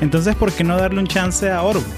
Entonces, 0.00 0.34
¿por 0.34 0.52
qué 0.52 0.64
no 0.64 0.76
darle 0.76 1.00
un 1.00 1.06
chance 1.06 1.50
a 1.50 1.58
Audible? 1.58 1.88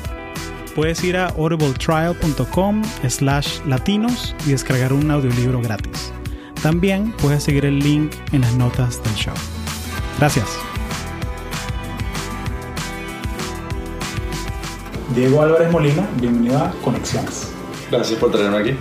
Puedes 0.75 1.03
ir 1.03 1.17
a 1.17 1.29
audibletrial.com 1.29 2.83
slash 3.09 3.61
latinos 3.67 4.35
y 4.47 4.51
descargar 4.51 4.93
un 4.93 5.11
audiolibro 5.11 5.61
gratis. 5.63 6.13
También 6.63 7.13
puedes 7.23 7.45
seguir 7.45 7.65
el 7.65 7.79
link 7.79 8.13
en 8.33 8.43
las 8.43 8.55
notas 8.57 9.03
del 9.03 9.15
show. 9.15 9.35
Gracias. 10.19 10.47
Diego 15.15 15.41
Álvarez 15.41 15.73
Molina, 15.73 16.07
bienvenido 16.21 16.59
a 16.59 16.73
Conexiones. 16.85 17.51
Gracias 17.91 18.19
por 18.19 18.31
tenerme 18.33 18.59
aquí. 18.59 18.75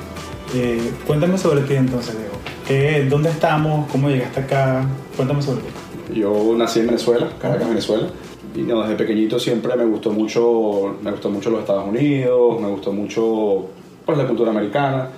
Eh, 0.53 0.91
cuéntame 1.07 1.37
sobre 1.37 1.61
ti 1.61 1.75
entonces, 1.75 2.17
Diego. 2.17 2.33
¿Qué, 2.67 3.07
¿Dónde 3.09 3.29
estamos? 3.29 3.89
¿Cómo 3.89 4.09
llegaste 4.09 4.41
acá? 4.41 4.85
Cuéntame 5.15 5.41
sobre 5.41 5.61
ti. 5.61 6.19
Yo 6.19 6.53
nací 6.57 6.81
en 6.81 6.87
Venezuela, 6.87 7.29
Caracas, 7.39 7.69
Venezuela. 7.69 8.07
Y 8.55 8.59
no, 8.61 8.81
desde 8.81 8.95
pequeñito 8.95 9.37
siempre 9.39 9.75
me 9.75 9.85
gustó 9.85 10.11
mucho, 10.11 10.95
me 11.01 11.11
gustó 11.11 11.29
mucho 11.29 11.49
los 11.49 11.59
Estados 11.61 11.87
Unidos, 11.87 12.59
me 12.61 12.69
gustó 12.69 12.91
mucho 12.93 13.65
pues, 14.05 14.17
la 14.17 14.25
cultura 14.27 14.51
americana. 14.51 15.09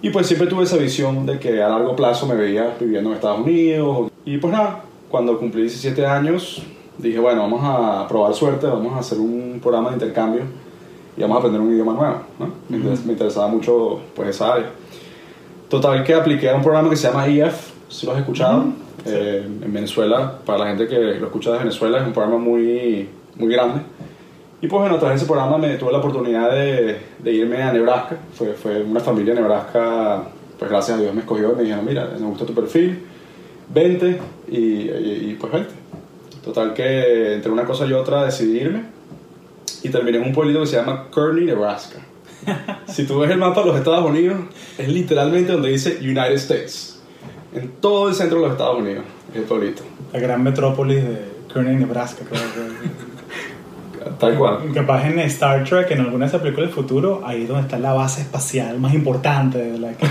Y 0.00 0.10
pues 0.10 0.26
siempre 0.26 0.48
tuve 0.48 0.64
esa 0.64 0.76
visión 0.76 1.24
de 1.24 1.38
que 1.38 1.62
a 1.62 1.68
largo 1.68 1.94
plazo 1.94 2.26
me 2.26 2.34
veía 2.34 2.74
viviendo 2.80 3.10
en 3.10 3.16
Estados 3.16 3.38
Unidos. 3.40 4.10
Y 4.24 4.38
pues 4.38 4.52
nada, 4.52 4.82
cuando 5.08 5.38
cumplí 5.38 5.62
17 5.62 6.04
años, 6.06 6.62
dije, 6.98 7.20
bueno, 7.20 7.42
vamos 7.42 7.60
a 7.62 8.08
probar 8.08 8.34
suerte, 8.34 8.66
vamos 8.66 8.94
a 8.94 8.98
hacer 8.98 9.18
un 9.18 9.60
programa 9.62 9.90
de 9.90 9.94
intercambio 9.94 10.42
y 11.16 11.20
vamos 11.20 11.36
a 11.36 11.38
aprender 11.38 11.60
un 11.60 11.72
idioma 11.72 11.92
nuevo. 11.92 12.16
¿no? 12.40 12.48
Me, 12.68 12.78
interes- 12.78 13.04
me 13.04 13.12
interesaba 13.12 13.46
mucho 13.46 14.00
pues, 14.16 14.30
esa 14.30 14.54
área. 14.54 14.70
Total 15.68 16.02
que 16.02 16.14
apliqué 16.14 16.50
a 16.50 16.56
un 16.56 16.62
programa 16.62 16.90
que 16.90 16.96
se 16.96 17.06
llama 17.06 17.26
EF, 17.28 17.70
si 17.88 18.04
lo 18.06 18.12
has 18.12 18.18
escuchado, 18.18 18.64
eh, 19.06 19.42
en 19.44 19.72
Venezuela, 19.72 20.38
para 20.44 20.58
la 20.60 20.66
gente 20.68 20.86
que 20.88 20.98
lo 20.98 21.26
escucha 21.26 21.52
de 21.52 21.58
Venezuela, 21.58 21.98
es 22.00 22.06
un 22.06 22.12
programa 22.12 22.38
muy, 22.38 23.08
muy 23.36 23.52
grande. 23.52 23.80
Y 24.60 24.68
pues 24.68 24.80
bueno, 24.80 24.98
de 24.98 25.14
ese 25.14 25.26
programa 25.26 25.58
me 25.58 25.74
tuve 25.76 25.90
la 25.92 25.98
oportunidad 25.98 26.50
de, 26.52 26.96
de 27.18 27.32
irme 27.32 27.62
a 27.62 27.72
Nebraska. 27.72 28.16
Fue, 28.34 28.52
fue 28.54 28.80
una 28.82 29.00
familia 29.00 29.34
de 29.34 29.40
Nebraska, 29.40 30.22
pues 30.58 30.70
gracias 30.70 30.98
a 30.98 31.00
Dios 31.00 31.12
me 31.14 31.20
escogió 31.22 31.52
y 31.52 31.56
me 31.56 31.62
dijeron, 31.64 31.84
mira, 31.84 32.08
me 32.18 32.26
gusta 32.26 32.46
tu 32.46 32.54
perfil, 32.54 33.00
vente 33.74 34.20
y, 34.48 34.56
y- 34.58 35.28
y, 35.30 35.36
pues 35.40 35.52
vente. 35.52 35.70
Total 36.44 36.74
que 36.74 37.34
entre 37.34 37.50
una 37.50 37.64
cosa 37.64 37.86
y 37.86 37.92
otra 37.92 38.24
decidí 38.24 38.58
irme 38.60 38.84
y 39.82 39.88
terminé 39.88 40.18
en 40.18 40.24
un 40.24 40.32
pueblito 40.32 40.60
que 40.60 40.66
se 40.66 40.76
llama 40.76 41.08
Kearney, 41.12 41.44
Nebraska. 41.44 41.98
si 42.86 43.04
tú 43.04 43.18
ves 43.20 43.30
el 43.30 43.38
mapa 43.38 43.60
de 43.62 43.66
los 43.68 43.76
Estados 43.76 44.04
Unidos, 44.08 44.38
es 44.78 44.88
literalmente 44.88 45.52
donde 45.52 45.70
dice 45.70 45.98
United 46.00 46.34
States. 46.34 46.91
En 47.54 47.68
todo 47.80 48.08
el 48.08 48.14
centro 48.14 48.38
de 48.38 48.44
los 48.44 48.52
Estados 48.52 48.78
Unidos, 48.78 49.04
es 49.30 49.36
el 49.36 49.42
pueblito. 49.44 49.82
La 50.12 50.20
gran 50.20 50.42
metrópolis 50.42 51.02
de 51.04 51.18
Kearney, 51.52 51.76
Nebraska. 51.76 52.24
creo 52.28 52.40
que- 52.40 53.12
Tal 54.18 54.36
cual. 54.36 54.58
Capaz 54.74 55.06
en 55.06 55.18
Star 55.20 55.64
Trek, 55.64 55.90
en 55.92 56.00
algunas 56.00 56.30
de 56.30 56.36
esas 56.36 56.42
películas 56.42 56.68
del 56.70 56.74
futuro, 56.74 57.22
ahí 57.24 57.42
es 57.42 57.48
donde 57.48 57.62
está 57.64 57.78
la 57.78 57.92
base 57.92 58.20
espacial 58.22 58.78
más 58.78 58.94
importante 58.94 59.58
de 59.58 59.78
la 59.78 59.92
que... 59.92 60.06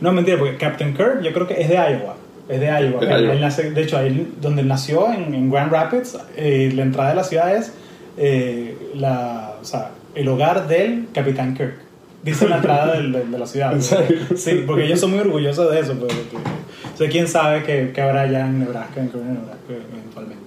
No, 0.00 0.12
mentira, 0.12 0.38
porque 0.38 0.56
Captain 0.56 0.94
Kirk 0.94 1.22
yo 1.22 1.32
creo 1.32 1.46
que 1.46 1.60
es 1.60 1.68
de 1.68 1.74
Iowa. 1.74 2.16
Es 2.48 2.60
de 2.60 2.66
Iowa. 2.66 3.00
De 3.00 3.12
Él- 3.12 3.22
Iowa. 3.24 3.34
él 3.34 3.40
nace- 3.40 3.70
de 3.70 3.82
hecho, 3.82 3.98
ahí 3.98 4.32
donde 4.40 4.62
él 4.62 4.68
nació, 4.68 5.12
en, 5.12 5.34
en 5.34 5.50
Grand 5.50 5.70
Rapids, 5.72 6.18
eh, 6.36 6.70
la 6.74 6.82
entrada 6.82 7.10
de 7.10 7.16
la 7.16 7.24
ciudad 7.24 7.56
es 7.56 7.72
eh, 8.18 8.76
la, 8.94 9.54
o 9.60 9.64
sea, 9.64 9.90
el 10.14 10.28
hogar 10.28 10.66
del 10.68 11.08
Capitán 11.12 11.54
Kirk. 11.54 11.74
Dice 12.22 12.48
la 12.48 12.56
entrada 12.56 12.92
de 13.00 13.24
la 13.38 13.46
ciudad. 13.46 13.72
¿En 13.74 13.82
serio? 13.82 14.18
Sí, 14.36 14.64
porque 14.66 14.84
ellos 14.86 14.98
son 15.00 15.10
muy 15.10 15.20
orgullosos 15.20 15.70
de 15.72 15.80
eso. 15.80 15.94
Pero, 15.94 16.08
que- 16.08 16.65
o 16.96 16.98
sea, 16.98 17.08
quién 17.10 17.28
sabe 17.28 17.62
qué, 17.62 18.00
habrá 18.00 18.22
allá 18.22 18.46
en 18.46 18.58
Nebraska, 18.60 19.00
en 19.00 19.06
Nebraska, 19.12 19.56
eventualmente. 19.70 20.46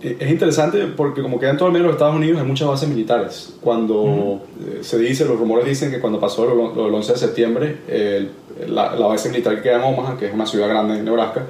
Es 0.00 0.30
interesante 0.30 0.86
porque 0.96 1.22
como 1.22 1.40
quedan 1.40 1.56
todo 1.56 1.66
el 1.68 1.72
medio 1.72 1.86
de 1.86 1.88
los 1.88 1.96
Estados 1.96 2.14
Unidos 2.14 2.40
hay 2.40 2.46
muchas 2.46 2.68
bases 2.68 2.88
militares. 2.88 3.56
Cuando 3.60 4.42
eh, 4.64 4.78
se 4.82 4.96
dice, 4.98 5.24
los 5.24 5.36
rumores 5.40 5.66
dicen 5.66 5.90
que 5.90 5.98
cuando 5.98 6.20
pasó 6.20 6.46
lo, 6.46 6.72
lo 6.72 6.84
del 6.84 6.94
11 6.94 7.12
de 7.14 7.18
septiembre, 7.18 7.76
el- 7.88 8.30
la, 8.68 8.94
la 8.94 9.06
base 9.06 9.28
militar 9.28 9.54
que 9.56 9.62
queda 9.62 9.76
en 9.76 9.82
Omaha, 9.94 10.16
que 10.16 10.26
es 10.26 10.34
una 10.34 10.44
ciudad 10.46 10.68
grande 10.68 10.98
en 10.98 11.04
Nebraska, 11.04 11.46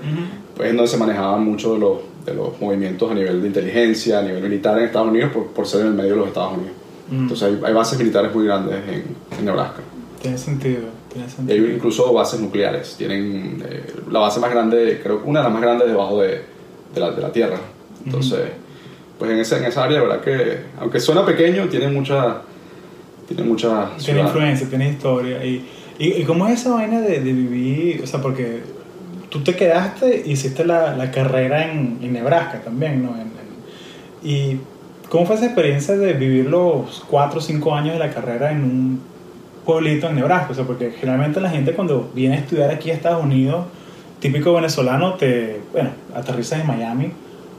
pues 0.56 0.68
es 0.70 0.74
donde 0.76 0.90
se 0.90 0.96
manejaban 0.98 1.42
muchos 1.44 1.72
de 1.74 1.78
los, 1.78 1.98
de 2.26 2.34
los 2.34 2.60
movimientos 2.60 3.10
a 3.10 3.14
nivel 3.14 3.40
de 3.40 3.48
inteligencia, 3.48 4.18
a 4.18 4.22
nivel 4.22 4.42
militar 4.42 4.78
en 4.78 4.84
Estados 4.86 5.08
Unidos, 5.08 5.30
por, 5.32 5.46
por 5.48 5.66
ser 5.66 5.82
en 5.82 5.86
el 5.88 5.92
medio 5.94 6.10
de 6.12 6.16
los 6.18 6.28
Estados 6.28 6.54
Unidos. 6.58 6.72
Mm. 7.10 7.22
Entonces 7.22 7.48
hay, 7.48 7.60
hay 7.64 7.72
bases 7.74 7.98
militares 7.98 8.34
muy 8.34 8.44
grandes 8.46 8.76
en, 8.88 9.04
en 9.38 9.44
Nebraska. 9.44 9.80
Tiene 10.20 10.36
sentido, 10.36 10.80
tiene 11.12 11.26
Y 11.48 11.52
hay 11.66 11.74
incluso 11.74 12.12
bases 12.12 12.40
nucleares. 12.40 12.94
Tienen 12.96 13.62
eh, 13.68 13.82
la 14.10 14.20
base 14.20 14.40
más 14.40 14.50
grande, 14.50 15.00
creo 15.02 15.22
que 15.22 15.28
una 15.28 15.40
de 15.40 15.44
las 15.44 15.52
más 15.52 15.62
grandes 15.62 15.88
debajo 15.88 16.20
de, 16.20 16.42
de, 16.94 17.00
la, 17.00 17.10
de 17.12 17.22
la 17.22 17.32
Tierra. 17.32 17.58
Entonces, 18.04 18.40
pues 19.18 19.30
en 19.30 19.38
esa, 19.38 19.58
en 19.58 19.64
esa 19.64 19.84
área, 19.84 20.00
verdad 20.00 20.20
que, 20.20 20.58
aunque 20.80 21.00
suena 21.00 21.24
pequeño, 21.26 21.68
tiene 21.68 21.88
mucha, 21.88 22.42
tiene 23.26 23.42
mucha 23.42 23.86
Tiene 23.96 24.00
ciudad. 24.02 24.24
influencia, 24.26 24.68
tiene 24.68 24.88
historia. 24.90 25.44
Y, 25.44 25.66
y, 25.98 26.08
y 26.20 26.24
cómo 26.24 26.46
es 26.46 26.60
esa 26.60 26.70
vaina 26.74 27.00
de, 27.00 27.20
de 27.20 27.32
vivir? 27.32 28.00
O 28.02 28.06
sea, 28.06 28.20
porque 28.22 28.60
tú 29.30 29.40
te 29.42 29.54
quedaste, 29.56 30.22
hiciste 30.26 30.64
la, 30.64 30.94
la 30.96 31.10
carrera 31.10 31.70
en, 31.72 31.98
en 32.02 32.12
Nebraska 32.12 32.60
también, 32.62 33.02
¿no? 33.02 33.14
En- 33.16 33.22
en- 33.22 33.38
y 34.22 34.60
cómo 35.08 35.26
fue 35.26 35.36
esa 35.36 35.46
experiencia 35.46 35.96
de 35.96 36.12
vivir 36.12 36.46
los 36.46 37.02
4 37.08 37.38
o 37.38 37.42
5 37.42 37.74
años 37.74 37.94
de 37.94 37.98
la 37.98 38.10
carrera 38.10 38.50
en 38.52 38.62
un 38.62 39.00
pueblito 39.68 40.08
en 40.08 40.16
Nebraska? 40.16 40.52
O 40.52 40.54
sea, 40.54 40.64
porque 40.64 40.92
generalmente 40.92 41.42
la 41.42 41.50
gente 41.50 41.74
cuando 41.74 42.10
viene 42.14 42.36
a 42.36 42.38
estudiar 42.38 42.70
aquí 42.70 42.90
a 42.90 42.94
Estados 42.94 43.22
Unidos, 43.22 43.66
típico 44.18 44.54
venezolano, 44.54 45.12
te, 45.16 45.60
bueno, 45.74 45.90
aterrizas 46.14 46.62
en 46.62 46.66
Miami. 46.66 47.12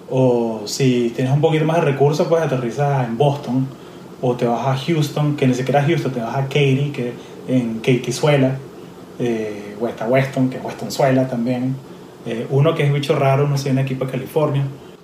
O 0.09 0.63
si 0.65 1.13
tienes 1.15 1.31
un 1.31 1.39
poquito 1.39 1.65
más 1.65 1.75
de 1.75 1.83
recursos, 1.83 2.27
pues 2.27 2.41
aterrizas 2.41 3.07
en 3.07 3.15
Boston. 3.15 3.67
O 4.21 4.33
te 4.33 4.47
vas 4.47 4.65
a 4.65 4.75
Houston, 4.75 5.35
que 5.35 5.45
ni 5.45 5.53
siquiera 5.53 5.81
es 5.81 5.85
Houston, 5.85 6.11
te 6.11 6.19
vas 6.19 6.35
a 6.35 6.45
Katy, 6.45 6.91
que 6.91 7.13
en 7.47 7.75
Katiezuela. 7.75 8.57
Eh, 9.19 9.75
o 9.79 9.87
está 9.87 10.07
Weston, 10.07 10.49
que 10.49 10.57
es 10.57 10.63
Westonzuela 10.63 11.27
también. 11.27 11.75
Eh, 12.25 12.47
uno 12.49 12.73
que 12.73 12.87
es 12.87 12.91
bicho 12.91 13.15
raro, 13.15 13.47
no 13.47 13.55
sé, 13.55 13.69
en 13.69 13.77
equipo 13.77 14.05
de 14.05 14.11
California. 14.11 14.63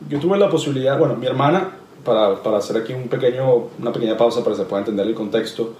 Yo 0.09 0.19
tuve 0.19 0.39
la 0.39 0.49
posibilidad, 0.49 0.97
bueno, 0.97 1.15
mi 1.15 1.27
hermana, 1.27 1.69
para, 2.03 2.41
para 2.41 2.57
hacer 2.57 2.77
aquí 2.77 2.93
un 2.93 3.09
pequeño, 3.09 3.45
una 3.79 3.93
pequeña 3.93 4.17
pausa 4.17 4.43
para 4.43 4.55
que 4.55 4.63
se 4.63 4.67
pueda 4.67 4.81
entender 4.81 5.05
el 5.05 5.13
contexto, 5.13 5.75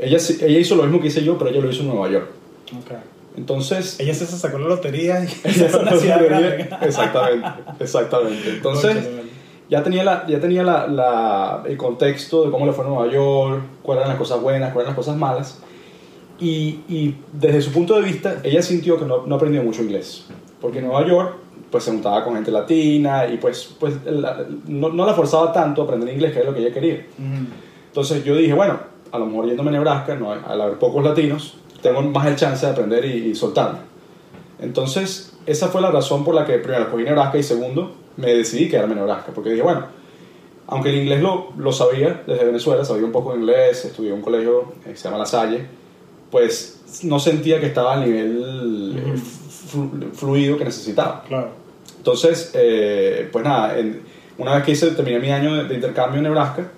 ella, 0.00 0.18
ella 0.42 0.58
hizo 0.58 0.74
lo 0.76 0.82
mismo 0.84 1.00
que 1.00 1.08
hice 1.08 1.22
yo, 1.24 1.36
pero 1.38 1.50
ella 1.50 1.60
lo 1.60 1.70
hizo 1.70 1.82
en 1.82 1.88
Nueva 1.88 2.08
York. 2.10 2.26
Entonces, 3.36 3.98
Ella 4.00 4.12
se 4.14 4.26
sacó 4.26 4.58
la 4.58 4.66
lotería 4.68 5.24
y 5.24 5.28
se 5.50 5.68
fue 5.68 5.80
una 5.80 5.96
ciudad 5.96 6.24
grande. 6.24 6.68
exactamente, 6.82 7.48
exactamente. 7.78 8.50
Entonces, 8.50 8.96
ya 9.68 9.82
tenía, 9.84 10.02
la, 10.02 10.26
ya 10.26 10.40
tenía 10.40 10.62
la, 10.64 10.86
la- 10.88 11.62
el 11.66 11.76
contexto 11.76 12.44
de 12.44 12.50
cómo 12.50 12.66
le 12.66 12.72
fue 12.72 12.84
a 12.84 12.88
Nueva 12.88 13.10
York, 13.10 13.62
cuáles 13.82 14.00
eran 14.02 14.10
las 14.10 14.18
cosas 14.18 14.40
buenas, 14.42 14.72
cuáles 14.72 14.88
eran 14.88 14.96
las 14.96 15.06
cosas 15.06 15.16
malas. 15.16 15.58
Y, 16.40 16.80
y 16.88 17.14
desde 17.32 17.62
su 17.62 17.70
punto 17.70 17.94
de 17.94 18.02
vista, 18.02 18.40
ella 18.42 18.62
sintió 18.62 18.98
que 18.98 19.04
no, 19.04 19.26
no 19.26 19.34
aprendió 19.36 19.62
mucho 19.62 19.82
inglés. 19.82 20.24
Porque 20.60 20.78
en 20.80 20.86
Nueva 20.86 21.06
York, 21.06 21.34
pues 21.70 21.84
se 21.84 21.92
juntaba 21.92 22.24
con 22.24 22.34
gente 22.34 22.50
latina 22.50 23.28
y 23.28 23.36
pues, 23.36 23.74
pues 23.78 23.94
la- 24.04 24.44
no, 24.66 24.88
no 24.88 25.06
la 25.06 25.14
forzaba 25.14 25.52
tanto 25.52 25.82
a 25.82 25.84
aprender 25.84 26.12
inglés, 26.12 26.32
que 26.32 26.40
es 26.40 26.44
lo 26.46 26.52
que 26.52 26.60
ella 26.60 26.74
quería. 26.74 27.06
Entonces 27.86 28.24
yo 28.24 28.34
dije, 28.36 28.54
bueno, 28.54 28.80
a 29.12 29.18
lo 29.18 29.26
mejor 29.26 29.46
yéndome 29.46 29.70
a 29.70 29.72
Nebraska, 29.72 30.14
no, 30.14 30.32
al 30.32 30.60
haber 30.60 30.78
pocos 30.78 31.02
latinos, 31.04 31.54
tengo 31.82 32.02
más 32.02 32.26
el 32.26 32.36
chance 32.36 32.64
de 32.66 32.72
aprender 32.72 33.04
y, 33.04 33.30
y 33.30 33.34
soltarme. 33.34 33.78
Entonces, 34.60 35.32
esa 35.46 35.68
fue 35.68 35.80
la 35.80 35.90
razón 35.90 36.24
por 36.24 36.34
la 36.34 36.44
que 36.44 36.58
primero 36.58 36.82
escogí 36.84 37.04
Nebraska 37.04 37.38
y 37.38 37.42
segundo, 37.42 37.92
me 38.16 38.34
decidí 38.34 38.68
quedarme 38.68 38.92
en 38.92 38.98
Nebraska, 39.00 39.32
porque 39.34 39.50
dije, 39.50 39.62
bueno, 39.62 39.84
aunque 40.66 40.90
el 40.90 40.96
inglés 40.96 41.22
lo, 41.22 41.48
lo 41.56 41.72
sabía 41.72 42.22
desde 42.26 42.44
Venezuela, 42.44 42.84
sabía 42.84 43.04
un 43.06 43.12
poco 43.12 43.32
de 43.32 43.38
inglés, 43.40 43.84
estudié 43.84 44.10
en 44.10 44.16
un 44.16 44.22
colegio 44.22 44.72
eh, 44.84 44.90
que 44.90 44.96
se 44.96 45.04
llama 45.04 45.18
La 45.18 45.26
Salle, 45.26 45.66
pues 46.30 47.00
no 47.04 47.18
sentía 47.18 47.58
que 47.58 47.66
estaba 47.66 47.94
al 47.94 48.04
nivel 48.04 48.94
eh, 48.96 49.14
flu- 49.72 50.12
fluido 50.12 50.58
que 50.58 50.64
necesitaba. 50.64 51.24
Claro. 51.26 51.48
Entonces, 51.96 52.50
eh, 52.54 53.28
pues 53.32 53.44
nada, 53.44 53.78
en- 53.78 54.02
una 54.38 54.54
vez 54.54 54.64
que 54.64 54.72
hice, 54.72 54.90
terminé 54.92 55.18
mi 55.18 55.30
año 55.30 55.54
de, 55.56 55.64
de 55.64 55.74
intercambio 55.74 56.18
en 56.18 56.24
Nebraska, 56.24 56.70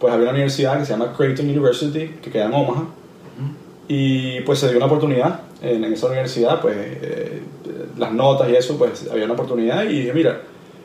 pues 0.00 0.12
había 0.12 0.24
una 0.24 0.32
universidad 0.32 0.78
que 0.78 0.86
se 0.86 0.92
llama 0.92 1.12
Creighton 1.16 1.48
University, 1.48 2.16
que 2.22 2.30
queda 2.30 2.46
en 2.46 2.54
Omaha, 2.54 2.86
y 3.86 4.40
pues 4.40 4.58
se 4.58 4.68
dio 4.68 4.78
una 4.78 4.86
oportunidad 4.86 5.40
en, 5.62 5.84
en 5.84 5.92
esa 5.92 6.06
universidad, 6.06 6.60
pues 6.60 6.74
eh, 6.78 7.42
las 7.98 8.12
notas 8.12 8.48
y 8.48 8.56
eso, 8.56 8.78
pues 8.78 9.08
había 9.10 9.26
una 9.26 9.34
oportunidad 9.34 9.84
y 9.84 10.00
dije, 10.00 10.12
mira, 10.12 10.40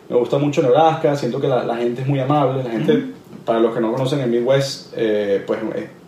me 0.10 0.18
gusta 0.18 0.38
mucho 0.38 0.62
Nebraska, 0.62 1.16
siento 1.16 1.40
que 1.40 1.48
la, 1.48 1.64
la 1.64 1.78
gente 1.78 2.02
es 2.02 2.08
muy 2.08 2.20
amable, 2.20 2.64
la 2.64 2.70
gente 2.72 3.16
para 3.46 3.60
los 3.60 3.74
que 3.74 3.80
no 3.80 3.92
conocen 3.92 4.20
el 4.22 4.30
Midwest, 4.30 4.94
eh, 4.96 5.44
pues 5.46 5.60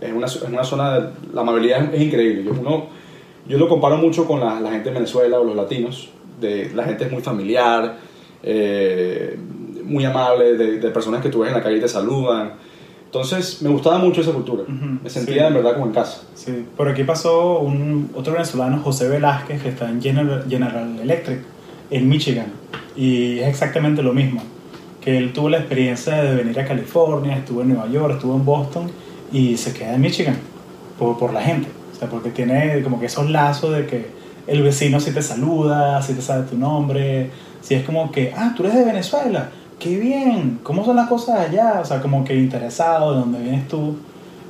es 0.02 0.12
una, 0.12 0.26
es 0.26 0.42
una 0.42 0.64
zona, 0.64 1.00
de, 1.00 1.10
la 1.34 1.42
amabilidad 1.42 1.94
es, 1.94 2.02
increíble. 2.02 2.44
Yo, 2.44 2.52
uno, 2.60 2.88
yo 3.48 3.58
lo 3.58 3.70
comparo 3.70 3.98
mucho 3.98 4.26
con 4.26 4.40
la, 4.40 4.60
la, 4.60 4.72
gente 4.72 4.90
de 4.90 4.96
Venezuela 4.96 5.40
o 5.40 5.44
los 5.44 5.56
latinos. 5.56 6.10
De, 6.42 6.72
la 6.74 6.84
gente 6.84 7.06
es 7.06 7.12
muy 7.12 7.22
familiar, 7.22 7.98
eh, 8.44 9.38
muy 9.84 10.04
amable, 10.04 10.58
de, 10.58 10.80
de, 10.80 10.90
personas 10.90 11.22
que 11.22 11.30
tú 11.30 11.40
ves 11.40 11.50
en 11.50 11.58
la 11.58 11.64
calle 11.64 11.78
y 11.78 11.82
te 11.82 11.88
saludan. 11.88 12.54
Entonces 13.08 13.62
me 13.62 13.70
gustaba 13.70 13.98
mucho 14.00 14.22
esa 14.22 14.32
cultura. 14.32 14.64
Uh 14.68 14.72
-huh. 14.72 15.02
Me 15.02 15.10
sentía 15.10 15.44
sí. 15.44 15.48
en 15.48 15.54
verdad 15.54 15.74
como 15.74 15.88
en 15.88 15.94
casa. 15.94 16.22
Sí, 16.36 16.66
por 16.76 16.90
aquí 16.90 17.04
pasó 17.04 17.60
un, 17.60 18.12
otro 18.14 18.34
venezolano, 18.34 18.80
José 18.84 19.08
Velázquez, 19.08 19.62
que 19.62 19.70
está 19.70 19.90
en 19.90 20.02
General, 20.02 20.46
General 20.48 21.00
Electric, 21.02 21.40
en 21.90 22.10
Michigan. 22.10 22.48
Y 22.96 23.40
es 23.40 23.48
exactamente 23.48 24.04
lo 24.04 24.14
mismo 24.14 24.42
que 25.02 25.18
él 25.18 25.32
tuvo 25.32 25.48
la 25.50 25.60
experiencia 25.60 26.22
de 26.22 26.36
venir 26.36 26.60
a 26.60 26.66
California, 26.66 27.38
estuvo 27.38 27.62
en 27.62 27.70
Nueva 27.70 27.88
York, 27.88 28.16
estuvo 28.16 28.36
en 28.36 28.44
Boston 28.44 28.92
y 29.32 29.56
se 29.56 29.72
queda 29.72 29.94
en 29.96 30.02
Michigan 30.02 30.38
por, 31.00 31.18
por 31.18 31.32
la 31.32 31.42
gente. 31.42 31.70
O 31.94 31.98
sea, 31.98 32.10
porque 32.10 32.30
tiene 32.30 32.84
como 32.84 33.00
que 33.00 33.06
esos 33.06 33.30
lazos 33.30 33.74
de 33.74 33.86
que 33.86 34.08
el 34.48 34.62
vecino 34.64 35.00
si 35.00 35.12
te 35.12 35.22
saluda, 35.22 36.02
si 36.02 36.14
te 36.14 36.22
sabe 36.22 36.44
tu 36.44 36.58
nombre, 36.58 37.30
si 37.62 37.76
es 37.76 37.86
como 37.86 38.12
que, 38.12 38.34
ah, 38.36 38.54
tú 38.56 38.64
eres 38.64 38.76
de 38.76 38.84
Venezuela, 38.84 39.50
qué 39.80 39.98
bien, 39.98 40.60
¿cómo 40.64 40.84
son 40.84 40.96
las 40.96 41.08
cosas 41.08 41.40
allá? 41.40 41.80
O 41.82 41.86
sea, 41.86 42.02
como 42.02 42.24
que 42.24 42.36
interesado 42.36 43.14
de 43.14 43.20
dónde 43.20 43.40
vienes 43.40 43.68
tú. 43.68 43.96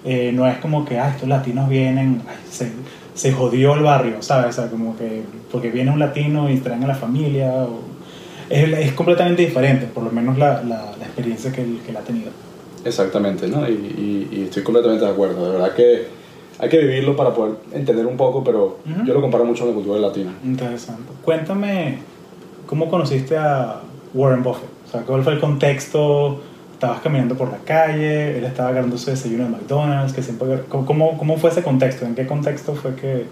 Eh, 0.06 0.32
no 0.34 0.48
es 0.48 0.58
como 0.60 0.86
que, 0.86 1.00
ah, 1.00 1.10
estos 1.10 1.28
latinos 1.28 1.68
vienen, 1.68 2.22
ay, 2.28 2.36
se, 2.50 2.72
se 3.14 3.32
jodió 3.34 3.74
el 3.74 3.84
barrio, 3.84 4.22
¿sabes? 4.22 4.58
O 4.58 4.62
sea, 4.62 4.70
como 4.70 4.96
que 4.96 5.24
porque 5.52 5.70
viene 5.70 5.92
un 5.92 6.00
latino 6.00 6.50
y 6.50 6.58
traen 6.58 6.84
a 6.84 6.88
la 6.88 6.96
familia. 6.96 7.52
O, 7.52 7.80
es, 8.50 8.72
es, 8.80 8.94
completamente 8.94 9.42
diferente, 9.46 9.88
por 9.88 10.04
lo 10.04 10.12
menos 10.12 10.38
la, 10.38 10.64
la, 10.64 10.94
la 10.98 11.06
experiencia 11.06 11.52
que 11.52 11.62
él, 11.62 11.80
que 11.84 11.92
él, 11.92 11.98
ha 11.98 12.02
tenido. 12.02 12.32
Exactamente, 12.86 13.48
¿no? 13.48 13.68
Y, 13.68 13.74
y, 13.74 14.30
y, 14.32 14.44
estoy 14.44 14.64
completamente 14.64 15.04
de 15.04 15.12
acuerdo. 15.12 15.46
De 15.46 15.52
verdad 15.58 15.76
que 15.76 16.08
hay 16.60 16.70
que 16.70 16.78
vivirlo 16.78 17.18
para 17.18 17.34
poder 17.34 17.56
entender 17.74 18.06
un 18.06 18.16
poco, 18.16 18.44
pero 18.44 18.80
uh 18.86 18.90
-huh. 18.90 19.06
yo 19.06 19.14
lo 19.14 19.20
comparo 19.20 19.44
mucho 19.44 19.66
con 19.66 19.70
la 19.70 19.76
cultura 19.76 20.00
latina. 20.00 20.32
Interesante. 20.46 21.12
Cuéntame, 21.26 21.98
¿cómo 22.66 22.90
conociste 22.90 23.36
a 23.36 23.82
Warren 24.14 24.44
Buffett? 24.44 24.77
O 24.88 24.90
sea, 24.90 25.02
¿cuál 25.02 25.24
fue 25.24 25.34
el 25.34 25.40
contexto? 25.40 26.40
Estabas 26.74 27.02
caminando 27.02 27.36
por 27.36 27.52
la 27.52 27.58
calle, 27.58 28.38
él 28.38 28.46
estaba 28.46 28.70
agarrando 28.70 28.98
su 28.98 29.10
desayuno 29.10 29.46
de 29.46 29.50
McDonald's, 29.50 30.14
que 30.14 30.22
siempre... 30.22 30.64
¿Cómo, 30.70 31.18
¿Cómo 31.18 31.38
fue 31.38 31.50
ese 31.50 31.64
contexto? 31.64 32.06
¿En 32.06 32.16
qué 32.16 32.26
contexto 32.28 32.76
fue 32.76 32.96
que 32.96 33.26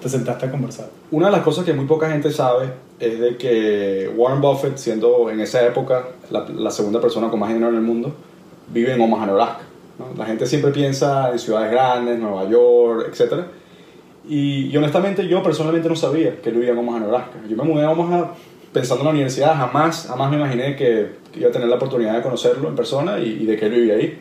te 0.00 0.08
sentaste 0.08 0.46
a 0.46 0.50
conversar? 0.50 0.86
Una 1.10 1.26
de 1.26 1.32
las 1.32 1.42
cosas 1.42 1.64
que 1.64 1.74
muy 1.74 1.86
poca 1.86 2.08
gente 2.08 2.30
sabe 2.30 2.68
es 3.00 3.20
de 3.20 3.36
que 3.36 4.10
Warren 4.16 4.40
Buffett, 4.40 4.76
siendo 4.76 5.28
en 5.30 5.40
esa 5.40 5.66
época 5.66 6.04
la, 6.30 6.46
la 6.48 6.70
segunda 6.70 7.00
persona 7.00 7.28
con 7.28 7.40
más 7.40 7.48
dinero 7.48 7.70
en 7.70 7.76
el 7.76 7.82
mundo, 7.82 8.14
vive 8.72 8.94
en 8.94 9.00
Omaha, 9.00 9.26
Nebraska. 9.26 9.62
¿no? 9.98 10.06
La 10.16 10.24
gente 10.24 10.46
siempre 10.46 10.70
piensa 10.70 11.30
en 11.32 11.38
ciudades 11.38 11.70
grandes, 11.70 12.18
Nueva 12.18 12.48
York, 12.48 13.12
etc. 13.12 13.44
Y, 14.28 14.66
y, 14.66 14.76
honestamente 14.76 15.26
yo 15.26 15.42
personalmente 15.42 15.88
no 15.88 15.96
sabía 15.96 16.40
que 16.40 16.50
él 16.50 16.54
vivía 16.54 16.70
en 16.70 16.78
Omaha, 16.78 17.00
Nebraska. 17.00 17.38
Yo 17.48 17.56
me 17.56 17.64
mudé 17.64 17.84
a 17.84 17.90
Omaha 17.90 18.32
pensando 18.72 19.02
en 19.02 19.06
la 19.06 19.12
universidad, 19.12 19.54
jamás, 19.56 20.06
jamás 20.08 20.30
me 20.30 20.36
imaginé 20.36 20.76
que, 20.76 21.22
iba 21.34 21.48
a 21.48 21.52
tener 21.52 21.68
la 21.68 21.76
oportunidad 21.76 22.14
de 22.14 22.22
conocerlo 22.22 22.68
en 22.68 22.76
persona 22.76 23.18
y, 23.18 23.38
y 23.42 23.46
de 23.46 23.56
que 23.56 23.66
él 23.66 23.72
vivía 23.72 23.94
ahí. 23.94 24.18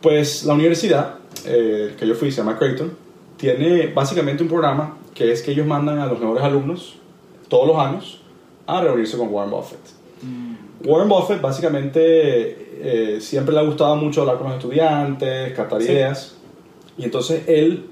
Pues 0.00 0.44
la 0.44 0.54
universidad 0.54 1.20
eh, 1.44 1.94
que 1.98 2.06
yo 2.06 2.14
fui, 2.14 2.30
se 2.30 2.38
llama 2.38 2.58
Creighton, 2.58 2.90
tiene 3.36 3.86
básicamente 3.88 4.42
un 4.42 4.48
programa 4.48 4.96
que 5.14 5.32
es 5.32 5.42
que 5.42 5.52
ellos 5.52 5.66
mandan 5.66 5.98
a 5.98 6.06
los 6.06 6.18
mejores 6.18 6.42
alumnos 6.42 6.96
todos 7.48 7.66
los 7.66 7.78
años 7.78 8.20
a 8.66 8.80
reunirse 8.80 9.16
con 9.16 9.28
Warren 9.28 9.50
Buffett. 9.50 9.80
Mm. 10.22 10.88
Warren 10.88 11.08
Buffett 11.08 11.40
básicamente 11.40 13.14
eh, 13.16 13.20
siempre 13.20 13.54
le 13.54 13.60
ha 13.60 13.64
gustado 13.64 13.96
mucho 13.96 14.22
hablar 14.22 14.38
con 14.38 14.48
los 14.48 14.56
estudiantes, 14.56 15.52
captar 15.52 15.82
sí. 15.82 15.92
ideas, 15.92 16.36
y 16.98 17.04
entonces 17.04 17.42
él 17.46 17.86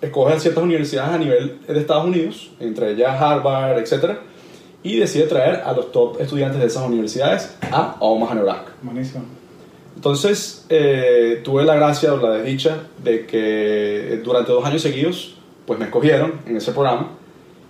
escoge 0.00 0.38
ciertas 0.38 0.62
universidades 0.62 1.14
a 1.14 1.18
nivel 1.18 1.58
de 1.66 1.78
Estados 1.78 2.06
Unidos, 2.06 2.52
entre 2.60 2.92
ellas 2.92 3.20
Harvard, 3.20 3.78
etc., 3.78 4.18
y 4.82 4.96
decide 4.98 5.24
traer 5.24 5.62
a 5.64 5.72
los 5.72 5.92
top 5.92 6.20
estudiantes 6.20 6.60
de 6.60 6.66
esas 6.66 6.86
universidades 6.86 7.56
a 7.70 7.96
Omaha, 8.00 8.34
Nebraska. 8.34 8.72
Buenísimo. 8.82 9.24
Entonces, 9.96 10.64
eh, 10.68 11.40
tuve 11.44 11.64
la 11.64 11.74
gracia 11.74 12.14
o 12.14 12.18
la 12.18 12.30
desdicha 12.34 12.84
de 13.02 13.26
que 13.26 14.20
durante 14.24 14.52
dos 14.52 14.64
años 14.64 14.80
seguidos, 14.82 15.36
pues 15.66 15.78
me 15.78 15.86
escogieron 15.86 16.40
en 16.46 16.56
ese 16.56 16.70
programa 16.72 17.10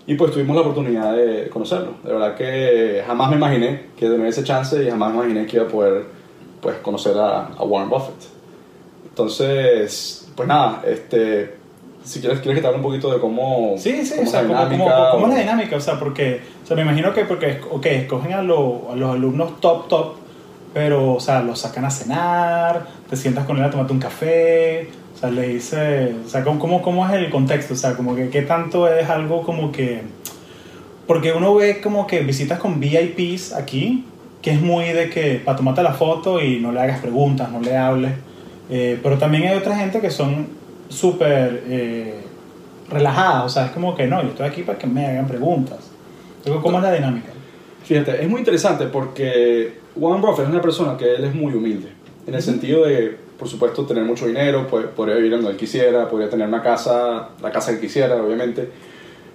y 0.06 0.14
pues 0.14 0.32
tuvimos 0.32 0.54
la 0.54 0.62
oportunidad 0.62 1.16
de 1.16 1.48
conocerlo. 1.48 1.94
De 2.04 2.12
verdad 2.12 2.34
que 2.34 3.02
jamás 3.06 3.30
me 3.30 3.36
imaginé 3.36 3.86
que 3.96 4.04
iba 4.04 4.14
a 4.14 4.16
tener 4.16 4.30
ese 4.30 4.44
chance 4.44 4.82
y 4.82 4.90
jamás 4.90 5.10
me 5.10 5.16
imaginé 5.16 5.46
que 5.46 5.56
iba 5.56 5.66
a 5.66 5.68
poder 5.68 6.04
pues, 6.60 6.76
conocer 6.78 7.16
a, 7.16 7.46
a 7.46 7.64
Warren 7.64 7.88
Buffett. 7.88 8.38
Entonces, 9.08 10.28
pues 10.36 10.46
nada, 10.46 10.82
este, 10.86 11.56
si 12.04 12.20
quieres, 12.20 12.40
quieres 12.40 12.58
que 12.58 12.62
te 12.62 12.66
hable 12.68 12.78
un 12.78 12.84
poquito 12.84 13.12
de 13.12 13.18
cómo. 13.18 13.74
Sí, 13.76 14.04
sí, 14.06 14.14
cómo 14.16 14.28
o 14.28 14.30
sea, 14.30 14.46
cómo, 14.46 14.54
cómo, 14.54 14.90
cómo, 15.12 15.26
es 15.26 15.34
la 15.34 15.40
dinámica, 15.40 15.76
o 15.76 15.80
sea, 15.80 15.98
porque, 15.98 16.40
sea, 16.68 16.76
me 16.76 16.82
imagino 16.82 17.14
que, 17.14 17.24
porque, 17.24 17.60
ok, 17.70 17.86
escogen 17.86 18.34
a, 18.34 18.42
lo, 18.42 18.90
a 18.92 18.94
los 18.94 19.14
alumnos 19.14 19.58
top, 19.58 19.88
top, 19.88 20.16
pero, 20.74 21.14
o 21.14 21.20
sea, 21.20 21.40
los 21.40 21.58
sacan 21.60 21.86
a 21.86 21.90
cenar, 21.90 22.86
te 23.08 23.16
sientas 23.16 23.46
con 23.46 23.56
él 23.56 23.64
a 23.64 23.70
tomarte 23.70 23.94
un 23.94 23.98
café, 23.98 24.90
o 25.14 25.18
sea, 25.18 25.30
le 25.30 25.48
dice, 25.48 26.14
o 26.26 26.28
sea, 26.28 26.44
¿cómo, 26.44 26.82
cómo 26.82 27.08
es 27.08 27.14
el 27.14 27.30
contexto? 27.30 27.72
O 27.72 27.76
sea, 27.76 27.94
como 27.94 28.14
que 28.14 28.28
qué 28.28 28.42
tanto 28.42 28.86
es 28.86 29.08
algo 29.08 29.42
como 29.44 29.72
que, 29.72 30.02
porque 31.06 31.32
uno 31.32 31.54
ve 31.54 31.80
como 31.80 32.06
que 32.06 32.20
visitas 32.20 32.58
con 32.58 32.78
VIPs 32.78 33.54
aquí, 33.54 34.04
que 34.42 34.50
es 34.50 34.60
muy 34.60 34.92
de 34.92 35.08
que 35.08 35.40
para 35.42 35.56
tomarte 35.56 35.82
la 35.82 35.94
foto 35.94 36.38
y 36.38 36.60
no 36.60 36.70
le 36.70 36.80
hagas 36.80 37.00
preguntas, 37.00 37.50
no 37.50 37.60
le 37.60 37.76
hables, 37.78 38.12
eh, 38.68 39.00
pero 39.02 39.16
también 39.16 39.44
hay 39.44 39.56
otra 39.56 39.74
gente 39.74 40.00
que 40.00 40.10
son 40.10 40.48
súper 40.90 41.64
eh, 41.66 42.20
relajadas, 42.90 43.44
o 43.46 43.48
sea, 43.48 43.64
es 43.64 43.70
como 43.70 43.96
que 43.96 44.06
no, 44.06 44.22
yo 44.22 44.28
estoy 44.28 44.46
aquí 44.46 44.62
para 44.62 44.78
que 44.78 44.86
me 44.86 45.06
hagan 45.06 45.26
preguntas. 45.26 45.87
¿Cómo 46.62 46.78
es 46.78 46.82
la 46.82 46.92
dinámica? 46.92 47.28
Fíjate, 47.84 48.22
es 48.22 48.28
muy 48.28 48.40
interesante 48.40 48.86
porque 48.86 49.78
Warren 49.96 50.20
Buffett 50.20 50.46
es 50.46 50.50
una 50.50 50.60
persona 50.60 50.96
que 50.96 51.14
él 51.14 51.24
es 51.24 51.34
muy 51.34 51.54
humilde, 51.54 51.88
en 52.26 52.34
el 52.34 52.42
sentido 52.42 52.84
de, 52.84 53.16
por 53.38 53.48
supuesto, 53.48 53.86
tener 53.86 54.04
mucho 54.04 54.26
dinero, 54.26 54.66
podría 54.66 55.16
vivir 55.16 55.32
donde 55.32 55.50
él 55.50 55.56
quisiera, 55.56 56.08
podría 56.08 56.28
tener 56.28 56.46
una 56.46 56.62
casa, 56.62 57.30
la 57.40 57.50
casa 57.50 57.72
que 57.72 57.80
quisiera, 57.80 58.22
obviamente, 58.22 58.68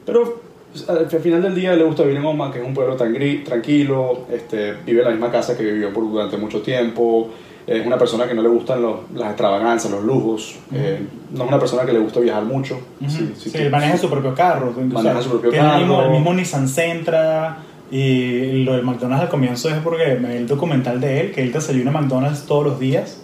pero 0.05 0.41
al 0.87 1.07
final 1.07 1.41
del 1.41 1.55
día 1.55 1.75
le 1.75 1.83
gusta 1.83 2.03
vivir 2.03 2.17
en 2.17 2.25
Omaha, 2.25 2.51
que 2.51 2.59
es 2.59 2.65
un 2.65 2.73
pueblo 2.73 2.95
tan 2.95 3.15
tranquilo, 3.43 4.25
este, 4.31 4.73
vive 4.85 4.99
en 4.99 5.05
la 5.05 5.11
misma 5.11 5.31
casa 5.31 5.55
que 5.55 5.63
vivió 5.63 5.93
por, 5.93 6.09
durante 6.09 6.37
mucho 6.37 6.61
tiempo, 6.61 7.29
es 7.65 7.85
una 7.85 7.97
persona 7.97 8.27
que 8.27 8.33
no 8.33 8.41
le 8.41 8.49
gustan 8.49 8.81
los, 8.81 8.95
las 9.13 9.29
extravagancias, 9.29 9.91
los 9.91 10.03
lujos, 10.03 10.55
uh 10.71 10.75
-huh. 10.75 10.77
eh, 10.79 11.01
no 11.31 11.43
es 11.43 11.49
una 11.49 11.59
persona 11.59 11.85
que 11.85 11.93
le 11.93 11.99
gusta 11.99 12.19
viajar 12.19 12.43
mucho. 12.43 12.75
Uh 12.99 13.05
-huh. 13.05 13.09
sí, 13.09 13.33
sí, 13.37 13.49
sí, 13.49 13.69
maneja 13.69 13.97
su 13.97 14.09
propio 14.09 14.33
carro. 14.33 14.71
Maneja 14.71 15.21
su 15.21 15.29
propio 15.29 15.51
carro. 15.51 15.73
El 15.73 15.79
mismo, 15.79 16.03
el 16.03 16.11
mismo 16.11 16.33
Nissan 16.33 16.67
Sentra. 16.67 17.57
Y 17.91 18.63
lo 18.63 18.73
del 18.73 18.83
McDonald's 18.83 19.25
al 19.25 19.29
comienzo 19.29 19.69
es 19.69 19.75
porque 19.75 20.15
me 20.15 20.35
el 20.35 20.47
documental 20.47 20.99
de 20.99 21.21
él, 21.21 21.31
que 21.31 21.43
él 21.43 21.51
desayuna 21.51 21.91
McDonald's 21.91 22.45
todos 22.47 22.65
los 22.65 22.79
días. 22.79 23.21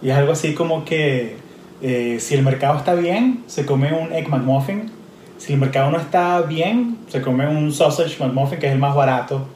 Y 0.00 0.10
es 0.10 0.16
algo 0.16 0.30
así 0.32 0.54
como 0.54 0.84
que 0.84 1.36
eh, 1.82 2.18
si 2.20 2.34
el 2.36 2.42
mercado 2.42 2.78
está 2.78 2.94
bien, 2.94 3.42
se 3.48 3.66
come 3.66 3.92
un 3.92 4.12
Egg 4.12 4.28
McMuffin. 4.28 4.90
Si 5.38 5.54
el 5.54 5.58
mercado 5.58 5.90
no 5.90 5.98
está 5.98 6.40
bien, 6.42 6.98
se 7.08 7.20
come 7.20 7.48
un 7.48 7.72
Sausage 7.72 8.16
McMuffin, 8.22 8.60
que 8.60 8.66
es 8.68 8.72
el 8.72 8.78
más 8.78 8.94
barato. 8.94 9.48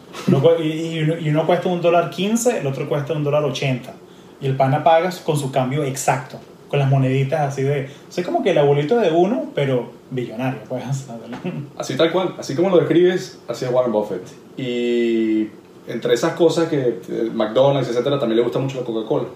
y, 0.60 0.64
y, 0.64 1.28
uno 1.28 1.46
cuesta 1.46 1.68
un 1.68 1.80
dólar 1.80 2.10
15, 2.10 2.58
el 2.58 2.66
otro 2.66 2.88
cuesta 2.88 3.12
un 3.12 3.22
dólar 3.22 3.44
80. 3.44 3.94
Y 4.40 4.46
el 4.46 4.56
pana 4.56 4.84
paga 4.84 5.10
con 5.24 5.38
su 5.38 5.50
cambio 5.50 5.84
exacto, 5.84 6.38
con 6.68 6.78
las 6.78 6.90
moneditas 6.90 7.40
así 7.40 7.62
de... 7.62 7.88
Soy 8.08 8.24
como 8.24 8.42
que 8.42 8.50
el 8.50 8.58
abuelito 8.58 8.98
de 8.98 9.10
uno, 9.10 9.50
pero 9.54 9.90
billonario, 10.10 10.60
pues. 10.68 10.84
Así 11.78 11.96
tal 11.96 12.12
cual, 12.12 12.34
así 12.38 12.54
como 12.54 12.70
lo 12.70 12.78
describes, 12.78 13.38
así 13.48 13.64
es 13.64 13.70
Warren 13.70 13.92
Buffett. 13.92 14.22
Y 14.56 15.48
entre 15.88 16.14
esas 16.14 16.34
cosas 16.34 16.68
que 16.68 17.00
McDonald's, 17.34 17.88
etcétera, 17.88 18.18
también 18.18 18.36
le 18.36 18.42
gusta 18.42 18.58
mucho 18.58 18.78
la 18.80 18.84
Coca-Cola. 18.84 19.28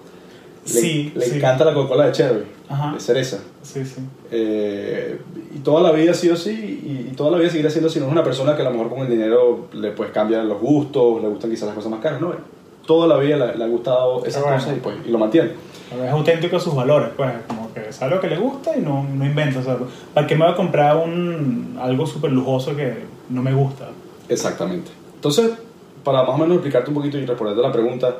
Le, 0.65 0.71
sí, 0.71 1.11
le 1.15 1.25
sí. 1.25 1.37
encanta 1.37 1.65
la 1.65 1.73
Coca-Cola 1.73 2.05
de 2.05 2.11
cherry, 2.11 2.43
Ajá. 2.69 2.93
de 2.93 2.99
cereza. 2.99 3.39
Sí, 3.63 3.83
sí. 3.83 4.01
Eh, 4.31 5.19
y 5.55 5.59
toda 5.59 5.81
la 5.81 5.91
vida 5.91 6.11
ha 6.11 6.13
sido 6.13 6.35
así, 6.35 6.51
y, 6.51 7.09
y, 7.11 7.15
toda 7.15 7.31
la 7.31 7.37
vida 7.37 7.49
seguirá 7.49 7.69
siendo 7.69 7.89
así. 7.89 7.99
No 7.99 8.05
es 8.05 8.11
una 8.11 8.23
persona 8.23 8.55
que 8.55 8.61
a 8.61 8.65
lo 8.65 8.71
mejor 8.71 8.89
con 8.89 8.99
el 8.99 9.09
dinero 9.09 9.67
le 9.73 9.91
pues 9.91 10.11
cambia 10.11 10.43
los 10.43 10.59
gustos, 10.59 11.21
le 11.21 11.29
gustan 11.29 11.49
quizás 11.49 11.67
las 11.67 11.75
cosas 11.75 11.91
más 11.91 12.01
caras, 12.01 12.21
no. 12.21 12.33
Toda 12.91 13.07
la 13.07 13.15
vida 13.15 13.37
le, 13.37 13.57
le 13.57 13.63
ha 13.63 13.67
gustado 13.67 14.25
esas 14.25 14.41
bueno. 14.41 14.57
cosas 14.57 14.75
y, 14.75 14.79
pues, 14.81 14.97
y 15.07 15.11
lo 15.11 15.17
mantiene. 15.17 15.51
Es 16.03 16.11
auténtico 16.11 16.57
a 16.57 16.59
sus 16.59 16.75
valores, 16.75 17.11
pues, 17.15 17.31
como 17.47 17.73
que 17.73 17.93
sabe 17.93 18.15
lo 18.15 18.19
que 18.19 18.27
le 18.27 18.35
gusta 18.35 18.75
y 18.75 18.81
no, 18.81 19.01
no 19.03 19.25
inventa. 19.25 19.61
O 19.61 19.63
sea, 19.63 19.77
¿Para 20.13 20.27
qué 20.27 20.35
me 20.35 20.43
voy 20.43 20.53
a 20.53 20.57
comprar 20.57 20.97
un, 20.97 21.77
algo 21.81 22.05
súper 22.05 22.33
lujoso 22.33 22.75
que 22.75 22.97
no 23.29 23.41
me 23.41 23.53
gusta? 23.53 23.87
Exactamente. 24.27 24.91
Entonces, 25.15 25.51
para 26.03 26.23
más 26.23 26.31
o 26.31 26.37
menos 26.37 26.55
explicarte 26.55 26.89
un 26.89 26.95
poquito 26.95 27.17
y 27.17 27.25
responderte 27.25 27.61
la 27.61 27.71
pregunta, 27.71 28.17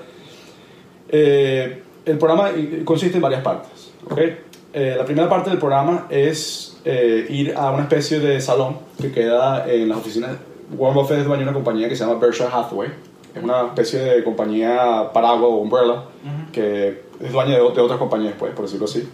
eh, 1.09 1.83
el 2.05 2.17
programa 2.17 2.51
consiste 2.85 3.17
en 3.17 3.21
varias 3.23 3.41
partes. 3.41 3.91
¿okay? 4.09 4.37
Eh, 4.73 4.95
la 4.97 5.03
primera 5.03 5.27
parte 5.27 5.49
del 5.49 5.59
programa 5.59 6.07
es 6.09 6.77
eh, 6.85 7.25
ir 7.29 7.55
a 7.57 7.71
una 7.71 7.81
especie 7.81 8.21
de 8.21 8.39
salón 8.39 8.77
que 9.01 9.11
queda 9.11 9.69
en 9.69 9.89
las 9.89 9.97
oficinas. 9.97 10.37
Warren 10.77 10.95
Buffett 10.95 11.19
es 11.19 11.25
dueño 11.25 11.43
de 11.43 11.49
una 11.49 11.53
compañía 11.53 11.89
que 11.89 11.95
se 11.97 12.05
llama 12.05 12.17
Berkshire 12.17 12.47
Hathaway. 12.49 13.10
Es 13.33 13.43
una 13.43 13.67
especie 13.67 13.99
de 13.99 14.23
compañía 14.23 15.09
paraguas 15.13 15.51
o 15.51 15.57
umbrella 15.57 15.93
uh 15.93 15.97
-huh. 15.97 16.51
que 16.51 17.03
es 17.19 17.31
dueña 17.31 17.51
de, 17.51 17.61
de 17.61 17.81
otras 17.81 17.99
compañías, 17.99 18.33
pues, 18.37 18.53
por 18.53 18.65
decirlo 18.65 18.85
así. 18.85 19.07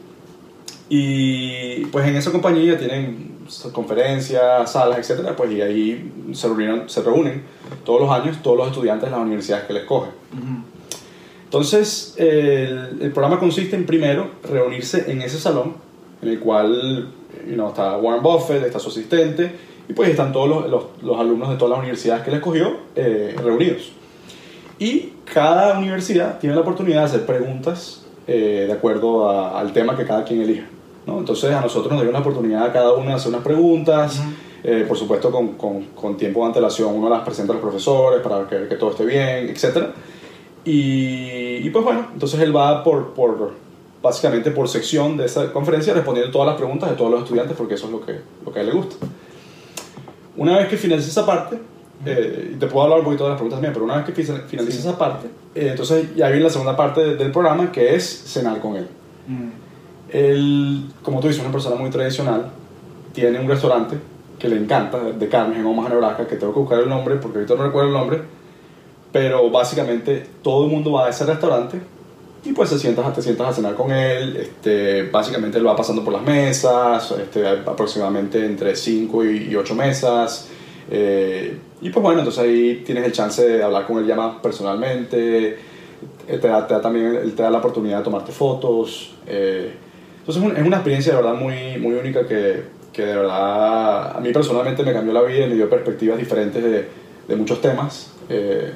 Y 0.89 1.85
pues 1.87 2.07
en 2.07 2.15
esa 2.15 2.31
compañía 2.31 2.77
tienen 2.77 3.37
conferencias, 3.73 4.71
salas, 4.71 4.99
etcétera, 4.99 5.35
pues 5.35 5.51
y 5.51 5.61
ahí 5.61 6.11
se 6.33 6.47
reúnen, 6.47 6.89
se 6.89 7.01
reúnen 7.01 7.43
todos 7.85 8.01
los 8.01 8.11
años 8.11 8.37
todos 8.41 8.57
los 8.57 8.67
estudiantes 8.67 9.09
de 9.09 9.15
las 9.15 9.25
universidades 9.25 9.65
que 9.65 9.73
les 9.73 9.83
cogen. 9.83 10.11
Entonces, 11.43 12.13
el, 12.17 12.97
el, 13.01 13.11
programa 13.11 13.39
consiste 13.39 13.75
en 13.75 13.85
primero 13.85 14.31
reunirse 14.43 15.09
en 15.09 15.21
ese 15.21 15.39
salón, 15.39 15.75
en 16.21 16.29
el 16.29 16.39
cual 16.39 17.09
you 17.47 17.53
know, 17.53 17.69
está 17.69 17.97
Warren 17.97 18.21
Buffett, 18.21 18.63
está 18.65 18.79
su 18.79 18.89
asistente, 18.89 19.51
y 19.87 19.93
pues 19.93 20.09
están 20.09 20.33
todos 20.33 20.49
los, 20.49 20.69
los, 20.69 20.83
los 21.01 21.17
alumnos 21.17 21.49
de 21.49 21.55
todas 21.55 21.71
las 21.71 21.79
universidades 21.79 22.23
que 22.23 22.31
les 22.31 22.41
cogió 22.41 22.77
eh, 22.95 23.33
reunidos. 23.41 23.93
Y 24.79 25.13
cada 25.33 25.77
universidad 25.77 26.39
tiene 26.39 26.55
la 26.55 26.61
oportunidad 26.61 26.99
de 26.99 27.05
hacer 27.05 27.25
preguntas 27.25 28.05
eh, 28.27 28.65
de 28.67 28.73
acuerdo 28.73 29.29
a, 29.29 29.59
al 29.59 29.73
tema 29.73 29.95
que 29.95 30.05
cada 30.05 30.23
quien 30.23 30.41
elija. 30.41 30.67
¿no? 31.05 31.19
Entonces 31.19 31.51
a 31.51 31.61
nosotros 31.61 31.91
nos 31.93 32.01
dio 32.01 32.11
la 32.11 32.19
oportunidad 32.19 32.65
a 32.65 32.73
cada 32.73 32.93
uno 32.93 33.05
de 33.07 33.13
hacer 33.13 33.29
unas 33.29 33.43
preguntas, 33.43 34.19
uh 34.19 34.23
-huh. 34.23 34.81
eh, 34.81 34.85
por 34.87 34.97
supuesto 34.97 35.31
con, 35.31 35.53
con, 35.53 35.85
con, 35.95 36.17
tiempo 36.17 36.41
de 36.41 36.47
antelación 36.47 36.93
uno 36.93 37.09
las 37.09 37.21
presenta 37.21 37.53
a 37.53 37.55
los 37.55 37.61
profesores 37.61 38.21
para 38.21 38.47
que, 38.47 38.67
que 38.67 38.75
todo 38.75 38.91
esté 38.91 39.05
bien, 39.05 39.49
etc. 39.49 39.87
Y, 40.65 41.65
y, 41.65 41.69
pues 41.69 41.85
bueno, 41.85 42.07
entonces 42.13 42.39
él 42.41 42.53
va 42.53 42.83
por, 42.83 43.13
por, 43.13 43.53
básicamente 44.03 44.51
por 44.51 44.67
sección 44.67 45.15
de 45.15 45.25
esa 45.25 45.53
conferencia 45.53 45.93
respondiendo 45.93 46.31
todas 46.31 46.47
las 46.47 46.57
preguntas 46.57 46.89
de 46.89 46.97
todos 46.97 47.09
los 47.09 47.23
estudiantes 47.23 47.55
porque 47.55 47.75
eso 47.75 47.85
es 47.87 47.93
lo 47.93 48.05
que, 48.05 48.19
lo 48.45 48.51
que 48.51 48.59
a 48.59 48.61
él 48.61 48.67
le 48.67 48.73
gusta. 48.73 48.97
Una 50.35 50.57
vez 50.57 50.67
que 50.67 50.75
finalice 50.77 51.09
esa 51.09 51.25
parte, 51.25 51.57
eh, 52.05 52.55
te 52.59 52.67
puedo 52.67 52.83
hablar 52.83 52.99
un 52.99 53.05
poquito 53.05 53.23
de 53.23 53.29
las 53.31 53.37
preguntas 53.37 53.57
también, 53.57 53.73
pero 53.73 53.85
una 53.85 53.97
vez 53.97 54.05
que 54.05 54.13
finalice 54.13 54.71
sí. 54.71 54.79
esa 54.79 54.97
parte, 54.97 55.27
eh, 55.55 55.69
entonces 55.71 56.15
ya 56.15 56.27
viene 56.27 56.43
la 56.43 56.49
segunda 56.49 56.75
parte 56.75 57.15
del 57.15 57.31
programa 57.31 57.71
que 57.71 57.95
es 57.95 58.05
cenar 58.05 58.59
con 58.59 58.75
él. 58.75 58.87
Mm 59.27 59.67
él, 60.09 60.85
como 61.01 61.19
tú 61.19 61.27
dices, 61.27 61.39
es 61.39 61.45
una 61.45 61.51
persona 61.51 61.75
muy 61.75 61.89
tradicional, 61.89 62.49
tiene 63.13 63.39
un 63.39 63.47
restaurante 63.47 63.97
que 64.39 64.47
le 64.47 64.57
encanta, 64.57 64.99
de 64.99 65.27
carnes 65.27 65.59
en 65.59 65.65
Omaha, 65.65 65.89
Nebraska, 65.89 66.27
que 66.27 66.35
tengo 66.35 66.53
que 66.53 66.59
buscar 66.59 66.79
el 66.79 66.89
nombre 66.89 67.15
porque 67.15 67.39
ahorita 67.39 67.55
no 67.55 67.63
recuerdo 67.63 67.89
el 67.89 67.93
nombre, 67.93 68.21
pero 69.11 69.49
básicamente 69.49 70.27
todo 70.43 70.65
el 70.65 70.71
mundo 70.71 70.91
va 70.91 71.07
a 71.07 71.09
ese 71.09 71.25
restaurante 71.25 71.79
y 72.43 72.53
pues 72.53 72.69
se 72.69 72.77
sientas, 72.77 73.13
te 73.13 73.21
sientas 73.21 73.47
a 73.47 73.53
cenar 73.53 73.73
con 73.73 73.91
él, 73.91 74.37
este, 74.37 75.03
básicamente 75.03 75.57
él 75.57 75.65
va 75.65 75.75
pasando 75.75 76.03
por 76.03 76.13
las 76.13 76.21
mesas, 76.21 77.11
este, 77.11 77.47
aproximadamente 77.47 78.45
entre 78.45 78.75
5 78.75 79.25
y 79.25 79.55
8 79.55 79.75
mesas, 79.75 80.49
eh, 80.89 81.57
y 81.81 81.89
pues 81.89 82.03
bueno, 82.03 82.19
entonces 82.19 82.43
ahí 82.43 82.83
tienes 82.85 83.05
el 83.05 83.11
chance 83.11 83.47
de 83.47 83.63
hablar 83.63 83.85
con 83.85 83.97
él 83.99 84.07
ya 84.07 84.15
más 84.15 84.39
personalmente, 84.41 85.57
te 86.25 86.37
da, 86.37 86.67
te 86.67 86.73
da 86.73 86.81
también 86.81 87.35
te 87.35 87.43
da 87.43 87.49
la 87.49 87.59
oportunidad 87.59 87.99
de 87.99 88.03
tomarte 88.03 88.31
fotos, 88.31 89.15
eh, 89.27 89.71
entonces 90.19 90.43
es 90.57 90.65
una 90.65 90.77
experiencia 90.77 91.13
de 91.13 91.21
verdad 91.21 91.39
muy, 91.39 91.77
muy 91.79 91.95
única 91.95 92.27
que, 92.27 92.63
que 92.91 93.05
de 93.05 93.15
verdad 93.15 94.17
a 94.17 94.19
mí 94.19 94.33
personalmente 94.33 94.83
me 94.83 94.91
cambió 94.91 95.13
la 95.13 95.21
vida 95.21 95.45
y 95.45 95.49
me 95.49 95.55
dio 95.55 95.69
perspectivas 95.69 96.17
diferentes 96.17 96.61
de, 96.61 96.85
de 97.27 97.35
muchos 97.35 97.61
temas. 97.61 98.11
Eh, 98.27 98.73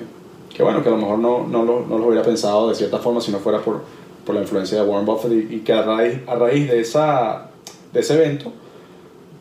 que 0.55 0.63
bueno, 0.63 0.83
que 0.83 0.89
a 0.89 0.91
lo 0.91 0.97
mejor 0.97 1.19
no, 1.19 1.47
no, 1.47 1.63
lo, 1.63 1.85
no 1.85 1.97
los 1.97 2.07
hubiera 2.07 2.23
pensado 2.23 2.69
de 2.69 2.75
cierta 2.75 2.99
forma 2.99 3.21
si 3.21 3.31
no 3.31 3.39
fuera 3.39 3.59
por, 3.59 3.81
por 4.25 4.35
la 4.35 4.41
influencia 4.41 4.81
de 4.81 4.87
Warren 4.87 5.05
Buffett 5.05 5.31
y, 5.31 5.55
y, 5.55 5.59
que 5.59 5.73
a 5.73 5.81
raíz, 5.81 6.19
a 6.27 6.35
raíz 6.35 6.69
de, 6.69 6.79
esa, 6.79 7.49
de 7.91 7.99
ese 7.99 8.13
evento 8.15 8.51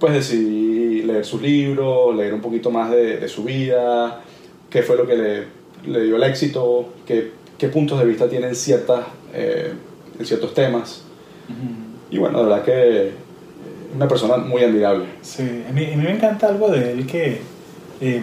pues 0.00 0.14
decidí 0.14 1.02
leer 1.02 1.24
sus 1.24 1.40
libros, 1.42 2.16
leer 2.16 2.32
un 2.34 2.40
poquito 2.40 2.70
más 2.70 2.90
de, 2.90 3.18
de 3.18 3.28
su 3.28 3.44
vida, 3.44 4.22
qué 4.70 4.82
fue 4.82 4.96
lo 4.96 5.06
que 5.06 5.16
le, 5.16 5.44
le 5.86 6.04
dio 6.04 6.16
el 6.16 6.22
éxito, 6.24 6.94
qué, 7.06 7.32
qué 7.58 7.68
puntos 7.68 7.98
de 8.00 8.06
vista 8.06 8.28
tienen 8.28 8.56
ciertas, 8.56 9.04
eh, 9.34 9.72
en 10.18 10.26
ciertos 10.26 10.54
temas. 10.54 11.02
Uh 11.48 11.52
-huh. 11.52 12.14
Y 12.14 12.18
bueno, 12.18 12.38
de 12.38 12.44
verdad 12.48 12.64
que 12.64 13.10
una 13.94 14.08
persona 14.08 14.36
muy 14.38 14.62
admirable. 14.62 15.04
Sí, 15.20 15.42
a 15.68 15.72
mí, 15.72 15.84
a 15.92 15.96
mí 15.96 16.02
me 16.02 16.12
encanta 16.12 16.48
algo 16.48 16.70
de 16.70 16.92
él 16.92 17.06
que 17.06 17.40
eh, 18.00 18.22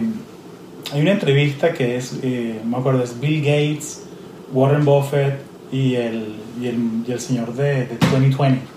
hay 0.92 1.02
una 1.02 1.12
entrevista 1.12 1.74
que 1.74 1.98
es, 1.98 2.20
eh, 2.24 2.60
me 2.66 2.78
acuerdo, 2.78 3.04
es 3.04 3.20
Bill 3.20 3.42
Gates, 3.42 4.04
Warren 4.54 4.84
Buffett 4.84 5.36
y 5.72 5.96
el, 5.96 6.36
y 6.62 6.68
el, 6.68 6.78
y 7.08 7.12
el 7.12 7.20
señor 7.20 7.54
de, 7.54 7.86
de 7.86 7.98
2020. 8.12 8.77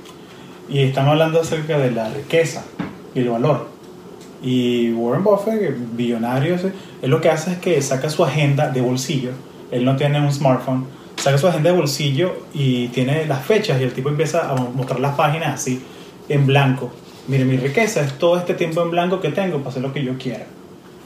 Y 0.71 0.81
están 0.81 1.09
hablando 1.09 1.41
acerca 1.41 1.79
de 1.79 1.91
la 1.91 2.09
riqueza 2.11 2.65
y 3.15 3.21
el 3.21 3.29
valor. 3.29 3.69
Y 4.43 4.93
Warren 4.93 5.25
Buffett, 5.25 5.77
billonario, 5.93 6.57
él 7.03 7.11
lo 7.11 7.21
que 7.21 7.29
hace 7.29 7.53
es 7.53 7.59
que 7.59 7.83
saca 7.83 8.09
su 8.09 8.25
agenda 8.25 8.71
de 8.71 8.81
bolsillo. 8.81 9.33
Él 9.71 9.85
no 9.85 9.97
tiene 9.97 10.21
un 10.21 10.33
smartphone 10.33 10.87
saca 11.21 11.37
su 11.37 11.47
agenda 11.47 11.71
de 11.71 11.77
bolsillo 11.77 12.33
y 12.55 12.89
tiene 12.89 13.27
las 13.27 13.45
fechas 13.45 13.79
y 13.81 13.85
el 13.85 13.93
tipo 13.93 14.09
empieza 14.09 14.51
a 14.51 14.55
mostrar 14.55 15.01
las 15.01 15.17
páginas 15.17 15.61
así 15.61 15.83
en 16.29 16.47
blanco. 16.47 16.91
Mire, 17.29 17.45
mi 17.45 17.59
riqueza 17.59 18.01
es 18.01 18.15
todo 18.15 18.39
este 18.39 18.55
tiempo 18.55 18.83
en 18.83 18.91
blanco 18.91 19.21
que 19.21 19.29
tengo 19.29 19.59
para 19.59 19.69
hacer 19.69 19.83
lo 19.83 19.93
que 19.93 20.03
yo 20.03 20.17
quiera. 20.17 20.47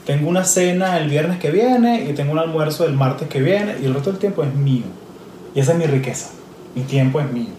Tengo 0.06 0.28
una 0.28 0.44
cena 0.44 0.98
el 0.98 1.08
viernes 1.08 1.38
que 1.38 1.50
viene 1.50 2.08
y 2.08 2.12
tengo 2.12 2.32
un 2.32 2.38
almuerzo 2.38 2.86
el 2.86 2.94
martes 2.94 3.28
que 3.28 3.40
viene 3.40 3.74
y 3.82 3.86
el 3.86 3.94
resto 3.94 4.10
del 4.10 4.20
tiempo 4.20 4.44
es 4.44 4.54
mío. 4.54 4.84
Y 5.54 5.60
esa 5.60 5.72
es 5.72 5.78
mi 5.78 5.86
riqueza. 5.86 6.30
Mi 6.76 6.82
tiempo 6.82 7.20
es 7.20 7.30
mío. 7.32 7.52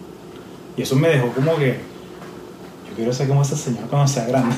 Y 0.76 0.82
eso 0.82 0.96
me 0.96 1.08
dejó 1.08 1.32
como 1.32 1.56
que 1.56 1.76
quiero 2.96 3.12
ser 3.12 3.28
como 3.28 3.42
ese 3.42 3.56
señor 3.56 3.84
cuando 3.88 4.08
sea 4.08 4.26
grande. 4.26 4.56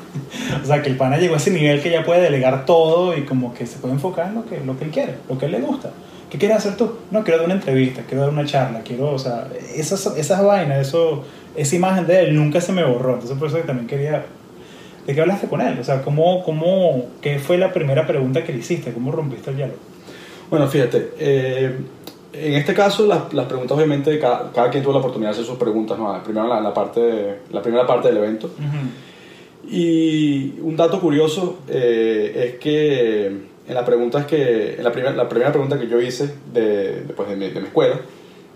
o 0.62 0.66
sea, 0.66 0.82
que 0.82 0.90
el 0.90 0.96
pana 0.96 1.16
llegó 1.16 1.34
a 1.34 1.36
ese 1.38 1.50
nivel 1.50 1.80
que 1.80 1.90
ya 1.90 2.04
puede 2.04 2.20
delegar 2.20 2.66
todo 2.66 3.16
y 3.16 3.22
como 3.22 3.54
que 3.54 3.66
se 3.66 3.78
puede 3.78 3.94
enfocar 3.94 4.28
en 4.28 4.34
lo 4.34 4.44
que, 4.44 4.60
lo 4.60 4.78
que 4.78 4.84
él 4.84 4.90
quiere, 4.90 5.14
lo 5.28 5.38
que 5.38 5.46
él 5.46 5.52
le 5.52 5.60
gusta. 5.60 5.90
¿Qué 6.30 6.38
quieres 6.38 6.58
hacer 6.58 6.76
tú? 6.76 6.90
No, 7.10 7.22
quiero 7.22 7.38
dar 7.38 7.46
una 7.46 7.54
entrevista, 7.54 8.02
quiero 8.06 8.22
dar 8.22 8.30
una 8.30 8.44
charla, 8.44 8.80
quiero, 8.80 9.12
o 9.12 9.18
sea, 9.18 9.48
esas, 9.74 10.06
esas 10.16 10.44
vainas, 10.44 10.86
eso, 10.86 11.24
esa 11.54 11.76
imagen 11.76 12.06
de 12.06 12.24
él 12.24 12.36
nunca 12.36 12.60
se 12.60 12.72
me 12.72 12.84
borró. 12.84 13.14
Entonces, 13.14 13.38
por 13.38 13.48
eso 13.48 13.58
que 13.58 13.62
también 13.62 13.86
quería. 13.86 14.26
¿De 15.06 15.14
qué 15.14 15.20
hablaste 15.20 15.46
con 15.46 15.60
él? 15.60 15.78
O 15.78 15.84
sea, 15.84 16.02
¿cómo, 16.02 16.42
cómo, 16.42 17.04
¿qué 17.20 17.38
fue 17.38 17.58
la 17.58 17.72
primera 17.72 18.08
pregunta 18.08 18.42
que 18.42 18.52
le 18.52 18.58
hiciste? 18.58 18.92
¿Cómo 18.92 19.12
rompiste 19.12 19.50
el 19.50 19.56
hielo? 19.56 19.74
Bueno, 20.50 20.66
fíjate, 20.66 21.12
eh, 21.18 21.76
en 22.38 22.54
este 22.54 22.74
caso, 22.74 23.06
las, 23.06 23.32
las 23.32 23.46
preguntas, 23.46 23.76
obviamente, 23.76 24.18
cada, 24.18 24.52
cada, 24.52 24.70
quien 24.70 24.82
tuvo 24.82 24.92
la 24.92 24.98
oportunidad 25.00 25.30
de 25.30 25.34
hacer 25.34 25.44
sus 25.46 25.58
preguntas, 25.58 25.98
¿no? 25.98 26.22
Primero 26.22 26.46
la, 26.46 26.60
la, 26.60 26.72
parte, 26.74 27.40
la 27.50 27.62
primera 27.62 27.86
parte 27.86 28.08
del 28.08 28.18
evento. 28.18 28.50
Uh 28.58 28.62
-huh. 28.62 29.72
Y 29.72 30.60
un 30.60 30.76
dato 30.76 31.00
curioso 31.00 31.58
eh, 31.68 32.32
es 32.46 32.58
que 32.60 33.26
en 33.26 33.74
las 33.74 33.84
preguntas 33.84 34.26
que 34.26 34.74
en 34.76 34.84
la, 34.84 34.92
primera 34.92 35.14
la 35.14 35.28
primera 35.28 35.50
pregunta 35.50 35.78
que 35.78 35.88
yo 35.88 36.00
hice 36.00 36.34
de, 36.52 37.02
después 37.02 37.28
de 37.28 37.36
mi, 37.36 37.48
de 37.48 37.60
mi 37.60 37.66
escuela 37.66 38.00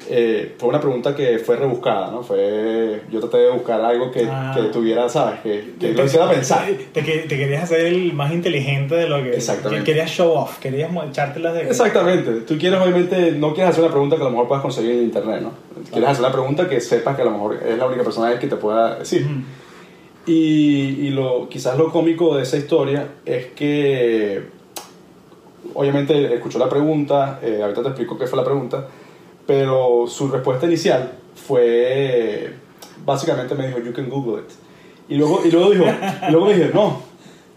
eh, 0.08 0.54
fue 0.58 0.68
una 0.68 0.80
pregunta 0.80 1.14
que 1.14 1.38
fue 1.38 1.56
rebuscada 1.56 2.10
no 2.10 2.22
fue 2.22 3.02
yo 3.10 3.20
traté 3.20 3.38
de 3.38 3.50
buscar 3.50 3.80
algo 3.80 4.10
que, 4.10 4.26
ah. 4.28 4.52
que 4.54 4.62
tuviera 4.64 5.08
sabes 5.08 5.40
que, 5.40 5.74
que 5.78 5.88
te, 5.88 5.94
lo 5.94 6.04
hiciera 6.04 6.30
pensar. 6.30 6.66
te, 6.66 7.02
te, 7.02 7.18
te, 7.18 7.36
querías 7.36 7.64
hacer 7.64 7.86
el 7.86 8.12
más 8.12 8.32
inteligente 8.32 8.94
de 8.94 9.08
lo 9.08 9.22
que 9.22 9.36
exactamente. 9.36 9.84
que 9.84 9.92
querías 9.92 10.10
show 10.10 10.30
off 10.32 10.58
querías 10.58 10.90
echártelas 11.08 11.54
de 11.54 11.62
exactamente. 11.62 12.32
Tú 12.40 12.58
quieres 12.58 12.80
obviamente 12.80 13.32
no 13.32 13.52
quieres 13.52 13.72
hacer 13.72 13.84
una 13.84 13.92
pregunta 13.92 14.16
que 14.16 14.22
a 14.22 14.24
lo 14.24 14.30
mejor 14.30 14.48
puedas 14.48 14.62
conseguir 14.62 14.92
en 14.92 15.02
internet 15.02 15.42
no 15.42 15.52
quieres 15.90 16.10
hacer 16.10 16.24
una 16.24 16.32
pregunta 16.32 16.68
que 16.68 16.80
sepas 16.80 17.16
que 17.16 17.22
a 17.22 17.26
lo 17.26 17.32
mejor 17.32 17.58
es 17.66 17.78
la 17.78 17.86
única 17.86 18.02
persona 18.02 18.38
que 18.38 18.46
te 18.46 18.56
pueda 18.56 18.98
decir. 18.98 19.26
Y 20.26 21.10
lo 21.10 21.48
quizás 21.48 21.76
lo 21.76 21.90
cómico 21.90 22.36
de 22.36 22.44
esa 22.44 22.56
historia 22.56 23.06
es 23.24 23.46
que 23.46 24.60
obviamente 25.74 26.34
escuchó 26.34 26.58
la 26.58 26.68
pregunta, 26.68 27.40
eh, 27.42 27.60
ahorita 27.62 27.82
te 27.82 27.88
explico 27.88 28.18
qué 28.18 28.26
fue 28.26 28.38
la 28.38 28.44
pregunta, 28.44 28.86
pero 29.50 30.06
su 30.06 30.28
respuesta 30.28 30.66
inicial 30.66 31.10
fue, 31.34 32.54
básicamente 33.04 33.52
me 33.56 33.66
dijo, 33.66 33.80
you 33.80 33.92
can 33.92 34.08
Google 34.08 34.42
it. 34.42 34.50
Y 35.08 35.16
luego, 35.16 35.40
y 35.44 35.50
luego 35.50 35.70
dijo, 35.70 35.86
y 36.28 36.30
luego 36.30 36.46
me 36.46 36.54
dijo, 36.54 36.70
no, 36.72 37.02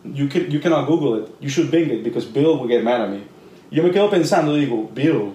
you, 0.03 0.27
can, 0.27 0.49
you 0.49 0.59
cannot 0.59 0.87
Google 0.87 1.21
it, 1.21 1.27
you 1.39 1.49
should 1.49 1.69
Bing 1.69 1.91
it 1.91 2.03
because 2.03 2.25
Bill 2.25 2.57
will 2.57 2.67
get 2.67 2.83
mad 2.83 2.99
at 2.99 3.09
me. 3.11 3.19
Y 3.69 3.75
yo 3.75 3.83
me 3.83 3.91
quedo 3.91 4.09
pensando, 4.09 4.55
digo, 4.55 4.89
Bill, 4.91 5.33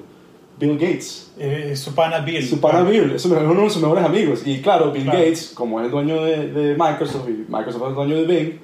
Bill 0.59 0.77
Gates. 0.77 1.33
Eh, 1.39 1.77
su 1.77 1.95
pana 1.95 2.19
Bill. 2.19 2.45
Su 2.45 2.61
pana 2.61 2.83
Bill, 2.83 3.13
es 3.15 3.25
uno 3.25 3.63
de 3.63 3.71
sus 3.71 3.81
mejores 3.81 4.05
amigos. 4.05 4.43
Y 4.45 4.61
claro, 4.61 4.91
Bill 4.91 5.05
claro. 5.05 5.19
Gates, 5.21 5.53
como 5.55 5.79
es 5.79 5.87
el 5.87 5.93
dueño 5.93 6.25
de, 6.25 6.49
de, 6.49 6.77
Microsoft 6.77 7.29
y 7.29 7.47
Microsoft 7.49 7.83
es 7.83 7.89
el 7.91 7.95
dueño 7.95 8.17
de 8.17 8.25
Bing, 8.25 8.59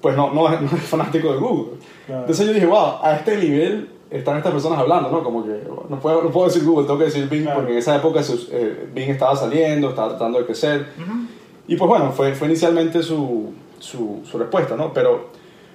pues 0.00 0.16
no, 0.16 0.32
no, 0.32 0.48
no 0.48 0.76
es 0.76 0.82
fanático 0.84 1.32
de 1.32 1.38
Google. 1.40 1.78
Claro. 2.06 2.20
Entonces 2.20 2.46
yo 2.46 2.52
dije, 2.52 2.66
wow, 2.66 3.00
a 3.02 3.16
este 3.16 3.36
nivel 3.38 3.88
están 4.08 4.36
estas 4.36 4.52
personas 4.52 4.78
hablando, 4.78 5.10
¿no? 5.10 5.24
Como 5.24 5.44
que 5.44 5.62
no 5.90 5.98
puedo, 5.98 6.22
no 6.22 6.30
puedo 6.30 6.46
decir 6.46 6.64
Google, 6.64 6.86
tengo 6.86 7.00
que 7.00 7.06
decir 7.06 7.28
Bing, 7.28 7.42
claro. 7.42 7.58
porque 7.58 7.72
en 7.72 7.78
esa 7.78 7.96
época 7.96 8.20
eh, 8.52 8.88
Bing 8.94 9.10
estaba 9.10 9.34
saliendo, 9.34 9.88
estaba 9.88 10.10
tratando 10.10 10.38
de 10.38 10.46
crecer. 10.46 10.86
Uh 10.96 11.02
-huh. 11.02 11.26
Y 11.66 11.74
pues 11.74 11.88
bueno, 11.88 12.12
fue, 12.12 12.32
fue 12.32 12.46
inicialmente 12.46 13.02
su, 13.02 13.52
su, 13.80 14.20
su, 14.24 14.38
respuesta, 14.38 14.76
¿no? 14.76 14.92
Pero, 14.92 15.30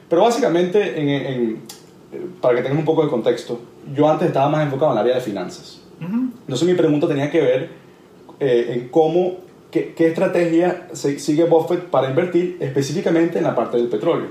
pero 0.07 0.21
básicamente, 0.21 1.01
en, 1.01 1.09
en, 1.09 1.61
para 2.39 2.55
que 2.55 2.61
tengan 2.61 2.77
un 2.77 2.85
poco 2.85 3.03
de 3.03 3.09
contexto, 3.09 3.59
yo 3.93 4.09
antes 4.09 4.27
estaba 4.27 4.47
más 4.47 4.63
enfocado 4.63 4.93
en 4.93 4.99
el 4.99 5.01
área 5.03 5.15
de 5.15 5.21
finanzas. 5.21 5.81
Uh 5.99 6.05
-huh. 6.05 6.31
Entonces 6.43 6.65
mi 6.65 6.75
pregunta 6.75 7.09
tenía 7.09 7.29
que 7.29 7.41
ver 7.41 7.69
eh, 8.39 8.67
en 8.69 8.87
cómo, 8.87 9.39
qué, 9.69 9.93
qué 9.95 10.07
estrategia 10.07 10.87
sigue 10.93 11.43
Buffett 11.43 11.87
para 11.89 12.09
invertir 12.09 12.55
específicamente 12.61 13.37
en 13.39 13.43
la 13.43 13.53
parte 13.53 13.75
del 13.75 13.87
petróleo. 13.87 14.27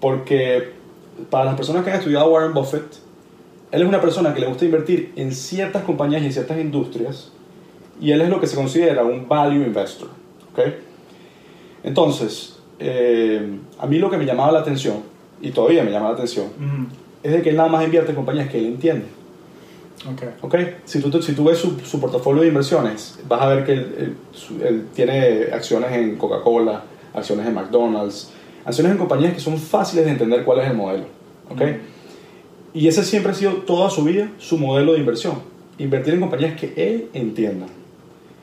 Porque 0.00 0.70
para 1.30 1.46
las 1.46 1.56
personas 1.56 1.82
que 1.82 1.90
han 1.90 1.96
estudiado 1.96 2.30
Warren 2.30 2.54
Buffett, 2.54 3.09
él 3.72 3.82
es 3.82 3.88
una 3.88 4.00
persona 4.00 4.34
que 4.34 4.40
le 4.40 4.46
gusta 4.46 4.64
invertir 4.64 5.12
en 5.16 5.32
ciertas 5.32 5.82
compañías 5.84 6.22
y 6.22 6.26
en 6.26 6.32
ciertas 6.32 6.58
industrias 6.58 7.30
y 8.00 8.10
él 8.12 8.20
es 8.22 8.28
lo 8.28 8.40
que 8.40 8.46
se 8.46 8.56
considera 8.56 9.04
un 9.04 9.28
value 9.28 9.62
investor. 9.64 10.08
¿okay? 10.52 10.74
Entonces, 11.82 12.58
eh, 12.78 13.58
a 13.78 13.86
mí 13.86 13.98
lo 13.98 14.10
que 14.10 14.16
me 14.16 14.24
llamaba 14.26 14.52
la 14.52 14.60
atención, 14.60 14.96
y 15.40 15.50
todavía 15.50 15.82
me 15.84 15.90
llama 15.90 16.08
la 16.08 16.14
atención, 16.14 16.46
es 17.22 17.32
de 17.32 17.42
que 17.42 17.50
él 17.50 17.56
nada 17.56 17.68
más 17.68 17.84
invierte 17.84 18.10
en 18.10 18.16
compañías 18.16 18.48
que 18.50 18.58
él 18.58 18.66
entiende. 18.66 19.06
Ok. 20.10 20.22
¿ok? 20.42 20.54
Si 20.84 21.00
tú, 21.00 21.22
si 21.22 21.32
tú 21.34 21.44
ves 21.44 21.58
su, 21.58 21.78
su 21.80 22.00
portafolio 22.00 22.42
de 22.42 22.48
inversiones, 22.48 23.18
vas 23.28 23.42
a 23.42 23.48
ver 23.48 23.64
que 23.64 23.72
él, 23.72 23.94
él- 23.98 24.16
su- 24.32 24.62
él 24.64 24.86
tiene 24.94 25.48
acciones 25.52 25.92
en 25.92 26.16
Coca-Cola, 26.16 26.82
acciones 27.14 27.46
en 27.46 27.54
McDonald's, 27.54 28.30
acciones 28.64 28.92
en 28.92 28.98
compañías 28.98 29.34
que 29.34 29.40
son 29.40 29.58
fáciles 29.58 30.04
de 30.06 30.12
entender 30.12 30.42
cuál 30.44 30.60
es 30.60 30.70
el 30.70 30.76
modelo. 30.76 31.04
¿ok? 31.50 31.60
Y 32.72 32.88
ese 32.88 33.04
siempre 33.04 33.32
ha 33.32 33.34
sido 33.34 33.52
toda 33.52 33.90
su 33.90 34.04
vida 34.04 34.28
su 34.38 34.58
modelo 34.58 34.92
de 34.92 35.00
inversión. 35.00 35.34
Invertir 35.78 36.14
en 36.14 36.20
compañías 36.20 36.58
que 36.58 36.72
él 36.76 37.08
entienda. 37.14 37.66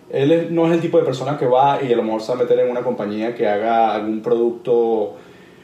Él 0.10 0.48
no 0.52 0.68
es 0.68 0.74
el 0.74 0.82
tipo 0.82 0.98
de 0.98 1.04
persona 1.04 1.38
que 1.38 1.46
va 1.46 1.80
y 1.82 1.92
a 1.92 1.96
lo 1.96 2.04
mejor 2.04 2.22
se 2.22 2.30
va 2.30 2.40
a 2.40 2.42
meter 2.42 2.60
en 2.60 2.72
una 2.72 2.82
compañía 2.82 3.36
que 3.36 3.48
haga 3.48 3.94
algún 3.94 4.22
producto 4.22 5.16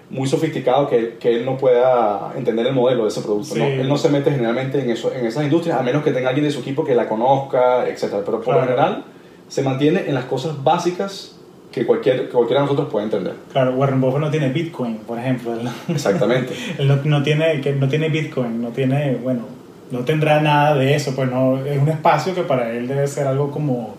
muy 0.10 0.28
sofisticado 0.28 0.88
que, 0.88 1.16
que 1.18 1.36
él 1.36 1.46
no 1.46 1.58
pueda 1.58 2.34
entender 2.36 2.68
el 2.68 2.74
modelo 2.74 3.04
de 3.04 3.10
ese 3.10 3.22
producto. 3.22 3.56
Sí. 3.56 3.60
¿no? 3.60 3.66
Él 3.66 3.88
no 3.88 3.98
se 3.98 4.10
mete 4.10 4.32
generalmente 4.32 4.80
en, 4.80 4.90
eso, 4.90 5.14
en 5.14 5.26
esas 5.26 5.44
industrias, 5.44 5.80
a 5.80 5.84
menos 5.84 6.04
que 6.04 6.12
tenga 6.12 6.30
alguien 6.30 6.46
de 6.46 6.52
su 6.52 6.60
equipo 6.60 6.84
que 6.84 6.94
la 6.94 7.08
conozca, 7.08 7.88
etc. 7.88 8.18
Pero 8.26 8.42
por 8.42 8.56
lo 8.56 8.62
general 8.62 9.06
se 9.48 9.64
mantiene 9.64 10.04
en 10.08 10.14
las 10.14 10.26
cosas 10.26 10.64
básicas 10.64 11.33
que, 11.74 11.86
cualquier, 11.86 12.28
que 12.28 12.30
cualquiera 12.30 12.62
de 12.62 12.68
nosotros 12.68 12.90
puede 12.90 13.06
entender. 13.06 13.34
Claro, 13.52 13.74
Warren 13.74 14.00
Buffett 14.00 14.22
no 14.22 14.30
tiene 14.30 14.50
Bitcoin, 14.50 14.98
por 15.00 15.18
ejemplo. 15.18 15.54
Él, 15.60 15.68
Exactamente. 15.90 16.54
él 16.78 16.88
no, 16.88 17.00
no 17.04 17.24
tiene, 17.24 17.60
que 17.60 17.74
no 17.74 17.90
tiene 17.90 18.10
Bitcoin, 18.10 18.62
no 18.62 18.70
tiene, 18.70 19.16
bueno, 19.16 19.42
no 19.92 20.00
tendrá 20.00 20.40
nada 20.40 20.76
de 20.76 20.94
eso, 20.96 21.16
pues 21.16 21.30
no, 21.30 21.58
es 21.66 21.82
un 21.82 21.90
espacio 21.90 22.34
que 22.34 22.44
para 22.44 22.72
él 22.72 22.88
debe 22.88 23.08
ser 23.08 23.28
algo 23.28 23.52
como, 23.52 23.96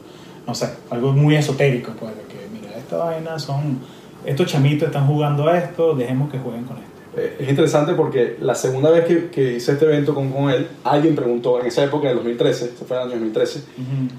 no 0.46 0.54
sé, 0.54 0.70
algo 0.90 1.12
muy 1.12 1.34
esotérico, 1.34 1.92
pues, 1.98 2.12
de 2.16 2.22
que 2.22 2.48
mira, 2.52 2.76
esta 2.76 2.96
vaina 2.96 3.38
son, 3.38 3.80
estos 4.24 4.46
chamitos 4.46 4.88
están 4.88 5.06
jugando 5.06 5.48
a 5.48 5.58
esto, 5.58 5.94
dejemos 5.94 6.30
que 6.30 6.38
jueguen 6.38 6.64
con 6.64 6.76
esto. 6.78 6.93
Eh, 7.16 7.36
Es 7.40 7.48
interesante 7.48 7.94
porque 7.94 8.36
la 8.40 8.54
segunda 8.54 8.90
vez 8.90 9.04
que, 9.04 9.28
que 9.30 9.54
hice 9.54 9.72
este 9.72 9.84
evento 9.84 10.14
con, 10.14 10.30
con 10.30 10.50
él, 10.50 10.66
alguien 10.82 11.14
preguntó, 11.14 11.60
en 11.60 11.66
esa 11.66 11.84
época, 11.84 12.04
en 12.04 12.10
el 12.10 12.16
2013, 12.16 12.72
se 12.76 12.84
fue 12.84 12.96
en 12.96 13.02
el 13.02 13.08
año 13.08 13.20
2013, 13.20 13.60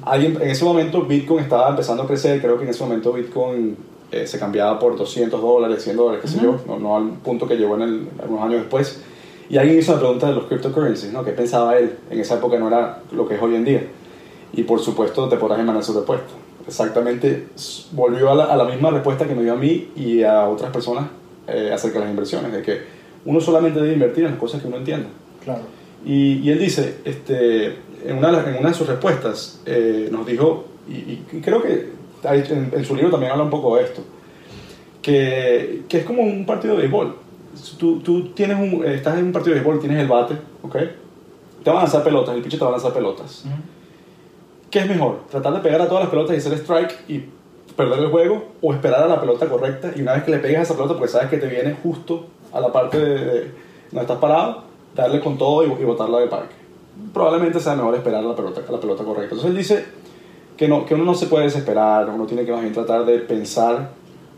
alguien, 0.04 0.38
en 0.42 0.50
ese 0.50 0.64
momento 0.64 1.02
Bitcoin 1.02 1.44
estaba 1.44 1.70
empezando 1.70 2.04
a 2.04 2.08
crecer, 2.08 2.42
creo 2.42 2.58
que 2.58 2.64
en 2.64 2.70
ese 2.70 2.84
momento 2.84 3.12
Bitcoin 3.14 3.76
eh, 4.12 4.28
se 4.28 4.40
cambiaba 4.40 4.80
por 4.80 4.98
200 4.98 5.42
dólares, 5.42 5.84
100 5.84 5.98
dólares, 5.98 6.22
qué 6.22 6.28
sé 6.28 6.40
yo, 6.42 6.60
no, 6.68 6.80
no 6.80 6.96
al 6.96 7.10
punto 7.24 7.48
que 7.48 7.56
llegó 7.56 7.76
en 7.76 7.82
el, 7.82 8.08
algunos 8.22 8.44
años 8.46 8.62
después. 8.62 9.02
Y 9.50 9.58
alguien 9.58 9.78
hizo 9.78 9.92
una 9.92 10.02
pregunta 10.02 10.28
de 10.28 10.34
los 10.34 10.46
cryptocurrencies, 10.46 11.12
¿no? 11.14 11.24
¿Qué 11.24 11.32
pensaba 11.32 11.78
él? 11.78 11.98
En 12.10 12.20
esa 12.20 12.36
época 12.36 12.58
no 12.58 12.68
era 12.68 13.00
lo 13.12 13.28
que 13.28 13.36
es 13.36 13.42
hoy 13.42 13.56
en 13.56 13.66
día. 13.66 13.84
Y 14.54 14.64
por 14.64 14.80
supuesto 14.80 15.30
te 15.30 15.38
podrás 15.38 15.60
imaginar 15.60 15.84
su 15.84 15.94
respuesta. 15.94 16.28
Exactamente, 16.68 17.48
volvió 17.92 18.32
a 18.32 18.36
la, 18.36 18.46
a 18.46 18.56
la 18.56 18.64
misma 18.64 18.90
respuesta 18.90 19.28
que 19.28 19.36
me 19.36 19.44
dio 19.44 19.54
a 19.54 19.56
mí 19.56 19.92
y 19.96 20.24
a 20.24 20.48
otras 20.48 20.72
personas 20.72 21.06
eh, 21.48 21.72
acerca 21.74 22.00
de 22.00 22.06
las 22.06 22.12
inversiones, 22.12 22.52
de 22.52 22.62
que 22.62 22.82
uno 23.26 23.40
solamente 23.42 23.80
debe 23.80 23.94
invertir 23.94 24.24
en 24.26 24.32
las 24.32 24.40
cosas 24.40 24.62
que 24.62 24.68
uno 24.68 24.78
entienda. 24.78 25.08
Claro. 25.44 25.62
Y, 26.06 26.40
y 26.40 26.52
él 26.52 26.60
dice, 26.60 26.98
este, 27.06 27.78
en, 28.06 28.18
una, 28.18 28.28
de 28.28 28.34
las- 28.34 28.48
en 28.48 28.58
una 28.58 28.70
de 28.70 28.76
sus 28.76 28.88
respuestas, 28.88 29.62
eh, 29.66 30.10
nos 30.12 30.26
dijo, 30.28 30.66
y, 30.88 30.94
y 30.94 31.42
creo 31.44 31.62
que 31.64 31.90
en, 32.24 32.72
en 32.76 32.86
su 32.86 32.96
libro 32.96 33.12
también 33.12 33.32
habla 33.32 33.44
un 33.44 33.50
poco 33.50 33.76
de 33.78 33.84
esto, 33.84 34.04
que, 35.02 35.84
que 35.88 36.00
es 36.00 36.06
como 36.06 36.24
un 36.24 36.46
partido 36.46 36.76
de 36.76 36.82
béisbol. 36.82 37.16
Tú, 37.78 38.00
tú 38.00 38.30
tienes 38.34 38.58
un, 38.58 38.84
estás 38.86 39.18
en 39.18 39.26
un 39.26 39.32
partido 39.32 39.56
de 39.56 39.62
béisbol, 39.62 39.80
tienes 39.80 40.00
el 40.00 40.08
bate, 40.08 40.36
¿ok? 40.62 40.76
Te 41.64 41.70
van 41.70 41.78
a 41.78 41.82
lanzar 41.84 42.04
pelotas, 42.04 42.36
el 42.36 42.42
pitcher 42.42 42.60
te 42.60 42.66
va 42.66 42.70
a 42.72 42.74
lanzar 42.74 42.94
pelotas. 42.94 43.44
Ujú. 43.46 43.56
¿Qué 44.70 44.80
es 44.80 44.88
mejor? 44.90 45.22
¿Tratar 45.32 45.54
de 45.54 45.60
pegar 45.62 45.82
a 45.82 45.88
todas 45.88 46.04
las 46.04 46.10
pelotas 46.12 46.36
y 46.36 46.40
hacer 46.40 46.54
strike 46.54 46.96
y 47.08 47.24
perder 47.76 48.00
el 48.00 48.10
juego? 48.10 48.44
¿O 48.62 48.74
esperar 48.74 49.04
a 49.04 49.08
la 49.08 49.20
pelota 49.20 49.48
correcta 49.48 49.92
y 49.96 50.02
una 50.02 50.14
vez 50.14 50.24
que 50.24 50.32
le 50.32 50.40
pegas 50.40 50.60
a 50.60 50.64
esa 50.64 50.74
pelota, 50.76 50.94
porque 50.96 51.12
sabes 51.12 51.30
que 51.30 51.38
te 51.38 51.48
viene 51.48 51.76
justo 51.82 52.26
a 52.54 52.60
la 52.60 52.72
parte 52.72 52.98
de, 52.98 53.26
de 53.26 53.52
donde 53.92 54.02
estás 54.02 54.18
parado, 54.18 54.64
darle 54.96 55.20
con 55.20 55.38
todo 55.38 55.66
y, 55.66 55.72
y 55.72 55.84
botarla 55.84 56.20
del 56.20 56.30
parque? 56.30 56.56
Probablemente 57.14 57.60
sea 57.60 57.76
mejor 57.76 57.96
esperar 57.96 58.24
a 58.24 58.28
la 58.28 58.36
pelota, 58.36 58.62
la 58.70 58.80
pelota 58.80 59.04
correcta. 59.04 59.36
Entonces 59.36 59.50
él 59.50 59.58
dice 59.58 59.86
que, 60.58 60.68
no, 60.68 60.86
que 60.86 60.94
uno 60.96 61.04
no 61.04 61.14
se 61.14 61.28
puede 61.28 61.46
desesperar, 61.46 62.10
uno 62.10 62.26
tiene 62.26 62.46
que 62.46 62.52
más 62.52 62.62
bien 62.62 62.74
tratar 62.74 63.06
de 63.06 63.20
pensar 63.20 63.92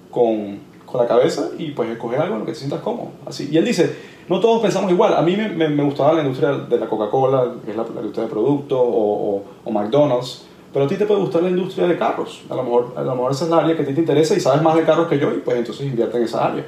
con, 0.09 0.59
con 0.85 1.01
la 1.01 1.07
cabeza 1.07 1.49
y 1.57 1.71
pues 1.71 1.89
escoger 1.89 2.19
algo 2.19 2.35
en 2.35 2.39
lo 2.39 2.45
que 2.45 2.53
te 2.53 2.57
sientas 2.57 2.81
cómodo. 2.81 3.09
Así. 3.25 3.49
Y 3.51 3.57
él 3.57 3.65
dice, 3.65 3.95
no 4.27 4.39
todos 4.39 4.61
pensamos 4.61 4.91
igual. 4.91 5.13
A 5.13 5.21
mí 5.21 5.35
me, 5.35 5.69
me, 5.69 5.83
gustaba 5.83 6.13
la 6.13 6.21
industria 6.21 6.53
de 6.53 6.79
la 6.79 6.87
Coca-Cola, 6.87 7.53
que 7.63 7.71
es 7.71 7.77
la, 7.77 7.83
la 7.83 8.01
industria 8.01 8.23
de 8.23 8.29
productos, 8.29 8.79
o, 8.79 8.85
o, 8.85 9.43
o 9.63 9.71
McDonald's, 9.71 10.46
pero 10.73 10.85
a 10.85 10.87
ti 10.87 10.95
te 10.95 11.05
puede 11.05 11.21
gustar 11.21 11.43
la 11.43 11.49
industria 11.49 11.87
de 11.87 11.97
carros. 11.97 12.41
A 12.49 12.55
lo, 12.55 12.63
mejor, 12.63 12.93
a 12.95 13.01
lo 13.01 13.15
mejor 13.15 13.31
esa 13.31 13.45
es 13.45 13.49
la 13.49 13.57
área 13.57 13.75
que 13.75 13.83
a 13.83 13.85
ti 13.85 13.93
te 13.93 13.99
interesa 14.01 14.35
y 14.35 14.39
sabes 14.39 14.61
más 14.61 14.75
de 14.75 14.83
carros 14.83 15.07
que 15.07 15.17
yo 15.19 15.31
y 15.33 15.37
pues 15.39 15.57
entonces 15.57 15.85
invierte 15.85 16.17
en 16.17 16.23
esa 16.23 16.45
área. 16.45 16.65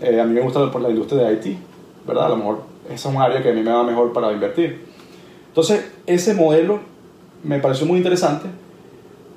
Eh, 0.00 0.20
a 0.20 0.24
mí 0.24 0.32
me 0.32 0.40
gusta 0.40 0.70
por 0.70 0.80
la 0.80 0.90
industria 0.90 1.24
de 1.24 1.34
IT, 1.34 1.58
¿verdad? 2.06 2.26
A 2.26 2.28
lo 2.30 2.36
mejor 2.36 2.62
esa 2.86 3.08
es 3.08 3.14
un 3.14 3.20
área 3.20 3.42
que 3.42 3.50
a 3.50 3.52
mí 3.52 3.62
me 3.62 3.72
va 3.72 3.82
mejor 3.82 4.12
para 4.12 4.32
invertir. 4.32 4.86
Entonces, 5.48 5.90
ese 6.06 6.34
modelo 6.34 6.80
me 7.42 7.58
pareció 7.58 7.86
muy 7.86 7.98
interesante 7.98 8.48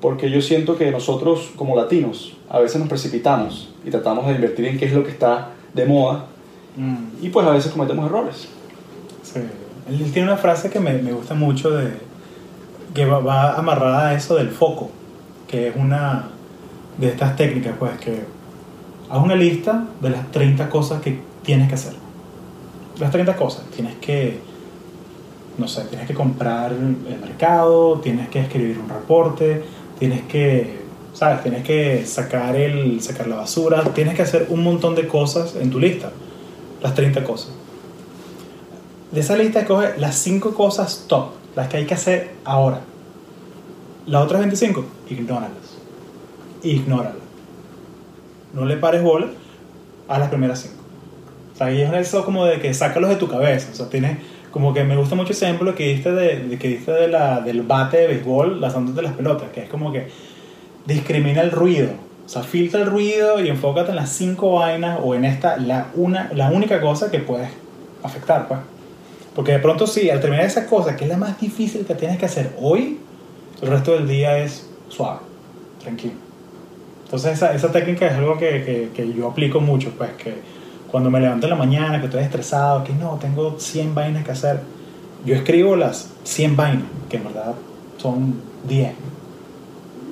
porque 0.00 0.30
yo 0.30 0.40
siento 0.40 0.76
que 0.76 0.90
nosotros 0.90 1.52
como 1.56 1.76
latinos 1.76 2.36
a 2.48 2.58
veces 2.60 2.78
nos 2.78 2.88
precipitamos 2.88 3.72
y 3.84 3.90
tratamos 3.90 4.26
de 4.26 4.34
invertir 4.34 4.66
en 4.66 4.78
qué 4.78 4.86
es 4.86 4.92
lo 4.92 5.02
que 5.02 5.10
está 5.10 5.50
de 5.72 5.86
moda 5.86 6.26
Mm. 6.76 7.22
y 7.22 7.28
pues 7.28 7.46
a 7.46 7.50
veces 7.50 7.72
cometemos 7.72 8.06
errores. 8.06 8.48
Sí. 9.22 9.40
Él 9.88 10.12
tiene 10.12 10.28
una 10.28 10.36
frase 10.36 10.70
que 10.70 10.80
me, 10.80 10.94
me 10.94 11.12
gusta 11.12 11.34
mucho 11.34 11.70
de 11.70 11.92
que 12.94 13.04
va, 13.04 13.54
amarrada 13.54 14.08
a 14.08 14.14
eso 14.14 14.36
del 14.36 14.50
foco, 14.50 14.90
que 15.48 15.68
es 15.68 15.76
una 15.76 16.28
de 16.96 17.08
estas 17.08 17.34
técnicas, 17.34 17.74
pues 17.78 17.98
que 17.98 18.24
haz 19.10 19.22
una 19.22 19.34
lista 19.34 19.84
de 20.00 20.10
las 20.10 20.30
30 20.30 20.70
cosas 20.70 21.02
que 21.02 21.18
tienes 21.42 21.68
que 21.68 21.74
hacer. 21.74 21.94
Las 22.98 23.10
30 23.10 23.34
cosas. 23.34 23.64
Tienes 23.74 23.96
que, 23.96 24.38
no 25.58 25.66
sé, 25.66 25.82
tienes 25.86 26.06
que 26.06 26.14
comprar 26.14 26.72
el 26.72 27.18
mercado, 27.20 27.98
tienes 27.98 28.28
que 28.28 28.40
escribir 28.40 28.78
un 28.78 28.88
reporte, 28.88 29.64
tienes 29.98 30.22
que, 30.22 30.84
¿sabes? 31.12 31.42
Tienes 31.42 31.64
que 31.64 32.06
sacar, 32.06 32.54
el, 32.54 33.00
sacar 33.02 33.26
la 33.26 33.36
basura, 33.36 33.82
tienes 33.92 34.14
que 34.14 34.22
hacer 34.22 34.46
un 34.50 34.62
montón 34.62 34.94
de 34.94 35.08
cosas 35.08 35.56
en 35.56 35.70
tu 35.70 35.80
lista. 35.80 36.12
Las 36.80 36.94
30 36.94 37.24
cosas. 37.24 37.50
De 39.10 39.20
esa 39.20 39.36
lista 39.36 39.60
escoge 39.60 39.98
las 39.98 40.16
5 40.16 40.54
cosas 40.54 41.06
top, 41.08 41.30
las 41.56 41.68
que 41.68 41.78
hay 41.78 41.86
que 41.86 41.94
hacer 41.94 42.30
ahora. 42.44 42.80
Las 44.06 44.22
otras 44.24 44.40
25, 44.40 44.84
ignóralas. 45.10 45.50
Ignóralas. 46.62 47.16
No 48.52 48.64
le 48.64 48.76
pares 48.76 49.02
bola 49.02 49.28
a 50.08 50.18
las 50.18 50.28
primeras 50.28 50.60
5. 50.60 50.74
O 51.54 51.56
sea, 51.56 51.72
y 51.72 51.80
es 51.82 51.92
eso 51.92 52.24
como 52.24 52.44
de 52.46 52.60
que 52.60 52.72
sácalos 52.74 53.10
de 53.10 53.16
tu 53.16 53.28
cabeza. 53.28 53.68
O 53.72 53.74
sea, 53.74 53.88
tienes 53.88 54.18
como 54.50 54.72
que 54.74 54.84
me 54.84 54.96
gusta 54.96 55.14
mucho 55.16 55.32
ese 55.32 55.46
ejemplo 55.46 55.74
que 55.74 55.88
diste, 55.94 56.12
de, 56.12 56.36
de- 56.48 56.58
que 56.58 56.68
diste 56.68 56.92
de 56.92 57.08
la, 57.08 57.40
del 57.40 57.62
bate 57.62 57.96
de 57.98 58.06
béisbol 58.08 58.60
lanzándote 58.60 59.02
las 59.02 59.14
pelotas, 59.14 59.50
que 59.50 59.62
es 59.62 59.68
como 59.68 59.92
que 59.92 60.08
discrimina 60.86 61.40
el 61.42 61.50
ruido. 61.50 61.88
O 62.24 62.28
sea, 62.28 62.42
filtra 62.42 62.80
el 62.80 62.86
ruido 62.86 63.40
y 63.40 63.48
enfócate 63.48 63.90
en 63.90 63.96
las 63.96 64.10
cinco 64.10 64.52
vainas 64.52 64.98
o 65.02 65.14
en 65.14 65.24
esta, 65.24 65.56
la, 65.56 65.88
una, 65.94 66.30
la 66.34 66.50
única 66.50 66.80
cosa 66.80 67.10
que 67.10 67.18
puedes 67.18 67.50
afectar, 68.02 68.48
pues. 68.48 68.60
Porque 69.34 69.52
de 69.52 69.58
pronto 69.58 69.86
sí, 69.86 70.10
al 70.10 70.20
terminar 70.20 70.44
esa 70.44 70.66
cosa, 70.66 70.96
que 70.96 71.04
es 71.04 71.10
la 71.10 71.16
más 71.16 71.40
difícil 71.40 71.84
que 71.84 71.94
tienes 71.94 72.18
que 72.18 72.26
hacer 72.26 72.54
hoy, 72.60 72.98
el 73.60 73.68
resto 73.68 73.92
del 73.92 74.06
día 74.06 74.38
es 74.38 74.68
suave, 74.88 75.20
tranquilo. 75.80 76.14
Entonces 77.04 77.32
esa, 77.32 77.54
esa 77.54 77.72
técnica 77.72 78.06
es 78.06 78.12
algo 78.14 78.38
que, 78.38 78.62
que, 78.64 78.90
que 78.94 79.12
yo 79.12 79.28
aplico 79.28 79.60
mucho, 79.60 79.90
pues 79.96 80.10
que 80.12 80.34
cuando 80.90 81.10
me 81.10 81.20
levanto 81.20 81.46
en 81.46 81.50
la 81.50 81.56
mañana, 81.56 81.98
que 81.98 82.06
estoy 82.06 82.22
estresado, 82.22 82.84
que 82.84 82.92
no, 82.92 83.18
tengo 83.20 83.58
100 83.58 83.94
vainas 83.94 84.24
que 84.24 84.30
hacer, 84.30 84.60
yo 85.24 85.34
escribo 85.34 85.74
las 85.74 86.12
100 86.22 86.56
vainas, 86.56 86.84
que 87.08 87.16
en 87.16 87.24
verdad 87.24 87.54
son 87.96 88.40
10. 88.68 88.92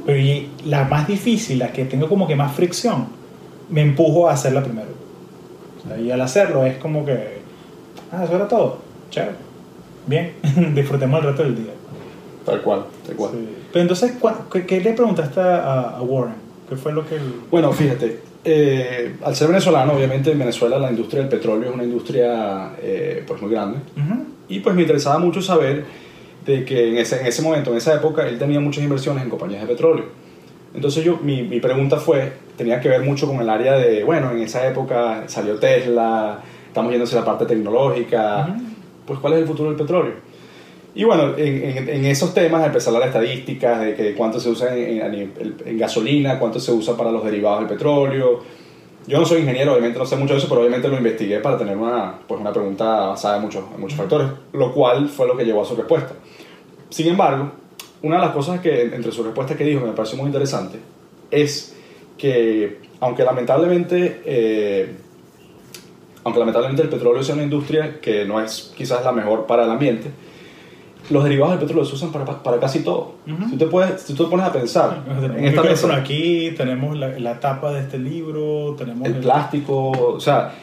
Pero 0.04 0.18
y 0.18 0.50
la 0.64 0.85
más 0.85 1.06
difícil, 1.06 1.61
la 1.61 1.72
que 1.72 1.85
tengo 1.85 2.08
como 2.08 2.26
que 2.26 2.35
más 2.35 2.52
fricción, 2.52 3.06
me 3.68 3.82
empujo 3.82 4.28
a 4.28 4.32
hacerla 4.32 4.62
primero. 4.62 4.88
O 5.78 5.88
sea, 5.88 5.98
y 6.00 6.11
al 6.11 6.20
hacerlo 6.20 6.66
es 6.66 6.76
como 6.78 7.04
que, 7.04 7.42
ah, 8.11 8.24
eso 8.24 8.35
era 8.35 8.48
todo, 8.48 8.78
chévere, 9.12 9.37
bien, 10.07 10.33
disfrutemos 10.75 11.20
el 11.20 11.27
resto 11.29 11.42
del 11.44 11.55
día. 11.57 11.72
Tal 12.44 12.61
cual, 12.62 12.85
tal 13.07 13.14
cual. 13.14 13.31
Sí. 13.35 13.48
Pero 13.72 13.83
entonces, 13.83 14.12
¿cuál- 14.18 14.35
¿qué, 14.53 14.66
qué 14.66 14.81
le 14.81 14.92
preguntaste 14.94 15.38
a, 15.40 15.81
a 15.98 16.03
Warren? 16.03 16.35
¿Qué 16.68 16.75
fue 16.77 16.92
lo 16.92 17.07
que... 17.07 17.14
él- 17.14 17.35
Bueno, 17.51 17.70
fíjate, 17.72 18.18
eh, 18.44 19.14
al 19.22 19.37
ser 19.37 19.46
venezolano, 19.48 19.92
obviamente 19.92 20.33
en 20.33 20.38
Venezuela 20.40 20.77
la 20.79 20.90
industria 20.90 21.20
del 21.20 21.29
petróleo 21.31 21.68
es 21.68 21.75
una 21.75 21.85
industria 21.85 22.72
eh, 22.83 23.22
pues 23.27 23.40
muy 23.40 23.53
grande. 23.53 23.79
Ujú. 23.96 24.25
Y 24.48 24.59
pues 24.59 24.75
me 24.75 24.83
interesaba 24.83 25.18
mucho 25.18 25.40
saber 25.40 25.85
de 26.44 26.64
que 26.64 26.88
en 26.90 26.96
ese, 26.98 27.20
en 27.20 27.27
ese 27.29 27.40
momento, 27.42 27.70
en 27.70 27.77
esa 27.77 27.94
época, 27.94 28.27
él 28.29 28.37
tenía 28.38 28.59
muchas 28.59 28.83
inversiones 28.83 29.22
en 29.22 29.31
compañías 29.31 29.61
de 29.61 29.68
petróleo. 29.68 30.07
Entonces 30.75 31.05
yo, 31.05 31.18
mi, 31.22 31.42
mi 31.42 31.61
pregunta 31.61 31.98
fue, 31.98 32.33
tenía 32.57 32.81
que 32.81 32.88
ver 32.88 33.03
mucho 33.03 33.29
con 33.29 33.40
el 33.40 33.48
área 33.48 33.75
de, 33.75 34.03
bueno, 34.03 34.33
en 34.33 34.40
esa 34.40 34.66
época 34.66 35.25
salió 35.29 35.55
Tesla, 35.61 36.40
estamos 36.66 36.92
hacia 37.01 37.20
la 37.20 37.25
parte 37.25 37.46
tecnológica, 37.46 38.48
Ujú. 38.51 38.62
Pues 39.07 39.19
¿cuál 39.21 39.35
es 39.35 39.41
el 39.41 39.47
futuro 39.47 39.71
del 39.71 39.79
petróleo? 39.79 40.15
Y 40.95 41.05
bueno, 41.05 41.35
en, 41.38 41.88
en, 41.88 42.05
esos 42.05 42.35
temas 42.35 42.67
empezar 42.67 42.93
las 42.93 43.07
estadísticas 43.07 43.81
de 43.81 43.95
que 43.95 44.15
cuánto 44.15 44.38
se 44.38 44.51
usa 44.51 44.77
en, 44.77 45.33
en, 45.65 45.79
gasolina, 45.79 46.38
cuánto 46.38 46.61
se 46.61 46.71
usa 46.71 46.95
para 46.97 47.11
los 47.11 47.25
derivados 47.25 47.61
del 47.61 47.69
petróleo. 47.69 48.41
Yo 49.07 49.19
no 49.19 49.25
soy 49.25 49.41
ingeniero, 49.41 49.73
obviamente 49.73 49.99
no 49.99 50.05
sé 50.05 50.17
mucho 50.17 50.35
de 50.35 50.38
eso, 50.38 50.49
pero 50.49 50.61
obviamente 50.61 50.88
lo 50.88 50.99
investigué 50.99 51.41
para 51.41 51.57
tener 51.57 51.79
una, 51.79 52.19
pues 52.29 52.38
una 52.38 52.53
pregunta 52.53 53.07
basada 53.09 53.37
en 53.37 53.43
muchos, 53.43 53.65
en 53.75 53.81
muchos 53.81 53.97
factores, 53.97 54.29
lo 54.53 54.73
cual 54.73 55.09
fue 55.09 55.27
lo 55.27 55.35
que 55.35 55.45
llevó 55.45 55.62
a 55.62 55.65
su 55.65 55.75
respuesta. 55.77 56.12
Sin 56.91 57.09
embargo, 57.09 57.51
una 58.03 58.17
de 58.17 58.23
las 58.23 58.33
cosas 58.33 58.61
que 58.61 58.83
entre 58.83 59.12
su 59.12 59.23
respuesta 59.23 59.57
que 59.57 59.65
dijo 59.65 59.81
que 59.81 59.87
me 59.87 59.93
pareció 59.93 60.19
muy 60.19 60.27
interesante 60.27 60.79
es 61.31 61.75
que 62.19 62.81
aunque 63.01 63.25
lamentablemente 63.25 64.21
eh, 64.27 64.95
aunque 66.24 66.38
lamentablemente 66.38 66.82
el 66.82 66.88
petróleo 66.88 67.22
sea 67.22 67.35
una 67.35 67.44
industria 67.44 68.00
que 68.00 68.24
no 68.24 68.40
es 68.40 68.72
quizás 68.76 69.04
la 69.04 69.12
mejor 69.12 69.46
para 69.46 69.64
el 69.64 69.70
ambiente, 69.70 70.11
los 71.11 71.24
derivados 71.24 71.54
del 71.54 71.61
petróleo 71.61 71.85
se 71.85 71.94
usan 71.94 72.12
para, 72.12 72.24
para 72.24 72.58
casi 72.61 72.80
todo. 72.80 73.14
si, 73.50 73.56
te 73.56 73.66
puedes, 73.66 74.02
si 74.02 74.14
tú 74.14 74.24
te 74.24 74.30
pones 74.30 74.46
a 74.46 74.52
pensar 74.52 75.02
en 75.08 75.44
esta 75.44 75.62
mesa, 75.62 75.96
aquí 75.96 76.52
tenemos 76.56 76.96
la, 76.96 77.18
la, 77.18 77.40
tapa 77.40 77.72
de 77.72 77.80
este 77.80 77.98
libro, 77.98 78.74
tenemos 78.78 79.06
el, 79.08 79.14
plástico, 79.16 79.90
o 79.90 80.20
sea, 80.20 80.54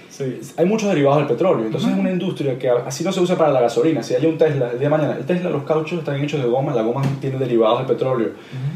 hay 0.57 0.65
muchos 0.65 0.89
derivados 0.89 1.19
del 1.19 1.27
petróleo. 1.27 1.65
Entonces 1.65 1.91
es 1.91 1.97
una 1.97 2.11
industria 2.11 2.57
que 2.57 2.69
así 2.69 3.03
no 3.03 3.11
se 3.11 3.19
usa 3.19 3.37
para 3.37 3.51
la 3.51 3.61
gasolina. 3.61 4.01
Si 4.01 4.15
hay 4.15 4.25
un 4.25 4.37
Tesla 4.37 4.71
el 4.71 4.79
día 4.79 4.89
de 4.89 4.97
mañana, 4.97 5.17
el 5.17 5.25
Tesla, 5.25 5.49
los 5.49 5.63
cauchos 5.63 5.99
están 5.99 6.21
hechos 6.23 6.41
de 6.41 6.47
goma, 6.47 6.73
la 6.73 6.81
goma 6.81 7.01
tiene 7.19 7.37
derivados 7.37 7.79
del 7.79 7.87
petróleo. 7.87 8.31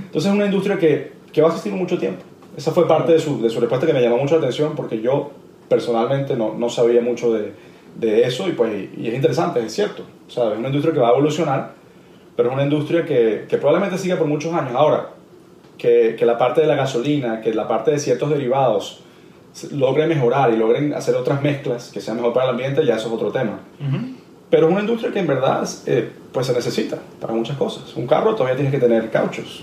Entonces 0.06 0.30
es 0.30 0.36
una 0.36 0.46
industria 0.46 0.78
que, 0.78 1.14
que 1.32 1.42
va 1.42 1.48
a 1.48 1.52
existir 1.52 1.74
mucho 1.74 1.98
tiempo. 1.98 2.24
Esa 2.56 2.72
fue 2.72 2.88
parte 2.88 3.14
de 3.14 3.20
su, 3.20 3.42
de 3.42 3.50
su 3.50 3.60
respuesta 3.60 3.88
que 3.88 3.94
me 3.94 4.02
llamó 4.02 4.18
mucho 4.18 4.36
la 4.36 4.42
atención 4.42 4.74
porque 4.76 5.02
yo 5.02 5.32
personalmente 5.70 6.36
no, 6.36 6.54
no 6.54 6.70
sabía 6.70 7.02
mucho 7.02 7.34
de, 7.34 7.54
de, 7.96 8.24
eso 8.24 8.48
y 8.48 8.52
pues 8.52 8.90
y 8.98 9.08
es 9.08 9.14
interesante, 9.14 9.64
es 9.66 9.74
cierto. 9.74 10.04
O 10.28 10.32
sea, 10.32 10.52
es 10.52 10.58
una 10.58 10.68
industria 10.68 10.94
que 10.94 11.00
va 11.00 11.10
a 11.10 11.12
evolucionar, 11.12 11.74
pero 12.36 12.50
es 12.50 12.54
una 12.54 12.64
industria 12.64 13.06
que, 13.06 13.46
que 13.48 13.58
probablemente 13.58 13.98
siga 13.98 14.18
por 14.18 14.28
muchos 14.28 14.54
años. 14.54 14.74
Ahora, 14.76 15.10
que, 15.78 16.16
que, 16.18 16.26
la 16.26 16.38
parte 16.38 16.62
de 16.62 16.68
la 16.68 16.76
gasolina, 16.76 17.42
que 17.42 17.54
la 17.54 17.68
parte 17.68 17.92
de 17.92 18.00
ciertos 18.00 18.30
derivados 18.30 19.04
logre 19.72 20.08
mejorar 20.08 20.52
y 20.52 20.58
logren 20.58 20.94
hacer 20.94 21.16
otras 21.16 21.42
mezclas 21.42 21.92
que 21.92 22.02
sean 22.02 22.18
mejor 22.18 22.34
para 22.34 22.46
el 22.46 22.52
ambiente, 22.52 22.86
ya 22.86 22.96
eso 22.96 23.08
es 23.08 23.14
otro 23.14 23.32
tema. 23.32 23.60
Pero 24.50 24.68
es 24.68 24.72
una 24.72 24.82
industria 24.82 25.12
que 25.12 25.20
en 25.20 25.28
verdad 25.28 25.68
eh, 25.86 26.10
pues 26.32 26.48
se 26.48 26.54
necesita 26.54 26.98
para 27.20 27.34
muchas 27.34 27.58
cosas. 27.58 27.96
Un 27.96 28.08
carro 28.08 28.34
todavía 28.36 28.56
tiene 28.56 28.72
que 28.72 28.80
tener 28.80 29.10
cauchos, 29.12 29.62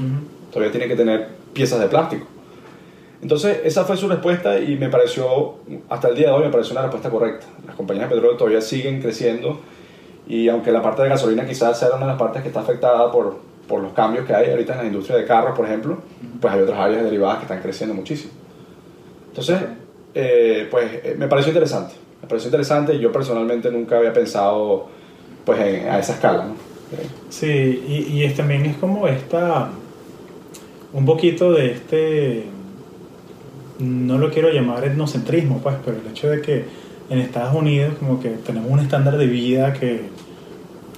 todavía 0.51 0.71
tiene 0.71 0.89
que 0.89 0.97
tener 0.97 1.29
piezas 1.53 1.81
de 1.81 1.87
plástico. 1.87 2.27
Entonces, 3.23 3.61
esa 3.65 3.85
fue 3.85 3.97
su 3.97 4.09
respuesta 4.09 4.59
y 4.59 4.77
me 4.77 4.89
pareció, 4.89 5.57
hasta 5.89 6.09
el 6.09 6.17
día 6.17 6.29
de 6.29 6.33
hoy, 6.33 6.45
me 6.45 6.51
pareció 6.51 6.73
una 6.73 6.83
respuesta 6.83 7.11
correcta. 7.11 7.47
Las 7.67 7.77
compañías 7.77 8.09
de 8.09 8.15
petróleo 8.15 8.39
todavía 8.39 8.61
siguen 8.61 9.03
creciendo 9.03 9.61
y 10.27 10.49
aunque 10.49 10.73
la 10.73 10.81
parte 10.81 11.03
de 11.03 11.09
gasolina 11.09 11.45
quizás 11.45 11.79
sea 11.79 11.89
una 11.89 12.07
de 12.07 12.07
las 12.07 12.19
partes 12.19 12.41
que 12.43 12.49
está 12.49 12.61
afectada 12.61 13.13
por, 13.13 13.37
por 13.69 13.83
los 13.83 13.93
cambios 13.93 14.25
que 14.27 14.35
hay 14.35 14.51
ahorita 14.51 14.73
en 14.73 14.79
la 14.79 14.87
industria 14.87 15.19
de 15.19 15.27
carros, 15.27 15.55
por 15.55 15.67
ejemplo, 15.67 15.99
pues 16.41 16.55
hay 16.55 16.63
otras 16.63 16.79
áreas 16.79 17.05
derivadas 17.05 17.39
que 17.39 17.45
están 17.45 17.61
creciendo 17.61 17.95
muchísimo. 17.95 18.33
Entonces, 19.29 19.59
eh, 20.15 20.67
pues 20.71 20.91
eh, 21.05 21.15
me 21.19 21.29
pareció 21.29 21.53
interesante. 21.53 21.95
Me 22.23 22.29
pareció 22.29 22.49
interesante 22.49 22.95
y 22.95 23.01
yo 23.01 23.13
personalmente 23.13 23.71
nunca 23.71 23.99
había 23.99 24.13
pensado 24.13 24.89
pues 25.45 25.59
a 25.59 25.99
esa 25.99 26.15
escala. 26.15 26.45
¿no? 26.47 26.55
Sí, 27.29 27.85
y, 27.87 28.13
y 28.15 28.25
es, 28.25 28.35
también 28.35 28.65
es 28.67 28.77
como 28.77 29.07
esta, 29.09 29.69
un 30.93 31.05
poquito 31.05 31.53
de 31.53 31.73
este 31.73 32.47
no 33.81 34.19
lo 34.19 34.31
quiero 34.31 34.51
llamar 34.51 34.85
etnocentrismo, 34.85 35.59
pues, 35.59 35.77
pero 35.85 35.99
el 35.99 36.07
hecho 36.11 36.29
de 36.29 36.41
que 36.41 36.65
en 37.09 37.19
Estados 37.19 37.55
Unidos 37.55 37.95
como 37.99 38.21
que 38.21 38.31
tenemos 38.31 38.71
un 38.71 38.81
estándar 38.81 39.17
de 39.17 39.27
vida 39.27 39.73
que 39.73 40.03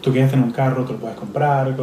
tú 0.03 0.13
quieres 0.13 0.31
tener 0.31 0.45
un 0.45 0.53
carro, 0.53 0.85
tú 0.85 0.95
lo 0.95 0.99
puedes 0.99 1.17
comprar. 1.17 1.75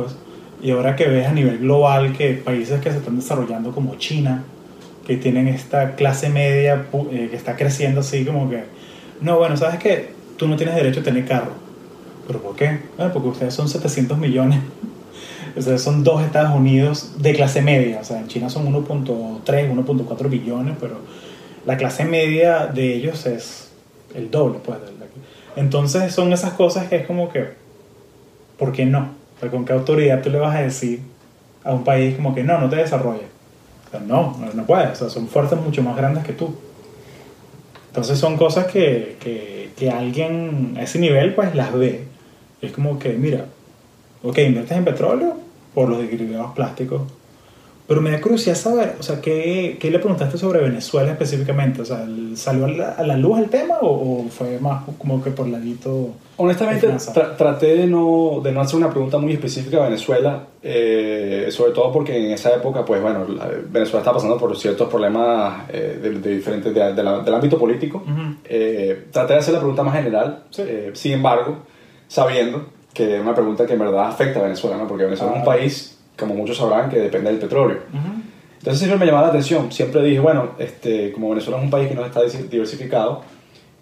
Y 0.62 0.72
ahora 0.72 0.96
que 0.96 1.08
ves 1.08 1.28
a 1.28 1.32
nivel 1.32 1.60
global 1.60 2.14
que 2.16 2.34
países 2.34 2.82
que 2.82 2.92
se 2.92 2.98
están 2.98 3.16
desarrollando 3.16 3.72
como 3.72 3.96
China, 3.96 4.44
que 5.08 5.18
tienen 5.18 5.48
esta 5.48 5.96
clase 5.96 6.30
media 6.30 6.86
eh, 7.12 7.28
que 7.32 7.36
está 7.36 7.56
creciendo 7.56 8.02
así 8.02 8.26
como 8.26 8.50
que, 8.50 8.64
no, 9.22 9.38
bueno, 9.38 9.58
sabes 9.58 9.80
que 9.80 10.12
tú 10.38 10.48
no 10.48 10.56
tienes 10.56 10.76
derecho 10.76 11.00
a 11.00 11.04
tener 11.04 11.26
carro. 11.26 11.54
¿Pero 12.28 12.42
por 12.42 12.56
qué? 12.56 12.80
Bueno, 12.98 13.12
porque 13.12 13.30
ustedes 13.30 13.54
son 13.54 13.68
700 13.68 14.18
millones 14.18 14.60
o 15.58 15.62
sea, 15.62 15.78
son 15.78 16.04
dos 16.04 16.22
Estados 16.24 16.56
Unidos 16.56 17.14
de 17.20 17.34
clase 17.34 17.62
media. 17.62 18.00
O 18.02 18.04
sea, 18.04 18.20
en 18.20 18.28
China 18.28 18.50
son 18.50 18.72
1.3, 18.72 19.44
1.4 19.44 20.30
billones, 20.30 20.76
pero 20.80 20.98
la 21.66 21.78
clase 21.78 22.06
media 22.06 22.68
de 22.68 22.96
ellos 22.96 23.26
es 23.26 23.72
el 24.14 24.32
doble, 24.32 24.60
pues. 24.64 24.78
Entonces 25.56 26.14
son 26.14 26.32
esas 26.32 26.54
cosas 26.54 26.88
que 26.88 26.98
es 26.98 27.06
como 27.06 27.30
que, 27.30 27.50
¿por 28.58 28.72
qué 28.72 28.86
no? 28.86 29.12
O 29.36 29.40
sea, 29.40 29.50
¿con 29.50 29.66
qué 29.66 29.74
autoridad 29.74 30.22
tú 30.22 30.30
le 30.30 30.40
vas 30.40 30.56
a 30.56 30.62
decir 30.62 31.02
a 31.64 31.74
un 31.74 31.84
país 31.84 32.16
como 32.16 32.34
que 32.34 32.44
no, 32.44 32.60
no 32.60 32.70
te 32.70 32.78
desarrolles? 32.78 33.28
O 33.88 33.92
sea, 33.92 34.00
no, 34.00 34.38
no, 34.54 34.66
puedes. 34.66 34.92
O 34.92 34.96
sea, 34.96 35.10
son 35.10 35.28
fuerzas 35.28 35.60
mucho 35.62 35.82
más 35.82 35.98
grandes 35.98 36.24
que 36.24 36.34
tú. 36.34 36.56
Entonces 37.88 38.20
son 38.20 38.38
cosas 38.38 38.68
que, 38.68 39.18
que, 39.20 39.72
que 39.76 39.90
alguien 39.90 40.76
a 40.78 40.84
ese 40.84 41.00
nivel 41.00 41.34
pues 41.34 41.56
las 41.56 41.74
ve. 41.74 42.06
Es 42.62 42.72
como 42.72 43.00
que, 43.00 43.14
mira, 43.14 43.46
ok, 44.24 44.38
inviertes 44.40 44.78
en 44.78 44.86
petróleo 44.86 45.34
por 45.74 45.90
los 45.90 46.00
derivados 46.00 46.54
plásticos, 46.54 47.02
pero 47.90 48.02
me 48.02 48.12
da 48.12 48.22
curiosidad 48.22 48.54
saber, 48.54 48.98
o 49.00 49.02
sea, 49.02 49.20
¿qué, 49.20 49.78
¿qué, 49.80 49.90
le 49.90 49.98
preguntaste 49.98 50.38
sobre 50.38 50.60
Venezuela 50.60 51.12
específicamente? 51.12 51.82
O 51.82 51.86
sea, 51.86 52.06
¿salió 52.36 52.66
a 52.66 53.02
la, 53.02 53.18
luz 53.18 53.40
el 53.40 53.50
tema 53.50 53.78
o, 53.82 54.28
fue 54.30 54.60
más 54.60 54.84
como 55.00 55.24
que 55.24 55.32
por 55.32 55.48
ladito? 55.48 56.12
Honestamente, 56.38 56.88
traté 57.36 57.76
de 57.76 57.88
no, 57.88 58.42
de 58.44 58.52
no 58.52 58.62
hacer 58.62 58.76
una 58.76 58.92
pregunta 58.92 59.18
muy 59.18 59.34
específica 59.34 59.78
a 59.78 59.86
Venezuela, 59.86 60.46
eh, 60.62 61.48
sobre 61.50 61.72
todo 61.72 61.92
porque 61.92 62.16
en 62.16 62.32
esa 62.32 62.54
época, 62.54 62.86
pues 62.86 63.02
bueno, 63.02 63.26
Venezuela 63.72 64.02
está 64.02 64.14
pasando 64.14 64.38
por 64.38 64.56
ciertos 64.56 64.88
problemas 64.88 65.64
eh, 65.70 65.98
de, 66.00 66.36
diferentes 66.36 66.72
del 66.72 67.08
ámbito 67.08 67.58
político. 67.58 68.04
Eh, 68.44 69.08
traté 69.12 69.34
de 69.34 69.40
hacer 69.40 69.56
la 69.56 69.62
pregunta 69.62 69.82
más 69.82 69.96
general, 69.96 70.44
sin 70.94 71.14
embargo, 71.14 71.58
sabiendo 72.08 72.68
que 72.94 73.16
es 73.16 73.22
una 73.22 73.34
pregunta 73.34 73.66
que 73.66 73.74
en 73.74 73.80
verdad 73.80 74.08
afecta 74.08 74.40
a 74.40 74.44
Venezuela, 74.44 74.78
¿no? 74.78 74.88
porque 74.88 75.06
Venezuela 75.06 75.34
es 75.34 75.40
un 75.40 75.46
país, 75.46 76.00
como 76.18 76.34
muchos 76.34 76.58
sabrán, 76.58 76.90
que 76.90 77.00
depende 77.00 77.30
del 77.30 77.40
petróleo. 77.40 77.80
Entonces 78.58 78.80
siempre 78.80 79.00
me 79.00 79.06
llamaba 79.06 79.28
la 79.28 79.30
atención, 79.30 79.72
siempre 79.72 80.04
dije, 80.04 80.20
bueno, 80.20 80.52
este, 80.60 81.12
como 81.14 81.30
Venezuela 81.30 81.60
es 81.60 81.64
un 81.64 81.70
país 81.70 81.88
que 81.88 81.96
no 81.96 82.06
está 82.06 82.22
diversificado, 82.24 83.22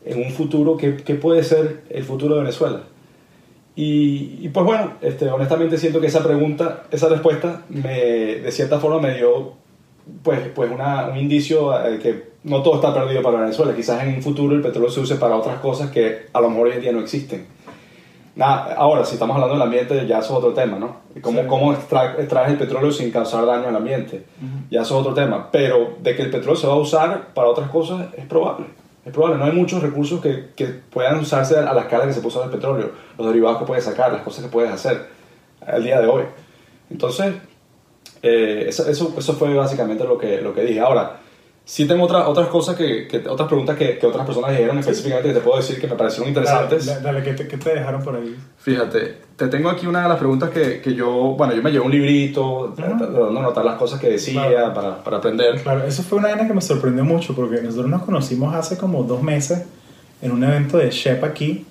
en 0.06 0.24
un 0.24 0.32
futuro, 0.32 0.78
¿qué, 0.78 0.98
qué 0.98 1.16
puede 1.16 1.44
ser 1.44 1.82
el 1.90 2.04
futuro 2.04 2.36
de 2.36 2.42
Venezuela? 2.42 2.84
Y, 3.76 4.40
y, 4.42 4.50
pues 4.50 4.66
bueno, 4.66 4.94
este, 5.02 5.30
honestamente 5.30 5.78
siento 5.78 6.02
que 6.02 6.08
esa 6.08 6.24
pregunta, 6.24 6.86
esa 6.90 7.10
respuesta, 7.10 7.64
me, 7.70 8.00
de 8.38 8.52
cierta 8.52 8.80
forma 8.80 9.00
me 9.00 9.16
dio 9.16 9.54
pues, 10.24 10.40
pues 10.56 10.72
una, 10.72 11.08
un 11.08 11.18
indicio 11.18 11.72
de 11.78 12.00
que 12.00 12.24
no 12.44 12.64
todo 12.64 12.76
está 12.76 12.94
perdido 12.94 13.22
para 13.22 13.42
Venezuela. 13.42 13.76
Quizás 13.76 14.04
en 14.04 14.16
un 14.16 14.22
futuro 14.24 14.56
el 14.56 14.62
petróleo 14.62 14.90
se 14.90 15.02
use 15.02 15.16
para 15.16 15.36
otras 15.36 15.60
cosas 15.60 15.92
que 15.92 16.28
a 16.34 16.42
lo 16.42 16.50
mejor 16.50 16.68
hoy 16.68 16.74
en 16.74 16.82
día 16.82 16.92
no 16.92 17.02
existen. 17.02 17.46
Nada, 18.38 18.76
ahora, 18.76 19.04
si 19.04 19.16
estamos 19.16 19.34
hablando 19.34 19.56
del 19.56 19.64
ambiente, 19.64 20.06
ya 20.06 20.20
eso 20.20 20.34
es 20.34 20.38
otro 20.38 20.54
tema, 20.54 20.78
¿no? 20.78 20.98
Cómo, 21.22 21.48
cómo 21.48 21.74
extraes 21.74 22.52
el 22.52 22.58
petróleo 22.58 22.92
sin 22.92 23.10
causar 23.10 23.48
daño 23.48 23.68
al 23.68 23.76
ambiente. 23.76 24.26
Ya 24.70 24.84
eso 24.84 24.94
es 24.94 25.02
otro 25.02 25.16
tema. 25.16 25.50
Pero 25.52 25.96
de 26.04 26.16
que 26.16 26.22
el 26.22 26.30
petróleo 26.30 26.56
se 26.56 26.68
va 26.68 26.74
a 26.74 26.78
usar 26.78 27.34
para 27.34 27.48
otras 27.48 27.68
cosas 27.72 28.14
es 28.16 28.28
probable. 28.28 28.68
Es 29.04 29.12
probable. 29.12 29.40
No 29.40 29.46
hay 29.46 29.54
muchos 29.54 29.82
recursos 29.82 30.22
que, 30.22 30.50
que 30.56 30.66
puedan 30.66 31.18
usarse 31.18 31.58
a 31.58 31.74
la 31.74 31.82
escala 31.82 32.06
que 32.06 32.14
se 32.14 32.22
puso 32.22 32.44
el 32.44 32.52
petróleo. 32.52 32.92
Los 33.18 33.26
derivados 33.26 33.58
que 33.58 33.66
puedes 33.66 33.84
sacar, 33.84 34.14
las 34.14 34.22
cosas 34.22 34.44
que 34.44 34.52
puedes 34.52 34.72
hacer 34.72 35.08
al 35.66 35.84
día 35.84 36.00
de 36.00 36.06
hoy. 36.06 36.24
Entonces, 36.92 37.34
eh, 38.22 38.66
eso, 38.68 38.88
eso, 38.88 39.16
eso, 39.18 39.34
fue 39.34 39.52
básicamente 39.56 40.04
lo 40.04 40.16
que, 40.16 40.42
lo 40.44 40.54
que 40.54 40.62
dije. 40.62 40.80
Ahora, 40.80 41.22
Sí 41.68 41.86
tengo 41.86 42.06
otras 42.06 42.26
otras 42.28 42.48
cosas, 42.48 42.78
que, 42.78 43.10
que, 43.10 43.28
otras 43.28 43.46
preguntas 43.46 43.76
que, 43.76 43.98
que, 44.00 44.08
otras 44.08 44.26
personas 44.26 44.52
dijeron 44.52 44.80
específicamente 44.80 45.28
que 45.28 45.36
te 45.36 45.42
puedo 45.42 45.58
decir 45.58 45.78
que 45.82 45.88
me 45.88 45.96
parecieron 45.96 46.30
interesantes. 46.30 46.86
Dale, 46.86 47.02
dale 47.02 47.24
¿qué, 47.24 47.34
te, 47.34 47.46
¿qué, 47.46 47.58
te, 47.58 47.74
dejaron 47.74 48.02
por 48.02 48.16
ahí? 48.16 48.38
Fíjate, 48.58 49.18
te 49.36 49.50
tengo 49.50 49.70
aquí 49.70 49.86
una 49.86 50.04
de 50.04 50.08
las 50.08 50.18
preguntas 50.18 50.50
que, 50.50 50.80
que 50.80 50.94
yo, 50.94 51.12
bueno, 51.38 51.54
yo 51.54 51.62
me 51.62 51.70
llevé 51.70 51.84
un 51.84 51.92
librito, 51.92 52.72
tratando 52.74 53.28
de 53.28 53.34
notar 53.34 53.66
las 53.66 53.76
cosas 53.76 54.00
que 54.00 54.12
decía 54.12 54.74
para, 54.74 55.04
para, 55.04 55.18
aprender. 55.18 55.62
Claro, 55.62 55.84
eso 55.84 56.04
fue 56.04 56.20
una 56.20 56.30
vaina 56.30 56.48
que 56.48 56.54
me 56.54 56.62
sorprendió 56.62 57.04
mucho 57.04 57.36
porque 57.36 57.62
nosotros 57.62 57.90
nos 57.90 58.04
conocimos 58.04 58.56
hace 58.56 58.78
como 58.78 59.04
dos 59.04 59.22
meses 59.22 59.66
en 60.22 60.32
un 60.32 60.42
evento 60.46 60.78
de 60.78 60.90
Shep 60.90 61.22
aquí 61.26 61.66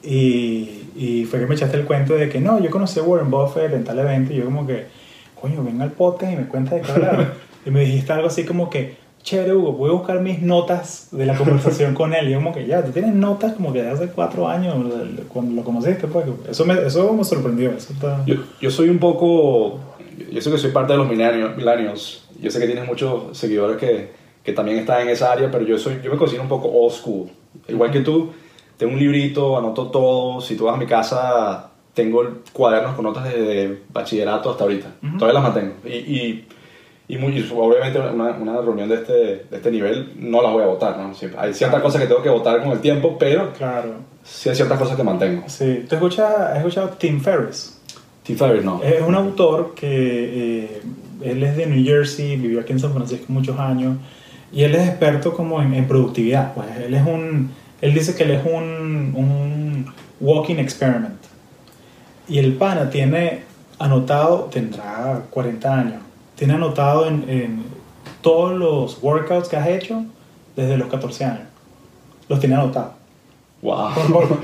y, 0.00 0.90
y 0.94 1.26
fue 1.28 1.40
que 1.40 1.46
me 1.46 1.56
echaste 1.56 1.76
el 1.76 1.86
cuento 1.86 2.14
de 2.14 2.28
que 2.28 2.38
no, 2.38 2.60
yo 2.60 2.70
conocí 2.70 3.00
a 3.00 3.02
Warren 3.02 3.32
Buffett 3.32 3.72
en 3.72 3.82
tal 3.82 3.98
evento 3.98 4.32
y 4.32 4.36
yo 4.36 4.44
como 4.44 4.64
que, 4.64 4.86
coño, 5.34 5.64
venga 5.64 5.82
al 5.82 5.90
podcast 5.90 6.34
y 6.34 6.36
me 6.36 6.46
cuenta 6.46 6.76
de 6.76 6.82
qué 6.82 6.92
hablar. 6.92 7.34
y 7.66 7.70
me 7.72 7.80
dijiste 7.80 8.12
algo 8.12 8.28
así 8.28 8.44
como 8.44 8.70
que 8.70 9.09
chévere, 9.22 9.54
Hugo, 9.54 9.72
voy 9.72 9.90
a 9.90 9.92
buscar 9.92 10.20
mis 10.20 10.40
notas 10.42 11.08
de 11.10 11.26
la 11.26 11.36
conversación 11.36 11.94
con 11.94 12.14
él. 12.14 12.30
Y 12.30 12.34
como 12.34 12.52
que 12.52 12.66
ya, 12.66 12.84
tú 12.84 12.92
tienes 12.92 13.14
notas 13.14 13.54
como 13.54 13.72
que 13.72 13.82
de 13.82 13.90
hace 13.90 14.08
cuatro 14.08 14.48
años, 14.48 14.74
cuando 15.28 15.54
lo 15.54 15.64
conociste, 15.64 16.06
pues. 16.06 16.26
Eso 16.48 16.64
me, 16.64 16.74
eso 16.86 17.12
me 17.12 17.24
sorprendió. 17.24 17.70
Eso 17.72 17.94
yo, 18.26 18.36
yo, 18.60 18.70
soy 18.70 18.88
un 18.88 18.98
poco. 18.98 19.80
Yo 20.30 20.40
sé 20.40 20.50
que 20.50 20.58
soy 20.58 20.70
parte 20.70 20.92
de 20.92 20.98
los 20.98 21.08
millennials. 21.08 22.24
Yo 22.40 22.50
sé 22.50 22.58
que 22.58 22.66
tienes 22.66 22.86
muchos 22.86 23.36
seguidores 23.36 23.76
que, 23.76 24.12
que 24.42 24.52
también 24.52 24.78
están 24.78 25.02
en 25.02 25.08
esa 25.08 25.32
área, 25.32 25.50
pero 25.50 25.64
yo, 25.64 25.78
soy, 25.78 26.00
yo 26.02 26.10
me 26.10 26.16
considero 26.16 26.42
un 26.42 26.48
poco 26.48 26.68
old 26.68 26.92
school. 26.92 27.28
Igual 27.68 27.90
que 27.90 28.00
tú, 28.00 28.30
tengo 28.76 28.92
un 28.92 28.98
librito, 28.98 29.58
anoto 29.58 29.88
todo. 29.88 30.40
Si 30.40 30.56
tú 30.56 30.64
vas 30.64 30.74
a 30.74 30.78
mi 30.78 30.86
casa, 30.86 31.70
tengo 31.94 32.22
cuadernos 32.52 32.94
con 32.94 33.04
notas 33.04 33.24
desde 33.24 33.82
bachillerato 33.92 34.50
hasta 34.50 34.64
ahorita. 34.64 34.94
Todavía 35.18 35.40
las 35.40 35.42
mantengo. 35.42 35.74
Y, 35.84 35.90
y, 35.90 36.46
y, 37.10 37.18
muy, 37.18 37.44
obviamente 37.52 37.98
una, 37.98 38.30
una, 38.30 38.60
reunión 38.60 38.88
de 38.88 38.94
este, 38.94 39.12
de 39.12 39.56
este 39.56 39.70
nivel 39.72 40.12
no 40.16 40.40
las 40.40 40.52
voy 40.52 40.62
a 40.62 40.66
votar. 40.66 40.96
¿no? 40.96 41.12
hay 41.38 41.52
ciertas 41.52 41.82
cosas 41.82 42.00
que 42.00 42.06
tengo 42.06 42.22
que 42.22 42.28
votar 42.28 42.62
con 42.62 42.70
el 42.70 42.80
tiempo, 42.80 43.16
pero 43.18 43.52
claro. 43.52 43.94
sí 44.22 44.48
hay 44.48 44.54
ciertas 44.54 44.78
cosas 44.78 44.96
que 44.96 45.02
mantengo. 45.02 45.42
Sí. 45.48 45.86
¿Tú 45.88 45.96
escuchas, 45.96 46.32
has 46.32 46.58
escuchado 46.58 46.90
Tim 46.90 47.20
Ferriss? 47.20 47.80
Tim 48.22 48.36
Ferriss, 48.36 48.64
no. 48.64 48.80
Es 48.80 49.02
un 49.02 49.16
autor 49.16 49.74
que 49.74 49.88
eh, 50.64 50.82
él 51.22 51.42
es 51.42 51.56
de 51.56 51.66
New 51.66 51.84
Jersey, 51.84 52.36
vivió 52.36 52.60
aquí 52.60 52.72
en 52.72 52.78
San 52.78 52.92
Francisco 52.92 53.24
muchos 53.28 53.58
años 53.58 53.96
y 54.52 54.62
él 54.62 54.76
es 54.76 54.88
experto 54.88 55.34
como 55.34 55.60
en, 55.60 55.74
en 55.74 55.88
productividad. 55.88 56.54
Pues 56.54 56.68
él 56.76 56.94
es 56.94 57.04
un, 57.04 57.50
él 57.80 57.92
dice 57.92 58.14
que 58.14 58.22
él 58.22 58.30
es 58.30 58.44
un, 58.44 59.14
un 59.16 59.92
walking 60.20 60.58
experiment. 60.58 61.18
Y 62.28 62.38
el 62.38 62.52
pana 62.52 62.88
tiene 62.88 63.42
anotado, 63.80 64.48
tendrá 64.52 65.22
40 65.30 65.74
años, 65.74 66.02
tiene 66.36 66.54
anotado 66.54 67.06
en, 67.06 67.28
en 67.28 67.64
todos 68.22 68.52
los 68.52 69.02
workouts 69.02 69.48
que 69.48 69.56
has 69.56 69.68
hecho 69.68 70.04
desde 70.56 70.76
los 70.76 70.88
14 70.88 71.24
años. 71.24 71.48
Los 72.28 72.40
tiene 72.40 72.54
anotados. 72.54 72.92
Wow. 73.62 73.90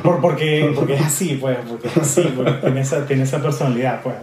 Por, 0.02 0.20
porque, 0.20 0.72
porque 0.76 0.94
es 0.94 1.02
así, 1.02 1.38
pues, 1.40 1.58
porque 1.68 1.88
es 1.88 1.96
así, 1.96 2.22
porque 2.36 2.52
tiene 2.52 2.80
esa, 2.80 3.06
tiene 3.06 3.22
esa 3.22 3.40
personalidad, 3.40 4.02
pues. 4.02 4.14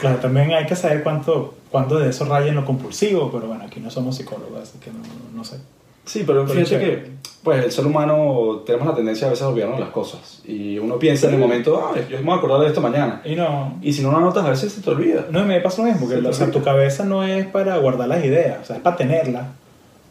Claro, 0.00 0.18
también 0.18 0.52
hay 0.52 0.66
que 0.66 0.76
saber 0.76 1.02
cuánto, 1.02 1.54
cuánto 1.70 1.98
de 1.98 2.10
eso 2.10 2.26
raya 2.26 2.48
en 2.48 2.56
lo 2.56 2.64
compulsivo, 2.64 3.30
pero 3.32 3.46
bueno, 3.46 3.64
aquí 3.64 3.80
no 3.80 3.90
somos 3.90 4.16
psicólogos, 4.16 4.62
así 4.62 4.78
que 4.78 4.90
no, 4.90 4.98
no 5.34 5.44
sé. 5.44 5.58
Sí, 6.04 6.24
pero 6.26 6.46
fíjate 6.46 6.78
que 6.78 7.12
pues 7.44 7.62
el 7.62 7.70
ser 7.70 7.86
humano 7.86 8.62
tenemos 8.64 8.88
la 8.88 8.94
tendencia 8.94 9.26
a 9.26 9.30
veces 9.30 9.44
a 9.44 9.48
olvidarnos 9.48 9.78
las 9.78 9.90
cosas. 9.90 10.40
Y 10.46 10.78
uno 10.78 10.98
piensa 10.98 11.28
en 11.28 11.34
el 11.34 11.40
momento, 11.40 11.78
ah, 11.78 11.94
yo 12.08 12.16
me 12.16 12.24
voy 12.24 12.34
a 12.34 12.36
acordar 12.38 12.60
de 12.60 12.68
esto 12.68 12.80
mañana. 12.80 13.20
Y 13.22 13.36
no. 13.36 13.78
Y 13.82 13.92
si 13.92 14.02
no 14.02 14.10
lo 14.10 14.16
anotas, 14.16 14.46
a 14.46 14.50
veces 14.50 14.72
se 14.72 14.80
te 14.80 14.90
olvida. 14.90 15.26
No, 15.30 15.44
me 15.44 15.60
pasa 15.60 15.82
lo 15.82 15.88
mismo, 15.88 16.08
porque 16.08 16.26
o 16.26 16.32
sea, 16.32 16.50
tu 16.50 16.62
cabeza 16.62 17.04
no 17.04 17.22
es 17.22 17.46
para 17.46 17.76
guardar 17.76 18.08
las 18.08 18.24
ideas, 18.24 18.60
o 18.62 18.64
sea, 18.64 18.76
es 18.76 18.82
para 18.82 18.96
tenerlas, 18.96 19.46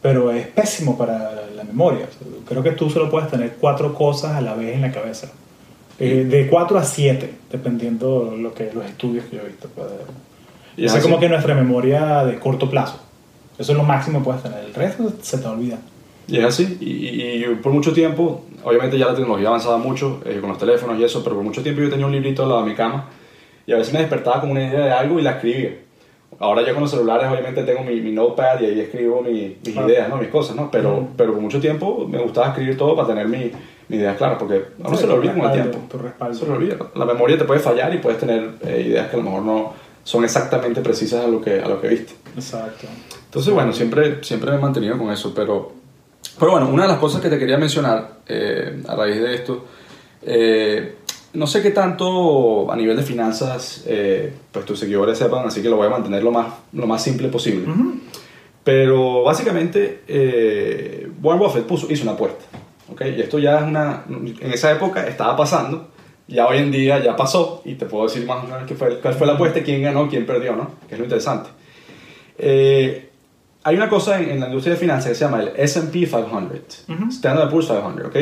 pero 0.00 0.30
es 0.30 0.46
pésimo 0.46 0.96
para 0.96 1.48
la 1.56 1.64
memoria. 1.64 2.06
creo 2.46 2.62
que 2.62 2.70
tú 2.70 2.88
solo 2.88 3.10
puedes 3.10 3.28
tener 3.28 3.56
cuatro 3.60 3.92
cosas 3.94 4.36
a 4.36 4.40
la 4.40 4.54
vez 4.54 4.76
en 4.76 4.82
la 4.82 4.92
cabeza. 4.92 5.32
Eh, 5.98 6.24
de 6.28 6.46
cuatro 6.48 6.78
a 6.78 6.84
siete, 6.84 7.34
dependiendo 7.50 8.34
lo 8.36 8.54
que 8.54 8.72
los 8.72 8.84
estudios 8.84 9.24
que 9.26 9.36
yo 9.36 9.42
he 9.42 9.46
visto. 9.46 9.68
Pues, 9.74 9.88
y 10.76 10.84
es 10.84 10.96
como 10.98 11.18
que 11.18 11.28
nuestra 11.28 11.54
memoria 11.54 12.24
de 12.24 12.38
corto 12.38 12.70
plazo. 12.70 13.00
Eso 13.58 13.72
es 13.72 13.78
lo 13.78 13.84
máximo 13.84 14.20
que 14.20 14.24
puedes 14.24 14.42
tener. 14.42 14.64
El 14.64 14.74
resto 14.74 15.12
se 15.20 15.38
te 15.38 15.46
olvida. 15.46 15.78
Y 16.26 16.38
es 16.38 16.44
así, 16.44 16.78
y, 16.80 17.44
por 17.56 17.72
mucho 17.72 17.92
tiempo, 17.92 18.44
obviamente 18.62 18.98
ya 18.98 19.06
la 19.06 19.14
tecnología 19.14 19.48
ha 19.48 19.50
avanzado 19.50 19.78
mucho 19.78 20.20
eh, 20.24 20.38
con 20.40 20.50
los 20.50 20.58
teléfonos 20.58 20.98
y 20.98 21.04
eso, 21.04 21.22
pero 21.22 21.36
por 21.36 21.44
mucho 21.44 21.62
tiempo 21.62 21.82
yo 21.82 21.90
tenía 21.90 22.06
un 22.06 22.12
librito 22.12 22.42
al 22.42 22.48
lado 22.48 22.62
de 22.62 22.70
mi 22.70 22.74
cama 22.74 23.06
y 23.66 23.72
a 23.72 23.76
veces 23.76 23.92
me 23.92 24.00
despertaba 24.00 24.40
con 24.40 24.50
una 24.50 24.66
idea 24.66 24.86
de 24.86 24.92
algo 24.92 25.18
y 25.18 25.22
la 25.22 25.32
escribía. 25.32 25.76
Ahora 26.38 26.62
ya 26.62 26.72
con 26.72 26.82
los 26.82 26.90
celulares 26.90 27.28
obviamente 27.30 27.62
tengo 27.62 27.84
mi, 27.84 28.00
mi 28.00 28.10
notepad 28.10 28.60
y 28.60 28.66
ahí 28.66 28.80
escribo 28.80 29.22
mis 29.22 29.56
ideas, 29.64 30.08
¿no? 30.08 30.16
mis 30.16 30.28
cosas, 30.28 30.56
¿no? 30.56 30.70
Pero, 30.70 31.08
pero 31.16 31.32
por 31.32 31.40
mucho 31.40 31.60
tiempo 31.60 32.06
me 32.08 32.18
gustaba 32.18 32.48
escribir 32.48 32.76
todo 32.76 32.96
para 32.96 33.08
tener 33.08 33.28
mi, 33.28 33.52
mi 33.88 33.96
ideas 33.96 34.16
claras, 34.16 34.38
porque 34.38 34.62
no 34.78 34.96
se 34.96 35.06
lo 35.06 35.14
olvida 35.14 35.34
con 35.34 35.44
el 35.44 35.52
tiempo. 35.52 35.78
Se 36.32 36.46
lo 36.46 36.54
olvida. 36.54 36.76
La 36.94 37.04
memoria 37.04 37.38
te 37.38 37.44
puede 37.44 37.60
fallar 37.60 37.94
y 37.94 37.98
puedes 37.98 38.18
tener 38.18 38.50
eh, 38.62 38.84
ideas 38.88 39.08
que 39.08 39.16
a 39.16 39.18
lo 39.18 39.24
mejor 39.24 39.42
no 39.42 39.72
son 40.02 40.24
exactamente 40.24 40.80
precisas 40.80 41.24
a 41.24 41.28
lo 41.28 41.40
que, 41.40 41.60
a 41.60 41.68
lo 41.68 41.80
que 41.80 41.88
viste. 41.88 42.14
Exacto. 42.34 42.86
Entonces, 43.24 43.52
bueno, 43.52 43.72
siempre, 43.72 44.22
siempre 44.22 44.50
me 44.50 44.56
he 44.56 44.60
mantenido 44.60 44.98
con 44.98 45.10
eso, 45.10 45.32
pero 45.34 45.72
pero 46.38 46.52
bueno, 46.52 46.68
una 46.68 46.82
de 46.82 46.88
las 46.88 46.98
cosas 46.98 47.20
que 47.20 47.28
te 47.28 47.38
quería 47.38 47.58
mencionar 47.58 48.18
eh, 48.26 48.82
a 48.88 48.96
raíz 48.96 49.20
de 49.20 49.34
esto, 49.34 49.64
eh, 50.22 50.96
no 51.34 51.46
sé 51.46 51.62
qué 51.62 51.70
tanto 51.70 52.70
a 52.70 52.76
nivel 52.76 52.96
de 52.96 53.02
finanzas, 53.02 53.84
eh, 53.86 54.32
pues 54.52 54.64
tus 54.64 54.78
seguidores 54.78 55.18
sepan, 55.18 55.46
así 55.46 55.62
que 55.62 55.68
lo 55.68 55.76
voy 55.76 55.86
a 55.86 55.90
mantener 55.90 56.22
lo 56.22 56.30
más, 56.30 56.46
lo 56.72 56.86
más 56.86 57.02
simple 57.02 57.28
posible. 57.28 57.66
Pero 58.62 59.22
básicamente, 59.24 60.02
Warren 61.22 61.40
Buffett 61.40 61.64
puso, 61.64 61.90
hizo 61.92 62.04
una 62.04 62.12
apuesta. 62.12 62.44
¿okay? 62.90 63.14
Y 63.16 63.20
esto 63.20 63.38
ya 63.38 63.58
es 63.58 63.64
una. 63.64 64.04
En 64.08 64.52
esa 64.52 64.72
época 64.72 65.06
estaba 65.06 65.36
pasando, 65.36 65.88
ya 66.26 66.46
hoy 66.46 66.58
en 66.58 66.70
día 66.70 67.02
ya 67.02 67.14
pasó, 67.16 67.62
y 67.64 67.74
te 67.74 67.86
puedo 67.86 68.04
decir 68.04 68.24
más 68.26 68.44
o 68.44 68.48
menos 68.48 68.64
qué 68.66 68.74
fue, 68.74 69.00
cuál 69.00 69.14
fue 69.14 69.26
la 69.26 69.34
apuesta, 69.34 69.62
quién 69.62 69.82
ganó, 69.82 70.08
quién 70.08 70.24
perdió, 70.24 70.56
¿no? 70.56 70.72
Que 70.88 70.94
es 70.94 70.98
lo 70.98 71.04
interesante. 71.04 71.50
Eh, 72.38 73.10
hay 73.64 73.76
una 73.76 73.88
cosa 73.88 74.20
en, 74.20 74.38
la 74.38 74.46
industria 74.46 74.74
de 74.74 74.80
finanzas 74.80 75.08
que 75.08 75.14
se 75.14 75.24
llama 75.24 75.40
el 75.42 75.52
S&P 75.56 76.06
500, 76.06 76.84
Standard 77.10 77.50
Poor's 77.50 77.66
500, 77.66 78.06
¿ok? 78.06 78.16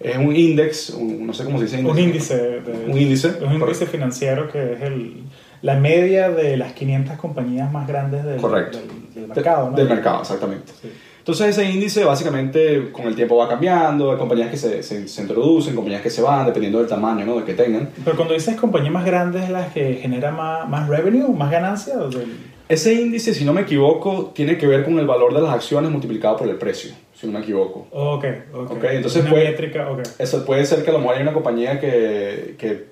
Es 0.00 0.16
un 0.16 0.34
index, 0.34 0.96
no 0.98 1.34
sé 1.34 1.44
cómo 1.44 1.58
se 1.58 1.64
dice. 1.64 1.84
Un 1.84 1.98
índice. 1.98 2.62
un 2.88 2.98
índice. 2.98 3.28
Es 3.28 3.42
un 3.42 3.52
índice 3.52 3.84
financiero 3.84 4.50
que 4.50 4.72
es 4.72 4.80
el, 4.80 5.24
la 5.60 5.74
media 5.74 6.30
de 6.30 6.56
las 6.56 6.72
500 6.72 7.18
compañías 7.18 7.70
más 7.70 7.86
grandes 7.86 8.24
del, 8.24 8.40
del, 8.40 9.28
mercado, 9.28 9.70
¿no? 9.70 9.76
Del 9.76 9.88
mercado, 9.88 10.22
exactamente. 10.22 10.72
Entonces 11.18 11.48
ese 11.48 11.70
índice 11.70 12.02
básicamente 12.02 12.90
con 12.92 13.06
el 13.06 13.14
tiempo 13.14 13.36
va 13.36 13.46
cambiando, 13.46 14.10
hay 14.10 14.16
compañías 14.16 14.50
que 14.50 14.56
se, 14.56 14.82
se, 14.82 15.20
introducen, 15.20 15.74
compañías 15.74 16.00
que 16.00 16.08
se 16.08 16.22
van, 16.22 16.46
dependiendo 16.46 16.78
del 16.78 16.88
tamaño 16.88 17.26
¿no? 17.26 17.36
de 17.36 17.44
que 17.44 17.52
tengan. 17.52 17.90
Pero 18.02 18.16
cuando 18.16 18.32
dices 18.32 18.56
compañías 18.56 18.94
más 18.94 19.04
grandes, 19.04 19.50
¿las 19.50 19.70
que 19.70 19.96
generan 19.96 20.34
más, 20.34 20.66
más 20.66 20.88
revenue, 20.88 21.28
más 21.34 21.50
ganancia? 21.50 21.94
Ese 22.70 22.94
índice, 22.94 23.34
si 23.34 23.44
no 23.44 23.52
me 23.52 23.62
equivoco, 23.62 24.30
tiene 24.32 24.56
que 24.56 24.64
ver 24.64 24.84
con 24.84 24.96
el 25.00 25.06
valor 25.06 25.34
de 25.34 25.40
las 25.40 25.52
acciones 25.52 25.90
multiplicado 25.90 26.36
por 26.36 26.48
el 26.48 26.54
precio, 26.54 26.92
si 27.12 27.26
no 27.26 27.32
me 27.32 27.40
equivoco. 27.40 27.88
Ok, 27.90 28.24
ok. 28.54 28.70
okay 28.70 28.96
entonces 28.98 29.26
puede, 29.26 29.56
Eso 30.20 30.44
puede 30.44 30.64
ser 30.64 30.84
que 30.84 30.90
a 30.90 30.92
lo 30.92 31.00
mejor 31.00 31.16
hay 31.16 31.22
una 31.22 31.32
compañía 31.32 31.80
que, 31.80 32.54
que 32.56 32.90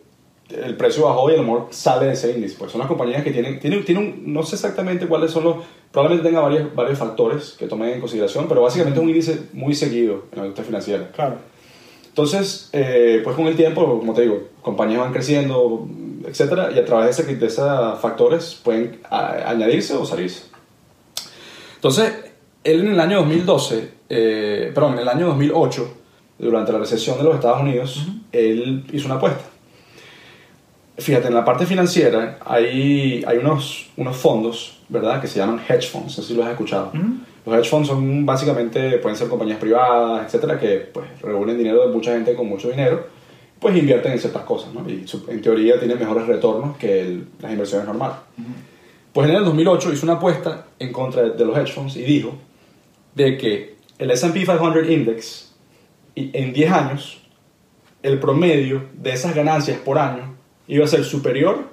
el 0.51 0.77
precio 0.77 1.05
bajó 1.05 1.31
y 1.31 1.35
a 1.35 1.37
lo 1.37 1.45
mejor 1.45 1.69
sale 1.71 2.07
de 2.07 2.14
ese 2.14 2.33
índice. 2.33 2.57
Pues 2.59 2.73
son 2.73 2.81
las 2.81 2.88
compañías 2.88 3.23
que 3.23 3.31
tienen, 3.31 3.61
tienen, 3.61 3.85
tienen 3.85 4.23
no 4.27 4.43
sé 4.43 4.57
exactamente 4.57 5.07
cuáles 5.07 5.31
son 5.31 5.45
los, 5.45 5.57
probablemente 5.93 6.29
tenga 6.29 6.41
varios, 6.41 6.75
varios 6.75 6.99
factores 6.99 7.55
que 7.57 7.69
tomen 7.69 7.91
en 7.91 8.01
consideración, 8.01 8.47
pero 8.49 8.62
básicamente 8.62 8.99
es 8.99 9.05
un 9.05 9.11
índice 9.11 9.38
muy 9.53 9.77
seguido 9.77 10.25
en 10.33 10.38
la 10.38 10.47
industria 10.47 10.67
financiera. 10.67 11.11
Claro. 11.12 11.37
Entonces, 12.18 12.68
eh, 12.72 13.20
pues 13.22 13.37
con 13.37 13.46
el 13.46 13.54
tiempo, 13.54 14.00
como 14.00 14.12
te 14.12 14.22
digo, 14.22 14.48
compañías 14.61 14.98
van 14.98 15.12
creciendo, 15.12 15.87
etcétera, 16.26 16.68
y 16.74 16.78
a 16.81 16.85
través 16.85 17.16
de, 17.16 17.33
ese, 17.33 17.46
esos 17.46 18.00
factores 18.00 18.61
pueden 18.64 19.00
añadirse 19.09 19.94
o 19.94 20.04
salirse. 20.04 20.46
Entonces, 21.76 22.12
él 22.64 22.81
en 22.81 22.88
el 22.88 22.98
año 22.98 23.18
2012, 23.18 23.90
eh, 24.09 24.72
perdón, 24.74 24.94
en 24.94 24.98
el 24.98 25.09
año 25.09 25.26
2008, 25.28 25.94
durante 26.40 26.72
la 26.72 26.81
recesión 26.81 27.18
de 27.18 27.22
los 27.22 27.37
Estados 27.37 27.61
Unidos, 27.61 28.04
él 28.33 28.85
hizo 28.92 29.07
una 29.07 29.14
apuesta. 29.14 29.44
Fíjate, 30.96 31.28
en 31.28 31.35
la 31.35 31.44
parte 31.44 31.66
financiera 31.66 32.40
hay, 32.44 33.22
hay 33.28 33.37
unos, 33.37 33.90
unos 33.96 34.16
fondos, 34.16 34.81
¿verdad?, 34.88 35.20
que 35.20 35.28
se 35.28 35.38
llaman 35.38 35.61
hedge 35.68 35.88
funds, 35.88 36.18
no 36.18 36.24
sé 36.24 36.31
si 36.31 36.35
los 36.35 36.44
has 36.44 36.50
escuchado. 36.50 36.90
Los 37.46 37.57
hedge 37.57 37.68
funds 37.68 37.88
son 37.88 38.27
básicamente, 38.27 38.98
pueden 38.98 39.16
ser 39.16 39.29
compañías 39.29 39.59
privadas, 39.59 40.27
etcétera, 40.27 40.59
que 40.59 40.88
pues 40.92 41.07
reúnen 41.22 41.57
dinero 41.57 41.87
de 41.87 41.94
mucha 41.94 42.12
gente 42.12 42.35
con 42.35 42.48
mucho 42.48 42.70
dinero 42.70 43.18
pues 43.61 43.77
invierten 43.77 44.12
en 44.12 44.18
ciertas 44.18 44.42
cosas, 44.44 44.72
¿no? 44.72 44.88
Y 44.88 45.05
en 45.29 45.42
teoría 45.42 45.79
tienen 45.79 45.98
mejores 45.98 46.27
retornos 46.27 46.77
que 46.77 47.22
las 47.40 47.53
inversiones 47.53 47.87
normales. 47.87 48.18
Pues 49.12 49.29
en 49.29 49.37
el 49.37 49.44
2008 49.44 49.92
hizo 49.92 50.07
una 50.07 50.14
apuesta 50.14 50.66
en 50.79 50.92
contra 50.92 51.22
de 51.22 51.44
los 51.44 51.57
hedge 51.57 51.72
funds 51.72 51.96
y 51.96 52.03
dijo 52.03 52.35
de 53.14 53.37
que 53.37 53.77
el 53.98 54.11
S&P 54.11 54.40
500 54.40 54.88
Index 54.88 55.55
en 56.14 56.53
10 56.53 56.72
años 56.72 57.22
el 58.03 58.20
promedio 58.20 58.85
de 58.94 59.12
esas 59.12 59.35
ganancias 59.35 59.79
por 59.79 59.98
año 59.98 60.37
iba 60.68 60.85
a 60.85 60.88
ser 60.88 61.05
superior 61.05 61.64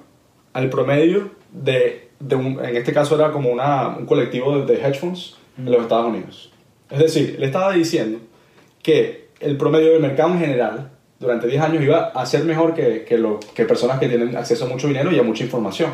al 0.52 0.70
promedio 0.70 1.30
de, 1.52 2.08
de 2.18 2.34
un, 2.34 2.64
en 2.64 2.76
este 2.76 2.92
caso 2.92 3.14
era 3.14 3.30
como 3.30 3.50
una, 3.50 3.88
un 3.96 4.06
colectivo 4.06 4.58
de, 4.60 4.74
hedge 4.74 4.98
funds 4.98 5.36
en 5.58 5.64
los 5.64 5.82
Estados 5.82 6.08
Unidos. 6.08 6.52
Es 6.90 6.98
decir, 6.98 7.36
le 7.38 7.46
estaba 7.46 7.72
diciendo 7.72 8.18
que 8.82 9.28
el 9.40 9.56
promedio 9.56 9.92
del 9.92 10.00
mercado 10.00 10.30
en 10.32 10.40
general 10.40 10.90
durante 11.18 11.46
10 11.46 11.62
años 11.62 11.82
iba 11.82 12.06
a 12.08 12.26
ser 12.26 12.44
mejor 12.44 12.74
que, 12.74 13.04
que, 13.04 13.18
lo, 13.18 13.40
que 13.54 13.64
personas 13.64 13.98
que 13.98 14.08
tienen 14.08 14.36
acceso 14.36 14.66
a 14.66 14.68
mucho 14.68 14.88
dinero 14.88 15.10
y 15.10 15.18
a 15.18 15.22
mucha 15.22 15.44
información. 15.44 15.90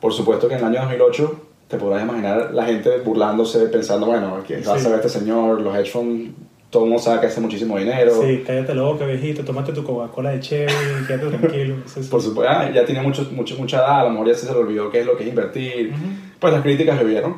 Por 0.00 0.12
supuesto 0.12 0.48
que 0.48 0.54
en 0.54 0.60
el 0.60 0.66
año 0.66 0.80
2008 0.80 1.40
te 1.68 1.76
podrás 1.78 2.02
imaginar 2.02 2.50
la 2.52 2.64
gente 2.64 2.98
burlándose, 2.98 3.66
pensando, 3.68 4.06
bueno, 4.06 4.42
¿qué 4.46 4.60
va 4.60 4.74
a 4.74 4.78
saber 4.78 4.98
este 4.98 5.08
señor? 5.08 5.60
Los 5.60 5.74
hedge 5.76 5.90
funds, 5.90 6.30
todo 6.72 6.84
el 6.84 6.90
mundo 6.90 7.02
sabe 7.02 7.20
que 7.20 7.26
hace 7.26 7.40
muchísimo 7.40 7.78
dinero. 7.78 8.12
Sí, 8.20 8.42
cállate 8.46 8.74
loco, 8.74 9.06
viejito, 9.06 9.44
tómate 9.44 9.72
tu 9.72 9.84
Coca-Cola 9.84 10.30
de 10.30 10.40
chévere, 10.40 10.74
quédate 11.06 11.36
tranquilo. 11.36 11.76
Por 12.10 12.20
supuesto, 12.22 12.44
ah, 12.46 12.70
ya 12.70 12.84
tiene 12.84 13.02
mucho, 13.02 13.28
mucho, 13.32 13.56
mucha 13.56 13.78
edad, 13.78 14.00
a 14.00 14.04
lo 14.04 14.10
mejor 14.10 14.28
ya 14.28 14.34
se 14.34 14.46
le 14.46 14.58
olvidó 14.58 14.90
qué 14.90 15.00
es 15.00 15.06
lo 15.06 15.16
que 15.16 15.24
es 15.24 15.28
invertir. 15.28 15.92
Pues 16.38 16.52
las 16.52 16.62
críticas 16.62 17.00
llovieron. 17.00 17.36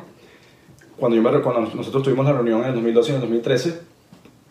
Cuando, 0.97 1.17
yo 1.17 1.43
cuando 1.43 1.61
nosotros 1.75 2.03
tuvimos 2.03 2.25
la 2.25 2.33
reunión 2.33 2.61
en 2.61 2.67
el 2.67 2.73
2012 2.75 3.07
y 3.07 3.09
en 3.11 3.15
el 3.15 3.21
2013, 3.21 3.79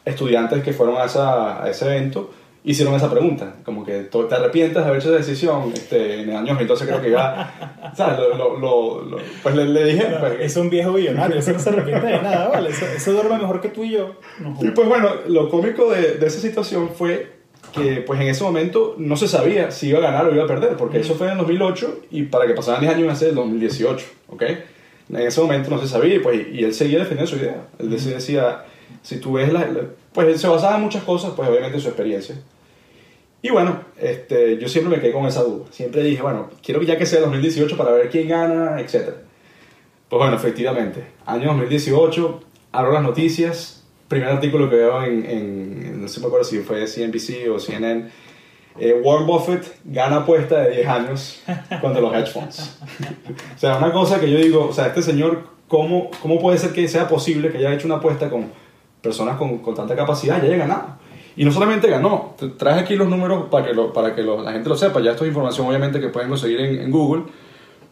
estudiantes 0.05 0.63
que 0.63 0.73
fueron 0.73 0.97
a, 0.97 1.05
esa, 1.05 1.65
a 1.65 1.71
ese 1.71 1.87
evento 1.87 2.31
hicieron 2.65 2.95
esa 2.95 3.11
pregunta, 3.11 3.57
como 3.63 3.85
que 3.85 4.05
te 4.05 4.35
arrepientes 4.35 4.83
de 4.83 4.89
haber 4.89 4.99
hecho 4.99 5.11
esa 5.11 5.19
decisión, 5.19 5.71
este, 5.75 6.23
en 6.23 6.31
el 6.31 6.37
año 6.37 6.49
2012 6.49 6.87
creo 6.87 7.03
que 7.03 7.09
iba, 7.11 7.93
¿sabes? 7.95 8.19
Lo, 8.19 8.59
lo, 8.59 9.19
pues 9.43 9.55
le, 9.55 9.85
dije... 9.85 10.07
Pues, 10.19 10.41
es 10.41 10.57
un 10.57 10.71
viejo 10.71 10.95
billonario, 10.95 11.39
eso 11.39 11.53
no 11.53 11.59
se 11.59 11.69
arrepiente 11.69 12.07
de 12.07 12.23
nada, 12.23 12.49
¿vale? 12.49 12.71
Eso, 12.71 13.13
duerme 13.13 13.37
mejor 13.37 13.61
que 13.61 13.69
tú 13.69 13.85
y 13.85 13.91
yo. 13.91 14.15
y 14.63 14.71
pues 14.71 14.89
bueno, 14.89 15.11
lo 15.29 15.51
cómico 15.51 15.91
de, 15.91 16.15
de, 16.15 16.27
esa 16.27 16.41
situación 16.41 16.89
fue 16.89 17.35
que 17.75 18.03
pues 18.07 18.19
en 18.21 18.29
ese 18.29 18.43
momento 18.43 18.95
no 18.97 19.17
se 19.17 19.29
sabía 19.29 19.71
si 19.71 19.89
iba 19.89 19.99
a 19.99 20.03
ganar 20.03 20.27
o 20.27 20.35
iba 20.35 20.45
a 20.45 20.47
perder, 20.47 20.77
porque 20.77 21.01
eso 21.01 21.17
fue 21.17 21.31
en 21.31 21.37
2008 21.37 22.01
y 22.13 22.23
para 22.25 22.47
que 22.47 22.55
pasaran 22.55 22.81
10 22.81 22.93
años 22.93 23.05
iba 23.05 23.13
a 23.13 23.17
ser 23.17 23.29
el 23.31 23.35
2018, 23.35 24.07
¿ok? 24.29 24.43
En 25.09 25.17
ese 25.17 25.41
momento 25.41 25.71
no 25.71 25.81
se 25.81 25.89
sabía 25.89 26.17
y, 26.17 26.19
pues, 26.19 26.47
y 26.53 26.65
él 26.65 26.75
seguía 26.75 26.99
defendiendo 26.99 27.31
su 27.31 27.37
idea. 27.37 27.67
Él 27.79 27.91
decía, 27.91 28.65
si 29.03 29.19
tú 29.19 29.35
ves 29.35 29.53
la, 29.53 29.69
Pues 30.13 30.29
él 30.29 30.39
se 30.39 30.49
basaba 30.49 30.77
en 30.77 30.83
muchas 30.83 31.05
cosas, 31.05 31.33
pues 31.37 31.49
obviamente 31.49 31.77
en 31.77 31.83
su 31.83 31.89
experiencia. 31.89 32.37
Y 33.43 33.51
bueno, 33.51 33.81
este, 34.01 34.57
yo 34.57 34.69
siempre 34.69 34.97
me 34.97 35.03
quedé 35.03 35.13
con 35.13 35.27
esa 35.27 35.43
duda. 35.43 35.67
Siempre 35.71 36.03
dije, 36.03 36.23
bueno, 36.23 36.49
quiero 36.63 36.81
que 36.81 36.87
ya 36.87 36.97
que 36.97 37.05
sea 37.05 37.21
2018 37.21 37.77
para 37.77 37.93
ver 37.93 38.09
quién 38.09 38.29
gana, 38.29 38.81
etc. 38.81 39.11
Pues 40.09 40.19
bueno, 40.19 40.35
efectivamente, 40.35 41.05
año 41.27 41.49
2018, 41.49 42.41
abro 42.73 42.93
las 42.93 43.03
noticias, 43.03 43.85
primer 44.09 44.29
artículo 44.29 44.71
que 44.71 44.77
veo 44.77 45.05
en, 45.05 45.27
en, 45.27 46.01
no 46.01 46.09
sé 46.09 46.21
me 46.21 46.27
acuerdo 46.27 46.45
si 46.45 46.61
fue 46.61 46.87
CNBC 46.87 47.51
o 47.51 47.59
CNN, 47.59 48.09
eh, 48.79 49.01
Warren 49.03 49.27
Buffett 49.27 49.79
gana 49.85 50.17
apuesta 50.17 50.61
de 50.63 50.77
10 50.77 50.89
años 50.89 51.43
contra 51.81 52.01
los 52.01 52.15
hedge 52.15 52.33
funds. 52.33 52.79
o 53.57 53.59
sea, 53.59 53.79
una 53.79 53.93
cosa 53.93 54.21
que 54.21 54.31
yo 54.31 54.39
digo, 54.39 54.69
o 54.69 54.73
sea, 54.73 54.87
este 54.87 55.03
señor, 55.03 55.45
¿cómo, 55.69 56.11
cómo 56.21 56.41
puede 56.41 56.59
ser 56.59 56.73
que 56.73 56.87
sea 56.89 57.09
posible 57.09 57.51
que 57.51 57.59
haya 57.59 57.73
hecho 57.73 57.87
una 57.87 57.97
apuesta 57.97 58.29
con 58.29 58.47
personas 59.01 59.37
con, 59.37 59.59
con 59.59 59.75
tanta 59.75 59.95
capacidad 59.95 60.43
y 60.43 60.47
haya 60.47 60.57
ganado? 60.57 60.97
Y 61.37 61.45
no 61.45 61.53
solamente 61.53 61.89
ganó, 61.89 62.35
traje 62.57 62.81
aquí 62.81 62.97
los 62.97 63.09
números 63.09 63.47
para 63.51 63.67
que, 63.67 63.75
lo, 63.75 63.93
para 63.93 64.15
que 64.15 64.23
la 64.23 64.53
gente 64.53 64.69
lo 64.69 64.77
sepa, 64.77 65.01
ya 65.01 65.13
esto 65.13 65.25
es 65.25 65.29
información 65.29 65.67
obviamente 65.67 66.01
que 66.01 66.09
pueden 66.09 66.29
conseguir 66.29 66.61
en, 66.61 66.81
en 66.81 66.91
Google, 66.91 67.25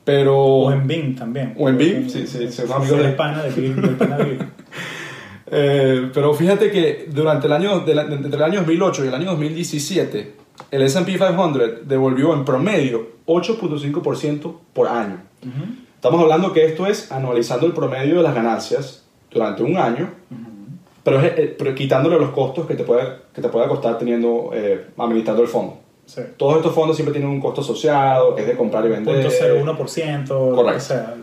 pero... 0.05 0.37
O 0.37 0.73
en 0.73 0.87
Bing 0.87 1.17
también. 1.17 1.55
O 1.59 1.69
en 1.69 1.77
Bing, 1.77 2.09
sí, 2.09 2.27
sí, 2.27 2.47
sí, 2.49 2.67
son 2.67 2.73
amigos 2.73 2.99
de... 2.99 3.09
pana 3.11 3.43
de 3.43 3.51
Bing, 3.51 3.97
pana 3.97 4.17
Bing. 4.17 4.39
Eh, 5.55 6.11
pero 6.15 6.33
fíjate 6.33 6.71
que 6.71 7.09
durante 7.13 7.47
el 7.47 7.53
año, 7.53 7.81
de 7.81 7.93
entre 7.93 8.37
el 8.37 8.43
año 8.43 8.61
2008 8.61 9.05
y 9.05 9.09
el 9.09 9.15
año 9.15 9.27
2017, 9.33 10.33
el 10.71 10.83
S&P 10.83 11.13
500 11.13 11.89
devolvió 11.89 12.35
en 12.35 12.45
promedio 12.45 13.09
8.5% 13.27 14.55
por 14.73 14.89
año. 14.89 15.21
Estamos 15.95 16.21
hablando 16.21 16.53
que 16.53 16.65
esto 16.65 16.87
es 16.87 17.13
anualizando 17.13 17.67
el 17.67 17.73
promedio 17.73 18.17
de 18.17 18.23
las 18.23 18.35
ganancias 18.35 19.05
durante 19.31 19.63
un 19.63 19.77
año, 19.77 20.11
pero, 21.03 21.21
es, 21.21 21.33
eh, 21.37 21.55
pero, 21.59 21.75
quitándole 21.75 22.19
los 22.19 22.31
costos 22.31 22.67
que 22.67 22.75
te 22.75 22.85
puede, 22.85 23.09
que 23.35 23.41
te 23.41 23.49
pueda 23.49 23.67
costar 23.69 23.99
teniendo, 23.99 24.51
eh, 24.53 24.87
administrando 24.97 25.43
el 25.43 25.49
fondo. 25.49 25.79
Todos 26.37 26.57
estos 26.57 26.75
fondos 26.75 26.97
siempre 26.97 27.13
tienen 27.13 27.31
un 27.31 27.41
costo 27.41 27.61
asociado, 27.61 28.35
que 28.35 28.43
es 28.43 28.49
de 28.49 28.57
comprar 28.57 28.85
y 28.85 28.89
vender. 28.89 29.27
0.01%. 29.27 30.55
Correcto. 30.55 30.77
O 30.77 30.81
sea, 30.81 31.15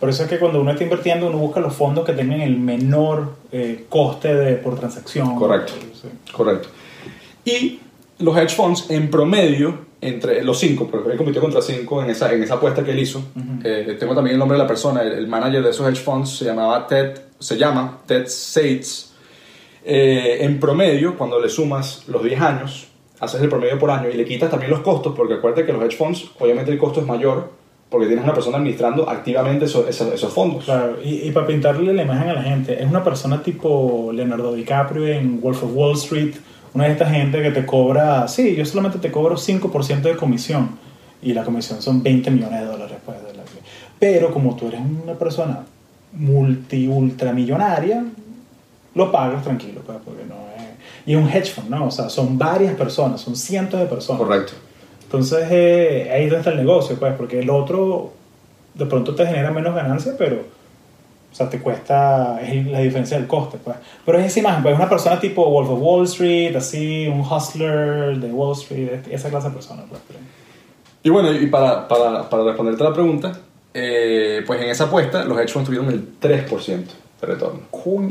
por 0.00 0.08
eso 0.08 0.22
es 0.24 0.28
que 0.28 0.38
cuando 0.38 0.60
uno 0.60 0.70
está 0.72 0.82
invirtiendo, 0.82 1.28
uno 1.28 1.38
busca 1.38 1.60
los 1.60 1.74
fondos 1.74 2.04
que 2.04 2.12
tengan 2.12 2.40
el 2.40 2.58
menor 2.58 3.34
eh, 3.52 3.84
coste 3.88 4.34
de, 4.34 4.56
por 4.56 4.76
transacción. 4.78 5.36
Correcto. 5.36 5.74
Correcto. 6.32 6.68
Y 7.44 7.80
los 8.20 8.36
hedge 8.36 8.54
funds, 8.54 8.90
en 8.90 9.10
promedio, 9.10 9.90
entre 10.00 10.42
los 10.42 10.58
cinco, 10.58 10.88
porque 10.90 11.10
él 11.10 11.16
compitió 11.16 11.40
contra 11.40 11.60
cinco 11.60 12.02
en 12.02 12.10
esa, 12.10 12.32
en 12.32 12.42
esa 12.42 12.54
apuesta 12.54 12.82
que 12.82 12.92
él 12.92 12.98
hizo. 12.98 13.22
Eh, 13.64 13.96
tengo 13.98 14.14
también 14.14 14.34
el 14.34 14.38
nombre 14.38 14.56
de 14.56 14.62
la 14.62 14.68
persona, 14.68 15.02
el, 15.02 15.26
manager 15.26 15.62
de 15.62 15.70
esos 15.70 15.86
hedge 15.86 16.02
funds 16.02 16.30
se 16.38 16.44
llamaba 16.44 16.86
Ted, 16.86 17.20
se 17.38 17.56
llama 17.56 18.00
Ted 18.06 18.26
Sates. 18.26 19.12
Eh, 19.84 20.38
en 20.40 20.60
promedio, 20.60 21.16
cuando 21.16 21.40
le 21.40 21.48
sumas 21.48 22.04
los 22.08 22.22
10 22.22 22.40
años, 22.40 22.88
haces 23.18 23.40
el 23.42 23.48
promedio 23.48 23.78
por 23.78 23.90
año 23.90 24.08
y 24.08 24.14
le 24.14 24.24
quitas 24.24 24.50
también 24.50 24.70
los 24.70 24.80
costos, 24.80 25.14
porque 25.14 25.34
acuérdate 25.34 25.66
que 25.66 25.72
los 25.72 25.82
hedge 25.82 25.96
funds, 25.96 26.30
obviamente 26.38 26.70
el 26.70 26.78
costo 26.78 27.00
es 27.00 27.06
mayor, 27.06 27.50
porque 27.90 28.06
tienes 28.06 28.24
una 28.24 28.34
persona 28.34 28.58
administrando 28.58 29.08
activamente 29.08 29.64
esos, 29.64 29.86
esos, 29.88 30.32
fondos. 30.32 30.64
Claro, 30.64 30.98
y, 31.02 31.28
y, 31.28 31.32
para 31.32 31.46
pintarle 31.46 31.92
la 31.92 32.04
imagen 32.04 32.28
a 32.28 32.34
la 32.34 32.42
gente, 32.42 32.80
es 32.80 32.88
una 32.88 33.02
persona 33.02 33.42
tipo 33.42 34.12
Leonardo 34.14 34.54
DiCaprio 34.54 35.08
en 35.08 35.40
Wolf 35.40 35.64
of 35.64 35.70
Wall 35.74 35.94
Street, 35.94 36.34
una 36.74 36.84
de 36.84 36.92
estas 36.92 37.10
gente 37.10 37.42
que 37.42 37.50
te 37.50 37.66
cobra, 37.66 38.28
sí, 38.28 38.54
yo 38.54 38.64
solamente 38.64 38.98
te 38.98 39.10
cobro 39.10 39.36
5% 39.36 40.02
de 40.02 40.16
comisión, 40.16 40.78
y 41.22 41.34
la 41.34 41.44
comisión 41.44 41.82
son 41.82 42.02
20 42.02 42.30
millones 42.30 42.60
de 42.60 42.66
dólares. 42.66 42.96
Pues, 43.04 43.22
de 43.22 43.34
la... 43.34 43.42
Pero 43.98 44.32
como 44.32 44.56
tú 44.56 44.68
eres 44.68 44.80
una 44.80 45.14
persona 45.14 45.64
multi, 46.12 46.88
ultramillonaria, 46.88 48.04
lo 48.94 49.12
pagas 49.12 49.42
tranquilo, 49.42 49.82
pues, 49.84 49.98
porque 50.04 50.24
no 50.24 50.50
y 51.06 51.14
un 51.14 51.28
hedge 51.28 51.52
fund, 51.52 51.70
¿no? 51.70 51.86
O 51.86 51.90
sea, 51.90 52.08
son 52.08 52.38
varias 52.38 52.74
personas, 52.74 53.20
son 53.20 53.36
cientos 53.36 53.80
de 53.80 53.86
personas. 53.86 54.22
Correcto. 54.22 54.52
Entonces, 55.02 55.46
eh, 55.50 56.10
ahí 56.12 56.24
es 56.24 56.30
donde 56.30 56.38
está 56.38 56.50
el 56.50 56.58
negocio, 56.58 56.96
pues, 56.98 57.14
porque 57.14 57.40
el 57.40 57.50
otro 57.50 58.12
de 58.74 58.86
pronto 58.86 59.14
te 59.14 59.26
genera 59.26 59.50
menos 59.50 59.74
ganancia, 59.74 60.12
pero, 60.16 60.44
o 61.30 61.34
sea, 61.34 61.48
te 61.48 61.60
cuesta, 61.60 62.40
es 62.42 62.66
la 62.66 62.80
diferencia 62.80 63.16
del 63.16 63.26
coste, 63.26 63.58
pues. 63.62 63.76
Pero 64.04 64.18
es 64.18 64.26
esa 64.26 64.40
imagen, 64.40 64.62
pues, 64.62 64.74
una 64.74 64.88
persona 64.88 65.20
tipo 65.20 65.48
Wolf 65.48 65.70
of 65.70 65.78
Wall 65.80 66.04
Street, 66.04 66.56
así, 66.56 67.06
un 67.06 67.20
hustler 67.20 68.18
de 68.18 68.32
Wall 68.32 68.52
Street, 68.52 69.00
esa 69.10 69.30
clase 69.30 69.48
de 69.48 69.54
personas, 69.54 69.86
pues. 69.88 70.00
Y 71.02 71.08
bueno, 71.08 71.32
y 71.32 71.46
para, 71.46 71.88
para, 71.88 72.28
para 72.28 72.44
responderte 72.44 72.82
a 72.82 72.88
la 72.88 72.94
pregunta, 72.94 73.32
eh, 73.72 74.42
pues 74.46 74.60
en 74.60 74.68
esa 74.68 74.84
apuesta 74.84 75.24
los 75.24 75.38
hedge 75.38 75.52
funds 75.52 75.66
tuvieron 75.66 75.88
el 75.88 76.18
3% 76.20 76.84
de 77.20 77.26
retorno. 77.26 77.60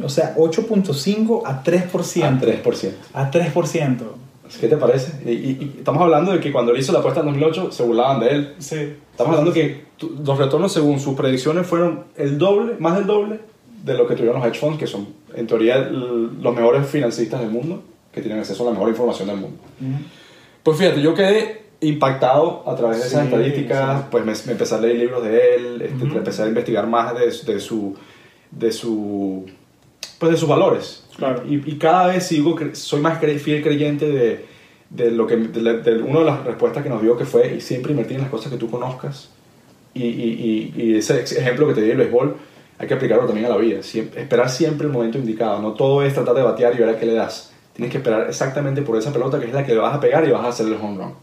O 0.03 0.09
sea, 0.09 0.35
8.5 0.35 1.41
a 1.45 1.63
3%. 1.63 2.23
A 2.23 2.39
3%. 2.39 2.93
A 3.13 3.31
3%. 3.31 3.97
¿Qué 4.59 4.67
te 4.67 4.77
parece? 4.77 5.31
Y, 5.31 5.75
estamos 5.77 6.01
hablando 6.01 6.31
de 6.31 6.39
que 6.39 6.51
cuando 6.51 6.71
él 6.71 6.79
hizo 6.79 6.91
la 6.91 6.99
apuesta 6.99 7.19
en 7.19 7.27
2008 7.27 7.71
se 7.71 7.83
burlaban 7.83 8.19
de 8.19 8.29
él. 8.29 8.55
Sí. 8.57 8.95
Estamos 9.11 9.31
hablando 9.31 9.53
que 9.53 9.88
los 10.01 10.37
retornos 10.37 10.71
según 10.71 10.99
sus 10.99 11.15
predicciones 11.15 11.67
fueron 11.67 12.05
el 12.15 12.37
doble, 12.37 12.75
más 12.79 12.95
del 12.95 13.05
doble 13.05 13.39
de 13.83 13.93
lo 13.93 14.07
que 14.07 14.15
tuvieron 14.15 14.39
los 14.39 14.47
hedge 14.47 14.59
funds, 14.59 14.77
que 14.77 14.87
son 14.87 15.07
en 15.35 15.47
teoría 15.47 15.77
los 15.77 16.55
mejores 16.55 16.87
financistas 16.87 17.39
del 17.39 17.49
mundo, 17.49 17.83
que 18.11 18.21
tienen 18.21 18.39
acceso 18.39 18.63
a 18.63 18.67
la 18.67 18.71
mejor 18.71 18.89
información 18.89 19.27
del 19.27 19.37
mundo. 19.37 19.57
Pues 20.63 20.77
fíjate, 20.77 21.01
yo 21.01 21.13
quedé 21.13 21.63
impactado 21.81 22.63
a 22.67 22.75
través 22.75 22.99
de 22.99 23.07
esas 23.07 23.25
estadísticas, 23.25 24.03
pues 24.11 24.25
me, 24.25 24.33
empecé 24.51 24.75
a 24.75 24.79
leer 24.79 24.97
libros 24.97 25.23
de 25.23 25.55
él, 25.55 25.81
este, 25.81 26.03
empecé 26.03 26.43
a 26.43 26.47
investigar 26.47 26.87
más 26.87 27.13
de, 27.17 27.53
de 27.53 27.59
su 27.59 27.95
de 28.51 28.71
su 28.71 29.45
pues 30.17 30.31
de 30.33 30.37
sus 30.37 30.49
valores. 30.49 31.05
Y, 31.47 31.55
y, 31.55 31.77
cada 31.77 32.07
vez 32.07 32.25
sigo 32.27 32.57
soy 32.73 33.01
más 33.01 33.19
fiel 33.19 33.61
creyente 33.61 34.09
de, 34.09 34.45
de 34.89 35.11
lo 35.11 35.27
que 35.27 35.37
de, 35.37 36.01
una 36.01 36.19
de 36.19 36.25
las 36.25 36.45
respuestas 36.45 36.83
que 36.83 36.89
nos 36.89 37.01
dio 37.01 37.17
que 37.17 37.25
fue 37.25 37.59
siempre 37.61 37.91
invertir 37.91 38.15
en 38.15 38.23
las 38.23 38.31
cosas 38.31 38.51
que 38.51 38.57
tú 38.57 38.69
conozcas 38.69 39.29
y, 39.93 40.03
y, 40.03 40.73
y 40.75 40.95
ese 40.95 41.21
ejemplo 41.21 41.67
que 41.67 41.73
te 41.73 41.81
di 41.81 41.87
del 41.87 41.97
béisbol 41.97 42.35
hay 42.77 42.87
que 42.87 42.93
aplicarlo 42.93 43.25
también 43.25 43.47
a 43.47 43.49
la 43.49 43.57
vida 43.57 43.83
siempre, 43.83 44.21
esperar 44.21 44.49
siempre 44.49 44.87
el 44.87 44.93
momento 44.93 45.17
indicado 45.17 45.61
no 45.61 45.73
todo 45.73 46.03
es 46.03 46.13
tratar 46.13 46.35
de 46.35 46.43
batear 46.43 46.75
y 46.75 46.77
ver 46.79 46.89
a 46.89 46.97
qué 46.97 47.05
le 47.05 47.13
das 47.13 47.51
tienes 47.73 47.91
que 47.91 47.97
esperar 47.97 48.27
exactamente 48.27 48.81
por 48.81 48.97
esa 48.97 49.11
pelota 49.11 49.39
que 49.39 49.45
es 49.45 49.53
la 49.53 49.65
que 49.65 49.73
le 49.73 49.79
vas 49.79 49.95
a 49.95 49.99
pegar 49.99 50.27
y 50.27 50.31
vas 50.31 50.43
a 50.43 50.49
hacer 50.49 50.67
el 50.67 50.73
home 50.73 50.97
run 50.97 51.13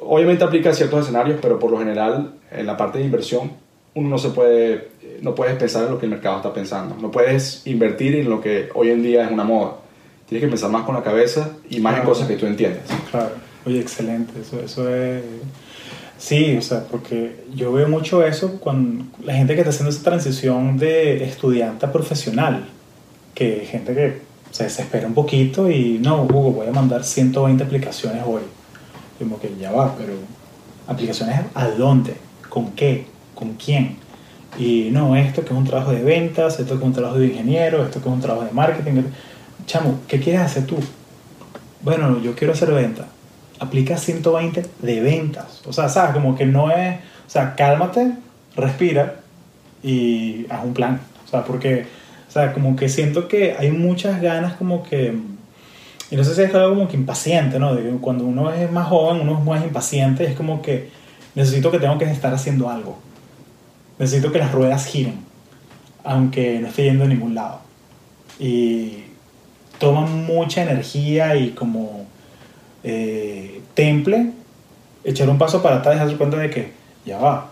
obviamente 0.00 0.44
aplica 0.44 0.70
a 0.70 0.74
ciertos 0.74 1.02
escenarios 1.02 1.38
pero 1.42 1.58
por 1.58 1.70
lo 1.70 1.78
general 1.78 2.34
en 2.50 2.66
la 2.66 2.76
parte 2.76 2.98
de 2.98 3.04
inversión 3.04 3.52
uno 3.94 4.08
no 4.08 4.18
se 4.18 4.30
puede 4.30 4.94
no 5.24 5.34
puedes 5.34 5.56
pensar 5.56 5.84
en 5.84 5.92
lo 5.92 5.98
que 5.98 6.06
el 6.06 6.10
mercado 6.10 6.36
está 6.36 6.52
pensando. 6.52 6.96
No 7.00 7.10
puedes 7.10 7.66
invertir 7.66 8.14
en 8.16 8.28
lo 8.28 8.40
que 8.40 8.68
hoy 8.74 8.90
en 8.90 9.02
día 9.02 9.24
es 9.24 9.32
una 9.32 9.44
moda. 9.44 9.76
Tienes 10.28 10.44
que 10.44 10.48
pensar 10.48 10.70
más 10.70 10.84
con 10.84 10.94
la 10.94 11.02
cabeza 11.02 11.50
y 11.68 11.80
más 11.80 11.98
en 11.98 12.04
cosas 12.04 12.28
que 12.28 12.36
tú 12.36 12.46
entiendes. 12.46 12.82
Claro. 13.10 13.30
Oye, 13.66 13.80
excelente. 13.80 14.40
Eso, 14.40 14.60
eso 14.60 14.94
es... 14.94 15.22
Sí, 16.18 16.56
o 16.56 16.62
sea, 16.62 16.84
porque 16.84 17.44
yo 17.54 17.72
veo 17.72 17.88
mucho 17.88 18.24
eso 18.24 18.60
con 18.60 19.10
la 19.24 19.34
gente 19.34 19.54
que 19.54 19.60
está 19.60 19.70
haciendo 19.70 19.90
esa 19.90 20.02
transición 20.02 20.78
de 20.78 21.24
estudiante 21.24 21.86
a 21.86 21.92
profesional. 21.92 22.66
Que 23.34 23.66
gente 23.68 23.94
que 23.94 24.22
se 24.50 24.64
desespera 24.64 25.06
un 25.06 25.14
poquito 25.14 25.68
y 25.68 25.98
no, 25.98 26.22
Hugo, 26.22 26.52
voy 26.52 26.68
a 26.68 26.72
mandar 26.72 27.02
120 27.02 27.64
aplicaciones 27.64 28.22
hoy. 28.24 28.42
Como 29.18 29.40
que 29.40 29.52
ya 29.60 29.72
va, 29.72 29.96
pero 29.96 30.12
¿aplicaciones 30.86 31.40
a 31.54 31.68
dónde? 31.68 32.14
¿Con 32.48 32.70
qué? 32.72 33.06
¿Con 33.34 33.54
quién? 33.54 33.96
Y 34.56 34.90
no, 34.92 35.16
esto 35.16 35.42
que 35.42 35.48
es 35.48 35.58
un 35.58 35.64
trabajo 35.64 35.90
de 35.90 36.02
ventas, 36.02 36.60
esto 36.60 36.74
que 36.74 36.80
es 36.80 36.86
un 36.86 36.92
trabajo 36.92 37.18
de 37.18 37.26
ingeniero, 37.26 37.84
esto 37.84 38.00
que 38.00 38.08
es 38.08 38.14
un 38.14 38.20
trabajo 38.20 38.46
de 38.46 38.52
marketing. 38.52 39.02
Chamo, 39.66 40.00
¿qué 40.06 40.20
quieres 40.20 40.42
hacer 40.42 40.64
tú? 40.66 40.76
Bueno, 41.82 42.22
yo 42.22 42.34
quiero 42.36 42.52
hacer 42.52 42.70
venta. 42.72 43.08
Aplica 43.60 43.96
120 43.96 44.64
de 44.80 45.00
ventas. 45.00 45.62
O 45.66 45.72
sea, 45.72 45.88
sabes, 45.88 46.12
como 46.12 46.36
que 46.36 46.46
no 46.46 46.70
es. 46.70 46.96
O 47.26 47.30
sea, 47.30 47.54
cálmate, 47.54 48.12
respira 48.56 49.16
y 49.82 50.46
haz 50.50 50.64
un 50.64 50.74
plan. 50.74 51.00
O 51.26 51.28
sea, 51.28 51.44
porque. 51.44 51.86
O 52.28 52.30
sea, 52.30 52.52
como 52.52 52.74
que 52.74 52.88
siento 52.88 53.28
que 53.28 53.54
hay 53.58 53.70
muchas 53.70 54.20
ganas, 54.20 54.54
como 54.54 54.82
que. 54.82 55.16
Y 56.10 56.16
no 56.16 56.24
sé 56.24 56.34
si 56.34 56.42
es 56.42 56.54
algo 56.54 56.74
como 56.74 56.88
que 56.88 56.96
impaciente, 56.96 57.58
¿no? 57.58 57.74
De 57.74 57.90
cuando 57.98 58.24
uno 58.24 58.52
es 58.52 58.70
más 58.70 58.88
joven, 58.88 59.22
uno 59.22 59.38
es 59.38 59.44
más 59.44 59.64
impaciente, 59.64 60.24
es 60.24 60.36
como 60.36 60.60
que 60.60 60.90
necesito 61.34 61.70
que 61.70 61.78
tengo 61.78 61.96
que 61.98 62.04
estar 62.04 62.32
haciendo 62.34 62.68
algo 62.68 62.98
necesito 63.98 64.32
que 64.32 64.38
las 64.38 64.52
ruedas 64.52 64.86
giren, 64.86 65.20
aunque 66.02 66.58
no 66.60 66.68
esté 66.68 66.84
yendo 66.84 67.04
a 67.04 67.08
ningún 67.08 67.34
lado. 67.34 67.60
Y 68.38 69.04
toma 69.78 70.02
mucha 70.02 70.62
energía 70.62 71.36
y 71.36 71.50
como 71.50 72.06
eh, 72.84 73.60
temple 73.74 74.30
echar 75.02 75.28
un 75.28 75.38
paso 75.38 75.62
para 75.62 75.76
atrás 75.76 75.96
y 75.96 75.98
darse 75.98 76.16
cuenta 76.16 76.36
de 76.38 76.50
que 76.50 76.70
ya 77.04 77.18
va, 77.18 77.50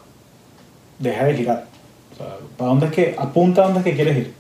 deja 0.98 1.24
de 1.24 1.34
girar. 1.36 1.64
¿para 2.56 2.70
dónde 2.70 2.86
es 2.86 2.92
que, 2.92 3.14
apunta 3.18 3.62
a 3.62 3.64
dónde 3.64 3.80
es 3.80 3.84
que 3.84 3.94
quieres 3.94 4.16
ir. 4.18 4.32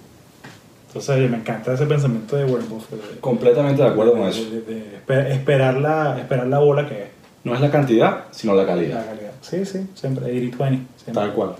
Entonces, 0.88 1.30
me 1.30 1.38
encanta 1.38 1.72
ese 1.72 1.86
pensamiento 1.86 2.36
de 2.36 2.44
Warren 2.44 2.68
Buffett. 2.68 3.20
Completamente 3.20 3.82
de 3.82 3.88
acuerdo 3.88 4.12
con 4.12 4.22
eso. 4.28 4.42
de- 4.50 5.32
esperar, 5.32 5.78
la, 5.78 6.18
esperar 6.18 6.46
la 6.46 6.58
bola 6.58 6.86
que 6.88 6.94
es. 7.02 7.08
No 7.44 7.54
es 7.54 7.60
la 7.60 7.70
cantidad, 7.70 8.24
sino 8.30 8.54
la 8.54 8.62
La 8.62 8.68
calidad. 8.68 9.06
calidad. 9.06 9.32
Sí, 9.40 9.64
sí, 9.64 9.86
siempre. 9.94 10.26
80-20. 10.26 10.56
siempre. 10.58 11.14
Tal 11.14 11.32
cual. 11.32 11.54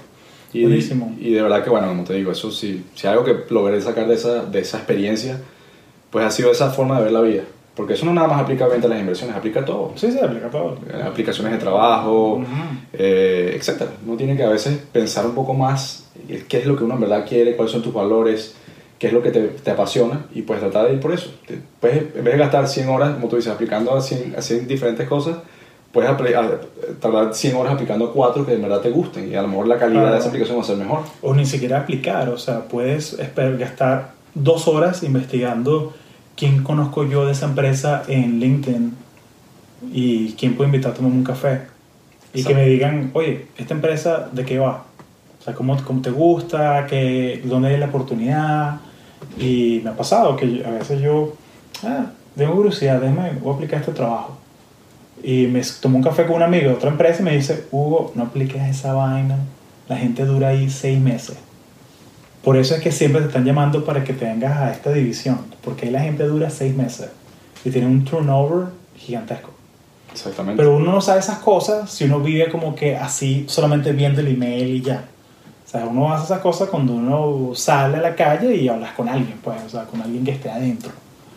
Y, 0.52 0.62
Buenísimo. 0.62 1.16
y 1.18 1.32
de 1.32 1.42
verdad 1.42 1.64
que, 1.64 1.70
bueno, 1.70 1.88
como 1.88 2.04
te 2.04 2.12
digo, 2.14 2.30
eso 2.30 2.50
sí, 2.52 2.84
si 2.94 3.06
algo 3.06 3.24
que 3.24 3.34
logré 3.48 3.80
sacar 3.80 4.06
de 4.06 4.14
esa, 4.14 4.44
de 4.44 4.60
esa 4.60 4.76
experiencia, 4.76 5.38
pues 6.10 6.24
ha 6.26 6.30
sido 6.30 6.52
esa 6.52 6.70
forma 6.70 6.98
de 6.98 7.04
ver 7.04 7.12
la 7.12 7.20
vida. 7.22 7.42
Porque 7.74 7.94
eso 7.94 8.04
no 8.04 8.12
nada 8.12 8.28
más 8.28 8.42
aplica 8.42 8.66
a 8.66 8.68
las 8.68 9.00
inversiones, 9.00 9.34
aplica 9.34 9.60
a 9.60 9.64
todo. 9.64 9.92
Sí, 9.96 10.12
sí, 10.12 10.18
aplica 10.22 10.50
todo. 10.50 10.76
Eh, 10.92 11.02
Aplicaciones 11.02 11.52
de 11.52 11.58
trabajo, 11.58 12.34
Ujú. 12.34 12.44
eh, 12.92 13.54
etcétera. 13.56 13.90
Uno 14.06 14.16
tiene 14.16 14.36
que 14.36 14.42
a 14.44 14.50
veces 14.50 14.78
pensar 14.92 15.24
un 15.24 15.34
poco 15.34 15.54
más 15.54 16.04
qué 16.48 16.58
es 16.58 16.66
lo 16.66 16.76
que 16.76 16.84
uno 16.84 16.94
en 16.94 17.00
verdad 17.00 17.24
quiere, 17.26 17.56
cuáles 17.56 17.72
son 17.72 17.82
tus 17.82 17.94
valores, 17.94 18.54
qué 18.98 19.06
es 19.06 19.12
lo 19.14 19.22
que 19.22 19.30
te, 19.30 19.40
te 19.48 19.70
apasiona 19.70 20.26
y 20.34 20.42
pues 20.42 20.60
tratar 20.60 20.86
de 20.88 20.94
ir 20.94 21.00
por 21.00 21.12
eso. 21.12 21.30
Puedes, 21.80 22.14
en 22.14 22.22
vez 22.24 22.34
de 22.34 22.38
gastar 22.38 22.68
100 22.68 22.88
horas, 22.90 23.14
como 23.14 23.28
tú 23.28 23.36
dices, 23.36 23.50
aplicando 23.52 23.94
a 23.94 24.02
100, 24.02 24.34
a 24.36 24.42
100 24.42 24.68
diferentes 24.68 25.08
cosas, 25.08 25.38
puedes 25.92 26.10
a- 26.10 26.60
tardar 27.00 27.34
100 27.34 27.56
horas 27.56 27.72
aplicando 27.72 28.12
cuatro 28.12 28.44
que 28.44 28.52
en 28.52 28.60
verdad 28.62 28.80
te 28.80 28.90
gusten 28.90 29.30
y 29.32 29.34
a 29.34 29.40
lo 29.42 29.48
mejor 29.48 29.66
la 29.66 29.78
calidad 29.78 30.00
Claro. 30.02 30.12
de 30.14 30.18
esa 30.20 30.28
aplicación 30.28 30.58
va 30.58 30.62
a 30.62 30.66
ser 30.66 30.76
mejor. 30.76 31.00
O 31.22 31.34
ni 31.34 31.46
siquiera 31.46 31.78
aplicar, 31.78 32.28
o 32.28 32.36
sea, 32.36 32.60
puedes 32.68 33.16
gastar 33.58 34.12
dos 34.34 34.68
horas 34.68 35.02
investigando 35.02 35.94
quién 36.36 36.62
conozco 36.62 37.04
yo 37.04 37.26
de 37.26 37.32
esa 37.32 37.46
empresa 37.46 38.02
en 38.08 38.40
LinkedIn 38.40 38.94
y 39.92 40.32
quién 40.32 40.56
puedo 40.56 40.68
invitar 40.68 40.92
a 40.92 40.94
tomar 40.94 41.12
un 41.12 41.24
café. 41.24 41.62
Y 42.34 42.40
Exacto. 42.40 42.48
que 42.48 42.54
me 42.54 42.68
digan, 42.68 43.10
oye, 43.14 43.46
¿esta 43.58 43.74
empresa 43.74 44.28
de 44.32 44.44
qué 44.44 44.58
va? 44.58 44.84
O 45.40 45.44
sea, 45.44 45.54
¿cómo, 45.54 45.76
cómo 45.84 46.00
te 46.00 46.10
gusta? 46.10 46.86
¿Qué, 46.86 47.42
¿Dónde 47.44 47.68
hay 47.68 47.78
la 47.78 47.86
oportunidad? 47.86 48.80
Y 49.38 49.80
me 49.84 49.90
ha 49.90 49.96
pasado 49.96 50.36
que 50.36 50.64
a 50.64 50.70
veces 50.70 51.00
yo, 51.00 51.34
ah, 51.82 52.06
tengo 52.36 52.54
curiosidad, 52.54 53.00
déjame, 53.00 53.32
voy 53.40 53.52
a 53.52 53.56
aplicar 53.56 53.80
este 53.80 53.92
trabajo. 53.92 54.38
Y 55.22 55.46
me 55.46 55.60
tomó 55.80 55.98
un 55.98 56.04
café 56.04 56.26
con 56.26 56.36
un 56.36 56.42
amigo 56.42 56.68
de 56.68 56.74
otra 56.74 56.90
empresa 56.90 57.22
y 57.22 57.24
me 57.24 57.36
dice, 57.36 57.66
Hugo, 57.70 58.12
no 58.14 58.24
apliques 58.24 58.62
esa 58.62 58.94
vaina. 58.94 59.38
La 59.88 59.96
gente 59.96 60.24
dura 60.24 60.48
ahí 60.48 60.70
seis 60.70 60.98
meses. 61.00 61.36
Por 62.42 62.56
eso 62.56 62.74
es 62.74 62.80
que 62.82 62.90
siempre 62.90 63.20
te 63.22 63.28
están 63.28 63.44
llamando 63.44 63.84
para 63.84 64.02
que 64.04 64.12
te 64.12 64.24
vengas 64.24 64.56
a 64.58 64.72
esta 64.72 64.90
división. 64.92 65.38
Porque 65.62 65.86
ahí 65.86 65.92
la 65.92 66.00
gente 66.00 66.24
dura 66.24 66.50
seis 66.50 66.74
meses. 66.74 67.08
Y 67.64 67.70
tiene 67.70 67.86
un 67.86 68.04
turnover 68.04 68.66
gigantesco. 68.96 69.50
Exactamente. 70.12 70.56
Pero 70.60 70.76
uno 70.76 70.92
no 70.92 71.00
sabe 71.00 71.20
esas 71.20 71.38
cosas 71.38 71.90
si 71.90 72.04
uno 72.04 72.20
vive 72.20 72.50
como 72.50 72.74
que 72.74 72.96
así, 72.96 73.44
solamente 73.48 73.92
viendo 73.92 74.20
el 74.20 74.28
email 74.28 74.68
y 74.76 74.82
ya. 74.82 75.04
O 75.66 75.70
sea, 75.72 75.86
uno 75.86 76.12
hace 76.12 76.24
esas 76.24 76.40
cosas 76.40 76.68
cuando 76.68 76.92
uno 76.94 77.54
sale 77.54 77.96
a 77.96 78.00
la 78.00 78.14
calle 78.14 78.54
y 78.56 78.68
hablas 78.68 78.92
con 78.92 79.08
alguien, 79.08 79.38
pues, 79.42 79.62
o 79.64 79.68
sea, 79.70 79.84
con 79.84 80.02
alguien 80.02 80.22
que 80.24 80.32
esté 80.32 80.50
adentro. 80.50 80.90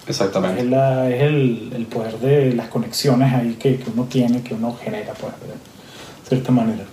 Exactamente. 0.08 0.62
Es, 0.62 0.68
la- 0.68 1.10
es 1.10 1.22
el, 1.22 1.72
el 1.74 1.86
poder 1.86 2.18
de 2.20 2.54
las 2.54 2.68
conexiones 2.68 3.32
ahí 3.34 3.56
que, 3.60 3.78
que 3.78 3.90
uno 3.92 4.04
tiene, 4.06 4.42
que 4.42 4.54
uno 4.56 4.76
genera, 4.84 5.14
pues, 5.14 5.32
de 5.34 6.28
cierta 6.28 6.52
manera. 6.52 6.84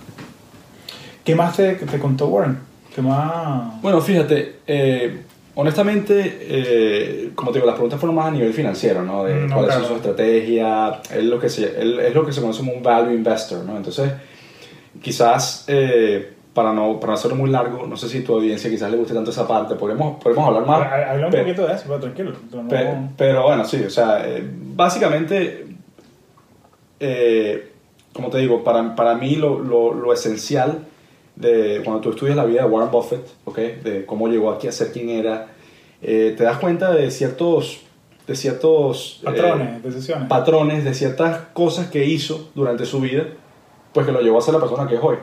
¿Qué 1.25 1.35
más 1.35 1.55
te, 1.57 1.73
te 1.75 1.99
contó 1.99 2.27
Warren? 2.27 2.59
¿Qué 2.95 3.01
más? 3.01 3.81
Bueno, 3.81 3.99
fíjate, 4.01 4.57
eh, 4.67 5.21
honestamente, 5.55 6.37
eh, 6.41 7.31
como 7.35 7.51
te 7.51 7.57
digo, 7.57 7.65
las 7.65 7.73
preguntas 7.75 7.99
fueron 7.99 8.15
más 8.15 8.27
a 8.27 8.31
nivel 8.31 8.53
financiero, 8.53 9.03
¿no? 9.03 9.23
De 9.23 9.33
Mm, 9.35 9.47
no, 9.49 9.55
cuál 9.55 9.65
claro. 9.67 9.81
es 9.81 9.87
su 9.87 9.95
estrategia, 9.95 11.01
es 11.11 11.23
lo, 11.23 11.39
que 11.39 11.49
se, 11.49 11.81
él 11.81 11.99
es 11.99 12.13
lo 12.13 12.25
que 12.25 12.31
se 12.31 12.41
conoce 12.41 12.59
como 12.59 12.73
un 12.73 12.83
value 12.83 13.13
investor, 13.13 13.63
¿no? 13.63 13.75
Entonces, 13.77 14.11
quizás, 15.01 15.65
eh, 15.67 16.33
para, 16.53 16.71
no, 16.71 16.99
para 16.99 17.13
hacerlo 17.13 17.35
muy 17.35 17.49
largo, 17.49 17.87
no 17.87 17.97
sé 17.97 18.07
si 18.07 18.21
tu 18.21 18.35
audiencia 18.35 18.69
quizás 18.69 18.91
le 18.91 18.97
guste 18.97 19.15
tanto 19.15 19.31
esa 19.31 19.47
parte, 19.47 19.73
podemos, 19.73 20.21
podemos 20.21 20.47
hablar 20.47 20.65
más. 20.67 20.81
Ha- 20.83 21.11
Habla 21.11 21.27
un 21.27 21.33
poquito 21.33 21.65
de 21.65 21.73
eso, 21.73 21.83
pero 21.87 21.99
tranquilo. 21.99 22.33
pero 22.51 22.61
no- 22.63 22.69
Pe- 22.69 22.97
Pero, 23.17 23.43
bueno, 23.43 23.65
sí, 23.65 23.81
o 23.83 23.89
sea, 23.89 24.23
básicamente, 24.75 25.65
eh, 26.99 27.71
como 28.13 28.29
te 28.29 28.37
digo, 28.37 28.63
para, 28.63 28.95
para 28.95 29.15
mí 29.15 29.35
lo, 29.35 29.57
lo, 29.57 29.95
lo 29.95 30.13
esencial 30.13 30.85
de 31.35 31.81
cuando 31.83 32.01
tú 32.01 32.11
estudias 32.11 32.35
la 32.35 32.45
vida 32.45 32.63
de 32.63 32.69
Warren 32.69 32.91
Buffett, 32.91 33.25
¿ok? 33.45 33.57
De 33.57 34.05
cómo 34.05 34.27
llegó 34.27 34.51
aquí 34.51 34.67
a 34.67 34.71
ser 34.71 34.91
quien 34.91 35.09
era, 35.09 35.47
eh, 36.01 36.33
te 36.37 36.43
das 36.43 36.57
cuenta 36.57 36.93
de 36.93 37.09
ciertos, 37.11 37.81
de 38.27 38.35
ciertos 38.35 39.21
eh, 39.21 39.25
patrones, 39.25 39.83
decisiones. 39.83 40.27
patrones, 40.27 40.83
de 40.83 40.93
ciertas 40.93 41.37
cosas 41.53 41.89
que 41.89 42.05
hizo 42.05 42.49
durante 42.53 42.85
su 42.85 42.99
vida, 42.99 43.25
pues 43.93 44.05
que 44.05 44.11
lo 44.11 44.21
llevó 44.21 44.39
a 44.39 44.41
ser 44.41 44.53
la 44.53 44.59
persona 44.59 44.87
que 44.87 44.95
es 44.95 45.01
hoy. 45.01 45.17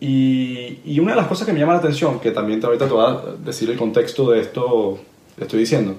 Y, 0.00 0.80
y 0.84 1.00
una 1.00 1.12
de 1.12 1.16
las 1.16 1.26
cosas 1.26 1.46
que 1.46 1.52
me 1.52 1.60
llama 1.60 1.72
la 1.72 1.78
atención, 1.78 2.20
que 2.20 2.30
también 2.30 2.60
te 2.60 2.66
ahorita 2.66 2.86
te 2.86 2.92
voy 2.92 3.04
a 3.04 3.20
decir 3.44 3.70
el 3.70 3.76
contexto 3.76 4.30
de 4.30 4.40
esto 4.40 4.98
que 5.36 5.44
estoy 5.44 5.60
diciendo, 5.60 5.96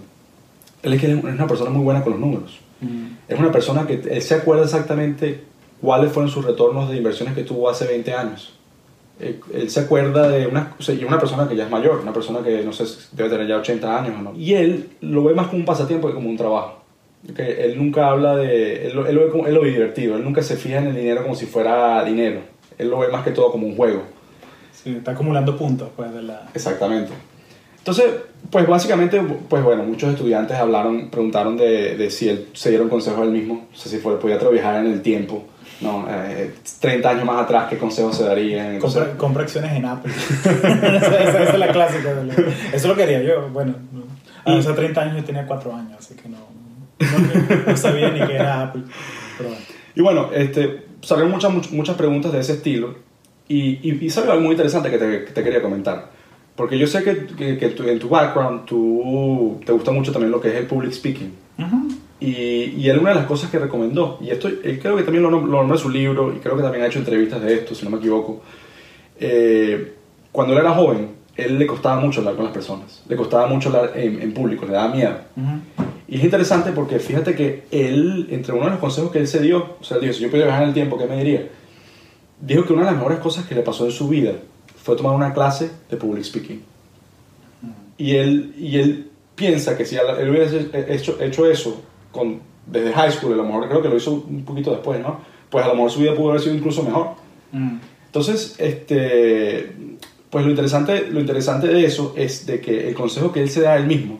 él 0.83 0.93
es 0.93 1.01
que 1.01 1.11
es 1.11 1.23
una 1.23 1.47
persona 1.47 1.69
muy 1.71 1.83
buena 1.83 2.03
con 2.03 2.13
los 2.13 2.21
números. 2.21 2.59
Mm. 2.81 3.05
Es 3.27 3.39
una 3.39 3.51
persona 3.51 3.87
que 3.87 3.95
él 3.95 4.21
se 4.21 4.35
acuerda 4.35 4.63
exactamente 4.63 5.43
cuáles 5.81 6.11
fueron 6.11 6.31
sus 6.31 6.45
retornos 6.45 6.89
de 6.89 6.97
inversiones 6.97 7.33
que 7.33 7.43
tuvo 7.43 7.69
hace 7.69 7.85
20 7.87 8.13
años. 8.13 8.53
Él, 9.19 9.39
él 9.53 9.69
se 9.69 9.79
acuerda 9.79 10.27
de 10.27 10.45
una, 10.47 10.73
o 10.77 10.81
sea, 10.83 10.93
y 10.93 11.03
una 11.05 11.19
persona 11.19 11.47
que 11.47 11.55
ya 11.55 11.63
es 11.65 11.69
mayor, 11.71 11.99
una 12.01 12.11
persona 12.13 12.41
que 12.43 12.63
no 12.63 12.73
sé, 12.73 12.83
debe 13.13 13.29
tener 13.29 13.47
ya 13.47 13.57
80 13.57 13.99
años 13.99 14.15
o 14.19 14.21
no. 14.21 14.33
Y 14.37 14.53
él 14.53 14.89
lo 15.01 15.23
ve 15.23 15.33
más 15.33 15.47
como 15.47 15.59
un 15.59 15.65
pasatiempo 15.65 16.07
que 16.09 16.13
como 16.13 16.29
un 16.29 16.35
trabajo. 16.37 16.81
¿ok? 17.31 17.39
Él 17.39 17.77
nunca 17.77 18.09
habla 18.09 18.35
de. 18.35 18.87
Él, 18.87 18.95
lo- 18.95 19.07
él 19.07 19.15
lo 19.15 19.25
ve 19.25 19.29
como, 19.31 19.47
él 19.47 19.53
lo 19.53 19.61
ve 19.61 19.69
divertido, 19.71 20.15
él 20.17 20.23
nunca 20.23 20.43
se 20.43 20.57
fija 20.57 20.79
en 20.79 20.87
el 20.87 20.95
dinero 20.95 21.23
como 21.23 21.35
si 21.35 21.45
fuera 21.45 22.03
dinero. 22.03 22.41
Él 22.77 22.89
lo 22.89 22.99
ve 22.99 23.07
más 23.07 23.23
que 23.23 23.31
todo 23.31 23.51
como 23.51 23.65
un 23.67 23.75
juego. 23.75 24.03
Sí, 24.73 24.95
está 24.97 25.11
acumulando 25.11 25.57
puntos, 25.57 25.89
pues, 25.95 26.13
de 26.13 26.21
la... 26.21 26.49
Exactamente. 26.53 27.11
Entonces, 27.77 28.05
pues 28.51 28.67
básicamente, 28.67 29.21
pues 29.47 29.63
bueno, 29.63 29.83
muchos 29.83 30.09
estudiantes 30.11 30.57
hablaron, 30.57 31.09
preguntaron 31.09 31.55
de, 31.55 31.95
de 31.95 32.09
si 32.09 32.29
él 32.29 32.47
se 32.53 32.69
dieron 32.69 32.89
consejos 32.89 33.23
él 33.23 33.31
mismo, 33.31 33.67
o 33.71 33.75
sea, 33.75 33.91
si 33.91 33.97
fue, 33.99 34.19
podía 34.19 34.37
viajar 34.37 34.83
en 34.85 34.91
el 34.91 35.01
tiempo, 35.01 35.43
¿no? 35.81 36.05
Eh, 36.09 36.53
30 36.79 37.09
años 37.09 37.25
más 37.25 37.43
atrás, 37.43 37.67
¿qué 37.69 37.77
consejos 37.77 38.17
se 38.17 38.23
darían? 38.23 38.79
Compra, 38.79 39.11
compra 39.17 39.43
acciones 39.43 39.71
en 39.73 39.85
Apple. 39.85 40.11
esa, 40.43 41.23
esa- 41.23 41.43
es 41.43 41.59
la 41.59 41.71
clásica. 41.71 42.13
Eso 42.73 42.87
lo 42.87 42.95
quería 42.95 43.21
yo. 43.21 43.49
Bueno, 43.49 43.73
no. 43.91 44.03
Ah, 44.45 44.57
hace 44.57 44.73
30 44.73 45.01
años 45.01 45.17
yo 45.17 45.23
tenía 45.23 45.45
4 45.47 45.75
años, 45.75 45.93
así 45.97 46.13
que 46.15 46.29
no, 46.29 46.37
no, 46.99 47.65
no 47.67 47.77
sabía 47.77 48.11
ni 48.11 48.19
qué 48.27 48.35
era 48.35 48.61
Apple. 48.63 48.83
Pero 49.37 49.49
bueno. 49.49 49.65
Y 49.95 50.01
bueno, 50.01 50.29
este, 50.33 50.85
salieron 51.01 51.31
muchas, 51.31 51.51
much- 51.51 51.71
muchas 51.71 51.95
preguntas 51.95 52.31
de 52.31 52.39
ese 52.41 52.53
estilo 52.53 52.95
y, 53.47 53.79
y, 53.89 53.97
y 54.05 54.09
salió 54.09 54.31
algo 54.31 54.43
muy 54.43 54.51
interesante 54.51 54.89
que 54.91 54.97
te, 54.97 55.25
que 55.25 55.31
te 55.31 55.43
quería 55.43 55.61
comentar. 55.61 56.11
Porque 56.55 56.77
yo 56.77 56.85
sé 56.87 57.03
que, 57.03 57.25
que, 57.35 57.57
que 57.57 57.69
tú- 57.69 57.83
en 57.87 57.97
tu 57.99 58.07
background 58.07 58.65
tú 58.65 59.59
te 59.65 59.71
gusta 59.71 59.91
mucho 59.91 60.11
también 60.11 60.31
lo 60.31 60.39
que 60.39 60.49
es 60.49 60.55
el 60.55 60.67
public 60.67 60.91
speaking. 60.93 61.33
Ujú. 61.57 61.87
Y, 62.25 62.73
y 62.77 62.89
él 62.89 62.97
una 62.97 63.09
de 63.09 63.15
las 63.17 63.25
cosas 63.27 63.51
que 63.51 63.59
recomendó, 63.59 64.17
y 64.19 64.29
esto 64.29 64.47
él 64.47 64.79
creo 64.81 64.95
que 64.95 65.03
también 65.03 65.21
lo, 65.21 65.29
lo 65.29 65.39
nombró 65.39 65.75
en 65.75 65.77
su 65.77 65.89
libro, 65.89 66.33
y 66.35 66.39
creo 66.39 66.55
que 66.57 66.63
también 66.63 66.83
ha 66.83 66.87
hecho 66.87 66.97
entrevistas 66.97 67.39
de 67.41 67.53
esto, 67.53 67.75
si 67.75 67.85
no 67.85 67.91
me 67.91 67.97
equivoco, 67.97 68.41
eh, 69.19 69.93
cuando 70.31 70.53
él 70.53 70.59
era 70.59 70.71
joven, 70.73 71.09
él 71.35 71.59
le 71.59 71.67
costaba 71.67 71.99
mucho 71.99 72.21
hablar 72.21 72.35
con 72.35 72.45
las 72.45 72.53
personas, 72.53 73.03
le 73.07 73.15
costaba 73.15 73.45
mucho 73.45 73.69
hablar 73.69 73.91
en, 73.95 74.21
en 74.21 74.33
público, 74.33 74.65
le 74.65 74.73
daba 74.73 74.93
miedo. 74.93 75.17
Ujú. 75.35 75.85
Y 76.07 76.17
es 76.17 76.23
interesante 76.23 76.71
porque 76.71 76.97
fíjate 76.97 77.35
que 77.35 77.65
él, 77.71 78.27
entre 78.31 78.53
uno 78.53 78.65
de 78.65 78.71
los 78.71 78.79
consejos 78.79 79.11
que 79.11 79.19
él 79.19 79.27
se 79.27 79.41
dio, 79.41 79.75
o 79.79 79.83
sea, 79.83 79.97
él 79.97 80.01
dijo, 80.01 80.13
si 80.13 80.23
yo 80.23 80.29
pudiera 80.29 80.47
viajar 80.47 80.63
en 80.63 80.69
el 80.69 80.73
tiempo, 80.73 80.97
¿qué 80.97 81.05
me 81.05 81.17
diría? 81.17 81.47
Dijo 82.41 82.65
que 82.65 82.73
una 82.73 82.83
de 82.83 82.91
las 82.91 82.95
mejores 82.95 83.19
cosas 83.19 83.45
que 83.45 83.53
le 83.53 83.61
pasó 83.61 83.85
en 83.85 83.91
su 83.91 84.07
vida 84.07 84.33
fue 84.81 84.95
tomar 84.95 85.13
una 85.13 85.33
clase 85.33 85.69
de 85.89 85.97
public 85.97 86.23
speaking. 86.23 86.63
Y 87.97 88.15
él, 88.15 88.55
y 88.57 88.77
él 88.77 89.09
piensa 89.35 89.77
que 89.77 89.85
si 89.85 89.95
él 89.95 90.29
hubiese 90.29 90.69
hecho, 90.89 91.17
hecho 91.21 91.49
eso 91.49 91.81
con, 92.15 92.39
desde 92.65 92.93
high 92.93 93.11
school, 93.11 93.33
a 93.33 93.37
lo 93.37 93.43
mejor 93.43 93.67
creo 93.67 93.81
que 93.81 93.89
lo 93.89 93.97
hizo 93.97 94.11
un 94.13 94.43
poquito 94.43 94.71
después, 94.71 94.99
¿no? 94.99 95.19
Pues 95.49 95.63
a 95.63 95.67
lo 95.67 95.75
mejor 95.75 95.91
su 95.91 95.99
vida 95.99 96.15
pudo 96.15 96.29
haber 96.29 96.41
sido 96.41 96.55
incluso 96.55 96.83
mejor. 96.83 97.09
Mm. 97.51 97.77
Entonces, 98.07 98.55
este, 98.57 99.75
pues 100.29 100.45
lo 100.45 100.51
interesante, 100.51 101.07
lo 101.07 101.19
interesante 101.19 101.67
de 101.67 101.85
eso 101.85 102.13
es 102.15 102.45
de 102.45 102.59
que 102.61 102.87
el 102.87 102.95
consejo 102.95 103.31
que 103.31 103.41
él 103.41 103.49
se 103.49 103.61
da 103.61 103.73
a 103.73 103.77
él 103.77 103.85
mismo 103.85 104.19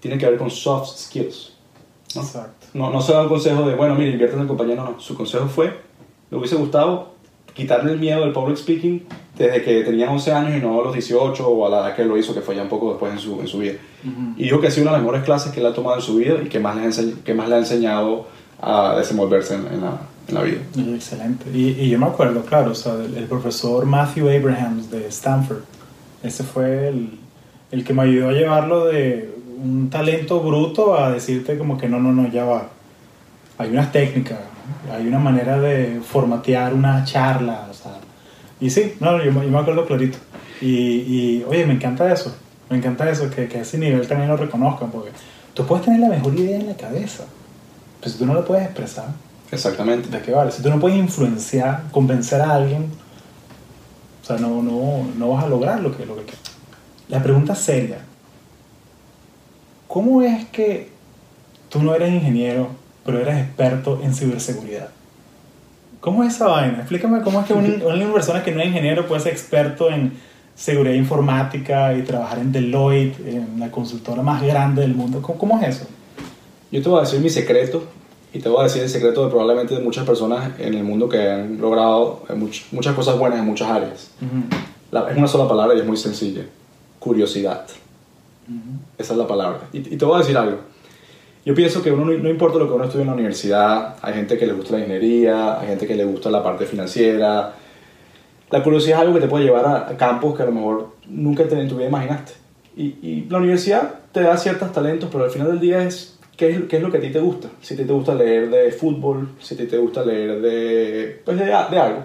tiene 0.00 0.18
que 0.18 0.26
ver 0.26 0.38
con 0.38 0.50
soft 0.50 0.96
skills. 0.96 1.56
¿no? 2.14 2.22
Exacto. 2.22 2.66
No, 2.74 2.90
no 2.90 3.00
se 3.00 3.12
da 3.12 3.22
un 3.22 3.28
consejo 3.28 3.68
de, 3.68 3.74
bueno, 3.74 3.94
mira, 3.94 4.10
invierte 4.10 4.34
en 4.34 4.42
el 4.42 4.48
compañero, 4.48 4.84
no. 4.84 5.00
Su 5.00 5.14
consejo 5.14 5.46
fue, 5.46 5.80
le 6.30 6.36
hubiese 6.36 6.56
gustado 6.56 7.09
quitarle 7.54 7.92
el 7.92 7.98
miedo 7.98 8.20
del 8.20 8.32
public 8.32 8.56
speaking 8.56 9.02
desde 9.36 9.62
que 9.62 9.82
tenía 9.82 10.10
11 10.10 10.32
años 10.32 10.58
y 10.58 10.60
no 10.60 10.80
a 10.80 10.84
los 10.84 10.92
18 10.92 11.48
o 11.48 11.66
a 11.66 11.70
la 11.70 11.78
edad 11.80 11.96
que 11.96 12.04
lo 12.04 12.18
hizo, 12.18 12.34
que 12.34 12.40
fue 12.40 12.56
ya 12.56 12.62
un 12.62 12.68
poco 12.68 12.90
después 12.90 13.12
en 13.12 13.18
su, 13.18 13.40
en 13.40 13.48
su 13.48 13.58
vida. 13.58 13.74
Ujú. 14.04 14.34
Y 14.36 14.44
dijo 14.44 14.60
que 14.60 14.66
ha 14.66 14.70
sido 14.70 14.82
una 14.82 14.92
de 14.92 14.98
las 14.98 15.02
mejores 15.02 15.24
clases 15.24 15.52
que 15.52 15.60
él 15.60 15.66
ha 15.66 15.72
tomado 15.72 15.96
en 15.96 16.02
su 16.02 16.16
vida 16.16 16.34
y 16.44 16.48
que 16.48 16.60
más 16.60 16.76
le 16.76 16.86
ha, 16.86 17.22
que 17.24 17.34
más 17.34 17.48
le 17.48 17.54
ha 17.54 17.58
enseñado 17.58 18.26
a 18.60 18.96
desenvolverse 18.98 19.54
en, 19.54 19.66
en 19.68 19.80
la, 19.80 19.98
en 20.28 20.34
la 20.34 20.42
vida. 20.42 20.58
Y 20.74 20.94
Excelente. 20.94 21.46
Y, 21.54 21.70
y 21.80 21.88
yo 21.88 21.98
me 21.98 22.06
acuerdo, 22.06 22.42
claro, 22.44 22.72
o 22.72 22.74
sea, 22.74 22.94
el, 22.94 23.16
el 23.16 23.24
profesor 23.24 23.86
Matthew 23.86 24.28
Abrahams 24.28 24.90
de 24.90 25.06
Stanford, 25.08 25.62
ese 26.22 26.44
fue 26.44 26.88
el, 26.88 27.18
el 27.70 27.84
que 27.84 27.94
me 27.94 28.02
ayudó 28.02 28.28
a 28.28 28.32
llevarlo 28.32 28.86
de 28.86 29.30
un 29.62 29.90
talento 29.90 30.40
bruto 30.40 30.98
a 30.98 31.10
decirte 31.10 31.58
como 31.58 31.78
que 31.78 31.88
no, 31.88 32.00
no, 32.00 32.12
no, 32.12 32.28
ya 32.30 32.44
va. 32.44 32.68
Hay 33.58 33.70
unas 33.70 33.92
técnicas. 33.92 34.38
Hay 34.92 35.06
una 35.06 35.18
manera 35.18 35.58
de 35.60 36.00
formatear 36.00 36.74
una 36.74 37.04
charla, 37.04 37.66
o 37.70 37.74
sea. 37.74 37.92
Y 38.60 38.70
sí, 38.70 38.94
no, 39.00 39.22
yo, 39.22 39.32
me- 39.32 39.44
yo 39.44 39.50
me 39.50 39.58
acuerdo 39.58 39.86
clarito. 39.86 40.18
Y, 40.60 40.66
y, 40.68 41.44
oye, 41.48 41.66
me 41.66 41.74
encanta 41.74 42.12
eso. 42.12 42.34
Me 42.68 42.76
encanta 42.76 43.08
eso, 43.10 43.28
que, 43.30 43.48
que 43.48 43.58
a 43.58 43.62
ese 43.62 43.78
nivel 43.78 44.06
también 44.06 44.28
lo 44.28 44.36
reconozcan, 44.36 44.90
porque 44.90 45.10
tú 45.54 45.66
puedes 45.66 45.84
tener 45.84 46.00
la 46.00 46.08
mejor 46.08 46.34
idea 46.38 46.58
en 46.58 46.68
la 46.68 46.76
cabeza, 46.76 47.24
pero 47.98 48.12
si 48.12 48.18
tú 48.18 48.26
no 48.26 48.34
lo 48.34 48.44
puedes 48.44 48.64
expresar, 48.64 49.06
Exactamente. 49.50 50.08
¿de 50.08 50.22
qué 50.22 50.30
vale? 50.30 50.52
Si 50.52 50.62
tú 50.62 50.70
no 50.70 50.78
puedes 50.78 50.96
influenciar, 50.96 51.82
convencer 51.90 52.40
a 52.40 52.54
alguien, 52.54 52.86
o 54.22 54.24
sea, 54.26 54.36
no, 54.36 54.62
no, 54.62 55.08
no 55.18 55.30
vas 55.30 55.44
a 55.44 55.48
lograr 55.48 55.80
lo 55.80 55.96
que, 55.96 56.06
lo 56.06 56.14
que 56.16 56.22
quieres. 56.22 56.40
La 57.08 57.20
pregunta 57.20 57.56
seria, 57.56 57.98
¿cómo 59.88 60.22
es 60.22 60.44
que 60.46 60.90
tú 61.68 61.82
no 61.82 61.94
eres 61.94 62.12
ingeniero, 62.12 62.68
pero 63.10 63.20
eres 63.22 63.38
experto 63.44 64.00
en 64.02 64.14
ciberseguridad? 64.14 64.88
¿Cómo 66.00 66.24
es 66.24 66.34
esa 66.34 66.46
vaina? 66.48 66.78
Explícame 66.78 67.20
cómo 67.22 67.40
es 67.40 67.46
que 67.46 67.52
un- 67.52 67.82
una 67.84 68.12
persona 68.12 68.42
que 68.42 68.52
no 68.52 68.60
es 68.60 68.66
ingeniero 68.68 69.06
puede 69.06 69.20
ser 69.20 69.32
experto 69.32 69.90
en 69.90 70.12
seguridad 70.54 70.94
informática 70.94 71.94
y 71.94 72.02
trabajar 72.02 72.38
en 72.38 72.52
Deloitte, 72.52 73.18
en 73.26 73.58
la 73.60 73.70
consultora 73.70 74.22
más 74.22 74.42
grande 74.42 74.82
del 74.82 74.94
mundo. 74.94 75.20
¿Cómo, 75.22 75.38
cómo 75.38 75.60
es 75.60 75.76
eso? 75.76 75.86
Yo 76.70 76.82
te 76.82 76.88
voy 76.88 76.98
a 76.98 77.02
decir 77.02 77.20
mi 77.20 77.30
secreto 77.30 77.84
y 78.32 78.38
te 78.38 78.48
voy 78.48 78.60
a 78.60 78.64
decir 78.64 78.82
el 78.82 78.88
secreto 78.88 79.24
de 79.24 79.30
probablemente 79.30 79.74
de 79.74 79.80
muchas 79.82 80.04
personas 80.06 80.52
en 80.58 80.74
el 80.74 80.84
mundo 80.84 81.08
que 81.08 81.30
han 81.30 81.60
logrado 81.60 82.22
eh, 82.28 82.34
much- 82.34 82.64
muchas 82.72 82.94
cosas 82.94 83.18
buenas 83.18 83.38
en 83.40 83.46
muchas 83.46 83.68
áreas. 83.70 84.10
La- 84.92 85.10
es 85.10 85.16
una 85.16 85.26
sola 85.26 85.48
palabra 85.48 85.74
y 85.76 85.80
es 85.80 85.86
muy 85.86 85.96
sencilla. 85.96 86.42
Curiosidad. 86.98 87.66
Esa 88.98 89.12
es 89.12 89.18
la 89.18 89.26
palabra. 89.26 89.60
Y, 89.72 89.78
y 89.78 89.96
te 89.96 90.04
voy 90.04 90.16
a 90.16 90.18
decir 90.18 90.36
algo. 90.36 90.58
Yo 91.44 91.54
pienso 91.54 91.82
que 91.82 91.90
uno, 91.90 92.04
no, 92.04 92.28
importa 92.28 92.58
lo 92.58 92.68
que 92.68 92.74
uno 92.74 92.84
estudie 92.84 93.02
en 93.02 93.08
la 93.08 93.14
universidad, 93.14 93.96
hay 94.02 94.12
gente 94.12 94.36
que 94.36 94.46
le 94.46 94.52
gusta 94.52 94.74
la 94.74 94.80
ingeniería, 94.80 95.58
hay 95.58 95.68
gente 95.68 95.86
que 95.86 95.94
le 95.94 96.04
gusta 96.04 96.30
la 96.30 96.42
parte 96.42 96.66
financiera. 96.66 97.54
La 98.50 98.62
curiosidad 98.62 98.98
es 98.98 99.02
algo 99.02 99.14
que 99.14 99.20
te 99.20 99.28
puede 99.28 99.44
llevar 99.44 99.66
a, 99.66 99.96
campos 99.96 100.36
que 100.36 100.42
a 100.42 100.46
lo 100.46 100.52
mejor 100.52 100.88
nunca 101.08 101.44
en 101.44 101.68
tu 101.68 101.76
vida 101.76 101.88
imaginaste. 101.88 102.32
Y, 102.76 102.96
y 103.02 103.26
la 103.30 103.38
universidad 103.38 104.00
te 104.12 104.20
da 104.22 104.36
ciertos 104.36 104.70
talentos, 104.72 105.08
pero 105.10 105.24
al 105.24 105.30
final 105.30 105.48
del 105.48 105.60
día 105.60 105.82
es 105.82 106.18
qué, 106.36 106.50
es 106.50 106.62
qué 106.64 106.76
es 106.76 106.82
lo 106.82 106.90
que 106.90 106.98
a 106.98 107.00
ti 107.00 107.10
te 107.10 107.20
gusta. 107.20 107.48
Si 107.62 107.72
a 107.72 107.76
ti 107.78 107.84
te 107.84 107.92
gusta 107.92 108.14
leer 108.14 108.50
de 108.50 108.70
fútbol, 108.72 109.30
si 109.40 109.54
a 109.54 109.56
ti 109.56 109.64
te 109.64 109.78
gusta 109.78 110.04
leer 110.04 110.42
de, 110.42 111.22
pues 111.24 111.38
de, 111.38 111.46
de 111.46 111.52
algo, 111.52 112.04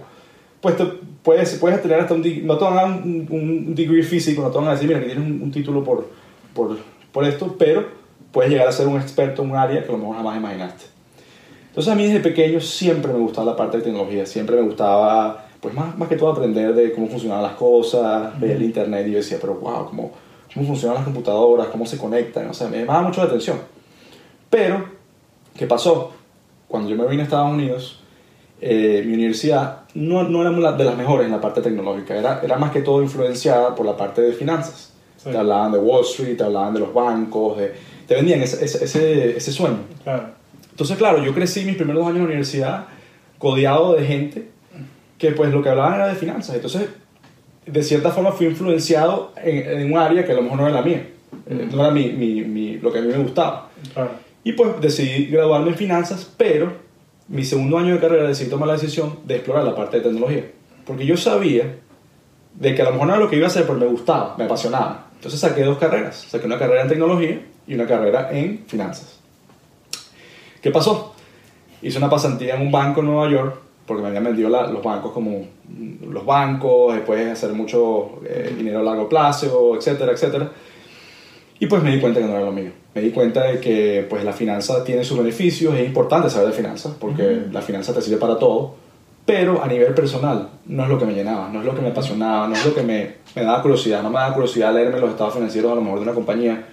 pues 0.62 0.78
te, 0.78 0.86
puedes, 1.24 1.56
puedes 1.56 1.82
tener 1.82 2.00
hasta 2.00 2.14
un... 2.14 2.22
No 2.46 2.58
te 2.58 2.64
van 2.64 2.74
a 2.74 2.82
dar 2.82 2.92
un, 2.92 3.28
un 3.30 3.76
degree 3.76 4.04
físico, 4.04 4.42
no 4.42 4.50
te 4.50 4.58
van 4.58 4.68
a 4.70 4.72
decir, 4.72 4.88
mira, 4.88 5.02
que 5.02 5.08
tienes 5.08 5.26
un, 5.26 5.42
un 5.42 5.52
título 5.52 5.84
por, 5.84 6.08
por, 6.54 6.78
por 7.12 7.26
esto, 7.26 7.54
pero 7.58 8.05
puedes 8.36 8.52
llegar 8.52 8.68
a 8.68 8.72
ser 8.74 8.86
un 8.88 9.00
experto 9.00 9.44
en 9.44 9.52
un 9.52 9.56
área 9.56 9.82
que 9.82 9.88
a 9.88 9.92
lo 9.94 9.98
mejor 9.98 10.18
jamás 10.18 10.36
imaginaste. 10.36 10.84
Entonces 11.70 11.94
a 11.94 11.96
mí 11.96 12.06
desde 12.06 12.20
pequeño 12.20 12.60
siempre 12.60 13.14
me 13.14 13.20
gustaba 13.20 13.52
la 13.52 13.56
parte 13.56 13.78
de 13.78 13.84
tecnología, 13.84 14.26
siempre 14.26 14.58
me 14.58 14.64
gustaba, 14.64 15.46
pues 15.62 15.74
más, 15.74 15.98
más 15.98 16.10
que 16.10 16.18
todo 16.18 16.32
aprender 16.32 16.76
de 16.76 16.92
cómo 16.92 17.08
funcionaban 17.08 17.44
las 17.44 17.54
cosas, 17.54 18.38
ver 18.38 18.52
el 18.52 18.64
internet 18.64 19.08
y 19.08 19.12
yo 19.12 19.18
decía, 19.20 19.38
pero 19.40 19.56
wow, 19.56 19.86
cómo, 19.86 20.12
cómo 20.54 20.68
funcionan 20.68 20.96
las 20.96 21.06
computadoras, 21.06 21.68
cómo 21.68 21.86
se 21.86 21.98
conectan, 21.98 22.50
o 22.50 22.54
sea, 22.54 22.68
me 22.68 22.80
llamaba 22.80 23.04
mucho 23.04 23.22
la 23.22 23.28
atención. 23.28 23.58
Pero, 24.50 24.84
¿qué 25.56 25.66
pasó? 25.66 26.12
Cuando 26.68 26.90
yo 26.90 26.98
me 26.98 27.08
vine 27.08 27.22
a 27.22 27.24
Estados 27.24 27.54
Unidos, 27.54 28.02
eh, 28.60 29.02
mi 29.06 29.14
universidad 29.14 29.84
no, 29.94 30.24
no 30.24 30.42
era 30.42 30.74
de 30.74 30.84
las 30.84 30.98
mejores 30.98 31.28
en 31.28 31.32
la 31.32 31.40
parte 31.40 31.62
tecnológica, 31.62 32.14
era, 32.18 32.42
era 32.44 32.58
más 32.58 32.72
que 32.72 32.82
todo 32.82 33.02
influenciada 33.02 33.74
por 33.74 33.86
la 33.86 33.96
parte 33.96 34.22
de 34.22 34.34
finanzas. 34.34 34.92
Sí. 35.16 35.32
Te 35.32 35.38
hablaban 35.38 35.72
de 35.72 35.80
Wall 35.80 36.04
Street, 36.04 36.36
te 36.36 36.44
hablaban 36.44 36.74
de 36.74 36.82
los 36.82 36.94
bancos, 36.94 37.58
de, 37.58 37.95
te 38.08 38.16
vendían 38.16 38.42
ese, 38.42 38.64
ese, 38.64 38.84
ese, 38.86 39.38
ese 39.38 39.52
sueño. 39.52 39.80
Claro. 40.04 40.30
Entonces, 40.72 40.98
claro, 40.98 41.24
yo 41.24 41.34
crecí 41.34 41.64
mis 41.66 41.76
primeros 41.76 42.02
dos 42.02 42.08
años 42.08 42.18
en 42.18 42.24
la 42.24 42.28
universidad 42.30 42.86
codeado 43.38 43.96
de 43.96 44.06
gente 44.06 44.48
que 45.18 45.32
pues 45.32 45.52
lo 45.52 45.62
que 45.64 45.70
hablaban 45.70 45.96
era 45.96 46.08
de 46.08 46.16
finanzas. 46.16 46.56
Entonces, 46.56 46.90
de 47.66 47.84
cierta 47.84 48.12
forma 48.12 48.32
fui 48.32 48.48
influenciado 48.48 49.32
en, 49.42 49.80
en 49.82 49.92
un 49.94 49.98
área 49.98 50.26
que 50.26 50.32
a 50.32 50.36
lo 50.36 50.42
mejor 50.44 50.60
no 50.60 50.68
era 50.68 50.76
la 50.76 50.82
mía, 50.82 51.08
eh, 51.50 51.68
no 51.72 51.82
era 51.82 51.92
mi, 51.92 52.12
mi, 52.12 52.42
mi- 52.44 52.78
lo 52.78 52.92
que 52.92 53.00
a 53.00 53.02
mí 53.02 53.08
me 53.08 53.18
gustaba. 53.18 53.70
Claro. 53.94 54.12
Y 54.44 54.54
pues 54.54 54.80
decidí 54.82 55.26
graduarme 55.28 55.70
en 55.70 55.76
finanzas, 55.76 56.30
pero 56.38 56.74
mi 57.28 57.44
segundo 57.44 57.78
año 57.80 57.94
de 57.96 58.00
carrera 58.00 58.28
decidí 58.28 58.50
tomar 58.50 58.68
la 58.68 58.74
decisión 58.76 59.20
de 59.26 59.36
explorar 59.38 59.64
la 59.64 59.76
parte 59.76 59.98
de 59.98 60.04
tecnología. 60.04 60.44
Porque 60.86 61.06
yo 61.06 61.18
sabía 61.18 61.78
de 62.54 62.76
que 62.76 62.82
a 62.82 62.86
lo 62.86 62.92
mejor 62.92 63.08
no 63.08 63.14
era 63.16 63.24
lo 63.24 63.30
que 63.30 63.38
iba 63.38 63.46
a 63.46 63.50
hacer, 63.50 63.64
pero 63.66 63.78
me 63.80 63.88
gustaba, 63.88 64.36
me 64.38 64.44
apasionaba. 64.44 65.05
Entonces 65.26 65.40
saqué 65.40 65.64
dos 65.64 65.80
carreras. 65.80 66.28
Saqué 66.30 66.46
una 66.46 66.60
carrera 66.60 66.84
en 66.84 66.88
tecnología 66.88 67.42
y 67.66 67.74
una 67.74 67.88
carrera 67.88 68.30
en 68.32 68.64
finanzas. 68.68 69.18
¿Qué 70.62 70.70
pasó? 70.70 71.16
Hice 71.82 71.98
una 71.98 72.10
pasantía 72.12 72.56
en 72.56 72.62
un 72.62 72.72
banco 72.72 73.00
en 73.00 73.08
Nueva 73.08 73.28
York 73.32 73.56
porque 73.88 74.04
me 74.04 74.10
habían 74.10 74.24
vendido 74.24 74.50
la- 74.50 74.68
los 74.68 74.84
bancos 74.84 75.12
como 75.12 75.48
mm, 75.68 76.12
los 76.12 76.26
bancos, 76.26 76.94
después 76.96 77.32
hacer 77.32 77.54
mucho 77.54 78.20
eh, 78.28 78.54
dinero 78.56 78.80
a 78.80 78.84
largo 78.84 79.10
plazo, 79.10 79.76
etcétera, 79.76 80.12
etcétera. 80.12 80.52
Y 81.60 81.66
pues 81.68 81.82
me 81.82 81.92
di 81.92 82.00
cuenta 82.00 82.20
que 82.20 82.26
no 82.28 82.34
era 82.34 82.46
lo 82.46 82.52
mío. 82.52 82.72
Me 82.94 83.02
di 83.02 83.10
cuenta 83.12 83.44
de 83.46 83.60
que 83.60 84.06
pues 84.10 84.24
la 84.24 84.34
finanza 84.34 84.84
tiene 84.84 85.04
sus 85.04 85.18
beneficios, 85.18 85.74
es 85.74 85.88
importante 85.88 86.30
saber 86.30 86.50
de 86.50 86.54
finanzas 86.54 86.94
porque 87.00 87.46
la 87.52 87.62
finanza 87.64 87.94
te 87.96 88.02
sirve 88.02 88.18
para 88.18 88.38
todo, 88.38 88.76
pero 89.26 89.64
a 89.64 89.68
nivel 89.68 89.94
personal 89.94 90.50
no 90.68 90.84
es 90.84 90.90
lo 90.90 91.00
que 91.00 91.06
me 91.06 91.14
llenaba, 91.14 91.50
no 91.50 91.60
es 91.60 91.66
lo 91.66 91.76
que 91.76 91.82
me 91.82 91.90
apasionaba, 91.90 92.48
no 92.48 92.54
es 92.54 92.66
lo 92.66 92.76
que 92.76 92.84
me, 92.84 93.14
me 93.36 93.44
daba 93.44 93.62
curiosidad, 93.62 94.04
no 94.04 94.10
me 94.10 94.20
daba 94.20 94.34
curiosidad 94.34 94.74
leerme 94.74 95.00
los 95.00 95.12
estados 95.12 95.34
financieros 95.34 95.72
a 95.72 95.76
lo 95.76 95.82
mejor 95.82 96.00
de 96.00 96.04
una 96.04 96.14
compañía, 96.14 96.64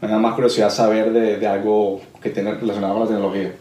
me 0.00 0.08
da 0.08 0.18
más 0.18 0.34
curiosidad 0.34 0.68
saber 0.70 1.12
de, 1.12 1.38
de 1.38 1.46
algo 1.46 2.00
que 2.20 2.30
tiene 2.30 2.54
relacionado 2.54 2.94
con 2.94 3.02
la 3.04 3.08
tecnología. 3.08 3.52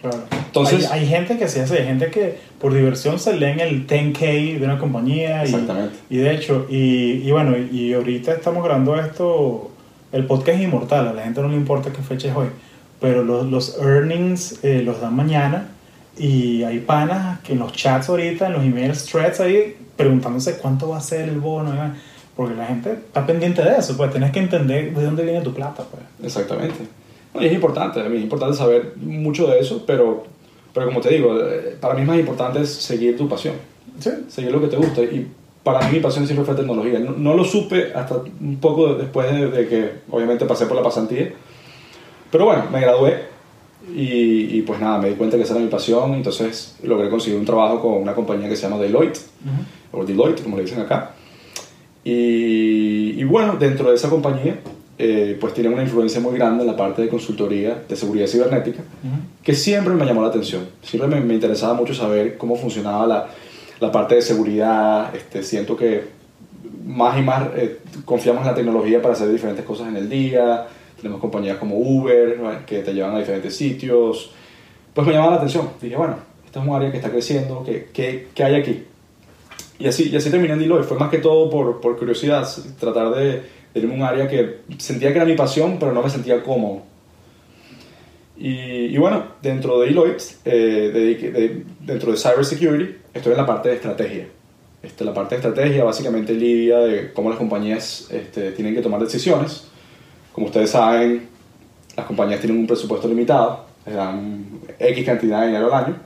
Claro. 0.00 0.18
Entonces- 0.46 0.90
hay, 0.90 1.00
hay 1.02 1.06
gente 1.08 1.38
que 1.38 1.48
se 1.48 1.62
hace, 1.62 1.78
hay 1.78 1.84
gente 1.84 2.10
que 2.10 2.38
por 2.60 2.72
diversión 2.74 3.18
se 3.18 3.36
leen 3.36 3.60
el 3.60 3.86
10K 3.86 4.58
de 4.58 4.64
una 4.64 4.78
compañía. 4.78 5.42
Y, 5.42 5.44
Exactamente. 5.44 5.96
Y 6.10 6.16
de 6.16 6.34
hecho, 6.34 6.66
y, 6.68 7.22
y 7.24 7.30
bueno, 7.30 7.56
y 7.56 7.92
ahorita 7.92 8.32
estamos 8.32 8.64
grabando 8.64 8.96
esto, 8.96 9.70
el 10.12 10.26
podcast 10.26 10.58
es 10.58 10.64
inmortal, 10.64 11.08
a 11.08 11.12
la 11.12 11.22
gente 11.22 11.40
no 11.40 11.48
le 11.48 11.56
importa 11.56 11.92
qué 11.92 12.02
fecha 12.02 12.28
es 12.28 12.36
hoy, 12.36 12.48
pero 13.00 13.22
los, 13.22 13.46
los 13.46 13.78
earnings 13.80 14.64
eh, 14.64 14.82
los 14.82 15.00
dan 15.00 15.14
mañana 15.14 15.68
y 16.16 16.62
hay 16.62 16.78
panas 16.80 17.40
que 17.40 17.52
en 17.52 17.58
los 17.58 17.72
chats 17.72 18.08
ahorita, 18.08 18.46
en 18.46 18.52
los 18.54 18.62
emails, 18.64 19.04
threads 19.04 19.40
ahí, 19.40 19.76
preguntándose 19.96 20.58
cuánto 20.58 20.88
va 20.88 20.98
a 20.98 21.00
ser 21.00 21.28
el 21.28 21.40
bono, 21.40 21.72
porque 22.34 22.54
la 22.54 22.66
gente 22.66 22.92
está 22.92 23.26
pendiente 23.26 23.62
de 23.62 23.76
eso, 23.78 23.96
pues 23.96 24.10
tienes 24.10 24.30
que 24.30 24.38
entender 24.40 24.94
de 24.94 25.04
dónde 25.04 25.22
viene 25.24 25.40
tu 25.40 25.52
plata, 25.54 25.84
pues. 25.90 26.02
Exactamente. 26.22 26.76
No, 27.34 27.42
y 27.42 27.46
es 27.46 27.52
importante, 27.52 28.00
a 28.00 28.08
mí 28.08 28.16
es 28.16 28.22
importante 28.22 28.56
saber 28.56 28.92
mucho 28.96 29.46
de 29.46 29.58
eso, 29.60 29.84
pero, 29.86 30.24
pero 30.72 30.86
como 30.86 31.00
te 31.00 31.10
digo, 31.10 31.38
eh, 31.40 31.76
para 31.80 31.94
mí 31.94 32.04
más 32.04 32.18
importante 32.18 32.60
es 32.60 32.70
seguir 32.72 33.16
tu 33.16 33.28
pasión, 33.28 33.54
Sí. 33.98 34.10
seguir 34.28 34.52
lo 34.52 34.60
que 34.60 34.68
te 34.68 34.76
gusta. 34.76 35.00
Y 35.02 35.26
para 35.62 35.80
mí 35.88 35.96
mi 35.96 36.00
pasión 36.00 36.26
siempre 36.26 36.44
fue 36.44 36.54
tecnología. 36.54 36.98
No, 36.98 37.12
no 37.12 37.34
lo 37.34 37.44
supe 37.44 37.92
hasta 37.94 38.16
un 38.40 38.58
poco 38.60 38.94
después 38.94 39.30
de, 39.32 39.48
de 39.48 39.66
que 39.68 39.90
obviamente 40.10 40.44
pasé 40.44 40.66
por 40.66 40.76
la 40.76 40.82
pasantía. 40.82 41.32
Pero 42.30 42.44
bueno, 42.44 42.64
me 42.70 42.80
gradué 42.80 43.24
y, 43.94 44.58
y 44.58 44.62
pues 44.62 44.80
nada, 44.80 44.98
me 44.98 45.10
di 45.10 45.14
cuenta 45.14 45.36
que 45.36 45.42
esa 45.44 45.54
era 45.54 45.62
mi 45.62 45.70
pasión. 45.70 46.14
Entonces 46.14 46.76
logré 46.82 47.08
conseguir 47.10 47.38
un 47.38 47.44
trabajo 47.44 47.80
con 47.80 48.02
una 48.02 48.14
compañía 48.14 48.48
que 48.48 48.56
se 48.56 48.62
llama 48.62 48.80
Deloitte, 48.80 49.20
o 49.92 50.04
Deloitte, 50.04 50.42
como 50.42 50.56
le 50.56 50.62
dicen 50.64 50.80
acá. 50.80 51.12
Y, 52.04 53.20
y 53.20 53.24
bueno, 53.24 53.56
dentro 53.56 53.90
de 53.90 53.96
esa 53.96 54.08
compañía, 54.08 54.60
eh, 54.98 55.36
pues 55.40 55.52
tienen 55.54 55.72
una 55.72 55.82
influencia 55.82 56.20
muy 56.20 56.34
grande 56.34 56.62
en 56.62 56.68
la 56.68 56.76
parte 56.76 57.02
de 57.02 57.08
consultoría 57.08 57.82
de 57.88 57.96
seguridad 57.96 58.26
cibernética, 58.26 58.82
que 59.42 59.54
siempre 59.54 59.94
me 59.94 60.04
llamó 60.06 60.22
la 60.22 60.28
atención. 60.28 60.62
Siempre 60.82 61.08
me, 61.08 61.20
me 61.20 61.34
interesaba 61.34 61.74
mucho 61.74 61.94
saber 61.94 62.38
cómo 62.38 62.56
funcionaba 62.56 63.06
la, 63.06 63.28
la 63.80 63.92
parte 63.92 64.14
de 64.14 64.22
seguridad. 64.22 65.14
Este, 65.14 65.42
siento 65.42 65.76
que 65.76 66.04
más 66.86 67.18
y 67.18 67.22
más 67.22 67.48
eh, 67.56 67.80
confiamos 68.04 68.42
en 68.42 68.48
la 68.48 68.54
tecnología 68.54 69.02
para 69.02 69.14
hacer 69.14 69.30
diferentes 69.30 69.64
cosas 69.64 69.88
en 69.88 69.96
el 69.96 70.08
día. 70.08 70.66
Tenemos 70.96 71.20
compañías 71.20 71.58
como 71.58 71.76
Uber, 71.76 72.38
que 72.66 72.80
te 72.80 72.92
llevan 72.94 73.14
a 73.14 73.18
diferentes 73.18 73.54
sitios. 73.54 74.32
Pues 74.94 75.06
me 75.06 75.12
llamaba 75.12 75.32
la 75.32 75.36
atención. 75.38 75.68
Dije, 75.80 75.96
bueno, 75.96 76.16
esta 76.44 76.60
es 76.60 76.66
un 76.66 76.74
área 76.74 76.90
que 76.90 76.96
está 76.96 77.10
creciendo, 77.10 77.62
¿qué, 77.64 77.88
qué, 77.92 78.28
qué 78.34 78.44
hay 78.44 78.54
aquí? 78.54 78.84
Y 79.78 79.86
así, 79.86 80.08
y 80.10 80.16
así 80.16 80.30
terminé 80.30 80.54
en 80.54 80.58
Deloitte. 80.60 80.86
Fue 80.86 80.98
más 80.98 81.10
que 81.10 81.18
todo 81.18 81.50
por, 81.50 81.80
por 81.82 81.98
curiosidad, 81.98 82.48
tratar 82.80 83.14
de, 83.14 83.24
de 83.74 83.80
irme 83.80 83.92
a 83.92 83.96
un 83.96 84.02
área 84.04 84.26
que 84.26 84.60
sentía 84.78 85.10
que 85.10 85.16
era 85.16 85.26
mi 85.26 85.34
pasión, 85.36 85.76
pero 85.78 85.92
no 85.92 86.02
me 86.02 86.08
sentía 86.08 86.42
cómodo. 86.42 86.82
Y, 88.38 88.86
y 88.86 88.98
bueno, 88.98 89.22
dentro 89.42 89.80
de 89.80 89.88
Deloitte, 89.88 90.22
eh, 90.44 90.90
dediqué- 90.94 91.30
de- 91.32 91.62
dentro 91.80 92.12
de 92.12 92.18
Cybersecurity, 92.18 92.96
estoy 93.14 93.32
en 93.32 93.38
la 93.38 93.46
parte 93.46 93.68
de 93.70 93.74
estrategia. 93.76 94.28
Este, 94.82 95.04
la 95.04 95.14
parte 95.14 95.34
de 95.34 95.40
estrategia 95.40 95.84
básicamente 95.84 96.32
lidia 96.34 96.78
de 96.78 97.12
cómo 97.12 97.30
las 97.30 97.38
compañías 97.38 98.08
este, 98.10 98.52
tienen 98.52 98.74
que 98.74 98.82
tomar 98.82 99.00
decisiones. 99.00 99.68
Como 100.36 100.46
ustedes 100.48 100.70
saben, 100.70 101.28
las 101.96 102.04
compañías 102.06 102.40
tienen 102.40 102.58
un 102.60 102.66
presupuesto 102.66 103.08
limitado, 103.08 103.64
les 103.86 103.94
dan 103.96 104.44
X 104.78 105.04
cantidad 105.06 105.40
de 105.40 105.46
dinero 105.48 105.74
al 105.74 105.84
año. 105.86 105.96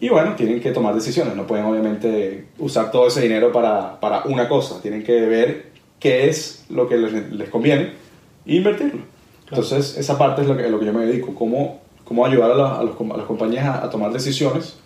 Y 0.00 0.10
bueno, 0.10 0.34
tienen 0.36 0.60
que 0.60 0.70
tomar 0.70 0.94
decisiones, 0.94 1.34
no 1.34 1.46
pueden 1.46 1.64
obviamente 1.64 2.48
usar 2.58 2.90
todo 2.90 3.06
ese 3.08 3.22
dinero 3.22 3.50
para, 3.52 3.98
para 4.00 4.24
una 4.24 4.48
cosa, 4.48 4.82
tienen 4.82 5.02
que 5.02 5.18
ver 5.22 5.70
qué 5.98 6.28
es 6.28 6.66
lo 6.68 6.86
que 6.86 6.98
les, 6.98 7.32
les 7.32 7.48
conviene 7.48 7.92
e 8.44 8.56
invertirlo. 8.56 9.00
Entonces, 9.48 9.96
esa 9.96 10.18
parte 10.18 10.42
es 10.42 10.46
lo 10.48 10.56
que, 10.56 10.68
lo 10.68 10.78
que 10.78 10.84
yo 10.86 10.92
me 10.92 11.06
dedico, 11.06 11.34
cómo, 11.34 11.80
cómo 12.04 12.26
ayudar 12.26 12.50
a, 12.50 12.54
la- 12.54 12.78
a 12.78 12.82
los 12.82 13.00
a 13.00 13.16
las 13.16 13.26
compañías 13.26 13.64
a, 13.64 13.82
a 13.84 13.88
tomar 13.90 14.12
decisiones 14.12 14.76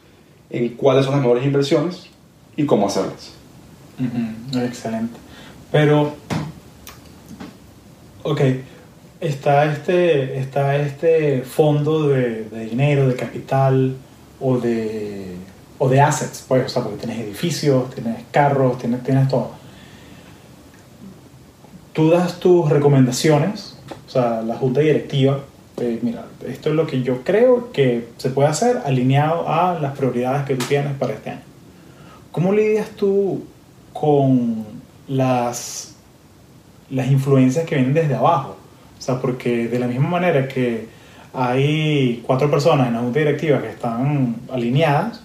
en 0.50 0.68
cuáles 0.76 1.04
son 1.04 1.14
las 1.14 1.22
mejores 1.22 1.44
inversiones 1.44 2.06
y 2.56 2.64
cómo 2.64 2.86
hacerlas. 2.86 3.34
Ujú, 3.98 4.60
Excelente. 4.60 5.18
Pero 5.72 6.12
Ok, 8.22 8.40
está 9.20 9.72
este, 9.72 10.38
está 10.38 10.76
este 10.76 11.42
fondo 11.42 12.08
de, 12.08 12.44
dinero, 12.68 13.08
de 13.08 13.14
capital 13.14 13.96
o 14.40 14.58
de, 14.58 15.36
o 15.78 15.88
de 15.88 16.00
assets, 16.00 16.44
pues, 16.46 16.66
o 16.66 16.68
sea, 16.68 16.82
porque 16.82 16.98
tienes 16.98 17.20
edificios, 17.20 17.94
tienes 17.94 18.24
carros, 18.30 18.78
tienes, 18.78 19.02
tienes 19.02 19.28
todo. 19.28 19.52
Tú 21.92 22.10
das 22.10 22.38
tus 22.38 22.68
recomendaciones, 22.68 23.76
o 24.06 24.10
sea, 24.10 24.42
la 24.42 24.56
junta 24.56 24.80
directiva, 24.80 25.40
eh, 25.80 25.98
mira, 26.02 26.26
esto 26.46 26.70
es 26.70 26.74
lo 26.74 26.86
que 26.86 27.02
yo 27.02 27.22
creo 27.22 27.70
que 27.72 28.08
se 28.16 28.30
puede 28.30 28.48
hacer 28.48 28.82
alineado 28.84 29.48
a 29.48 29.78
las 29.78 29.96
prioridades 29.96 30.44
que 30.44 30.56
tú 30.56 30.64
tienes 30.66 30.96
para 30.96 31.14
este 31.14 31.30
año. 31.30 31.42
¿Cómo 32.32 32.52
lidias 32.52 32.90
tú 32.90 33.44
con 33.92 34.64
las, 35.08 35.94
las 36.90 37.10
influencias 37.10 37.64
que 37.64 37.74
vienen 37.74 37.94
desde 37.94 38.14
abajo? 38.14 38.56
O 38.98 39.00
sea, 39.00 39.20
porque 39.20 39.68
de 39.68 39.78
la 39.78 39.86
misma 39.86 40.08
manera 40.08 40.48
que 40.48 40.86
hay 41.32 42.22
cuatro 42.26 42.50
personas 42.50 42.88
en 42.88 42.94
la 42.94 43.00
junta 43.00 43.18
directiva 43.18 43.60
que 43.60 43.68
están 43.68 44.36
alineadas, 44.50 45.22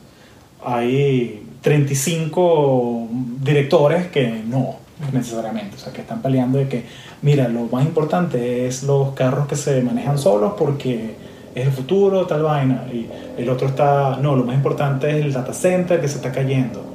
hay 0.64 1.44
35 1.62 3.08
directores 3.42 4.08
que 4.08 4.44
no 4.46 4.84
necesariamente, 5.12 5.76
o 5.76 5.80
sea, 5.80 5.92
que 5.92 6.02
están 6.02 6.22
peleando 6.22 6.60
de 6.60 6.68
que, 6.68 6.86
mira, 7.22 7.48
lo 7.48 7.64
más 7.66 7.86
importante 7.86 8.68
es 8.68 8.84
los 8.84 9.14
carros 9.14 9.48
que 9.48 9.56
se 9.56 9.82
manejan 9.82 10.18
solos 10.18 10.54
porque 10.58 11.16
es 11.56 11.66
el 11.66 11.72
futuro, 11.72 12.26
tal 12.26 12.44
vaina, 12.44 12.86
y 12.92 13.08
el 13.38 13.50
otro 13.50 13.68
está, 13.68 14.18
no, 14.22 14.36
lo 14.36 14.44
más 14.44 14.56
importante 14.56 15.10
es 15.10 15.26
el 15.26 15.34
data 15.34 15.54
center 15.54 16.00
que 16.00 16.08
se 16.08 16.18
está 16.18 16.32
cayendo. 16.32 16.93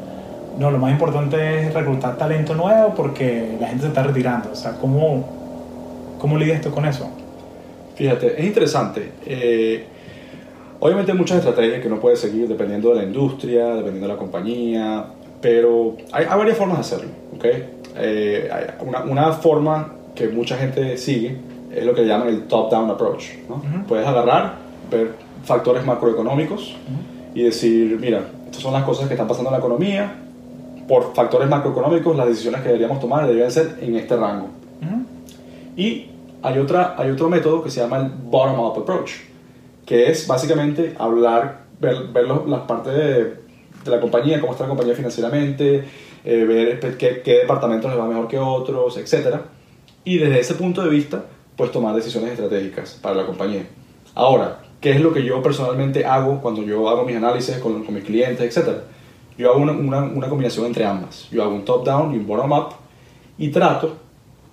No, 0.59 0.73
lo 0.73 0.79
más 0.79 0.91
importante 0.91 1.67
es 1.67 1.73
reclutar 1.73 2.19
talento 2.19 2.53
nuevo 2.53 2.93
porque 2.95 3.57
la 3.61 3.69
gente 3.69 3.83
se 3.83 3.89
está 3.89 4.03
retirando. 4.03 4.51
O 4.51 4.57
sea, 4.57 4.73
¿cómo, 4.73 5.25
cómo 6.19 6.37
lidias 6.37 6.61
tú 6.61 6.73
con 6.73 6.85
eso? 6.85 7.09
Fíjate, 7.95 8.41
es 8.41 8.45
interesante. 8.45 9.13
Eh, 9.25 9.85
obviamente 10.81 11.13
hay 11.13 11.19
muchas 11.19 11.39
estrategias 11.39 11.81
que 11.81 11.87
uno 11.87 12.01
puede 12.01 12.17
seguir 12.17 12.49
dependiendo 12.49 12.91
de 12.91 12.97
la 12.97 13.03
industria, 13.05 13.67
dependiendo 13.69 14.09
de 14.09 14.13
la 14.15 14.19
compañía, 14.19 15.05
pero 15.41 15.97
hay, 16.11 16.27
hay 16.29 16.39
varias 16.39 16.59
formas 16.59 16.79
de 16.79 16.81
hacerlo. 16.81 17.11
¿okay? 17.37 17.65
Eh, 17.97 18.51
una, 18.81 19.03
una, 19.05 19.33
forma 19.35 19.93
que 20.17 20.27
mucha 20.27 20.57
gente 20.57 20.97
sigue 20.97 21.37
es 21.73 21.85
lo 21.85 21.95
que 21.95 22.05
llaman 22.05 22.29
el 22.29 22.49
top-down 22.49 22.91
approach. 22.91 23.27
¿no? 23.49 23.57
Uh 23.57 23.59
-huh. 23.59 23.85
Puedes 23.85 24.07
agarrar, 24.07 24.57
ver 24.91 25.13
factores 25.45 25.85
macroeconómicos 25.85 26.73
uh 26.73 27.35
-huh. 27.35 27.39
y 27.39 27.43
decir, 27.45 27.97
mira, 28.01 28.23
estas 28.47 28.63
son 28.63 28.73
las 28.73 28.83
cosas 28.83 29.07
que 29.07 29.15
están 29.15 29.29
pasando 29.29 29.51
en 29.51 29.53
la 29.53 29.59
economía, 29.59 30.13
por 30.89 31.15
factores 31.15 31.49
macroeconómicos, 31.49 32.17
las 32.17 32.27
decisiones 32.27 32.63
que 32.63 32.69
deberíamos 32.69 32.99
tomar 32.99 33.27
deberían 33.27 33.51
ser 33.51 33.79
en 33.81 33.95
este 33.95 34.17
rango. 34.17 34.47
Uh 34.81 34.85
-huh. 34.85 35.05
Y 35.77 36.11
hay, 36.43 36.59
otra, 36.59 36.95
hay 36.97 37.11
otro 37.11 37.29
método 37.29 37.63
que 37.63 37.71
se 37.71 37.81
llama 37.81 37.99
el 37.99 38.09
bottom-up 38.09 38.81
approach, 38.81 39.13
que 39.85 40.11
es 40.11 40.27
básicamente 40.27 40.95
hablar, 40.99 41.65
ver, 41.81 42.09
ver 42.09 42.27
los, 42.27 42.49
las 42.49 42.63
partes 42.63 42.95
de, 42.95 43.25
de, 43.85 43.91
la 43.91 44.01
compañía, 44.01 44.41
cómo 44.41 44.53
está 44.53 44.65
la 44.65 44.71
compañía 44.71 44.95
financieramente, 44.95 45.85
eh, 46.25 46.45
ver 46.45 46.97
qué, 46.97 47.23
qué, 47.23 47.39
departamentos 47.39 47.91
les 47.91 48.01
va 48.01 48.07
mejor 48.07 48.27
que 48.27 48.39
otros, 48.39 48.97
etc. 48.97 49.37
Y 50.05 50.19
desde 50.19 50.41
ese 50.41 50.55
punto 50.55 50.83
de 50.83 50.91
vista, 50.91 51.25
pues 51.57 51.71
tomar 51.71 51.95
decisiones 51.95 52.33
estratégicas 52.33 52.99
para 53.03 53.15
la 53.15 53.27
compañía. 53.27 53.67
Ahora, 54.15 54.61
¿qué 54.81 54.93
es 54.93 55.01
lo 55.01 55.13
que 55.13 55.23
yo 55.23 55.43
personalmente 55.43 56.05
hago 56.05 56.41
cuando 56.41 56.63
yo 56.63 56.89
hago 56.89 57.05
mis 57.05 57.17
análisis 57.17 57.59
con, 57.59 57.85
con 57.85 57.95
mis 57.95 58.05
clientes, 58.05 58.57
etc.? 58.57 58.98
Yo 59.39 59.53
hago 59.53 59.61
una, 59.61 59.73
una, 59.73 60.03
una 60.03 60.29
combinación 60.29 60.67
entre 60.67 60.85
ambas. 60.85 61.29
Yo 61.31 61.43
hago 61.45 61.55
un 61.55 61.65
top-down 61.65 62.13
y 62.13 62.19
un 62.19 62.27
bottom-up 62.27 62.75
y 63.39 63.49
trato, 63.49 63.97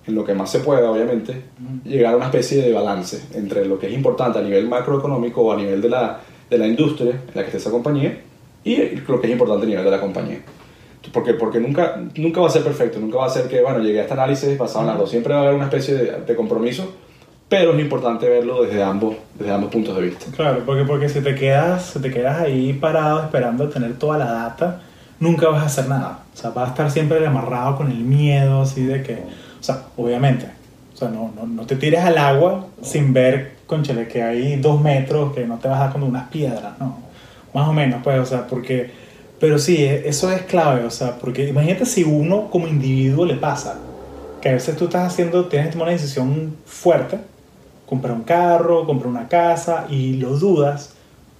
en 0.06 0.14
lo 0.14 0.24
que 0.24 0.32
más 0.32 0.48
se 0.48 0.60
pueda, 0.60 0.88
obviamente, 0.88 1.42
mm. 1.58 1.88
llegar 1.88 2.14
a 2.14 2.16
una 2.16 2.26
especie 2.26 2.62
de 2.62 2.72
balance 2.72 3.20
entre 3.34 3.66
lo 3.66 3.78
que 3.78 3.88
es 3.88 3.92
importante 3.92 4.38
a 4.38 4.42
nivel 4.42 4.68
macroeconómico 4.68 5.42
o 5.42 5.52
a 5.52 5.56
nivel 5.56 5.82
de 5.82 5.88
la, 5.88 6.20
de 6.48 6.58
la 6.58 6.68
industria 6.68 7.10
en 7.10 7.34
la 7.34 7.42
que 7.42 7.48
esté 7.48 7.56
esa 7.56 7.72
compañía 7.72 8.22
y 8.62 8.76
lo 9.08 9.20
que 9.20 9.26
es 9.26 9.32
importante 9.32 9.66
a 9.66 9.68
nivel 9.68 9.84
de 9.84 9.90
la 9.90 10.00
compañía. 10.00 10.40
Porque, 11.12 11.34
porque 11.34 11.58
nunca, 11.58 12.00
nunca 12.16 12.40
va 12.40 12.46
a 12.46 12.50
ser 12.50 12.62
perfecto, 12.62 13.00
nunca 13.00 13.18
va 13.18 13.26
a 13.26 13.30
ser 13.30 13.48
que, 13.48 13.60
bueno, 13.60 13.80
llegué 13.80 14.00
a 14.00 14.02
este 14.02 14.14
análisis 14.14 14.56
basado 14.56 14.80
en 14.82 14.86
las 14.88 14.98
dos. 14.98 15.10
Siempre 15.10 15.34
va 15.34 15.40
a 15.40 15.42
haber 15.42 15.54
una 15.54 15.64
especie 15.64 15.94
de, 15.94 16.20
de 16.20 16.36
compromiso 16.36 16.94
pero 17.48 17.74
es 17.74 17.80
importante 17.80 18.28
verlo 18.28 18.64
desde 18.64 18.82
ambos, 18.82 19.16
desde 19.34 19.52
ambos 19.52 19.70
puntos 19.70 19.96
de 19.96 20.02
vista. 20.02 20.26
Claro, 20.34 20.62
porque, 20.66 20.84
porque 20.84 21.08
si 21.08 21.20
te 21.20 21.34
quedas, 21.34 21.90
si 21.92 22.00
te 22.00 22.10
quedas 22.10 22.40
ahí 22.40 22.72
parado 22.72 23.22
esperando 23.22 23.68
tener 23.68 23.96
toda 23.98 24.18
la 24.18 24.32
data, 24.32 24.80
nunca 25.20 25.48
vas 25.48 25.62
a 25.62 25.66
hacer 25.66 25.88
nada. 25.88 26.24
O 26.34 26.36
sea, 26.36 26.50
vas 26.50 26.68
a 26.68 26.70
estar 26.72 26.90
siempre 26.90 27.24
amarrado 27.24 27.76
con 27.76 27.90
el 27.90 27.98
miedo, 27.98 28.62
así 28.62 28.84
de 28.84 29.02
que, 29.02 29.14
o 29.14 29.62
sea, 29.62 29.82
obviamente, 29.96 30.46
o 30.92 30.96
sea, 30.96 31.08
no, 31.08 31.32
no, 31.36 31.46
no 31.46 31.66
te 31.66 31.76
tires 31.76 32.00
al 32.00 32.18
agua 32.18 32.66
sin 32.82 33.12
ver, 33.12 33.52
conchale, 33.66 34.08
que 34.08 34.22
hay 34.22 34.56
dos 34.56 34.80
metros, 34.80 35.32
que 35.32 35.46
no 35.46 35.58
te 35.58 35.68
vas 35.68 35.78
a 35.78 35.84
dar 35.84 35.92
con 35.92 36.02
unas 36.02 36.28
piedras, 36.28 36.78
no. 36.80 36.98
Más 37.54 37.68
o 37.68 37.72
menos, 37.72 38.00
pues, 38.02 38.18
o 38.18 38.26
sea, 38.26 38.46
porque, 38.46 38.90
pero 39.38 39.58
sí, 39.58 39.84
eso 39.84 40.32
es 40.32 40.42
clave, 40.42 40.84
o 40.84 40.90
sea, 40.90 41.16
porque 41.16 41.48
imagínate 41.48 41.86
si 41.86 42.02
uno 42.02 42.50
como 42.50 42.66
individuo 42.66 43.24
le 43.24 43.34
pasa, 43.34 43.78
que 44.42 44.48
a 44.48 44.52
veces 44.52 44.76
tú 44.76 44.86
estás 44.86 45.12
haciendo, 45.12 45.46
tienes 45.46 45.68
que 45.68 45.72
tomar 45.72 45.88
una 45.88 45.96
decisión 45.96 46.56
fuerte, 46.66 47.18
comprar 47.86 48.14
un 48.14 48.24
carro, 48.24 48.84
comprar 48.84 49.08
una 49.08 49.28
casa 49.28 49.86
y 49.88 50.14
lo 50.14 50.36
dudas 50.38 50.94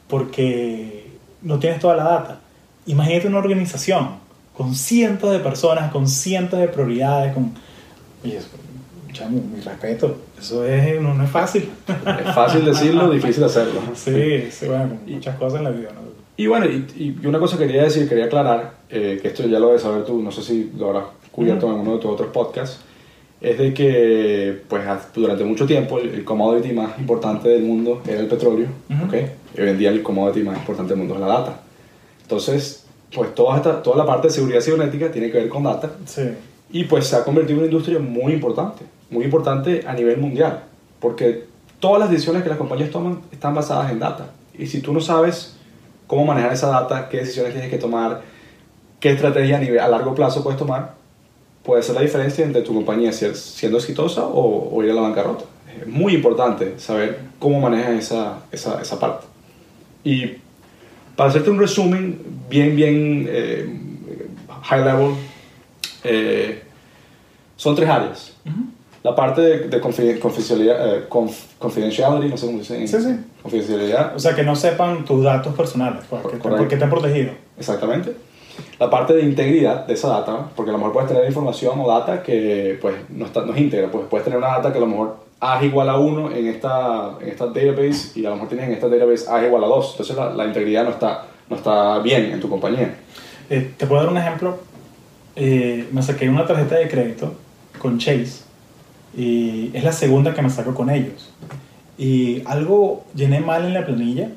porque 0.09 1.11
no 1.43 1.59
tienes 1.59 1.81
toda 1.81 1.97
la 1.97 2.05
data. 2.05 2.41
Imagínate 2.87 3.29
una 3.29 3.39
organización 3.39 4.11
con 4.57 4.75
cientos 4.75 5.33
de 5.33 5.41
personas, 5.41 5.91
con 5.93 6.09
cientos 6.09 6.59
de 6.61 6.69
prioridades, 6.69 7.35
con... 7.35 7.53
Y 8.25 8.33
eso, 8.33 8.49
chamo, 9.13 9.43
mi 9.55 9.61
respeto, 9.61 10.17
eso 10.39 10.65
es, 10.65 11.01
no, 11.01 11.15
no, 11.15 11.25
es 11.25 11.31
fácil. 11.31 11.69
Es 11.89 12.35
fácil 12.35 12.65
decirlo, 12.65 13.11
difícil 13.13 13.45
hacerlo. 13.45 13.81
Sí, 13.95 14.49
sí, 14.51 14.67
bueno, 14.67 14.99
muchas 15.07 15.37
cosas 15.37 15.59
en 15.59 15.65
la 15.65 15.71
vida. 15.71 15.91
¿no? 15.95 16.07
Y 16.37 16.47
bueno, 16.47 16.67
y, 16.67 16.87
y, 16.97 17.27
una 17.27 17.39
cosa 17.39 17.57
quería 17.57 17.83
decir, 17.83 18.09
quería 18.09 18.27
aclarar, 18.27 18.75
eh, 18.91 19.19
que 19.21 19.29
esto 19.29 19.47
ya 19.47 19.59
lo 19.59 19.69
debes 19.69 19.83
saber 19.83 20.05
tú, 20.05 20.23
no 20.23 20.31
sé 20.31 20.43
si 20.43 20.71
lo 20.77 20.89
habrás 20.89 21.05
cubierto 21.33 21.67
uh 21.67 21.71
-huh. 21.71 21.75
en 21.75 21.81
uno 21.81 21.93
de 21.95 21.99
tus 21.99 22.11
otros 22.11 22.29
podcasts, 22.33 22.81
es 23.41 23.59
de 23.59 23.75
que 23.75 24.63
pues, 24.69 24.83
durante 25.15 25.45
mucho 25.45 25.67
tiempo 25.67 25.99
el 25.99 26.25
commodity 26.25 26.73
más 26.73 26.99
importante 26.99 27.49
del 27.49 27.63
mundo 27.63 28.03
era 28.07 28.21
el 28.21 28.27
petróleo, 28.27 28.69
uh 28.89 28.93
-huh. 28.93 29.07
¿okay? 29.07 29.31
y 29.57 29.61
hoy 29.61 29.69
en 29.71 29.79
día 29.79 29.91
el 29.91 30.03
commodity 30.03 30.43
más 30.43 30.57
importante 30.57 30.91
del 30.91 30.99
mundo 30.99 31.15
es 31.15 31.21
la 31.21 31.27
data. 31.27 31.61
Entonces, 32.23 32.87
pues 33.15 33.35
toda, 33.35 33.57
esta, 33.57 33.83
toda 33.83 33.97
la 33.97 34.07
parte 34.07 34.29
de 34.29 34.35
seguridad 34.35 34.61
cibernética 34.61 35.11
tiene 35.11 35.31
que 35.31 35.39
ver 35.39 35.49
con 35.49 35.63
data. 35.63 35.91
Sí. 36.07 36.23
Y 36.71 36.85
pues 36.85 37.07
se 37.07 37.17
ha 37.17 37.25
convertido 37.25 37.59
en 37.59 37.65
una 37.65 37.73
industria 37.73 37.99
muy 37.99 38.33
importante, 38.33 38.85
muy 39.11 39.25
importante 39.25 39.85
a 39.87 39.93
nivel 39.95 40.19
mundial, 40.19 40.65
porque 40.99 41.45
todas 41.79 42.01
las 42.01 42.11
decisiones 42.11 42.43
que 42.43 42.49
las 42.49 42.59
compañías 42.59 42.91
toman 42.91 43.21
están 43.31 43.55
basadas 43.55 43.93
en 43.93 44.01
data. 44.01 44.31
Y 44.59 44.67
si 44.67 44.81
tú 44.81 44.93
no 44.93 45.01
sabes 45.01 45.57
cómo 46.07 46.25
manejar 46.25 46.53
esa 46.53 46.69
data, 46.69 47.09
qué 47.09 47.19
decisiones 47.19 47.53
tienes 47.53 47.71
que 47.71 47.79
tomar, 47.79 48.23
qué 48.99 49.13
estrategia 49.13 49.57
a, 49.57 49.61
nivel, 49.61 49.79
a 49.79 49.89
largo 49.89 50.15
plazo 50.15 50.43
puedes 50.43 50.59
tomar, 50.59 50.95
puede 51.67 51.83
ser 51.83 51.97
la 51.97 52.03
diferencia 52.03 52.45
entre 52.45 52.63
tu 52.63 52.73
compañía 52.73 53.13
siendo 53.13 53.79
exitosa 53.79 54.25
o, 54.25 54.71
o 54.73 54.85
ir 54.85 54.93
a 54.93 54.95
la 54.95 55.01
bancarrota. 55.03 55.45
Es 55.81 55.87
muy 55.87 56.15
importante 56.15 56.79
saber 56.79 57.19
cómo 57.41 57.61
manejas 57.61 57.99
esa, 57.99 58.39
esa, 58.53 58.81
esa 58.81 59.01
parte. 59.01 59.27
Y 60.05 60.37
para 61.17 61.29
hacerte 61.29 61.51
un 61.51 61.59
resumen 61.59 62.19
bien, 62.49 62.77
bien 62.77 63.27
eh, 63.29 63.69
high 64.63 64.85
level, 64.85 65.15
eh, 66.05 66.63
son 67.57 67.75
tres 67.75 67.89
áreas. 67.89 68.33
Uh 68.45 68.51
-huh. 68.51 68.67
La 69.03 69.15
parte 69.15 69.41
de, 69.41 69.69
de 69.69 69.81
confidencialidad, 69.81 70.97
eh, 70.97 71.05
conf, 71.09 71.37
confidentiality, 71.59 72.29
no 72.29 72.37
sé 72.37 72.47
cómo 72.47 72.59
dicen. 72.59 72.89
Sí, 72.89 73.01
sí. 73.01 73.17
Confidencialidad. 73.43 74.17
O 74.17 74.19
sea, 74.19 74.35
que 74.35 74.43
no 74.43 74.55
sepan 74.57 75.05
tus 75.05 75.23
datos 75.23 75.55
personales, 75.55 76.05
pues, 76.09 76.23
que, 76.23 76.37
porque 76.37 76.75
estén 76.75 76.91
protegidos. 76.91 77.35
Exactamente 77.59 78.26
la 78.79 78.91
parte 78.91 79.15
de 79.15 79.23
integridad 79.23 79.87
de 79.87 79.95
esa 79.95 80.09
data, 80.09 80.51
porque 80.55 80.71
a 80.71 80.73
lo 80.73 80.79
mejor 80.79 80.93
puedes 80.93 81.09
tener 81.09 81.25
información 81.25 81.81
o 81.81 81.89
data 81.89 82.23
que 82.23 82.79
pues 82.81 82.95
no, 83.09 83.25
está, 83.25 83.43
no 83.43 83.55
es 83.55 83.61
íntegra, 83.61 83.91
pues 83.91 84.05
puedes 84.09 84.25
tener 84.25 84.39
una 84.39 84.49
data 84.49 84.71
que 84.71 84.79
a 84.79 84.81
lo 84.81 84.87
mejor 84.87 85.17
A 85.41 85.59
es 85.59 85.65
igual 85.65 85.89
a 85.89 85.99
1 85.99 86.33
en 86.33 86.47
esta, 86.49 87.13
en 87.21 87.29
esta 87.29 87.47
database 87.47 88.19
y 88.19 88.27
a 88.27 88.31
lo 88.31 88.37
mejor 88.37 88.49
tienes 88.49 88.69
en 88.69 88.75
esta 88.75 88.89
database 88.89 89.31
A 89.31 89.41
es 89.41 89.47
igual 89.47 89.65
a 89.65 89.67
2, 89.67 89.91
entonces 89.93 90.17
la, 90.17 90.31
la 90.31 90.45
integridad 90.45 90.85
no 90.85 90.91
está, 90.91 91.25
no 91.49 91.57
está 91.57 91.99
bien 92.01 92.33
en 92.33 92.41
tu 92.41 92.51
compañía. 92.51 92.95
Eh, 93.49 93.73
Te 93.77 93.87
puedo 93.87 94.03
dar 94.03 94.11
un 94.11 94.19
ejemplo, 94.19 94.59
eh, 95.37 95.89
me 95.93 96.03
saqué 96.03 96.29
una 96.29 96.47
tarjeta 96.47 96.77
de 96.77 96.89
crédito 96.89 97.35
con 97.79 97.99
Chase 97.99 98.45
y 99.17 99.71
es 99.73 99.85
la 99.85 99.93
segunda 99.93 100.35
que 100.35 100.43
me 100.43 100.51
saco 100.51 100.75
con 100.75 100.91
ellos. 100.91 101.33
Y 101.97 102.43
algo 102.45 103.05
llené 103.15 103.41
mal 103.41 103.65
en 103.65 103.73
la 103.73 103.87
planilla 103.87 104.29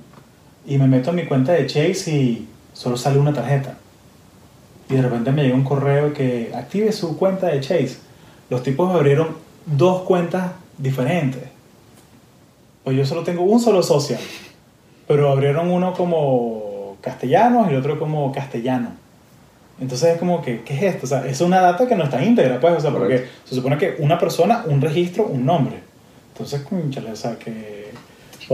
y 0.66 0.78
me 0.78 0.88
meto 0.88 1.10
en 1.10 1.18
mi 1.18 1.26
cuenta 1.26 1.52
de 1.52 1.68
Chase 1.68 2.12
y 2.12 2.48
solo 2.72 2.96
sale 2.96 3.20
una 3.20 3.34
tarjeta 3.34 3.78
y 4.90 4.96
de 4.96 5.02
repente 5.04 5.32
me 5.32 5.44
llegó 5.44 5.56
un 5.56 5.64
correo 5.64 6.14
que 6.14 6.52
active 6.56 6.92
su 6.92 7.16
cuenta 7.18 7.48
de 7.48 7.62
Chase. 7.62 7.98
Los 8.50 8.64
tipos 8.64 8.94
abrieron 8.94 9.38
dos 9.66 10.02
cuentas 10.02 10.52
diferentes. 10.78 11.44
Pues 12.84 12.98
yo 12.98 13.06
solo 13.06 13.24
tengo 13.24 13.44
un 13.44 13.60
solo 13.60 13.84
social, 13.84 14.20
pero 15.08 15.30
abrieron 15.32 15.70
uno 15.70 15.94
como 15.94 16.98
castellano 17.02 17.68
y 17.68 17.74
el 17.74 17.80
otro 17.80 18.00
como 18.00 18.32
castellano. 18.32 18.92
Entonces 19.80 20.16
es 20.16 20.20
como 20.20 20.42
que, 20.42 20.62
¿qué 20.64 20.76
es 20.76 20.96
esto? 20.96 21.06
O 21.06 21.10
sea, 21.10 21.26
es 21.26 21.40
una 21.40 21.62
data 21.62 21.88
que 21.88 21.96
no 21.96 22.06
está 22.06 22.24
íntegra, 22.24 22.60
pues, 22.60 22.74
o 22.74 22.80
sea, 22.82 22.92
porque 22.92 23.28
se 23.46 23.56
supone 23.56 23.78
que 23.78 23.96
una 24.00 24.18
persona, 24.18 24.64
un 24.68 24.82
registro, 24.82 25.26
un 25.28 25.46
nombre. 25.46 25.80
Entonces, 26.34 26.62
cónchale, 26.62 27.12
o 27.12 27.16
sea, 27.16 27.38
que 27.38 27.89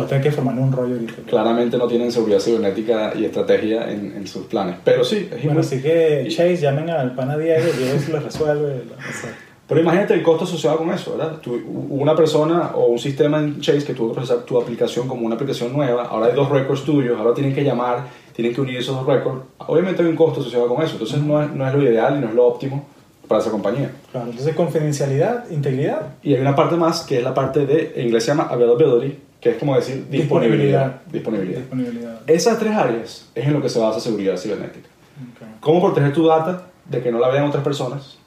a 0.04 0.08
tener 0.08 0.24
que 0.24 0.32
formarle 0.32 0.62
un 0.62 0.72
rollo. 0.74 0.98
Claramente 1.26 1.78
no 1.78 1.88
tienen 1.88 2.12
seguridad 2.12 2.40
cibernética 2.40 3.14
y 3.16 3.24
estrategia 3.26 3.90
en, 3.90 4.14
en 4.18 4.28
sus 4.28 4.46
planes. 4.48 4.76
Pero 4.84 5.04
sí, 5.04 5.30
es 5.34 5.44
Bueno, 5.46 5.62
así 5.62 5.82
que 5.82 6.26
Chase, 6.30 6.58
llamen 6.58 6.90
al 6.90 7.16
pana 7.16 7.38
Diego, 7.38 7.64
Diego 7.78 7.98
se 8.00 8.12
lo 8.12 8.20
resuelve. 8.20 8.84
Pero 9.68 9.82
imagínate 9.82 10.14
el 10.14 10.22
costo 10.22 10.44
asociado 10.44 10.78
con 10.78 10.92
eso, 10.92 11.18
¿verdad? 11.18 11.38
Tú- 11.42 11.60
una 11.90 12.16
persona 12.16 12.72
o 12.76 12.86
un 12.86 13.00
sistema 13.00 13.40
en 13.40 13.60
Chase 13.62 13.84
que 13.84 13.94
tuvo 13.96 14.10
que 14.10 14.16
procesar 14.16 14.44
tu 14.44 14.62
aplicación 14.62 15.08
como 15.08 15.26
una 15.26 15.34
aplicación 15.36 15.74
nueva, 15.74 16.04
ahora 16.04 16.28
hay 16.28 16.34
dos 16.34 16.50
récords 16.50 16.84
tuyos, 16.84 17.18
ahora 17.18 17.34
tienen 17.34 17.56
que 17.56 17.64
llamar, 17.64 18.06
tienen 18.36 18.54
que 18.54 18.62
unir 18.62 18.78
esos 18.78 18.96
dos 18.96 19.08
récords. 19.08 19.42
Obviamente 19.66 20.04
hay 20.04 20.10
un 20.10 20.16
costo 20.16 20.42
asociado 20.42 20.68
con 20.68 20.84
eso, 20.84 20.94
entonces 20.94 21.20
no 21.20 21.42
es, 21.42 21.50
no 21.52 21.68
es 21.68 21.74
lo 21.74 21.82
ideal 21.82 22.16
y 22.18 22.20
no 22.22 22.28
es 22.28 22.36
lo 22.36 22.46
óptimo 22.46 22.86
para 23.28 23.42
esa 23.42 23.52
compañía. 23.52 23.92
Claro, 24.12 24.30
entonces 24.30 24.56
confidencialidad, 24.56 25.50
integridad, 25.50 26.14
Y 26.24 26.36
hay 26.36 26.42
una 26.42 26.56
parte 26.56 26.76
más 26.76 27.02
que 27.02 27.18
es 27.18 27.24
la 27.24 27.34
parte 27.34 27.66
de, 27.66 27.94
en 27.96 28.06
inglés 28.08 28.24
se 28.24 28.32
llama 28.32 28.48
availability, 28.50 29.18
que 29.42 29.50
es 29.52 29.58
como 29.58 29.76
decir 29.76 30.08
disponibilidad. 30.10 31.02
Disponibilidad. 31.12 31.60
Disponibilidad. 31.60 31.60
disponibilidad. 31.62 32.22
Esas 32.28 32.58
tres 32.60 32.74
áreas 32.76 33.30
es 33.36 33.46
en 33.46 33.54
lo 33.54 33.62
que 33.62 33.70
se 33.70 33.80
basa 33.80 34.00
seguridad 34.00 34.38
cibernética. 34.38 34.88
Ok. 35.18 35.60
cómo 35.62 35.82
proteger 35.82 36.12
tu 36.14 36.26
data 36.28 36.64
de 36.90 37.02
que 37.02 37.12
no 37.12 37.20
la 37.20 37.30
vean 37.30 37.46
otras 37.46 37.64
personas, 37.64 38.18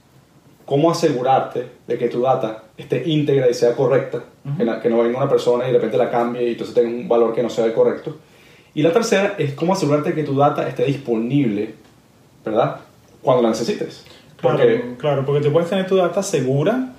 cómo 0.64 0.90
asegurarte 0.90 1.66
de 1.86 1.98
que 1.98 2.08
tu 2.08 2.22
data 2.22 2.64
esté 2.76 3.02
íntegra 3.08 3.48
y 3.50 3.54
sea 3.54 3.74
correcta, 3.74 4.24
que, 4.56 4.64
la- 4.64 4.80
que 4.80 4.88
no 4.88 4.98
venga 5.02 5.18
una 5.18 5.28
persona 5.28 5.64
y 5.68 5.72
de 5.72 5.78
repente 5.78 5.96
la 5.98 6.10
cambie 6.10 6.48
y 6.48 6.52
entonces 6.52 6.74
tenga 6.74 6.88
un 6.88 7.06
valor 7.08 7.34
que 7.34 7.42
no 7.42 7.50
sea 7.50 7.64
el 7.66 7.72
correcto. 7.74 8.16
Y 8.74 8.82
la 8.82 8.92
tercera 8.92 9.34
es 9.38 9.54
cómo 9.54 9.72
asegurarte 9.72 10.14
que 10.14 10.22
tu 10.24 10.34
data 10.36 10.68
esté 10.68 10.84
disponible, 10.84 11.74
¿verdad? 12.44 12.76
Cuando 13.22 13.42
la 13.42 13.48
necesites. 13.50 14.04
Claro, 14.40 14.56
Porque, 14.58 14.94
claro, 14.98 15.24
porque 15.26 15.40
tú 15.46 15.52
puedes 15.52 15.68
tener 15.68 15.86
tu 15.86 15.96
data 15.96 16.22
segura, 16.22 16.92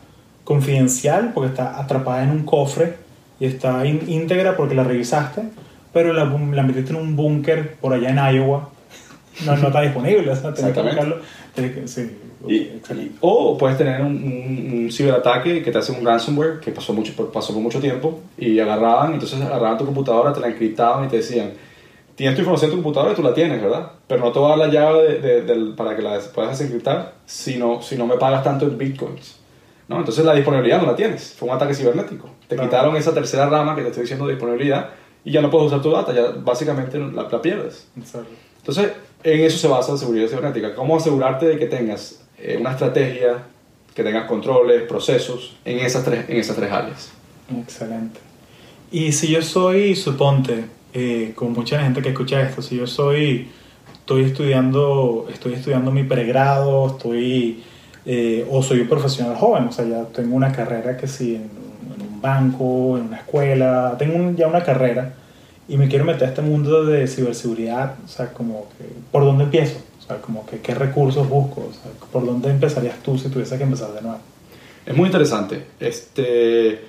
confidencial, 0.44 1.32
porque 1.34 1.50
está 1.50 1.80
atrapada 1.80 2.24
en 2.24 2.32
un 2.32 2.44
cofre 2.44 2.96
y 3.40 3.46
está 3.46 3.86
ín- 3.86 4.08
íntegra 4.08 4.58
porque 4.58 4.76
la 4.76 4.84
revisaste, 4.84 5.44
pero 5.94 6.12
la, 6.14 6.26
la 6.26 6.64
metiste 6.64 6.92
en 6.92 6.98
un 6.98 7.16
búnker 7.16 7.76
por 7.76 7.94
allá 7.94 8.10
en 8.10 8.36
Iowa. 8.36 8.70
No, 9.46 9.56
no 9.56 9.68
está 9.68 9.82
disponible, 9.82 10.30
o 10.30 10.36
sea, 10.36 10.54
tienes 10.54 10.74
que 10.74 10.82
buscarlo. 10.82 11.18
Tienes 11.56 11.76
que- 11.76 11.88
sí, 11.88 12.18
y- 12.48 12.56
y- 12.56 13.16
o 13.22 13.58
puedes 13.58 13.78
tener 13.78 14.02
un, 14.02 14.08
un- 14.08 14.84
un 14.86 14.92
ciberataque 14.92 15.62
que 15.62 15.72
te 15.72 15.78
hace 15.78 15.92
un 15.94 16.06
ransomware 16.06 16.60
que 16.60 16.72
pasó, 16.72 16.94
mucho, 16.94 17.14
pasó 17.32 17.54
por 17.54 17.62
mucho 17.62 17.80
tiempo 17.80 18.20
y 18.38 18.60
agarraban, 18.60 19.14
entonces 19.14 19.40
agarraban 19.42 19.78
tu 19.78 19.86
computadora, 19.86 20.34
te 20.34 20.40
la 20.42 20.48
encriptaban 20.48 21.06
y 21.06 21.08
te 21.10 21.18
decían, 21.18 21.52
tienes 22.20 22.36
tu 22.36 22.42
información 22.42 22.70
en 22.72 22.78
tu 22.78 22.84
computadora 22.84 23.14
y 23.14 23.16
tú 23.16 23.24
la 23.24 23.34
tienes, 23.34 23.62
¿verdad? 23.62 23.92
Pero 24.08 24.20
no 24.26 24.32
te 24.32 24.40
voy 24.40 24.48
a 24.52 24.58
dar 24.58 24.68
la 24.68 24.74
llave 24.74 25.04
de- 25.04 25.20
de- 25.22 25.42
del- 25.44 25.74
para 25.74 25.96
que 25.96 26.02
la 26.02 26.20
puedas 26.36 26.52
desencriptar 26.58 27.14
si 27.26 27.58
no, 27.58 27.82
si 27.82 27.96
no 27.98 28.06
me 28.06 28.18
pagas 28.18 28.44
tanto 28.44 28.66
en 28.66 28.78
bitcoins. 28.78 29.38
¿no? 29.88 29.98
Entonces 29.98 30.24
la 30.24 30.36
disponibilidad 30.36 30.80
no 30.82 30.86
la 30.88 30.96
tienes, 30.96 31.34
fue 31.34 31.50
un 31.50 31.56
ataque 31.56 31.74
cibernético. 31.74 32.30
Te 32.48 32.56
Claro. 32.56 32.70
quitaron 32.70 32.96
esa 32.98 33.12
tercera 33.14 33.48
rama 33.50 33.76
que 33.76 33.82
te 33.82 33.88
estoy 33.88 34.02
diciendo 34.04 34.28
de 34.28 34.34
disponibilidad 34.34 34.90
y 35.26 35.32
ya 35.32 35.42
no 35.42 35.50
puedes 35.50 35.68
usar 35.68 35.82
tu 35.82 35.90
data, 35.92 36.14
ya 36.14 36.28
básicamente 36.38 37.00
la, 37.00 37.24
la 37.24 37.42
pierdes. 37.42 37.88
Exacto. 37.98 38.30
Entonces, 38.58 38.92
en 39.24 39.40
eso 39.40 39.58
se 39.58 39.68
basa 39.68 39.94
la 39.94 39.98
seguridad 39.98 40.28
cibernética. 40.28 40.76
¿Cómo 40.76 40.96
asegurarte 40.98 41.48
de 41.48 41.58
que 41.58 41.66
tengas 41.66 42.22
eh, 42.38 42.58
una 42.60 42.72
estrategia, 42.72 43.46
que 43.96 44.04
tengas 44.04 44.26
controles, 44.28 44.84
procesos 44.84 45.56
en 45.66 45.80
esas 45.80 46.04
tres, 46.06 46.26
en 46.30 46.38
esas 46.38 46.56
tres 46.56 46.72
áreas? 46.72 47.10
Excelente. 47.60 48.20
Y 48.92 49.12
si 49.12 49.28
yo 49.30 49.42
soy, 49.42 49.96
suponte, 49.96 50.66
eh, 50.94 51.34
con 51.36 51.54
mucha 51.54 51.82
gente 51.82 52.02
que 52.02 52.10
escucha 52.10 52.42
esto, 52.42 52.62
si 52.62 52.78
yo 52.78 52.88
soy, 52.88 53.48
estoy 53.94 54.24
estudiando, 54.24 55.28
estoy 55.32 55.54
estudiando 55.54 55.92
mi 55.92 56.04
pregrado, 56.04 56.88
estoy, 56.88 57.64
eh, 58.06 58.48
o 58.50 58.64
soy 58.64 58.82
un 58.82 58.88
profesional 58.88 59.36
joven, 59.36 59.66
o 59.66 59.72
sea, 59.72 59.86
ya 59.86 60.06
tengo 60.06 60.36
una 60.36 60.52
carrera 60.52 60.98
que 60.98 61.08
sí, 61.08 61.36
en, 61.36 61.50
un 62.02 62.22
banco, 62.22 62.98
en 62.98 63.06
una 63.06 63.18
escuela, 63.18 63.96
tengo 63.98 64.32
ya 64.36 64.48
una 64.48 64.64
carrera 64.64 65.14
y 65.68 65.78
me 65.78 65.88
quiero 65.88 66.06
meter 66.06 66.24
a 66.24 66.30
este 66.30 66.42
mundo 66.42 66.84
de 66.86 67.08
ciberseguridad, 67.08 67.96
o 68.04 68.08
sea, 68.08 68.34
como 68.34 68.68
¿por 69.12 69.24
dónde 69.24 69.44
empiezo? 69.44 69.80
O 70.00 70.02
sea, 70.02 70.18
como 70.18 70.46
que, 70.46 70.60
¿qué 70.60 70.74
recursos 70.74 71.30
busco? 71.30 71.70
¿por 72.12 72.26
dónde 72.26 72.50
empezarías 72.50 72.98
tú 73.04 73.18
si 73.18 73.30
tuviese 73.30 73.58
que 73.58 73.64
empezar 73.64 73.94
de 73.94 74.02
nuevo? 74.02 74.20
Es 74.86 74.96
muy 74.96 75.06
interesante. 75.06 75.66
Este, 75.80 76.82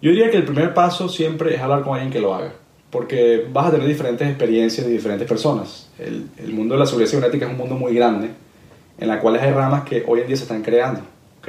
yo 0.00 0.10
diría 0.10 0.30
que 0.30 0.38
el 0.38 0.44
primer 0.44 0.72
paso 0.72 1.08
siempre 1.08 1.54
es 1.54 1.60
hablar 1.60 1.82
con 1.82 1.92
alguien 1.92 2.10
que 2.10 2.20
lo 2.20 2.34
haga, 2.34 2.54
porque 2.92 3.46
vas 3.50 3.68
a 3.68 3.70
tener 3.70 3.88
diferentes 3.88 4.28
experiencias 4.28 4.86
de 4.86 4.92
diferentes 4.92 5.26
personas. 5.26 5.88
El, 5.98 6.28
el 6.36 6.52
mundo 6.52 6.74
de 6.74 6.80
la 6.80 6.86
seguridad 6.86 7.10
cibernética 7.10 7.46
es 7.46 7.50
un 7.50 7.56
mundo 7.56 7.74
muy 7.74 7.94
grande, 7.94 8.28
en 8.98 9.08
la 9.08 9.18
cual 9.18 9.36
hay 9.36 9.50
ramas 9.50 9.84
que 9.84 10.04
hoy 10.06 10.20
en 10.20 10.26
día 10.26 10.36
se 10.36 10.42
están 10.42 10.62
creando. 10.62 11.00
¿ok? 11.40 11.48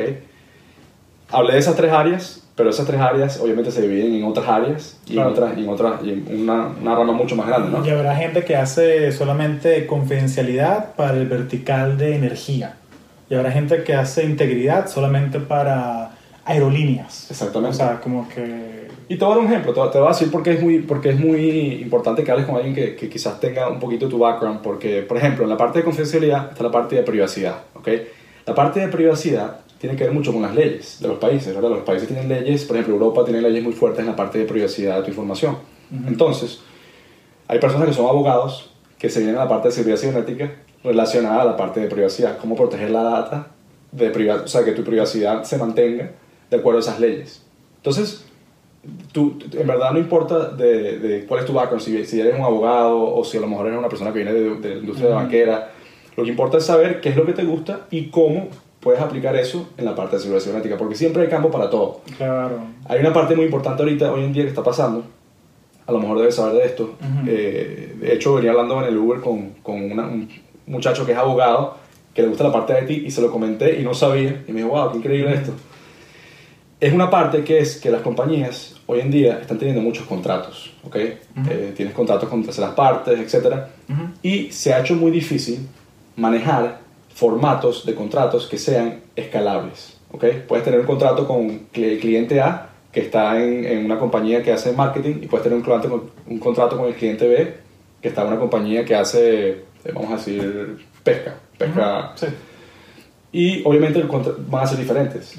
Hablé 1.29 1.53
de 1.53 1.59
esas 1.59 1.75
tres 1.75 1.91
áreas, 1.91 2.43
pero 2.55 2.69
esas 2.69 2.87
tres 2.87 3.01
áreas 3.01 3.39
obviamente 3.41 3.71
se 3.71 3.81
dividen 3.81 4.13
en 4.13 4.23
otras 4.23 4.47
áreas 4.47 4.97
y 5.05 5.13
Claro. 5.13 5.29
en, 5.29 5.33
otras, 5.35 5.57
y 5.57 5.63
en, 5.63 5.69
otras, 5.69 6.03
y 6.03 6.09
en 6.11 6.41
una, 6.43 6.67
una 6.81 6.95
rama 6.95 7.11
mucho 7.11 7.35
más 7.35 7.47
grande. 7.47 7.77
¿no? 7.77 7.85
Y 7.85 7.89
habrá 7.89 8.15
gente 8.15 8.45
que 8.45 8.55
hace 8.55 9.11
solamente 9.11 9.85
confidencialidad 9.85 10.95
para 10.95 11.17
el 11.17 11.27
vertical 11.27 11.97
de 11.97 12.15
energía. 12.15 12.75
Y 13.29 13.35
habrá 13.35 13.51
gente 13.51 13.83
que 13.83 13.95
hace 13.95 14.23
integridad 14.23 14.87
solamente 14.87 15.41
para 15.41 16.11
aerolíneas. 16.45 17.29
Exactamente. 17.31 17.75
O 17.75 17.77
sea, 17.77 17.99
como 18.01 18.27
que... 18.29 18.87
Y 19.09 19.17
te 19.17 19.25
voy 19.25 19.33
a 19.33 19.35
dar 19.37 19.45
un 19.45 19.51
ejemplo, 19.51 19.73
te, 19.73 19.79
voy- 19.79 19.91
te 19.91 19.97
voy 19.99 20.07
a 20.07 20.11
decir 20.11 20.31
porque 20.31 20.51
es 20.53 20.61
muy, 20.61 20.79
porque 20.79 21.09
es 21.09 21.19
muy 21.19 21.73
importante 21.81 22.23
que 22.23 22.31
hables 22.31 22.45
con 22.45 22.55
alguien 22.55 22.73
que, 22.73 22.95
que 22.95 23.09
quizás 23.09 23.39
tenga 23.39 23.69
un 23.69 23.79
poquito 23.79 24.07
tu 24.07 24.17
background, 24.19 24.61
porque, 24.61 25.01
por 25.03 25.17
ejemplo, 25.17 25.43
en 25.43 25.49
la 25.49 25.57
parte 25.57 25.79
de 25.79 25.85
confidencialidad 25.85 26.49
está 26.51 26.63
la 26.63 26.71
parte 26.71 26.95
de 26.95 27.03
privacidad, 27.03 27.57
¿ok? 27.75 27.89
La 28.45 28.55
parte 28.55 28.79
de 28.79 28.87
privacidad 28.87 29.59
tiene 29.77 29.95
que 29.97 30.05
ver 30.05 30.13
mucho 30.13 30.31
con 30.31 30.41
las 30.41 30.55
leyes 30.55 30.99
de 31.01 31.07
los 31.09 31.17
países, 31.17 31.53
¿verdad? 31.53 31.69
Los 31.69 31.79
países 31.83 32.07
tienen 32.07 32.29
leyes, 32.29 32.63
por 32.63 32.77
ejemplo, 32.77 32.95
Europa 32.95 33.25
tiene 33.25 33.41
leyes 33.41 33.63
muy 33.63 33.73
fuertes 33.73 33.99
en 33.99 34.07
la 34.07 34.15
parte 34.15 34.39
de 34.39 34.45
privacidad 34.45 34.97
de 34.97 35.03
tu 35.03 35.09
información. 35.09 35.57
Ujú. 35.91 36.07
Entonces, 36.07 36.61
hay 37.47 37.59
personas 37.59 37.87
que 37.89 37.93
son 37.93 38.07
abogados 38.07 38.71
que 38.97 39.09
se 39.09 39.19
vienen 39.19 39.35
a 39.35 39.43
la 39.43 39.49
parte 39.49 39.67
de 39.67 39.73
seguridad 39.73 39.97
cibernética 39.97 40.53
relacionada 40.83 41.41
a 41.41 41.45
la 41.45 41.57
parte 41.57 41.81
de 41.81 41.87
privacidad, 41.87 42.37
cómo 42.37 42.55
proteger 42.55 42.89
la 42.89 43.03
data, 43.03 43.47
de 43.91 44.29
o 44.31 44.47
sea, 44.47 44.63
que 44.63 44.71
tu 44.71 44.83
privacidad 44.83 45.43
se 45.43 45.57
mantenga 45.57 46.11
de 46.53 46.59
acuerdo 46.59 46.79
a 46.79 46.81
esas 46.81 46.99
leyes. 46.99 47.41
Entonces, 47.77 48.25
tú, 49.11 49.37
en 49.51 49.67
verdad 49.67 49.91
no 49.91 49.99
importa 49.99 50.49
de, 50.49 50.99
de 50.99 51.25
cuál 51.25 51.39
es 51.41 51.45
tu 51.45 51.53
background, 51.53 51.81
si, 51.83 52.05
si 52.05 52.19
eres 52.19 52.35
un 52.37 52.43
abogado 52.45 53.01
o 53.15 53.23
si 53.23 53.37
a 53.37 53.41
lo 53.41 53.47
mejor 53.47 53.67
eres 53.67 53.79
una 53.79 53.89
persona 53.89 54.11
que 54.11 54.19
viene 54.19 54.33
de, 54.33 54.55
de 54.57 54.69
la 54.69 54.75
industria 54.81 55.09
de 55.09 55.15
banquera, 55.15 55.71
lo 56.15 56.23
que 56.23 56.29
importa 56.29 56.57
es 56.57 56.65
saber 56.65 57.01
qué 57.01 57.09
es 57.09 57.15
lo 57.15 57.25
que 57.25 57.33
te 57.33 57.43
gusta 57.43 57.87
y 57.91 58.07
cómo 58.09 58.47
puedes 58.79 59.01
aplicar 59.01 59.35
eso 59.35 59.69
en 59.77 59.85
la 59.85 59.95
parte 59.95 60.17
de 60.17 60.21
seguridad 60.21 60.43
cibernética, 60.43 60.77
porque 60.77 60.95
siempre 60.95 61.23
hay 61.23 61.29
campo 61.29 61.49
para 61.49 61.69
todo. 61.69 62.01
Claro. 62.17 62.59
Hay 62.85 62.99
una 62.99 63.13
parte 63.13 63.35
muy 63.35 63.45
importante 63.45 63.81
ahorita, 63.81 64.11
hoy 64.11 64.23
en 64.25 64.33
día, 64.33 64.43
que 64.43 64.49
está 64.49 64.61
pasando. 64.63 65.03
A 65.87 65.91
lo 65.91 65.99
mejor 65.99 66.19
debes 66.19 66.35
saber 66.35 66.55
de 66.55 66.65
esto. 66.65 66.83
Ujú. 66.83 67.25
Eh, 67.27 67.95
de 67.99 68.13
hecho, 68.13 68.35
venía 68.35 68.51
hablando 68.51 68.79
en 68.81 68.87
el 68.87 68.97
Uber 68.97 69.21
con, 69.21 69.51
con 69.63 69.81
una- 69.91 70.05
un 70.07 70.29
muchacho 70.67 71.05
que 71.05 71.13
es 71.13 71.17
abogado, 71.17 71.77
que 72.13 72.21
le 72.21 72.27
gusta 72.27 72.43
la 72.43 72.51
parte 72.51 72.73
de 72.73 72.81
IT, 72.93 73.05
y 73.07 73.11
se 73.11 73.21
lo 73.21 73.31
comenté 73.31 73.79
y 73.79 73.83
no 73.83 73.93
sabía. 73.93 74.43
Y 74.47 74.51
me 74.51 74.61
dijo, 74.61 74.71
wow, 74.73 74.91
qué 74.91 74.97
increíble 74.97 75.33
esto. 75.33 75.53
Es 76.83 76.91
una 76.93 77.09
parte 77.09 77.43
que 77.43 77.59
es 77.59 77.77
que 77.79 77.89
las 77.89 78.01
compañías 78.01 78.75
hoy 78.87 78.99
en 78.99 79.09
día 79.09 79.39
están 79.39 79.57
teniendo 79.57 79.81
muchos 79.81 80.05
contratos, 80.05 80.73
¿ok? 80.83 80.95
Ujú. 81.37 81.49
Eh, 81.49 81.73
tienes 81.75 81.93
contratos 81.93 82.27
con 82.27 82.43
terceras 82.43 82.71
partes, 82.71 83.17
etc. 83.19 83.45
Ujú. 83.89 84.01
Y 84.21 84.51
se 84.51 84.73
ha 84.73 84.79
hecho 84.81 84.95
muy 84.95 85.09
difícil 85.11 85.59
manejar 86.17 86.79
formatos 87.13 87.85
de 87.85 87.95
contratos 87.95 88.47
que 88.47 88.57
sean 88.57 88.99
escalables. 89.15 89.97
¿ok? 90.11 90.25
Puedes 90.47 90.65
tener 90.65 90.79
un 90.81 90.85
contrato 90.85 91.25
con 91.27 91.67
el 91.73 91.99
cliente 91.99 92.41
A 92.41 92.69
que 92.91 92.99
está 92.99 93.41
en, 93.41 93.63
en 93.65 93.85
una 93.85 93.97
compañía 93.97 94.43
que 94.43 94.51
hace 94.51 94.73
marketing 94.73 95.15
y 95.23 95.27
puedes 95.27 95.43
tener 95.43 95.57
un, 95.57 95.63
cliente 95.63 95.87
con- 95.87 96.11
un 96.27 96.39
contrato 96.39 96.77
con 96.77 96.87
el 96.87 96.95
cliente 96.95 97.27
B 97.27 97.53
que 98.01 98.09
está 98.09 98.21
en 98.23 98.27
una 98.27 98.39
compañía 98.39 98.83
que 98.83 98.93
hace, 98.93 99.49
eh, 99.51 99.63
vamos 99.93 100.11
a 100.11 100.15
decir, 100.17 100.85
pesca. 101.03 101.35
pesca 101.57 102.11
Sí. 102.15 102.27
Y 103.31 103.61
obviamente 103.65 104.03
van 104.49 104.63
a 104.63 104.67
ser 104.67 104.77
diferentes. 104.79 105.35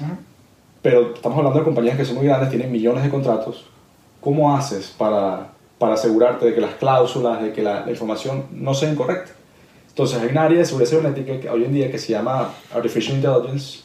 Pero 0.85 1.15
estamos 1.15 1.35
hablando 1.39 1.57
de 1.57 1.65
compañías 1.65 1.97
que 1.97 2.05
son 2.05 2.17
muy 2.17 2.27
grandes, 2.27 2.51
tienen 2.51 2.71
millones 2.71 3.03
de 3.03 3.09
contratos. 3.09 3.65
¿Cómo 4.21 4.55
haces 4.55 4.93
para, 4.95 5.47
para 5.79 5.95
asegurarte 5.95 6.45
de 6.45 6.53
que 6.53 6.61
las 6.61 6.75
cláusulas, 6.75 7.41
de 7.41 7.51
que 7.53 7.63
la, 7.63 7.83
la 7.83 7.89
información 7.89 8.43
no 8.51 8.75
sea 8.75 8.91
incorrecta? 8.91 9.31
Entonces 9.89 10.21
hay 10.21 10.29
un 10.29 10.37
área 10.37 10.59
de 10.59 10.63
seguridad 10.63 10.91
cibernética 10.91 11.39
que 11.39 11.49
hoy 11.49 11.63
en 11.63 11.73
día 11.73 11.89
que 11.89 11.97
se 11.97 12.11
llama 12.11 12.51
Artificial 12.71 13.15
Intelligence, 13.15 13.79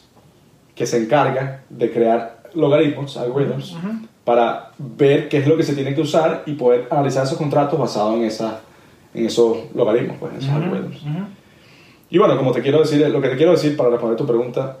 que 0.75 0.85
se 0.85 0.99
encarga 1.01 1.63
de 1.71 1.91
crear 1.91 2.43
logaritmos, 2.53 3.17
algoritmos, 3.17 3.71
Ujú. 3.71 4.05
para 4.23 4.69
ver 4.77 5.27
qué 5.27 5.39
es 5.39 5.47
lo 5.47 5.57
que 5.57 5.63
se 5.63 5.73
tiene 5.73 5.95
que 5.95 6.01
usar 6.01 6.43
y 6.45 6.53
poder 6.53 6.87
analizar 6.91 7.23
esos 7.23 7.39
contratos 7.39 7.79
basados 7.79 8.13
en, 8.13 8.21
en 9.15 9.25
esos 9.25 9.57
logaritmos, 9.73 10.17
pues, 10.19 10.33
en 10.33 10.37
esos 10.37 10.51
Ujú. 10.51 10.61
algoritmos. 10.61 11.01
Ujú. 11.01 11.25
Y 12.11 12.17
bueno, 12.19 12.37
como 12.37 12.51
te 12.51 12.61
quiero 12.61 12.77
decir, 12.81 13.09
lo 13.09 13.19
que 13.23 13.29
te 13.29 13.37
quiero 13.37 13.53
decir 13.53 13.75
para 13.75 13.89
responder 13.89 14.17
tu 14.19 14.27
pregunta 14.27 14.77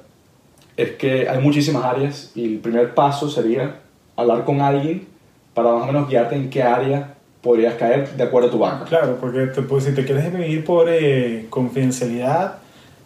es 0.77 0.91
que 0.91 1.27
hay 1.27 1.39
muchísimas 1.39 1.83
áreas 1.83 2.31
y 2.35 2.55
el 2.55 2.59
primer 2.59 2.93
paso 2.93 3.29
sería 3.29 3.79
hablar 4.15 4.45
con 4.45 4.61
alguien 4.61 5.07
para 5.53 5.73
más 5.73 5.83
o 5.83 5.85
menos 5.87 6.09
guiarte 6.09 6.35
en 6.35 6.49
qué 6.49 6.63
área 6.63 7.15
podrías 7.41 7.75
caer 7.75 8.09
de 8.15 8.23
acuerdo 8.23 8.47
a 8.49 8.51
tu 8.51 8.59
banca. 8.59 8.85
Claro, 8.85 9.17
porque 9.19 9.47
te- 9.47 9.61
pues, 9.63 9.83
si 9.83 9.93
te 9.93 10.05
quieres 10.05 10.31
vivir 10.31 10.63
por 10.63 10.87
eh, 10.89 11.47
confidencialidad, 11.49 12.57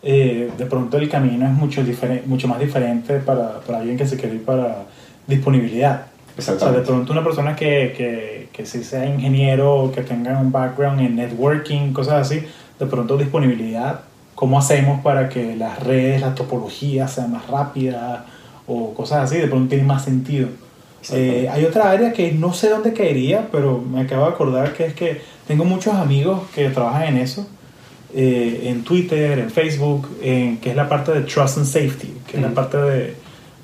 eh, 0.03 0.51
de 0.55 0.65
pronto 0.65 0.97
el 0.97 1.09
camino 1.09 1.45
es 1.45 1.53
mucho, 1.53 1.81
mucho 2.25 2.47
más 2.47 2.59
diferente 2.59 3.19
para, 3.19 3.59
para, 3.61 3.79
alguien 3.79 3.97
que 3.97 4.05
se 4.05 4.17
quiere 4.17 4.35
ir 4.35 4.45
para 4.45 4.83
disponibilidad. 5.25 6.07
O 6.37 6.41
sea, 6.41 6.71
de 6.71 6.81
pronto 6.81 7.13
una 7.13 7.23
persona 7.23 7.55
que, 7.55 7.93
que, 7.95 8.49
que 8.51 8.65
sí 8.65 8.83
sea 8.83 9.05
ingeniero, 9.05 9.91
que 9.95 10.01
tenga 10.01 10.37
un 10.37 10.51
background 10.51 10.99
en 10.99 11.15
networking, 11.15 11.93
cosas 11.93 12.29
así, 12.29 12.43
de 12.77 12.85
pronto 12.85 13.17
disponibilidad, 13.17 14.01
¿cómo 14.35 14.59
hacemos 14.59 15.01
para 15.01 15.29
que 15.29 15.55
las 15.55 15.81
redes, 15.81 16.21
la 16.21 16.35
topología 16.35 17.07
sean 17.07 17.31
más 17.31 17.47
rápida 17.47 18.25
o 18.67 18.93
cosas 18.93 19.23
así? 19.23 19.37
De 19.37 19.47
pronto 19.47 19.69
tiene 19.69 19.83
más 19.83 20.03
sentido. 20.03 20.49
Eh, 21.11 21.47
hay 21.51 21.63
otra 21.65 21.91
área 21.91 22.11
que 22.13 22.31
no 22.31 22.53
sé 22.53 22.69
dónde 22.69 22.93
caería, 22.93 23.47
pero 23.51 23.79
me 23.79 24.01
acabo 24.01 24.25
de 24.25 24.31
acordar 24.31 24.73
que 24.73 24.85
es 24.85 24.93
que 24.93 25.21
tengo 25.47 25.63
muchos 25.63 25.93
amigos 25.93 26.43
que 26.53 26.69
trabajan 26.69 27.03
en 27.03 27.17
eso, 27.17 27.47
eh, 28.13 28.63
en 28.65 28.83
Twitter, 28.83 29.37
en 29.39 29.51
Facebook, 29.51 30.09
en, 30.21 30.57
que 30.57 30.71
es 30.71 30.75
la 30.75 30.89
parte 30.89 31.11
de 31.11 31.21
Trust 31.21 31.57
and 31.57 31.67
Safety, 31.67 32.13
que 32.27 32.37
es 32.37 32.43
la 32.43 32.49
parte 32.49 32.77
de 32.77 33.13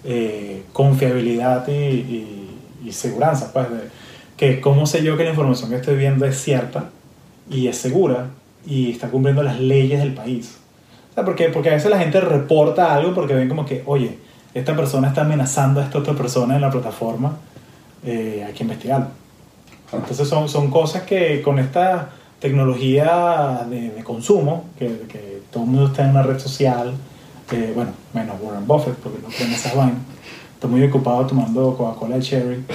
eh, 0.03 0.63
confiabilidad 0.73 1.67
y, 1.67 2.47
y, 2.83 2.91
seguridad, 2.91 3.51
pues, 3.53 3.69
de, 3.69 3.77
que 4.37 4.59
cómo 4.59 4.85
sé 4.85 5.03
yo 5.03 5.17
que 5.17 5.23
la 5.23 5.29
información 5.31 5.69
que 5.69 5.77
estoy 5.77 5.95
viendo 5.97 6.25
es 6.25 6.41
cierta 6.41 6.89
y 7.49 7.67
es 7.67 7.77
segura 7.77 8.29
y 8.65 8.91
está 8.91 9.09
cumpliendo 9.09 9.41
las 9.43 9.59
leyes 9.59 9.99
del 9.99 10.13
país. 10.13 10.57
O 11.11 11.13
sea, 11.13 11.25
porque, 11.25 11.49
porque 11.49 11.69
a 11.69 11.73
veces 11.73 11.91
la 11.91 11.99
gente 11.99 12.21
reporta 12.21 12.93
algo 12.93 13.13
porque 13.13 13.33
ven 13.33 13.49
como 13.49 13.65
que, 13.65 13.83
oye, 13.85 14.17
esta 14.53 14.75
persona 14.75 15.09
está 15.09 15.21
amenazando 15.21 15.81
a 15.81 15.83
esta 15.83 15.99
otra 15.99 16.13
persona 16.13 16.55
en 16.55 16.61
la 16.61 16.71
plataforma, 16.71 17.37
eh, 18.03 18.43
hay 18.47 18.53
que 18.53 18.63
investigarlo. 18.63 19.07
Entonces 19.91 20.27
son, 20.27 20.47
son 20.47 20.69
cosas 20.71 21.03
que 21.03 21.41
con 21.41 21.59
esta 21.59 22.09
tecnología 22.39 23.65
de, 23.69 23.91
de 23.91 24.03
consumo, 24.03 24.65
que, 24.79 24.87
que, 25.09 25.41
todo 25.51 25.63
el 25.63 25.69
mundo 25.69 25.87
está 25.87 26.05
en 26.05 26.11
una 26.11 26.23
red 26.23 26.39
social, 26.39 26.93
eh, 27.51 27.73
bueno, 27.75 27.91
menos 28.13 28.37
Warren 28.41 28.65
Buffett, 28.65 28.95
porque 28.95 29.19
no 29.21 29.27
tiene 29.27 29.53
esas 29.53 29.75
vainas, 29.75 29.97
está 30.53 30.67
muy 30.67 30.81
ocupado 30.83 31.25
tomando 31.27 31.75
Coca-Cola 31.75 32.19
Cherry. 32.19 32.63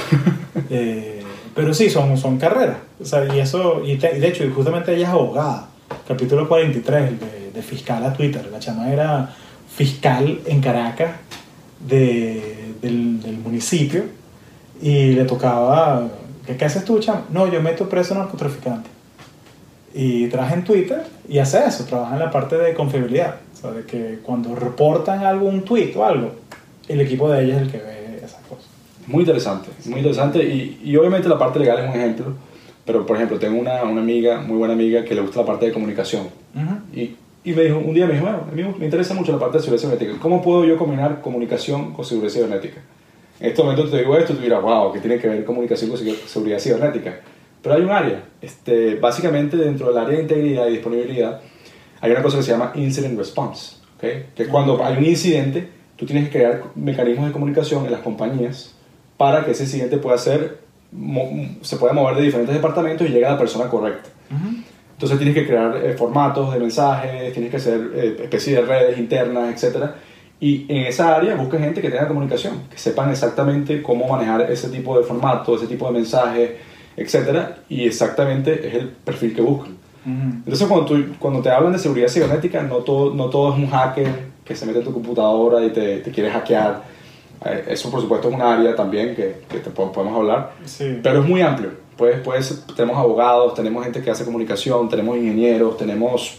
Eh, 0.70 1.22
pero 1.55 1.74
sí, 1.74 1.91
son, 1.91 2.16
son 2.16 2.39
carreras. 2.39 2.78
O 2.99 3.05
sea, 3.05 3.26
y 3.34 3.41
eso, 3.41 3.82
y, 3.84 3.97
de 3.97 4.26
hecho, 4.26 4.43
justamente 4.55 4.95
ella 4.95 5.07
es 5.07 5.12
abogada. 5.12 5.68
Capítulo 6.09 6.49
43, 6.49 7.20
de, 7.20 7.45
de 7.57 7.62
fiscal 7.62 8.04
a 8.04 8.12
Twitter. 8.12 8.46
La 8.52 8.61
chama 8.61 8.92
era 8.92 9.34
fiscal 9.74 10.40
en 10.46 10.61
Caracas 10.61 11.16
de, 11.80 12.74
del, 12.80 13.20
del, 13.22 13.38
municipio 13.38 14.04
y 14.80 15.12
le 15.12 15.24
tocaba, 15.24 16.09
¿qué, 16.46 16.64
haces 16.64 16.84
tú, 16.84 16.98
chamo? 17.00 17.22
No, 17.30 17.50
yo 17.50 17.61
meto 17.62 17.88
preso 17.88 18.14
a 18.14 18.18
narcotraficante. 18.18 18.90
Y 19.94 20.26
trabaja 20.28 20.54
en 20.54 20.64
Twitter 20.64 21.04
y 21.28 21.38
hace 21.38 21.64
eso, 21.66 21.84
trabaja 21.84 22.14
en 22.14 22.20
la 22.20 22.30
parte 22.30 22.57
de 22.57 22.74
confiabilidad. 22.74 23.36
O 23.54 23.57
sea, 23.57 23.70
de 23.70 23.84
que 23.84 24.18
cuando 24.22 24.54
reportan 24.54 25.24
algún 25.24 25.62
tweet 25.62 25.94
o 25.96 26.04
algo, 26.04 26.32
el 26.86 27.00
equipo 27.00 27.30
de 27.30 27.44
ella 27.44 27.57
es 27.57 27.62
el 27.62 27.70
que 27.70 27.78
ve 27.78 28.20
esas 28.22 28.42
cosas. 28.42 28.66
Muy 29.07 29.20
interesante, 29.20 29.70
muy 29.86 29.98
interesante. 29.98 30.44
Y, 30.44 30.80
y 30.84 30.96
obviamente 30.96 31.28
la 31.28 31.38
parte 31.38 31.59
legal 31.59 31.78
es 31.78 31.88
un 31.88 32.00
ejemplo. 32.00 32.34
Pero, 32.86 33.04
por 33.04 33.16
ejemplo, 33.16 33.38
tengo 33.38 33.59
una, 33.59 33.82
una, 33.82 34.00
amiga, 34.00 34.40
muy 34.40 34.57
buena 34.59 34.74
amiga, 34.74 35.04
que 35.04 35.14
le 35.14 35.20
gusta 35.20 35.40
la 35.40 35.46
parte 35.46 35.66
de 35.66 35.72
comunicación. 35.72 36.28
Y 36.94 37.16
y 37.47 37.53
me 37.53 37.62
dijo, 37.62 37.78
un 37.78 37.94
día 37.94 38.07
me 38.07 38.14
dijo, 38.14 38.24
bueno, 38.24 38.42
a 38.51 38.53
mí 38.53 38.74
me 38.76 38.84
interesa 38.86 39.14
mucho 39.14 39.30
la 39.30 39.38
parte 39.38 39.59
de 39.59 39.62
seguridad 39.62 39.88
cibernética. 39.88 40.20
¿Cómo 40.20 40.42
puedo 40.42 40.64
yo 40.64 40.76
combinar 40.76 41.20
comunicación 41.20 41.92
con 41.92 42.05
seguridad 42.05 42.32
cibernética? 42.32 42.80
En 43.38 43.51
este 43.51 43.62
momento 43.62 43.88
te 43.88 43.99
digo 43.99 44.16
esto, 44.16 44.34
tú 44.34 44.42
dirás, 44.42 44.61
wow, 44.61 44.92
¿qué 44.92 44.99
tiene 44.99 45.16
que 45.18 45.28
ver 45.28 45.44
comunicación 45.44 45.88
con 45.88 46.01
seguridad 46.26 46.59
cibernética? 46.59 47.20
Pero 47.62 47.76
hay 47.76 47.82
un 47.82 47.90
área, 47.90 48.24
este, 48.42 48.97
básicamente 48.97 49.57
dentro 49.57 49.86
del 49.86 49.99
área 49.99 50.16
de 50.16 50.22
integridad 50.22 50.66
y 50.66 50.72
disponibilidad, 50.72 51.40
hay 52.01 52.11
una 52.11 52.20
cosa 52.20 52.38
que 52.38 52.42
se 52.42 52.51
llama 52.51 52.72
Incident 52.74 53.16
Response, 53.16 53.76
¿okay? 53.97 54.26
que 54.34 54.42
es 54.42 54.49
cuando 54.49 54.84
hay 54.84 54.97
un 54.97 55.07
incidente, 55.07 55.68
tú 55.94 56.05
tienes 56.05 56.24
que 56.24 56.38
crear 56.38 56.64
mecanismos 56.74 57.28
de 57.28 57.32
comunicación 57.32 57.86
en 57.86 57.92
las 57.92 58.01
compañías 58.01 58.74
para 59.16 59.44
que 59.44 59.53
ese 59.53 59.62
incidente 59.62 59.99
pueda 59.99 60.18
ser, 60.18 60.59
se 61.61 61.76
pueda 61.76 61.92
mover 61.92 62.16
de 62.16 62.22
diferentes 62.22 62.57
departamentos 62.57 63.09
y 63.09 63.12
llegue 63.12 63.26
a 63.26 63.30
la 63.30 63.38
persona 63.38 63.68
correcta. 63.68 64.09
Entonces 64.97 65.18
tienes 65.18 65.34
que 65.34 65.47
crear 65.47 65.76
eh, 65.76 65.92
formatos 65.92 66.55
de 66.55 66.59
mensajes, 66.59 67.30
tienes 67.34 67.51
que 67.51 67.59
hacer 67.59 67.90
eh, 67.94 68.16
especies 68.22 68.57
de 68.57 68.62
redes 68.62 68.99
internas, 68.99 69.62
etc. 69.62 69.90
Y 70.40 70.64
en 70.72 70.86
esa 70.86 71.14
área 71.14 71.34
busca 71.34 71.59
gente 71.59 71.82
que 71.82 71.90
tenga 71.90 72.09
comunicación, 72.09 72.62
que 72.70 72.78
sepan 72.78 73.11
exactamente 73.11 73.82
cómo 73.82 74.09
manejar 74.09 74.51
ese 74.51 74.70
tipo 74.70 74.99
de 74.99 75.05
formato, 75.05 75.55
ese 75.55 75.66
tipo 75.66 75.86
de 75.88 75.92
mensajes, 75.92 76.51
etc. 76.97 77.57
Y 77.68 77.84
exactamente 77.84 78.66
es 78.66 78.74
el 78.74 78.88
perfil 78.88 79.34
que 79.34 79.42
buscan. 79.42 79.76
Entonces 80.07 80.66
cuando, 80.66 80.86
tú, 80.86 81.05
cuando 81.18 81.42
te 81.42 81.51
hablan 81.51 81.72
de 81.72 81.78
seguridad 81.78 82.09
cibernética, 82.09 82.62
no 82.62 82.76
todo, 82.76 83.12
no 83.12 83.28
todo 83.28 83.53
es 83.53 83.59
un 83.59 83.68
hacker 83.68 84.09
que 84.44 84.55
se 84.55 84.64
mete 84.64 84.78
en 84.78 84.84
tu 84.84 84.92
computadora 84.92 85.62
y 85.62 85.70
te, 85.70 85.99
te 85.99 86.11
quiere 86.11 86.30
hackear. 86.30 86.84
Eh, 87.44 87.64
eso 87.68 87.90
por 87.90 88.01
supuesto 88.01 88.28
es 88.28 88.34
un 88.34 88.40
área 88.40 88.74
también 88.74 89.14
que, 89.14 89.42
que 89.47 89.59
te 89.59 89.68
podemos 89.68 90.16
hablar, 90.16 90.53
sí. 90.64 91.01
pero 91.03 91.20
es 91.20 91.28
muy 91.28 91.42
amplio 91.42 91.86
pues, 91.97 92.20
pues 92.20 92.64
tenemos 92.76 92.97
abogados, 92.97 93.55
tenemos 93.55 93.82
gente 93.84 94.03
que 94.03 94.11
hace 94.11 94.24
comunicación, 94.24 94.88
tenemos 94.88 95.16
ingenieros, 95.16 95.76
tenemos 95.76 96.38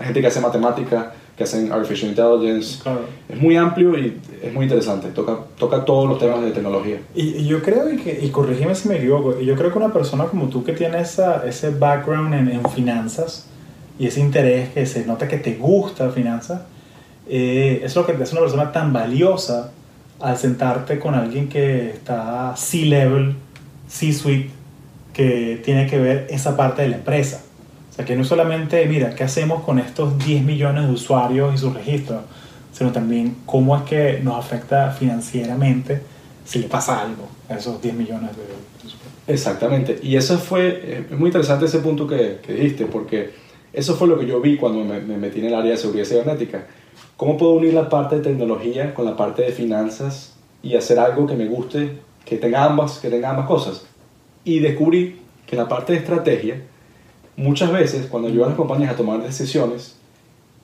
gente 0.00 0.20
que 0.20 0.26
hace 0.26 0.40
matemática, 0.40 1.12
que 1.36 1.44
hacen 1.44 1.70
artificial 1.70 2.10
intelligence. 2.10 2.82
Es 3.28 3.40
muy 3.40 3.56
amplio 3.56 3.96
y 3.98 4.18
es 4.42 4.52
muy 4.52 4.64
interesante, 4.64 5.08
toca, 5.08 5.38
toca 5.58 5.84
todos 5.84 6.08
los 6.08 6.18
temas 6.18 6.42
de 6.42 6.50
tecnología. 6.50 6.98
Y, 7.14 7.44
yo 7.44 7.62
creo, 7.62 7.92
y, 7.92 7.98
que, 7.98 8.18
y 8.20 8.30
corrígeme 8.30 8.74
si 8.74 8.88
me 8.88 8.96
equivoco, 8.96 9.38
yo 9.38 9.54
creo 9.54 9.70
que 9.70 9.78
una 9.78 9.92
persona 9.92 10.24
como 10.24 10.48
tú 10.48 10.64
que 10.64 10.72
tiene 10.72 11.00
esa, 11.00 11.46
ese 11.46 11.70
background 11.70 12.34
en, 12.34 12.48
en 12.48 12.64
finanzas 12.70 13.46
y 13.98 14.06
ese 14.06 14.20
interés 14.20 14.70
que 14.70 14.86
se 14.86 15.04
nota 15.06 15.28
que 15.28 15.36
te 15.36 15.54
gusta 15.54 16.10
finanzas, 16.10 16.62
eh, 17.28 17.80
es 17.84 17.94
lo 17.94 18.06
que 18.06 18.14
te 18.14 18.22
hace 18.22 18.32
una 18.32 18.42
persona 18.42 18.72
tan 18.72 18.92
valiosa 18.92 19.72
al 20.20 20.36
sentarte 20.38 20.98
con 20.98 21.14
alguien 21.14 21.48
que 21.48 21.90
está 21.90 22.54
C-level, 22.56 23.36
C-suite 23.88 24.55
que 25.16 25.62
tiene 25.64 25.86
que 25.86 25.98
ver 25.98 26.26
esa 26.28 26.58
parte 26.58 26.82
de 26.82 26.88
la 26.88 26.96
empresa. 26.96 27.40
O 27.90 27.94
sea, 27.94 28.04
que 28.04 28.14
no 28.14 28.22
solamente, 28.22 28.84
mira, 28.84 29.14
¿qué 29.14 29.24
hacemos 29.24 29.64
con 29.64 29.78
estos 29.78 30.18
10 30.18 30.44
millones 30.44 30.86
de 30.86 30.92
usuarios 30.92 31.54
y 31.54 31.56
sus 31.56 31.72
registros? 31.72 32.20
Sino 32.70 32.92
también 32.92 33.34
cómo 33.46 33.74
es 33.74 33.84
que 33.84 34.20
nos 34.22 34.36
afecta 34.36 34.90
financieramente 34.90 36.02
si 36.44 36.58
le 36.58 36.68
pasa 36.68 37.00
algo 37.00 37.26
a 37.48 37.54
esos 37.54 37.80
10 37.80 37.94
millones 37.94 38.36
de 38.36 38.42
usuarios. 38.86 39.06
Exactamente. 39.26 39.98
Y 40.02 40.16
eso 40.16 40.36
fue, 40.36 41.06
es 41.10 41.18
muy 41.18 41.28
interesante 41.28 41.64
ese 41.64 41.78
punto 41.78 42.06
que, 42.06 42.40
que 42.46 42.52
dijiste, 42.52 42.84
porque 42.84 43.30
eso 43.72 43.96
fue 43.96 44.08
lo 44.08 44.18
que 44.18 44.26
yo 44.26 44.42
vi 44.42 44.58
cuando 44.58 44.84
me, 44.84 45.00
me 45.00 45.16
metí 45.16 45.38
en 45.38 45.46
el 45.46 45.54
área 45.54 45.70
de 45.70 45.78
seguridad 45.78 46.04
cibernética. 46.04 46.66
¿Cómo 47.16 47.38
puedo 47.38 47.52
unir 47.52 47.72
la 47.72 47.88
parte 47.88 48.16
de 48.16 48.22
tecnología 48.22 48.92
con 48.92 49.06
la 49.06 49.16
parte 49.16 49.40
de 49.40 49.52
finanzas 49.52 50.34
y 50.62 50.76
hacer 50.76 50.98
algo 50.98 51.26
que 51.26 51.36
me 51.36 51.46
guste, 51.46 52.00
que 52.26 52.36
tenga 52.36 52.64
ambas, 52.64 52.98
que 52.98 53.08
tenga 53.08 53.30
ambas 53.30 53.46
cosas? 53.46 53.86
Y 54.46 54.60
descubrí 54.60 55.20
que 55.44 55.56
la 55.56 55.68
parte 55.68 55.92
de 55.92 55.98
estrategia, 55.98 56.62
muchas 57.36 57.70
veces 57.72 58.06
cuando 58.06 58.28
ayudan 58.28 58.46
a 58.46 58.48
las 58.50 58.56
compañías 58.56 58.92
a 58.92 58.96
tomar 58.96 59.20
decisiones, 59.20 59.96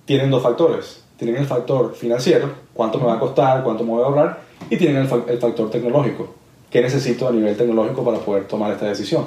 tienen 0.04 0.30
dos 0.30 0.42
factores. 0.42 1.02
Tienen 1.16 1.36
el 1.36 1.46
factor 1.46 1.94
financiero, 1.94 2.48
cuánto 2.72 2.98
me 2.98 3.06
va 3.06 3.14
a 3.14 3.18
costar, 3.18 3.64
cuánto 3.64 3.82
me 3.82 3.90
voy 3.90 4.02
a 4.02 4.06
ahorrar, 4.06 4.40
y 4.70 4.76
tienen 4.76 4.98
el, 4.98 5.08
factor 5.08 5.68
tecnológico, 5.68 6.32
qué 6.70 6.80
necesito 6.80 7.28
a 7.28 7.32
nivel 7.32 7.56
tecnológico 7.56 8.04
para 8.04 8.18
poder 8.18 8.46
tomar 8.46 8.70
esta 8.70 8.86
decisión. 8.86 9.26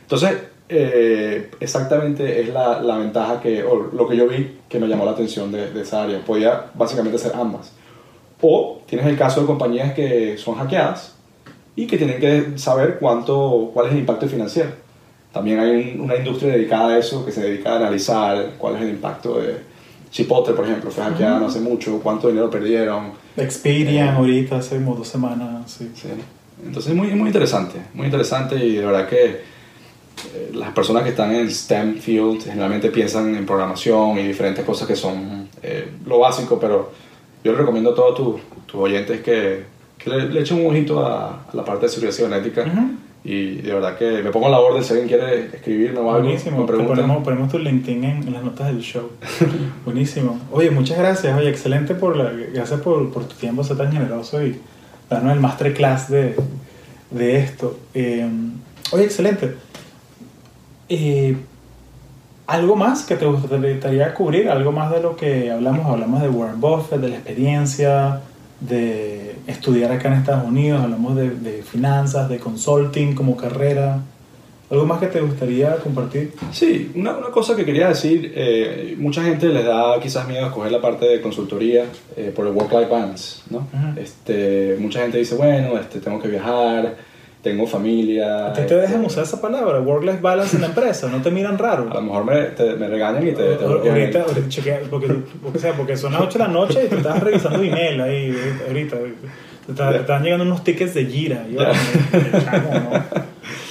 Entonces, 0.00 0.38
eh, 0.70 1.50
exactamente 1.60 2.40
es 2.40 2.48
la, 2.48 2.80
la, 2.80 2.96
ventaja 2.96 3.38
que, 3.38 3.62
o 3.62 3.90
lo 3.92 4.08
que 4.08 4.16
yo 4.16 4.26
vi 4.26 4.60
que 4.66 4.78
me 4.78 4.86
llamó 4.86 5.04
la 5.04 5.10
atención 5.10 5.52
de, 5.52 5.70
de 5.72 5.82
esa 5.82 6.04
área. 6.04 6.24
Podía 6.24 6.70
básicamente 6.74 7.18
ser 7.18 7.32
ambas. 7.34 7.72
O 8.40 8.80
tienes 8.86 9.06
el 9.06 9.18
caso 9.18 9.42
de 9.42 9.46
compañías 9.46 9.92
que 9.92 10.38
son 10.38 10.54
hackeadas 10.54 11.19
y 11.76 11.86
que 11.86 11.96
tienen 11.96 12.20
que 12.20 12.58
saber 12.58 12.98
cuánto, 12.98 13.70
cuál 13.72 13.86
es 13.86 13.92
el 13.92 13.98
impacto 13.98 14.28
financiero. 14.28 14.70
También 15.32 15.60
hay 15.60 15.96
una 15.98 16.16
industria 16.16 16.52
dedicada 16.52 16.94
a 16.94 16.98
eso 16.98 17.24
que 17.24 17.32
se 17.32 17.42
dedica 17.42 17.72
a 17.72 17.76
analizar 17.76 18.54
cuál 18.58 18.76
es 18.76 18.82
el 18.82 18.90
impacto 18.90 19.40
de 19.40 19.70
Chipotle, 20.10 20.54
por 20.54 20.64
ejemplo, 20.64 20.90
fue 20.90 21.04
hackeada 21.04 21.38
no 21.38 21.46
hace 21.46 21.60
mucho, 21.60 22.00
cuánto 22.02 22.28
dinero 22.28 22.50
perdieron. 22.50 23.12
Experian 23.36 24.08
eh, 24.08 24.10
ahorita, 24.10 24.56
hace 24.56 24.76
como 24.76 24.96
dos 24.96 25.06
semanas, 25.06 25.70
sí. 25.70 25.90
sí. 25.94 26.08
Entonces 26.64 26.90
es 26.90 26.96
muy, 26.96 27.08
muy 27.14 27.28
interesante, 27.28 27.80
muy 27.94 28.06
interesante 28.06 28.56
y 28.56 28.76
de 28.76 28.84
verdad 28.84 29.08
que 29.08 29.24
eh, 29.26 30.50
las 30.52 30.72
personas 30.72 31.04
que 31.04 31.10
están 31.10 31.32
en 31.34 31.50
STEM 31.50 31.98
field 31.98 32.42
generalmente 32.42 32.90
piensan 32.90 33.34
en 33.34 33.46
programación 33.46 34.18
y 34.18 34.24
diferentes 34.24 34.64
cosas 34.64 34.86
que 34.86 34.96
son 34.96 35.48
eh, 35.62 35.88
lo 36.04 36.18
básico, 36.18 36.58
pero 36.58 36.92
yo 37.44 37.52
les 37.52 37.60
recomiendo 37.60 37.92
a 37.92 37.94
todos 37.94 38.16
tus, 38.16 38.66
tus 38.66 38.80
oyentes 38.80 39.20
que 39.22 39.62
que 40.02 40.10
le, 40.10 40.28
le 40.28 40.40
eche 40.40 40.54
un 40.54 40.66
ojito 40.66 41.04
a, 41.04 41.46
la 41.52 41.64
parte 41.64 41.86
de 41.86 41.90
seguridad 41.90 42.14
cibernética. 42.14 42.64
Y 43.22 43.56
de 43.56 43.74
verdad 43.74 43.98
que 43.98 44.22
me 44.22 44.30
pongo 44.30 44.46
a 44.46 44.50
la 44.50 44.60
orden 44.60 44.82
si 44.82 44.94
alguien 44.94 45.08
quiere 45.08 45.46
escribirme 45.54 45.98
o 45.98 46.10
algo. 46.10 46.22
Buenísimo, 46.22 46.64
ponemos, 46.64 47.22
ponemos, 47.22 47.52
tu 47.52 47.58
LinkedIn 47.58 48.04
en, 48.04 48.32
las 48.32 48.42
notas 48.42 48.68
del 48.68 48.80
show. 48.80 49.10
Buenísimo. 49.84 50.40
Oye, 50.50 50.70
muchas 50.70 50.96
gracias. 50.96 51.36
Oye, 51.36 51.50
excelente 51.50 51.94
por 51.94 52.16
la, 52.16 52.30
gracias 52.30 52.80
por, 52.80 53.12
por 53.12 53.26
tu 53.26 53.34
tiempo, 53.34 53.62
ser 53.62 53.76
tan 53.76 53.92
generoso 53.92 54.42
y 54.42 54.58
darnos 55.10 55.34
el 55.34 55.40
masterclass 55.40 56.08
de, 56.08 56.34
de 57.10 57.36
esto. 57.36 57.78
Eh, 57.92 58.26
oye, 58.92 59.04
excelente. 59.04 59.54
Eh, 60.88 61.36
¿Algo 62.46 62.74
más 62.74 63.04
que 63.04 63.16
te 63.16 63.26
gustaría 63.26 64.14
cubrir? 64.14 64.48
¿Algo 64.48 64.72
más 64.72 64.90
de 64.90 65.00
lo 65.00 65.14
que 65.14 65.50
hablamos? 65.50 65.86
Hablamos 65.86 66.22
de 66.22 66.28
Warren 66.28 66.60
Buffett, 66.60 67.00
de 67.00 67.08
la 67.10 67.16
experiencia, 67.16 68.22
de 68.60 69.36
estudiar 69.46 69.90
acá 69.92 70.08
en 70.08 70.14
Estados 70.14 70.46
Unidos, 70.46 70.82
hablamos 70.82 71.16
de, 71.16 71.30
de 71.30 71.62
finanzas, 71.62 72.28
de 72.28 72.38
consulting 72.38 73.14
como 73.14 73.36
carrera. 73.36 74.02
¿Algo 74.70 74.86
más 74.86 75.00
que 75.00 75.08
te 75.08 75.20
gustaría 75.20 75.74
compartir? 75.78 76.32
Sí, 76.52 76.92
una, 76.94 77.16
una 77.16 77.30
cosa 77.30 77.56
que 77.56 77.64
quería 77.64 77.88
decir, 77.88 78.32
eh, 78.36 78.94
mucha 78.98 79.24
gente 79.24 79.48
les 79.48 79.64
da 79.64 79.98
quizás 80.00 80.28
miedo 80.28 80.46
escoger 80.46 80.70
la 80.70 80.80
parte 80.80 81.06
de 81.06 81.20
consultoría 81.20 81.86
eh, 82.16 82.32
por 82.34 82.46
el 82.46 82.52
work-life 82.52 82.88
balance, 82.88 83.42
¿no? 83.50 83.66
este, 83.96 84.76
mucha 84.78 85.00
gente 85.00 85.18
dice, 85.18 85.34
bueno, 85.34 85.76
este, 85.76 85.98
tengo 85.98 86.20
que 86.20 86.28
viajar, 86.28 86.96
tengo 87.42 87.66
familia. 87.66 88.48
¿A 88.48 88.52
ti 88.52 88.62
te 88.66 88.76
dejan 88.76 89.04
usar 89.04 89.24
esa 89.24 89.40
palabra, 89.40 89.80
work-life 89.80 90.20
balance 90.20 90.56
en 90.56 90.62
la 90.62 90.68
empresa? 90.68 91.08
¿No 91.08 91.22
te 91.22 91.30
miran 91.30 91.56
raro? 91.58 91.88
A 91.90 91.94
lo 91.94 92.02
mejor 92.02 92.24
me, 92.24 92.42
te, 92.42 92.74
me 92.76 92.88
regañan 92.88 93.26
y 93.26 93.32
te... 93.32 93.56
te 93.56 93.64
ahorita, 93.64 94.22
ahorita 94.22 94.48
chequea, 94.48 94.80
porque, 94.90 95.08
porque, 95.42 95.58
sea, 95.58 95.72
porque 95.72 95.96
son 95.96 96.12
las 96.12 96.22
8 96.22 96.38
de 96.38 96.44
la 96.44 96.50
noche 96.50 96.84
y 96.84 96.88
te 96.88 96.96
estás 96.96 97.20
revisando 97.20 97.62
email 97.62 98.00
ahí, 98.00 98.36
ahorita. 98.66 98.96
Te, 99.66 99.72
te, 99.74 99.96
están 99.96 100.22
llegando 100.22 100.44
unos 100.44 100.64
tickets 100.64 100.94
de 100.94 101.06
gira. 101.06 101.46
Yo, 101.50 101.60
chamo, 102.44 102.70
¿no? 102.72 103.20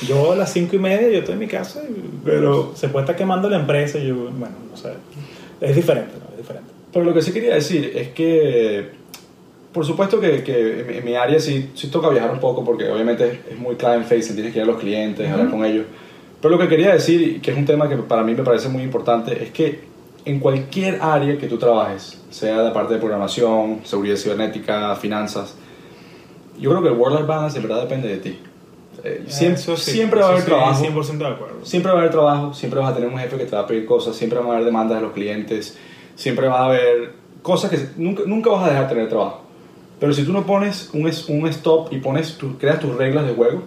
Yo 0.07 0.32
a 0.32 0.36
las 0.36 0.51
5 0.51 0.76
y 0.76 0.80
media, 0.80 1.09
yo 1.09 1.20
estoy 1.20 1.34
en 1.34 1.39
mi 1.39 1.47
casa, 1.47 1.82
pero 2.26 2.74
se 2.76 2.89
puede 2.89 3.03
estar 3.03 3.15
quemando 3.15 3.49
la 3.49 3.57
empresa 3.57 3.99
y 3.99 4.07
yo, 4.07 4.15
bueno, 4.15 4.55
no 4.70 4.78
sé. 4.78 4.93
Es 5.61 5.76
diferente, 5.76 6.13
¿no? 6.17 6.32
Es 6.32 6.38
diferente. 6.38 6.72
Pero 6.91 7.05
lo 7.05 7.13
que 7.13 7.22
sí 7.22 7.32
quería 7.32 7.53
decir 7.53 7.91
es 7.95 8.07
que 8.09 8.99
por 9.72 9.86
supuesto 9.86 10.20
que, 10.20 10.43
que, 10.43 10.97
en 10.97 11.05
mi 11.05 11.15
área 11.15 11.39
sí, 11.39 11.72
sí 11.76 11.88
toca 11.88 12.09
viajar 12.09 12.32
un 12.32 12.39
poco 12.39 12.63
porque 12.63 12.89
obviamente 12.89 13.41
es 13.49 13.57
muy 13.57 13.76
client 13.76 14.05
facing, 14.05 14.34
tienes 14.34 14.51
que 14.51 14.59
ir 14.59 14.63
a 14.63 14.67
los 14.67 14.78
clientes, 14.78 15.30
hablar 15.30 15.49
con 15.49 15.63
ellos. 15.63 15.86
Pero 16.41 16.55
lo 16.55 16.59
que 16.59 16.67
quería 16.67 16.93
decir, 16.93 17.41
que 17.41 17.51
es 17.51 17.57
un 17.57 17.65
tema 17.65 17.88
que 17.88 17.97
para 17.97 18.24
mí 18.24 18.34
me 18.34 18.43
parece 18.43 18.70
muy 18.70 18.82
importante, 18.82 19.43
es 19.43 19.51
que 19.51 19.82
en 20.26 20.39
cualquier 20.39 21.01
área 21.01 21.38
que 21.38 21.47
tú 21.47 21.57
trabajes, 21.57 22.22
sea 22.30 22.57
la 22.57 22.74
parte 22.74 22.93
de 22.93 22.99
programación, 22.99 23.82
seguridad 23.84 24.15
cibernética, 24.15 24.95
finanzas, 24.95 25.55
yo 26.57 26.70
creo 26.72 26.82
que 26.82 26.89
el 26.89 26.95
work-life 26.95 27.26
balance 27.26 27.59
de 27.59 27.67
verdad 27.67 27.84
depende 27.84 28.07
de 28.09 28.17
ti. 28.17 28.39
Eh, 29.03 29.24
siempre, 29.28 29.78
siempre 29.78 30.20
va 30.20 30.28
a 30.28 30.32
haber 30.32 30.45
trabajo. 30.45 30.84
100% 30.84 31.17
de 31.17 31.28
acuerdo. 31.28 31.65
Siempre 31.65 31.91
va 31.91 31.97
a 31.97 32.01
haber 32.01 32.11
trabajo, 32.11 32.53
siempre 32.53 32.80
vas 32.80 32.91
a 32.91 32.95
tener 32.95 33.09
un 33.09 33.17
jefe 33.17 33.38
que 33.38 33.45
te 33.45 33.55
va 33.55 33.61
a 33.61 33.67
pedir 33.67 33.86
cosas, 33.86 34.15
siempre 34.15 34.39
va 34.39 34.45
a 34.45 34.51
haber 34.53 34.65
demandas 34.65 34.97
de 34.97 35.03
los 35.03 35.13
clientes, 35.13 35.78
siempre 36.15 36.47
va 36.47 36.61
a 36.61 36.65
haber 36.65 37.13
cosas 37.41 37.72
que 37.72 37.80
nunca, 37.97 38.24
nunca 38.26 38.49
vas 38.49 38.65
a 38.65 38.70
dejar 38.70 38.84
de 38.84 38.95
tener 38.95 39.09
trabajo. 39.09 39.49
Pero 40.00 40.14
si 40.14 40.24
tú 40.24 40.32
no 40.32 40.45
pones 40.45 40.89
un, 40.93 41.02
un 41.02 41.47
stop 41.47 41.91
y 41.91 41.97
pones 41.97 42.38
creas 42.58 42.80
tus 42.80 42.95
reglas 42.95 43.26
de 43.26 43.34
juego, 43.34 43.64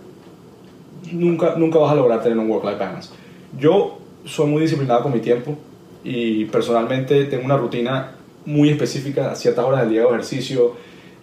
nunca, 1.13 1.55
nunca 1.57 1.79
vas 1.79 1.93
a 1.93 1.95
lograr 1.95 2.23
tener 2.23 2.39
un 2.39 2.51
work-life 2.51 2.79
balance. 2.79 3.11
Yo 3.59 3.99
soy 4.25 4.47
muy 4.47 4.63
disciplinado 4.63 5.03
con 5.03 5.13
mi 5.13 5.21
tiempo 5.21 5.57
y 6.05 6.47
personalmente 6.47 7.25
tengo 7.25 7.45
una 7.45 7.57
rutina 7.57 8.13
muy 8.47 8.71
específica, 8.71 9.31
a 9.31 9.35
ciertas 9.35 9.65
horas 9.65 9.83
del 9.83 9.91
día 9.91 10.01
de 10.03 10.09
ejercicio, 10.09 10.73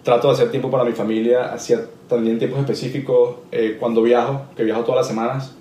trato 0.02 0.28
de 0.28 0.34
hacer 0.34 0.50
tiempo 0.50 0.70
para 0.70 0.84
mi 0.84 0.92
familia, 0.92 1.52
hacer 1.52 1.88
también 2.08 2.38
tiempos 2.38 2.60
específicos 2.60 3.36
eh, 3.52 3.76
cuando 3.78 4.02
viajo, 4.02 4.42
que 4.56 4.64
viajo 4.64 4.82
todas 4.82 5.00
las 5.00 5.08
semanas. 5.08 5.56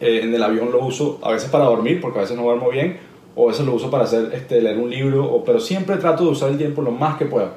Eh, 0.00 0.20
en 0.22 0.34
el 0.34 0.42
avión 0.42 0.70
lo 0.70 0.84
uso 0.84 1.18
a 1.22 1.32
veces 1.32 1.50
para 1.50 1.64
dormir, 1.64 2.00
porque 2.00 2.18
a 2.18 2.22
veces 2.22 2.36
no 2.36 2.42
duermo 2.44 2.70
bien, 2.70 2.98
o 3.34 3.48
a 3.48 3.52
veces 3.52 3.66
lo 3.66 3.74
uso 3.74 3.90
para 3.90 4.04
hacer, 4.04 4.30
este, 4.34 4.60
leer 4.60 4.78
un 4.78 4.90
libro, 4.90 5.24
o, 5.24 5.44
pero 5.44 5.60
siempre 5.60 5.96
trato 5.96 6.24
de 6.24 6.30
usar 6.30 6.50
el 6.50 6.58
tiempo 6.58 6.82
lo 6.82 6.90
más 6.90 7.16
que 7.16 7.26
pueda. 7.26 7.54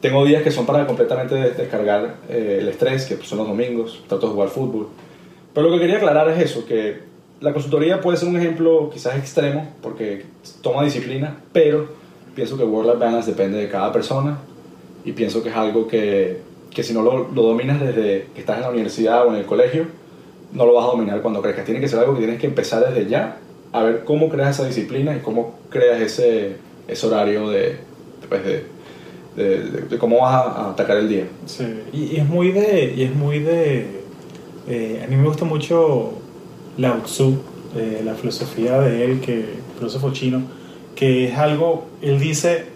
Tengo 0.00 0.24
días 0.24 0.42
que 0.42 0.50
son 0.50 0.64
para 0.64 0.86
completamente 0.86 1.34
descargar 1.34 2.16
eh, 2.28 2.58
el 2.60 2.68
estrés, 2.68 3.04
que 3.04 3.16
son 3.22 3.38
los 3.38 3.48
domingos, 3.48 4.02
trato 4.08 4.28
de 4.28 4.32
jugar 4.32 4.48
fútbol. 4.48 4.88
Pero 5.52 5.68
lo 5.68 5.74
que 5.74 5.80
quería 5.80 5.96
aclarar 5.96 6.28
es 6.30 6.38
eso, 6.38 6.64
que 6.64 7.00
la 7.40 7.52
consultoría 7.52 8.00
puede 8.00 8.16
ser 8.16 8.28
un 8.28 8.36
ejemplo 8.36 8.90
quizás 8.90 9.16
extremo, 9.16 9.74
porque 9.82 10.24
toma 10.62 10.84
disciplina, 10.84 11.36
pero 11.52 11.88
pienso 12.34 12.56
que 12.56 12.64
Work-Life 12.64 12.98
Balance 12.98 13.30
depende 13.30 13.58
de 13.58 13.68
cada 13.68 13.92
persona 13.92 14.38
y 15.04 15.12
pienso 15.12 15.42
que 15.42 15.50
es 15.50 15.56
algo 15.56 15.86
que, 15.86 16.38
que 16.70 16.82
si 16.82 16.94
no 16.94 17.02
lo, 17.02 17.28
lo, 17.28 17.42
dominas 17.42 17.80
desde 17.80 18.28
que 18.34 18.40
estás 18.40 18.56
en 18.56 18.62
la 18.62 18.70
universidad 18.70 19.26
o 19.26 19.30
en 19.30 19.36
el 19.36 19.46
colegio, 19.46 19.86
no 20.52 20.66
lo 20.66 20.74
vas 20.74 20.84
a 20.84 20.88
dominar 20.88 21.20
cuando 21.20 21.42
crezcas. 21.42 21.64
Tiene 21.64 21.80
que 21.80 21.88
ser 21.88 21.98
algo 21.98 22.14
que 22.14 22.20
tienes 22.20 22.40
que 22.40 22.46
empezar 22.46 22.86
desde 22.86 23.08
ya 23.08 23.38
a 23.72 23.82
ver 23.82 24.04
cómo 24.04 24.28
creas 24.28 24.58
esa 24.58 24.66
disciplina 24.66 25.16
y 25.16 25.20
cómo 25.20 25.58
creas 25.68 26.00
ese, 26.00 26.56
ese 26.88 27.06
horario 27.06 27.48
de, 27.48 27.76
pues 28.28 28.44
de 28.44 28.64
de, 29.36 29.98
cómo 29.98 30.20
vas 30.20 30.34
a, 30.34 30.70
atacar 30.70 30.96
el 30.96 31.08
día. 31.08 31.28
Sí, 31.46 31.64
y, 31.92 32.16
es 32.16 32.28
muy 32.28 32.52
de... 32.52 32.94
Y 32.96 33.02
es 33.02 33.14
muy 33.14 33.40
de 33.40 34.00
eh, 34.70 35.02
a 35.04 35.08
mí 35.08 35.16
me 35.16 35.26
gusta 35.26 35.44
mucho 35.44 36.12
Lao 36.76 37.00
Tzu, 37.02 37.38
eh, 37.74 38.02
la 38.04 38.14
filosofía 38.14 38.80
de 38.80 39.04
él, 39.04 39.20
que 39.20 39.56
filósofo 39.76 40.12
chino, 40.12 40.42
que 40.94 41.26
es 41.26 41.36
algo, 41.36 41.86
él 42.02 42.20
dice, 42.20 42.66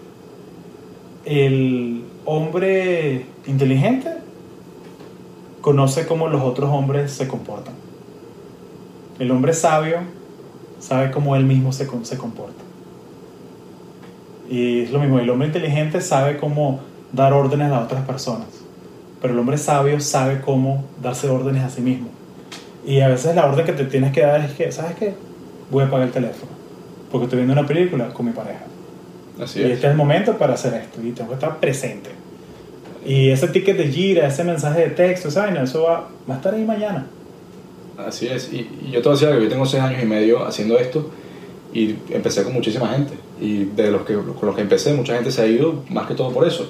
el 1.23 2.03
hombre 2.25 3.27
inteligente 3.47 4.09
conoce 5.61 6.05
cómo 6.05 6.27
los 6.27 6.41
otros 6.41 6.69
hombres 6.69 7.13
se 7.13 7.29
comportan. 7.29 7.75
El 9.17 9.31
hombre 9.31 9.53
sabio 9.53 9.99
sabe 10.79 11.11
cómo 11.11 11.37
él 11.37 11.45
mismo 11.45 11.71
se, 11.71 11.87
se 12.03 12.17
comporta. 12.17 12.64
Y 14.49 14.81
es 14.83 14.91
lo 14.91 14.99
mismo, 14.99 15.19
el 15.19 15.29
hombre 15.29 15.47
inteligente 15.47 16.01
sabe 16.01 16.37
cómo 16.37 16.81
dar 17.11 17.33
órdenes 17.33 17.71
a 17.71 17.81
otras 17.81 18.05
personas, 18.05 18.47
pero 19.21 19.33
el 19.33 19.39
hombre 19.39 19.57
sabio 19.57 19.99
sabe 19.99 20.41
cómo 20.41 20.85
darse 21.01 21.29
órdenes 21.29 21.63
a 21.63 21.69
sí 21.69 21.81
mismo. 21.81 22.09
Y 22.85 22.99
a 22.99 23.07
veces 23.07 23.35
la 23.35 23.45
orden 23.47 23.65
que 23.65 23.73
te 23.73 23.85
tienes 23.85 24.11
que 24.11 24.21
dar 24.21 24.41
es 24.41 24.53
que, 24.53 24.71
¿sabes 24.71 24.95
qué? 24.95 25.15
Voy 25.71 25.83
a 25.83 25.87
apagar 25.87 26.07
el 26.07 26.13
teléfono, 26.13 26.51
porque 27.11 27.25
estoy 27.25 27.37
viendo 27.37 27.53
una 27.53 27.67
película 27.67 28.09
con 28.09 28.27
mi 28.27 28.31
pareja. 28.31 28.65
Así 29.41 29.59
y 29.59 29.63
es. 29.63 29.71
este 29.71 29.87
es 29.87 29.91
el 29.91 29.97
momento 29.97 30.37
para 30.37 30.53
hacer 30.53 30.73
esto, 30.75 31.01
y 31.01 31.11
tengo 31.11 31.29
que 31.29 31.35
estar 31.35 31.59
presente. 31.59 32.11
Y 33.03 33.29
ese 33.29 33.47
ticket 33.47 33.77
de 33.77 33.87
gira, 33.87 34.27
ese 34.27 34.43
mensaje 34.43 34.81
de 34.81 34.89
texto, 34.89 35.31
¿sabes? 35.31 35.59
Eso 35.59 35.83
va, 35.83 36.07
va 36.29 36.35
a 36.35 36.37
estar 36.37 36.53
ahí 36.53 36.63
mañana. 36.63 37.07
Así 37.97 38.27
es. 38.27 38.51
Y, 38.51 38.69
y 38.87 38.91
yo 38.91 39.01
te 39.01 39.09
decía 39.09 39.31
que 39.31 39.43
yo 39.43 39.49
tengo 39.49 39.65
seis 39.65 39.81
años 39.81 40.01
y 40.03 40.05
medio 40.05 40.45
haciendo 40.45 40.77
esto 40.77 41.11
y 41.73 41.95
empecé 42.09 42.43
con 42.43 42.53
muchísima 42.53 42.89
gente 42.89 43.13
y 43.39 43.65
de 43.65 43.91
los 43.91 44.03
que 44.03 44.13
con 44.15 44.45
los 44.47 44.55
que 44.55 44.61
empecé 44.61 44.93
mucha 44.93 45.15
gente 45.15 45.31
se 45.31 45.41
ha 45.41 45.47
ido 45.47 45.83
más 45.89 46.07
que 46.07 46.13
todo 46.15 46.31
por 46.31 46.47
eso. 46.47 46.67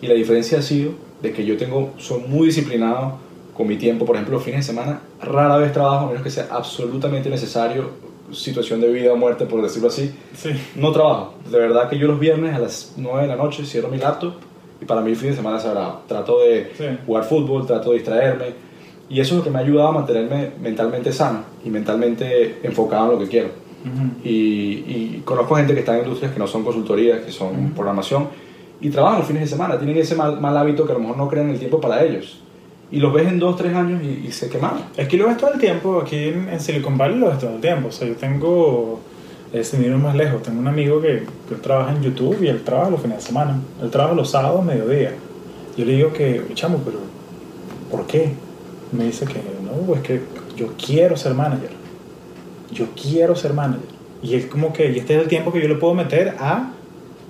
Y 0.00 0.06
la 0.06 0.14
diferencia 0.14 0.58
ha 0.58 0.62
sido 0.62 0.92
de 1.22 1.32
que 1.32 1.44
yo 1.44 1.56
tengo 1.56 1.90
soy 1.98 2.20
muy 2.28 2.46
disciplinado 2.46 3.14
con 3.56 3.66
mi 3.66 3.76
tiempo. 3.76 4.04
Por 4.04 4.16
ejemplo 4.16 4.34
los 4.36 4.44
fines 4.44 4.66
de 4.66 4.72
semana 4.72 5.00
rara 5.20 5.56
vez 5.56 5.72
trabajo 5.72 6.06
a 6.06 6.08
menos 6.08 6.22
que 6.22 6.30
sea 6.30 6.48
absolutamente 6.50 7.28
necesario 7.30 7.90
situación 8.32 8.80
de 8.80 8.92
vida 8.92 9.12
o 9.12 9.16
muerte 9.16 9.46
por 9.46 9.62
decirlo 9.62 9.88
así. 9.88 10.12
Sí. 10.36 10.50
no 10.76 10.92
trabajo. 10.92 11.34
De 11.50 11.58
verdad 11.58 11.88
que 11.88 11.98
yo 11.98 12.06
los 12.06 12.20
viernes 12.20 12.54
a 12.54 12.58
las 12.58 12.92
9 12.96 13.22
de 13.22 13.28
la 13.28 13.36
noche 13.36 13.64
cierro 13.64 13.88
mi 13.88 13.98
laptop 13.98 14.34
y 14.80 14.84
para 14.84 15.00
mí 15.00 15.10
el 15.10 15.16
fin 15.16 15.30
de 15.30 15.36
semana 15.36 15.56
es 15.56 15.62
sagrado. 15.62 16.02
Trato 16.06 16.40
de 16.40 16.70
Sí. 16.76 16.84
jugar 17.06 17.24
fútbol 17.24 17.66
trato 17.66 17.90
de 17.90 17.96
distraerme 17.96 18.46
y 19.08 19.20
eso 19.20 19.34
es 19.34 19.38
lo 19.38 19.44
que 19.44 19.50
me 19.50 19.58
ha 19.58 19.62
ayudado 19.62 19.88
a 19.88 19.92
mantenerme 19.92 20.50
mentalmente 20.60 21.10
sano 21.12 21.40
y 21.64 21.70
mentalmente 21.70 22.58
enfocado 22.62 23.06
en 23.06 23.12
lo 23.12 23.18
que 23.24 23.28
quiero 23.30 23.48
Y, 24.24 24.30
y 24.30 25.22
conozco 25.24 25.56
gente 25.56 25.74
que 25.74 25.80
está 25.80 25.94
en 25.94 26.04
industrias 26.04 26.32
que 26.32 26.38
no 26.38 26.46
son 26.46 26.64
consultorías, 26.64 27.20
que 27.20 27.32
son 27.32 27.72
programación, 27.74 28.28
y 28.80 28.90
trabajan 28.90 29.18
los 29.18 29.26
fines 29.26 29.42
de 29.42 29.48
semana, 29.48 29.78
tienen 29.78 29.96
ese 29.96 30.14
mal, 30.14 30.40
mal 30.40 30.56
hábito 30.56 30.86
que 30.86 30.92
a 30.92 30.94
lo 30.94 31.00
mejor 31.00 31.16
no 31.16 31.28
crean 31.28 31.50
el 31.50 31.58
tiempo 31.58 31.80
para 31.80 32.04
ellos. 32.04 32.40
Y 32.90 33.00
los 33.00 33.12
ves 33.12 33.28
en 33.28 33.38
dos, 33.38 33.56
tres 33.56 33.74
años 33.74 34.00
y, 34.02 34.28
y 34.28 34.32
se 34.32 34.48
quemaron. 34.48 34.80
Aquí 34.98 35.16
lo 35.16 35.26
ves 35.26 35.36
todo 35.36 35.52
el 35.52 35.60
tiempo, 35.60 36.00
aquí 36.00 36.16
en, 36.16 36.48
en 36.48 36.60
Silicon 36.60 36.96
Valley 36.96 37.18
lo 37.18 37.28
ves 37.28 37.38
todo 37.38 37.54
el 37.54 37.60
tiempo. 37.60 37.88
O 37.88 37.92
sea, 37.92 38.08
yo 38.08 38.14
tengo, 38.14 39.00
eh, 39.52 39.62
sin 39.62 39.84
ir 39.84 39.90
más 39.96 40.14
lejos, 40.14 40.42
tengo 40.42 40.60
un 40.60 40.68
amigo 40.68 41.00
que, 41.00 41.24
que 41.48 41.54
trabaja 41.56 41.92
en 41.92 42.02
YouTube 42.02 42.38
y 42.42 42.48
él 42.48 42.62
trabaja 42.62 42.90
los 42.90 43.02
fines 43.02 43.18
de 43.18 43.22
semana. 43.24 43.60
Él 43.82 43.90
trabaja 43.90 44.14
los 44.14 44.30
sábados, 44.30 44.64
mediodía. 44.64 45.12
Yo 45.76 45.84
le 45.84 45.92
digo 45.92 46.12
que, 46.12 46.42
chamo, 46.54 46.80
pero 46.84 46.98
¿por 47.90 48.06
qué? 48.06 48.32
Me 48.92 49.04
dice 49.04 49.26
que 49.26 49.34
no, 49.34 49.94
es 49.94 50.00
que 50.00 50.22
yo 50.56 50.68
quiero 50.82 51.16
ser 51.16 51.34
manager. 51.34 51.70
Yo 52.72 52.86
quiero 53.00 53.34
ser 53.36 53.52
manager. 53.54 53.88
Y 54.22 54.34
es 54.34 54.46
como 54.46 54.72
que, 54.72 54.90
y 54.90 54.98
este 54.98 55.16
es 55.16 55.22
el 55.22 55.28
tiempo 55.28 55.52
que 55.52 55.60
yo 55.60 55.68
le 55.68 55.76
puedo 55.76 55.94
meter 55.94 56.34
a 56.40 56.70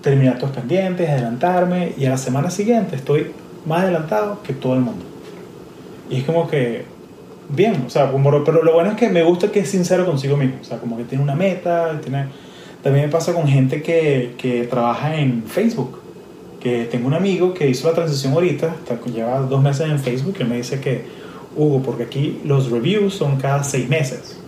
terminar 0.03 0.39
tus 0.39 0.51
pendientes, 0.51 1.09
adelantarme, 1.09 1.93
y 1.99 2.07
a 2.07 2.11
la 2.11 2.17
semana 2.17 2.51
siguiente 2.51 2.97
estoy 2.97 3.33
más 3.67 3.83
adelantado 3.83 4.43
que 4.43 4.53
todo 4.53 4.75
el 4.75 4.81
mundo. 4.81 5.05
Y 6.09 6.19
es 6.19 6.25
como 6.25 6.49
que, 6.49 6.85
bien, 7.51 7.85
o 7.87 7.91
sea, 7.91 8.11
como- 8.11 8.43
pero 8.45 8.63
lo 8.63 8.73
bueno 8.73 8.93
es 8.93 8.97
que 8.97 9.09
me 9.11 9.23
gusta 9.23 9.51
que 9.53 9.61
es 9.61 9.71
sincero 9.71 10.07
consigo 10.07 10.37
mismo, 10.37 10.57
o 10.61 10.65
sea, 10.65 10.79
como 10.79 10.97
que 10.97 11.05
tiene 11.05 11.23
una 11.23 11.35
meta, 11.35 12.01
tiene... 12.03 12.27
También 12.83 13.07
me 13.07 13.13
pasa 13.13 13.33
con 13.35 13.47
gente 13.49 13.83
que, 13.83 14.35
que 14.39 14.63
trabaja 14.65 15.17
en 15.17 15.43
Facebook, 15.43 15.99
que 16.61 16.85
tengo 16.85 17.09
un 17.09 17.15
amigo 17.15 17.53
que 17.53 17.69
hizo 17.69 17.89
la 17.89 17.95
transición 17.95 18.33
ahorita, 18.33 18.77
lleva 19.13 19.41
dos 19.41 19.61
meses 19.61 19.89
en 19.91 19.99
Facebook, 19.99 20.37
y 20.41 20.45
me 20.45 20.57
dice 20.57 20.81
que, 20.81 21.05
Hugo, 21.57 21.83
porque 21.83 22.05
aquí 22.05 22.41
los 22.45 22.71
reviews 22.71 23.15
son 23.15 23.37
cada 23.37 23.65
seis 23.65 23.89
meses, 23.89 24.41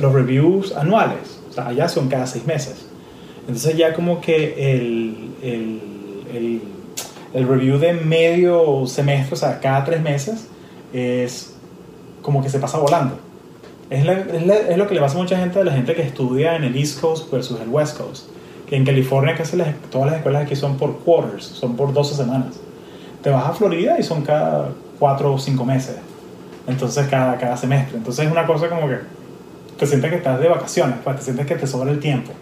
los 0.00 0.12
reviews 0.12 0.74
anuales, 0.76 1.40
o 1.48 1.52
sea, 1.52 1.68
allá 1.68 1.88
son 1.88 2.08
cada 2.08 2.26
seis 2.26 2.46
meses. 2.46 2.86
Entonces 3.42 3.76
ya 3.76 3.94
como 3.94 4.20
que 4.20 4.74
el, 4.74 5.30
el, 5.42 5.80
el, 6.34 6.62
el 7.34 7.48
review 7.48 7.78
de 7.78 7.94
medio 7.94 8.86
semestre, 8.86 9.34
o 9.34 9.36
sea, 9.36 9.60
cada 9.60 9.84
tres 9.84 10.00
meses, 10.02 10.46
es 10.92 11.54
como 12.22 12.42
que 12.42 12.48
se 12.48 12.58
pasa 12.58 12.78
volando. 12.78 13.18
Es, 13.88 14.04
la- 14.04 14.20
es 14.20 14.46
la- 14.46 14.56
es 14.56 14.76
lo 14.76 14.86
que 14.86 14.94
le 14.94 15.00
pasa 15.00 15.16
a 15.16 15.20
mucha 15.22 15.36
gente 15.38 15.58
a 15.60 15.64
la 15.64 15.72
gente 15.72 15.94
que 15.94 16.02
estudia 16.02 16.54
en 16.56 16.64
el 16.64 16.76
East 16.76 17.00
Coast 17.00 17.30
versus 17.32 17.60
el 17.60 17.68
West 17.68 17.96
Coast. 17.98 18.28
Que 18.68 18.76
en 18.76 18.84
California 18.84 19.34
casi 19.34 19.56
las, 19.56 19.74
todas 19.90 20.06
las 20.08 20.16
escuelas 20.18 20.42
aquí 20.44 20.54
son 20.54 20.76
por 20.76 20.98
quarters, 21.00 21.44
son 21.44 21.74
por 21.74 21.92
12 21.92 22.14
semanas. 22.14 22.60
Te 23.22 23.30
vas 23.30 23.46
a 23.48 23.52
Florida 23.52 23.98
y 23.98 24.02
son 24.04 24.22
cada 24.22 24.68
4 25.00 25.34
o 25.34 25.38
5 25.38 25.64
meses. 25.64 25.96
Entonces 26.68 27.08
cada, 27.08 27.36
cada 27.38 27.56
semestre. 27.56 27.96
Entonces 27.98 28.26
es 28.26 28.30
una 28.30 28.46
cosa 28.46 28.68
como 28.68 28.86
que 28.86 28.98
te 29.80 29.86
sientes 29.86 30.10
que 30.10 30.16
estás 30.18 30.38
de 30.38 30.46
vacaciones, 30.46 30.96
pues, 31.02 31.16
te 31.16 31.22
sientes 31.22 31.46
que 31.46 31.54
te 31.54 31.66
sobra 31.66 31.90
el 31.90 32.00
tiempo. 32.00 32.32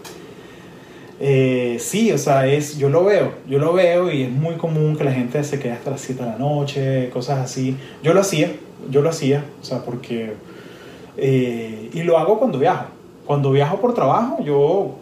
Eh, 1.21 1.77
sí, 1.79 2.11
o 2.11 2.17
sea, 2.17 2.45
es, 2.47 2.77
yo 2.77 2.89
lo 2.89 3.05
veo, 3.05 3.31
yo 3.47 3.59
lo 3.59 3.71
veo 3.71 4.11
y 4.11 4.23
es 4.23 4.29
muy 4.29 4.55
común 4.55 4.97
que 4.97 5.05
la 5.05 5.13
gente 5.13 5.41
se 5.45 5.57
quede 5.57 5.71
hasta 5.71 5.91
las 5.91 6.01
7 6.01 6.21
de 6.21 6.29
la 6.31 6.37
noche, 6.37 7.09
cosas 7.11 7.39
así. 7.39 7.77
Yo 8.03 8.13
lo 8.13 8.19
hacía, 8.19 8.51
yo 8.89 9.01
lo 9.01 9.09
hacía, 9.09 9.45
o 9.61 9.63
sea, 9.63 9.79
porque... 9.85 10.33
eh, 11.15 11.89
y 11.93 12.03
lo 12.03 12.17
hago 12.17 12.39
cuando 12.39 12.59
viajo. 12.59 12.87
Cuando 13.25 13.51
viajo 13.51 13.79
por 13.79 13.93
trabajo, 13.93 14.43
yo... 14.43 14.95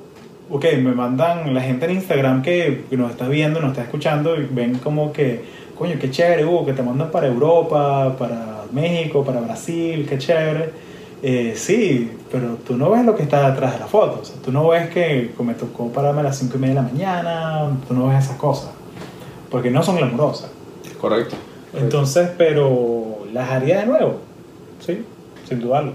Ok, 0.50 0.66
me 0.80 0.94
mandan 0.94 1.56
la 1.56 1.62
gente 1.62 1.86
en 1.86 1.92
Instagram 1.94 2.44
que, 2.44 2.84
nos 2.92 3.10
está 3.10 3.28
viendo, 3.28 3.60
nos 3.60 3.72
está 3.72 3.82
escuchando 3.82 4.40
y 4.40 4.48
ven 4.50 4.78
como 4.78 5.12
que, 5.12 5.42
coño, 5.76 5.96
qué 6.00 6.12
chévere, 6.12 6.46
Hugo, 6.46 6.68
que 6.68 6.74
te 6.74 6.84
mandan 6.84 7.10
para 7.10 7.28
Europa, 7.28 8.16
para 8.18 8.64
México, 8.72 9.26
para 9.26 9.42
Brasil, 9.42 10.06
qué 10.08 10.20
chévere. 10.20 10.87
Eh, 11.24 11.54
sí, 11.56 12.12
pero 12.32 12.58
tú 12.66 12.78
no 12.78 12.92
ves 12.92 13.04
lo 13.06 13.16
que 13.16 13.24
está 13.24 13.50
detrás 13.50 13.74
de 13.74 13.80
la 13.80 13.88
foto. 13.88 14.20
O 14.22 14.26
sea, 14.26 14.36
tú 14.44 14.52
no 14.52 14.68
ves 14.68 14.90
que 14.90 15.32
me 15.40 15.54
tocó 15.54 15.92
pararme 15.92 16.22
a 16.22 16.24
las 16.26 16.38
5 16.38 16.56
y 16.56 16.60
media 16.60 16.76
de 16.76 16.82
la 16.82 16.88
mañana, 16.88 17.78
tú 17.88 17.94
no 17.94 18.08
ves 18.08 18.26
esas 18.26 18.38
cosas. 18.38 18.70
Porque 19.50 19.72
no 19.72 19.82
son 19.82 19.98
glamurosas. 19.98 20.50
Correcto. 21.00 21.36
Entonces, 21.74 22.30
pero 22.38 23.26
las 23.34 23.50
haría 23.50 23.80
de 23.80 23.86
nuevo. 23.86 24.20
Sí, 24.86 25.04
sin 25.48 25.60
dudarlo. 25.60 25.94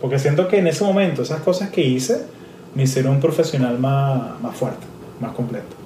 Porque 0.00 0.18
siento 0.18 0.48
que 0.48 0.58
en 0.58 0.66
ese 0.66 0.84
momento 0.84 1.22
esas 1.22 1.40
cosas 1.42 1.70
que 1.70 1.82
hice 1.82 2.26
me 2.74 2.84
hicieron 2.84 3.14
un 3.14 3.20
profesional 3.20 3.78
más, 3.78 4.40
más 4.40 4.56
fuerte, 4.56 4.86
más 5.20 5.32
completo. 5.32 5.76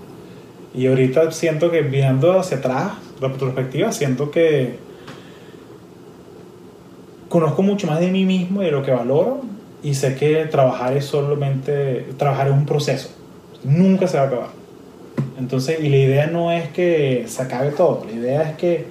Y 0.75 0.87
ahorita 0.87 1.33
siento 1.33 1.71
que 1.71 1.83
viendo 1.83 2.39
hacia 2.39 2.59
atrás, 2.59 2.93
retrospectiva, 3.21 3.93
siento 3.93 4.31
que 4.31 4.79
conozco 7.29 7.63
mucho 7.63 7.87
más 7.87 8.01
de 8.01 8.11
mí 8.11 8.25
mismo 8.25 8.63
y 8.63 8.67
de 8.67 8.71
lo 8.71 8.83
que 8.83 8.91
valoro 8.91 9.41
y 9.83 9.95
sé 9.95 10.15
que 10.15 10.47
trabajar 10.47 10.97
es 10.97 11.05
solamente, 11.05 12.07
trabajar 12.17 12.49
es 12.49 12.55
un 12.55 12.67
proceso, 12.67 13.11
nunca 13.65 14.07
se 14.07 14.17
va 14.17 14.25
a 14.25 14.27
acabar. 14.27 14.49
Entonces, 15.39 15.81
y 15.81 15.89
la 15.89 15.97
idea 15.97 16.27
no 16.27 16.51
es 16.51 16.69
que 16.71 17.25
se 17.27 17.43
acabe 17.43 17.71
todo, 17.71 18.05
la 18.07 18.13
idea 18.13 18.51
es 18.51 18.57
que 18.57 18.87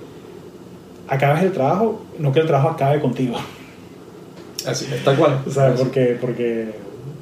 acabes 1.07 1.43
el 1.43 1.51
trabajo, 1.51 2.01
no 2.19 2.31
que 2.31 2.39
el 2.39 2.47
trabajo 2.47 2.69
acabe 2.69 2.99
contigo. 2.99 3.35
Así, 4.65 4.87
tal 5.03 5.15
cual. 5.17 5.41
O 5.45 5.49
sea, 5.49 5.73
porque, 5.75 6.17
porque 6.19 6.71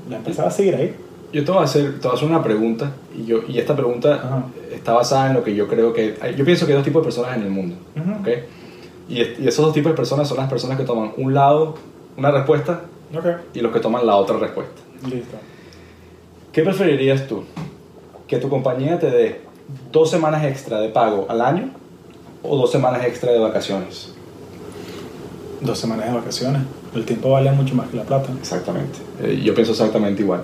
la 0.09 0.17
empresa 0.17 0.43
va 0.43 0.47
a 0.47 0.51
seguir 0.51 0.75
ahí. 0.75 0.95
Yo 1.33 1.43
te 1.43 1.51
voy 1.51 1.61
a 1.61 1.63
hacer, 1.63 1.99
te 1.99 2.07
voy 2.07 2.11
a 2.11 2.13
hacer 2.15 2.29
una 2.29 2.43
pregunta 2.43 2.91
y, 3.17 3.25
yo, 3.25 3.39
y 3.47 3.57
esta 3.57 3.75
pregunta 3.75 4.15
Ajá. 4.15 4.43
está 4.71 4.93
basada 4.93 5.27
en 5.27 5.33
lo 5.33 5.43
que 5.43 5.55
yo 5.55 5.67
creo 5.67 5.91
que... 5.91 6.15
Yo 6.37 6.45
pienso 6.45 6.65
que 6.65 6.73
hay 6.73 6.77
dos 6.77 6.85
tipos 6.85 7.01
de 7.01 7.05
personas 7.05 7.35
en 7.35 7.43
el 7.43 7.49
mundo. 7.49 7.75
Ujú. 7.95 8.23
Y, 9.09 9.21
es- 9.21 9.39
y 9.39 9.47
esos 9.47 9.65
dos 9.65 9.73
tipos 9.73 9.91
de 9.91 9.95
personas 9.95 10.27
son 10.27 10.37
las 10.37 10.49
personas 10.49 10.77
que 10.77 10.83
toman 10.85 11.11
un 11.17 11.33
lado, 11.33 11.75
una 12.17 12.31
respuesta, 12.31 12.81
y 13.53 13.59
los 13.59 13.71
que 13.71 13.79
toman 13.79 14.05
la 14.05 14.15
otra 14.15 14.37
respuesta. 14.37 14.81
listo. 15.09 15.37
¿Qué 16.51 16.61
preferirías 16.63 17.27
tú? 17.27 17.43
¿Que 18.27 18.37
tu 18.37 18.47
compañía 18.49 18.99
te 18.99 19.09
dé 19.09 19.41
dos 19.91 20.09
semanas 20.09 20.43
extra 20.45 20.79
de 20.79 20.89
pago 20.89 21.25
al 21.29 21.41
año 21.41 21.69
o 22.43 22.55
dos 22.57 22.71
semanas 22.71 23.03
extra 23.05 23.31
de 23.31 23.39
vacaciones? 23.39 24.13
Dos 25.61 25.77
semanas 25.79 26.07
de 26.07 26.13
vacaciones. 26.13 26.61
El 26.95 27.05
tiempo 27.05 27.31
vale 27.31 27.51
mucho 27.51 27.73
más 27.75 27.87
que 27.89 27.97
la 27.97 28.03
plata. 28.03 28.29
Exactamente. 28.39 28.99
Eh, 29.21 29.41
yo 29.43 29.53
pienso 29.55 29.71
exactamente 29.71 30.21
igual. 30.21 30.43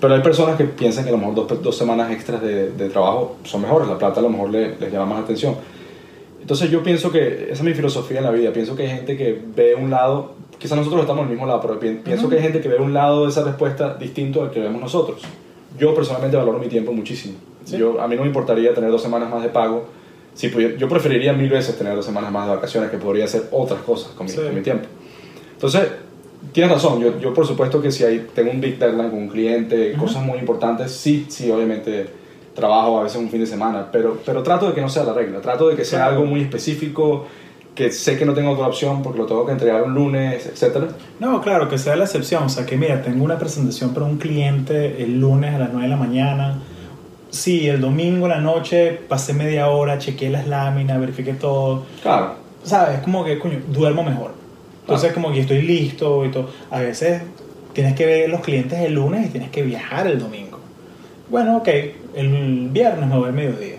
Pero 0.00 0.14
hay 0.14 0.22
personas 0.22 0.56
que 0.56 0.64
piensan 0.64 1.04
que 1.04 1.10
a 1.10 1.12
lo 1.12 1.18
mejor 1.18 1.34
dos, 1.46 1.62
dos 1.62 1.76
semanas 1.76 2.10
extras 2.12 2.40
de, 2.40 2.70
de 2.72 2.88
trabajo 2.88 3.36
son 3.44 3.62
mejores, 3.62 3.88
la 3.88 3.98
plata 3.98 4.20
a 4.20 4.22
lo 4.22 4.28
mejor 4.30 4.50
le- 4.50 4.76
les 4.78 4.92
llama 4.92 5.14
más 5.16 5.24
atención. 5.24 5.54
Entonces 6.46 6.70
yo 6.70 6.80
pienso 6.84 7.10
que 7.10 7.46
esa 7.46 7.54
es 7.54 7.62
mi 7.64 7.74
filosofía 7.74 8.18
en 8.18 8.24
la 8.24 8.30
vida. 8.30 8.52
Pienso 8.52 8.76
que 8.76 8.84
hay 8.84 8.90
gente 8.90 9.16
que 9.16 9.36
ve 9.56 9.74
un 9.74 9.90
lado, 9.90 10.34
quizás 10.60 10.78
nosotros 10.78 11.00
estamos 11.00 11.22
en 11.22 11.26
el 11.26 11.32
mismo 11.32 11.44
lado, 11.44 11.60
pero 11.60 11.80
pi- 11.80 11.98
pienso 12.04 12.22
Ujú. 12.26 12.30
que 12.30 12.36
hay 12.36 12.42
gente 12.44 12.60
que 12.60 12.68
ve 12.68 12.76
un 12.76 12.94
lado 12.94 13.24
de 13.24 13.30
esa 13.30 13.42
respuesta 13.42 13.94
distinto 13.98 14.44
al 14.44 14.52
que 14.52 14.60
vemos 14.60 14.80
nosotros. 14.80 15.22
Yo 15.76 15.92
personalmente 15.92 16.36
valoro 16.36 16.60
mi 16.60 16.68
tiempo 16.68 16.92
muchísimo. 16.92 17.34
Sí. 17.64 17.76
Yo, 17.78 18.00
a 18.00 18.06
mí 18.06 18.14
no 18.14 18.22
me 18.22 18.28
importaría 18.28 18.72
tener 18.72 18.92
dos 18.92 19.02
semanas 19.02 19.28
más 19.28 19.42
de 19.42 19.48
pago. 19.48 19.86
Si 20.34 20.46
pudiera- 20.48 20.76
yo 20.76 20.88
preferiría 20.88 21.32
mil 21.32 21.50
veces 21.50 21.76
tener 21.76 21.96
dos 21.96 22.04
semanas 22.04 22.30
más 22.30 22.46
de 22.48 22.54
vacaciones 22.54 22.90
que 22.92 22.98
podría 22.98 23.24
hacer 23.24 23.48
otras 23.50 23.80
cosas 23.80 24.12
con 24.12 24.26
mi, 24.26 24.32
Sí. 24.32 24.38
con 24.38 24.54
mi 24.54 24.60
tiempo. 24.60 24.86
Entonces, 25.54 25.82
tienes 26.52 26.70
razón. 26.70 27.00
Yo, 27.00 27.18
yo 27.18 27.34
por 27.34 27.44
supuesto 27.44 27.82
que 27.82 27.90
si 27.90 28.04
hay, 28.04 28.24
tengo 28.32 28.52
un 28.52 28.60
big 28.60 28.78
deadline 28.78 29.10
con 29.10 29.18
un 29.18 29.28
cliente, 29.28 29.94
Ujú. 29.96 30.02
cosas 30.02 30.22
muy 30.24 30.38
importantes, 30.38 30.92
sí, 30.92 31.26
sí, 31.28 31.50
obviamente 31.50 32.06
trabajo 32.56 32.98
a 32.98 33.04
veces 33.04 33.18
un 33.18 33.28
fin 33.30 33.40
de 33.40 33.46
semana, 33.46 33.86
pero, 33.92 34.18
pero 34.26 34.42
trato 34.42 34.66
de 34.68 34.74
que 34.74 34.80
no 34.80 34.88
sea 34.88 35.04
la 35.04 35.12
regla. 35.12 35.40
Trato 35.40 35.68
de 35.68 35.76
que 35.76 35.84
sea 35.84 36.00
Claro. 36.00 36.14
algo 36.16 36.26
muy 36.26 36.40
específico, 36.40 37.26
que 37.74 37.92
sé 37.92 38.16
que 38.18 38.24
no 38.24 38.32
tengo 38.34 38.50
otra 38.52 38.66
opción 38.66 39.02
porque 39.02 39.18
lo 39.18 39.26
tengo 39.26 39.44
que 39.46 39.52
entregar 39.52 39.82
un 39.82 39.94
lunes, 39.94 40.46
etcétera. 40.46 40.88
No, 41.20 41.40
claro, 41.42 41.68
que 41.68 41.76
sea 41.78 41.94
la 41.94 42.04
excepción. 42.04 42.44
O 42.44 42.48
sea, 42.48 42.64
que 42.66 42.76
mira, 42.76 43.02
tengo 43.02 43.22
una 43.24 43.38
presentación 43.38 43.92
para 43.92 44.06
un 44.06 44.16
cliente 44.16 45.02
el 45.02 45.20
lunes 45.20 45.54
a 45.54 45.58
las 45.58 45.68
9 45.70 45.82
de 45.84 45.88
la 45.90 45.96
mañana. 45.96 46.58
Sí, 47.28 47.68
el 47.68 47.80
domingo 47.82 48.26
en 48.26 48.32
la 48.32 48.40
noche 48.40 48.98
pasé 49.08 49.34
media 49.34 49.68
hora, 49.68 49.98
chequeé 49.98 50.30
las 50.30 50.46
láminas, 50.48 50.98
verifiqué 50.98 51.34
todo. 51.34 51.84
Claro. 52.02 52.34
¿Sabes? 52.64 53.00
Como 53.00 53.24
que, 53.24 53.38
coño, 53.38 53.60
duermo 53.68 54.02
mejor. 54.02 54.30
Entonces, 54.80 55.12
como 55.12 55.30
que 55.32 55.40
estoy 55.40 55.60
listo 55.62 56.24
y 56.24 56.30
todo. 56.30 56.48
A 56.70 56.78
veces 56.80 57.20
tienes 57.74 57.94
que 57.94 58.06
ver 58.06 58.30
los 58.30 58.40
clientes 58.40 58.78
el 58.80 58.94
lunes 58.94 59.26
y 59.26 59.28
tienes 59.30 59.50
que 59.50 59.62
viajar 59.62 60.06
el 60.06 60.18
domingo. 60.18 60.58
Bueno, 61.28 61.58
ok, 61.58 61.68
el 62.16 62.68
viernes 62.72 63.08
me 63.08 63.16
voy 63.16 63.28
al 63.28 63.34
mediodía. 63.34 63.76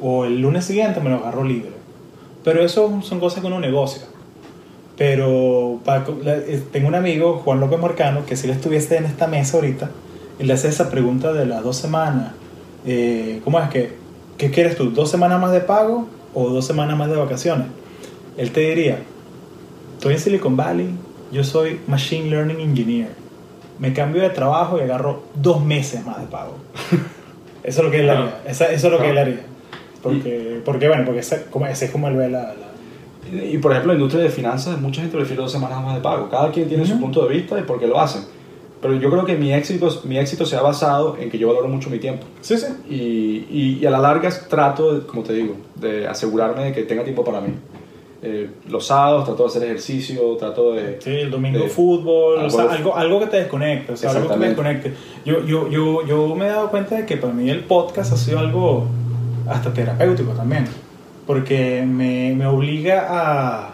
O 0.00 0.24
el 0.26 0.40
lunes 0.40 0.64
siguiente 0.66 1.00
me 1.00 1.10
lo 1.10 1.16
agarro 1.16 1.42
libre. 1.42 1.72
Pero 2.44 2.62
eso 2.62 3.00
son 3.02 3.18
cosas 3.18 3.40
que 3.40 3.46
uno 3.46 3.58
negocia. 3.58 4.02
Pero 4.96 5.80
eh, 6.26 6.62
tengo 6.70 6.88
un 6.88 6.94
amigo, 6.94 7.40
Juan 7.44 7.58
López 7.58 7.80
Marcano, 7.80 8.26
que 8.26 8.36
si 8.36 8.46
él 8.46 8.52
estuviese 8.52 8.96
en 8.98 9.06
esta 9.06 9.26
mesa 9.26 9.56
ahorita, 9.56 9.90
y 10.38 10.44
le 10.44 10.52
hace 10.52 10.68
esa 10.68 10.90
pregunta 10.90 11.32
de 11.32 11.46
las 11.46 11.64
dos 11.64 11.76
semanas. 11.76 12.32
eh, 12.86 13.40
¿Cómo 13.42 13.58
es 13.58 13.70
que, 13.70 13.92
qué 14.36 14.50
quieres 14.50 14.76
tú? 14.76 14.90
¿Dos 14.90 15.10
semanas 15.10 15.40
más 15.40 15.52
de 15.52 15.60
pago 15.60 16.06
o 16.34 16.50
dos 16.50 16.66
semanas 16.66 16.96
más 16.98 17.08
de 17.08 17.16
vacaciones? 17.16 17.66
Él 18.36 18.50
te 18.50 18.60
diría, 18.60 18.98
estoy 19.96 20.14
en 20.14 20.20
Silicon 20.20 20.56
Valley, 20.56 20.90
yo 21.32 21.42
soy 21.42 21.80
Machine 21.86 22.28
Learning 22.28 22.60
Engineer. 22.60 23.23
Me 23.78 23.92
cambio 23.92 24.22
de 24.22 24.30
trabajo 24.30 24.78
y 24.78 24.82
agarro 24.82 25.24
dos 25.34 25.64
meses 25.64 26.04
más 26.06 26.20
de 26.20 26.26
pago. 26.26 26.54
Eso 27.64 27.80
es 27.80 27.84
lo 27.84 27.90
que 27.90 28.00
él 28.00 28.10
haría. 28.10 28.40
Esa- 28.46 28.70
Eso 28.72 28.86
es 28.88 28.92
lo 28.92 28.98
que 29.00 29.10
él 29.10 29.18
haría. 29.18 29.40
Porque, 30.02 30.60
porque 30.64 30.86
bueno, 30.88 31.04
porque 31.04 31.20
ese, 31.20 31.44
como, 31.50 31.66
ese 31.66 31.86
es 31.86 31.90
como 31.90 32.08
él 32.08 32.16
ve 32.16 32.28
la... 32.28 32.54
la- 32.54 33.44
Y, 33.44 33.58
por 33.58 33.72
ejemplo, 33.72 33.92
la 33.92 33.98
industria 33.98 34.22
de 34.22 34.28
finanzas, 34.30 34.78
mucha 34.80 35.00
gente 35.00 35.16
prefiere 35.16 35.40
dos 35.42 35.50
semanas 35.50 35.82
más 35.82 35.94
de 35.94 36.00
pago. 36.02 36.28
Cada 36.28 36.50
quien 36.52 36.68
tiene 36.68 36.84
su 36.84 36.92
Ujú. 36.92 37.00
punto 37.02 37.22
de 37.26 37.34
vista 37.34 37.58
y 37.58 37.62
por 37.62 37.80
qué 37.80 37.86
lo 37.86 37.98
hacen. 37.98 38.22
Pero 38.82 38.94
yo 38.96 39.08
creo 39.10 39.24
que 39.24 39.34
mi 39.36 39.50
éxito, 39.52 39.88
mi 40.04 40.18
éxito 40.18 40.44
se 40.44 40.56
ha 40.56 40.60
basado 40.60 41.16
en 41.18 41.30
que 41.30 41.38
yo 41.38 41.48
valoro 41.48 41.68
mucho 41.68 41.88
mi 41.88 41.98
tiempo. 41.98 42.26
Sí, 42.42 42.58
sí. 42.58 42.66
Y, 42.88 42.94
y- 43.58 43.78
y 43.80 43.86
a 43.86 43.90
la 43.90 43.98
larga 43.98 44.28
trato, 44.48 45.06
como 45.06 45.22
te 45.22 45.32
digo, 45.32 45.56
de 45.74 46.06
asegurarme 46.06 46.64
de 46.64 46.72
que 46.72 46.82
tenga 46.82 47.02
tiempo 47.02 47.24
para 47.24 47.40
mí. 47.40 47.54
Eh, 48.26 48.48
los 48.70 48.86
sábados 48.86 49.26
trato 49.26 49.42
de 49.42 49.48
hacer 49.50 49.64
ejercicio, 49.64 50.22
trato 50.38 50.72
de... 50.72 50.98
Sí, 50.98 51.10
el 51.10 51.30
domingo 51.30 51.58
de- 51.58 51.68
fútbol, 51.68 52.36
o 52.38 52.40
algo 52.40 52.50
sea, 52.50 52.64
de- 52.68 52.74
algo, 52.76 52.96
algo 52.96 53.20
que 53.20 53.26
te 53.26 53.36
desconecte, 53.36 53.92
o 53.92 53.96
sea, 53.98 54.10
algo 54.12 54.28
que 54.30 54.36
me 54.36 54.46
Exactamente. 54.48 54.88
desconecte. 54.88 55.30
Yo, 55.30 55.44
yo, 55.44 55.68
yo, 55.68 56.06
yo 56.06 56.34
me 56.34 56.46
he 56.46 56.48
dado 56.48 56.70
cuenta 56.70 56.94
de 56.96 57.04
que 57.04 57.18
para 57.18 57.34
mí 57.34 57.50
el 57.50 57.60
podcast 57.64 58.14
ha 58.14 58.16
sido 58.16 58.38
algo 58.38 58.86
hasta 59.46 59.74
terapéutico 59.74 60.30
también, 60.32 60.64
porque 61.26 61.84
me, 61.86 62.32
me 62.34 62.46
obliga 62.46 63.06
a 63.10 63.70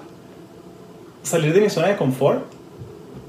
salir 1.23 1.53
de 1.55 1.61
mi 1.61 1.71
zona 1.71 1.87
de 1.89 1.97
confort, 1.97 2.41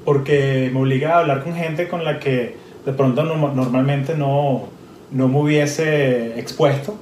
porque 0.06 0.72
me 0.74 0.80
obliga 0.80 1.16
a 1.16 1.20
hablar 1.20 1.44
con 1.44 1.54
gente 1.54 1.88
con 1.88 2.04
la 2.04 2.20
que 2.20 2.56
de 2.84 2.94
pronto 2.94 3.24
no- 3.24 3.54
normalmente 3.54 4.16
no, 4.18 4.64
no 5.12 5.28
me 5.28 5.38
hubiese 5.40 6.40
expuesto, 6.40 6.96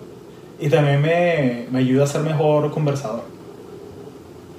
y 0.60 0.68
también 0.68 1.02
me, 1.02 1.68
me 1.72 1.80
ayuda 1.80 2.04
a 2.04 2.08
ser 2.08 2.22
mejor 2.24 2.70
conversador. 2.72 3.24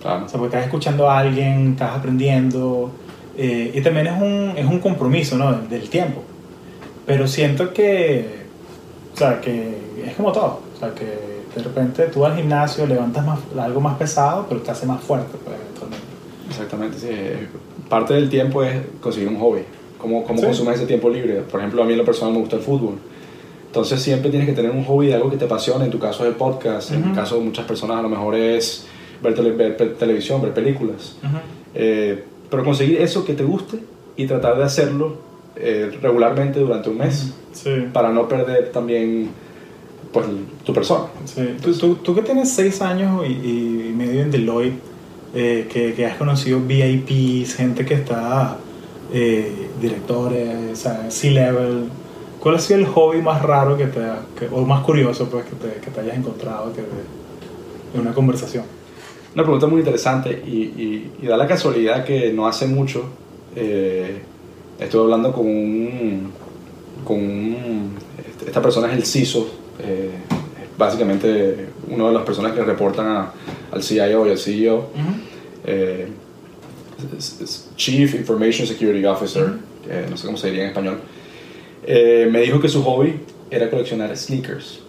Claro. 0.00 0.24
O 0.24 0.28
sea, 0.28 0.38
porque 0.38 0.56
estás 0.56 0.66
escuchando 0.66 1.08
a 1.10 1.18
alguien, 1.18 1.72
estás 1.72 1.96
aprendiendo. 1.98 2.90
eh, 3.36 3.70
y 3.74 3.80
también 3.80 4.06
es 4.08 4.20
un, 4.20 4.52
es 4.56 4.64
un 4.66 4.78
compromiso, 4.80 5.36
¿no? 5.36 5.52
Del, 5.52 5.68
del 5.68 5.88
tiempo. 5.90 6.22
Pero 7.06 7.26
siento 7.26 7.72
que. 7.72 8.40
O 9.14 9.16
sea, 9.16 9.40
que 9.40 9.76
es 10.06 10.14
como 10.14 10.32
todo. 10.32 10.60
O 10.76 10.78
sea, 10.78 10.94
que 10.94 11.04
de 11.54 11.62
repente 11.62 12.04
tú 12.06 12.24
al 12.24 12.36
gimnasio 12.36 12.86
levantas 12.86 13.24
más, 13.26 13.38
algo 13.58 13.80
más 13.80 13.96
pesado, 13.98 14.46
pero 14.48 14.60
te 14.62 14.70
hace 14.70 14.86
más 14.86 15.00
fuerte, 15.02 15.36
pues, 15.44 15.56
eventualmente. 15.60 16.06
Exactamente, 16.48 16.98
sí. 16.98 17.08
Parte 17.88 18.14
del 18.14 18.28
tiempo 18.30 18.62
es 18.62 18.76
conseguir 19.00 19.28
un 19.28 19.38
hobby. 19.38 19.62
¿Cómo, 19.98 20.22
cómo 20.24 20.38
Sí. 20.38 20.46
consumes 20.46 20.76
ese 20.76 20.86
tiempo 20.86 21.10
libre? 21.10 21.40
Por 21.42 21.60
ejemplo, 21.60 21.82
a 21.82 21.86
mí 21.86 21.92
en 21.92 21.98
lo 21.98 22.04
personal 22.04 22.32
me 22.32 22.40
gusta 22.40 22.56
el 22.56 22.62
fútbol. 22.62 22.94
Entonces 23.66 24.00
siempre 24.02 24.30
tienes 24.30 24.48
que 24.48 24.54
tener 24.54 24.70
un 24.70 24.84
hobby 24.84 25.08
de 25.08 25.14
algo 25.14 25.28
que 25.30 25.36
te 25.36 25.44
apasione. 25.44 25.84
En 25.84 25.90
tu 25.90 25.98
caso 25.98 26.22
es 26.24 26.30
el 26.30 26.36
podcast. 26.36 26.90
En 26.92 27.00
mi 27.02 27.06
Ujú. 27.08 27.14
caso 27.16 27.40
muchas 27.40 27.66
personas 27.66 27.98
a 27.98 28.02
lo 28.02 28.08
mejor 28.08 28.34
es 28.36 28.86
ver, 29.22 29.34
tele- 29.34 29.52
ver 29.52 29.76
televisión, 29.98 30.40
ver 30.42 30.52
películas. 30.54 31.16
Eh, 31.74 32.24
pero 32.50 32.64
conseguir 32.64 33.00
eso 33.00 33.24
que 33.24 33.34
te 33.34 33.44
guste 33.44 33.78
y 34.16 34.26
tratar 34.26 34.56
de 34.58 34.64
hacerlo 34.64 35.16
eh, 35.56 35.90
regularmente 36.02 36.60
durante 36.60 36.88
un 36.90 36.98
mes 36.98 37.32
Sí. 37.52 37.70
para 37.92 38.10
no 38.12 38.28
perder 38.28 38.70
también 38.70 39.28
pues 40.12 40.26
tu 40.64 40.72
persona. 40.72 41.04
Sí. 41.24 41.56
Tú, 41.62 41.72
tú, 41.74 41.94
tú 41.96 42.14
que 42.14 42.22
tienes 42.22 42.50
seis 42.50 42.80
años 42.80 43.24
y, 43.28 43.32
y 43.32 43.94
medio 43.96 44.22
en 44.22 44.30
Deloitte, 44.30 44.78
eh, 45.34 45.68
que, 45.72 45.94
que 45.94 46.06
has 46.06 46.16
conocido 46.16 46.60
VIPs, 46.60 47.54
gente 47.54 47.84
que 47.84 47.94
está, 47.94 48.56
eh, 49.12 49.68
directores, 49.80 50.72
o 50.72 50.76
sea, 50.76 51.10
C-level, 51.10 51.84
¿cuál 52.40 52.54
ha 52.56 52.58
sido 52.60 52.80
el 52.80 52.86
hobby 52.86 53.20
más 53.22 53.42
raro 53.42 53.76
que 53.76 53.86
te 53.86 54.00
que- 54.38 54.48
o 54.52 54.64
más 54.64 54.82
curioso 54.84 55.28
pues, 55.28 55.44
que, 55.44 55.54
te, 55.56 55.80
que 55.80 55.90
te 55.90 56.00
hayas 56.00 56.16
encontrado 56.16 56.72
que, 56.72 56.80
en 57.94 58.00
una 58.00 58.12
conversación? 58.12 58.64
Una 59.34 59.44
pregunta 59.44 59.66
muy 59.68 59.78
interesante 59.80 60.42
y, 60.46 60.50
y- 60.56 61.12
y 61.22 61.26
da 61.26 61.36
la 61.36 61.46
casualidad 61.46 62.04
que 62.04 62.32
no 62.32 62.46
hace 62.48 62.66
mucho 62.66 63.04
eh, 63.56 64.22
estuve 64.78 65.02
hablando 65.02 65.32
con 65.32 65.46
un, 65.46 66.30
con 67.04 67.16
un- 67.18 67.92
este- 68.28 68.46
esta 68.46 68.60
persona 68.62 68.88
es 68.90 68.94
el 68.96 69.04
CISO, 69.04 69.48
eh, 69.80 70.10
básicamente 70.78 71.66
una 71.88 72.06
de 72.08 72.12
las 72.14 72.22
personas 72.24 72.52
que 72.52 72.62
reportan 72.62 73.06
a- 73.06 73.32
al 73.72 73.82
CIO 73.82 74.26
y 74.26 74.30
al 74.30 74.38
CEO, 74.38 74.88
eh, 75.64 76.08
es- 77.18 77.40
es 77.40 77.70
Chief 77.76 78.14
Information 78.14 78.66
Security 78.66 79.04
Officer, 79.04 79.44
Ujú. 79.44 79.54
eh, 79.90 80.06
no 80.10 80.16
sé 80.16 80.26
cómo 80.26 80.38
se 80.38 80.48
diría 80.48 80.62
en 80.64 80.68
español, 80.70 80.98
eh, 81.86 82.28
me 82.30 82.40
dijo 82.40 82.60
que 82.60 82.68
su 82.68 82.82
hobby 82.82 83.14
era 83.50 83.68
coleccionar 83.70 84.16
sneakers, 84.16 84.80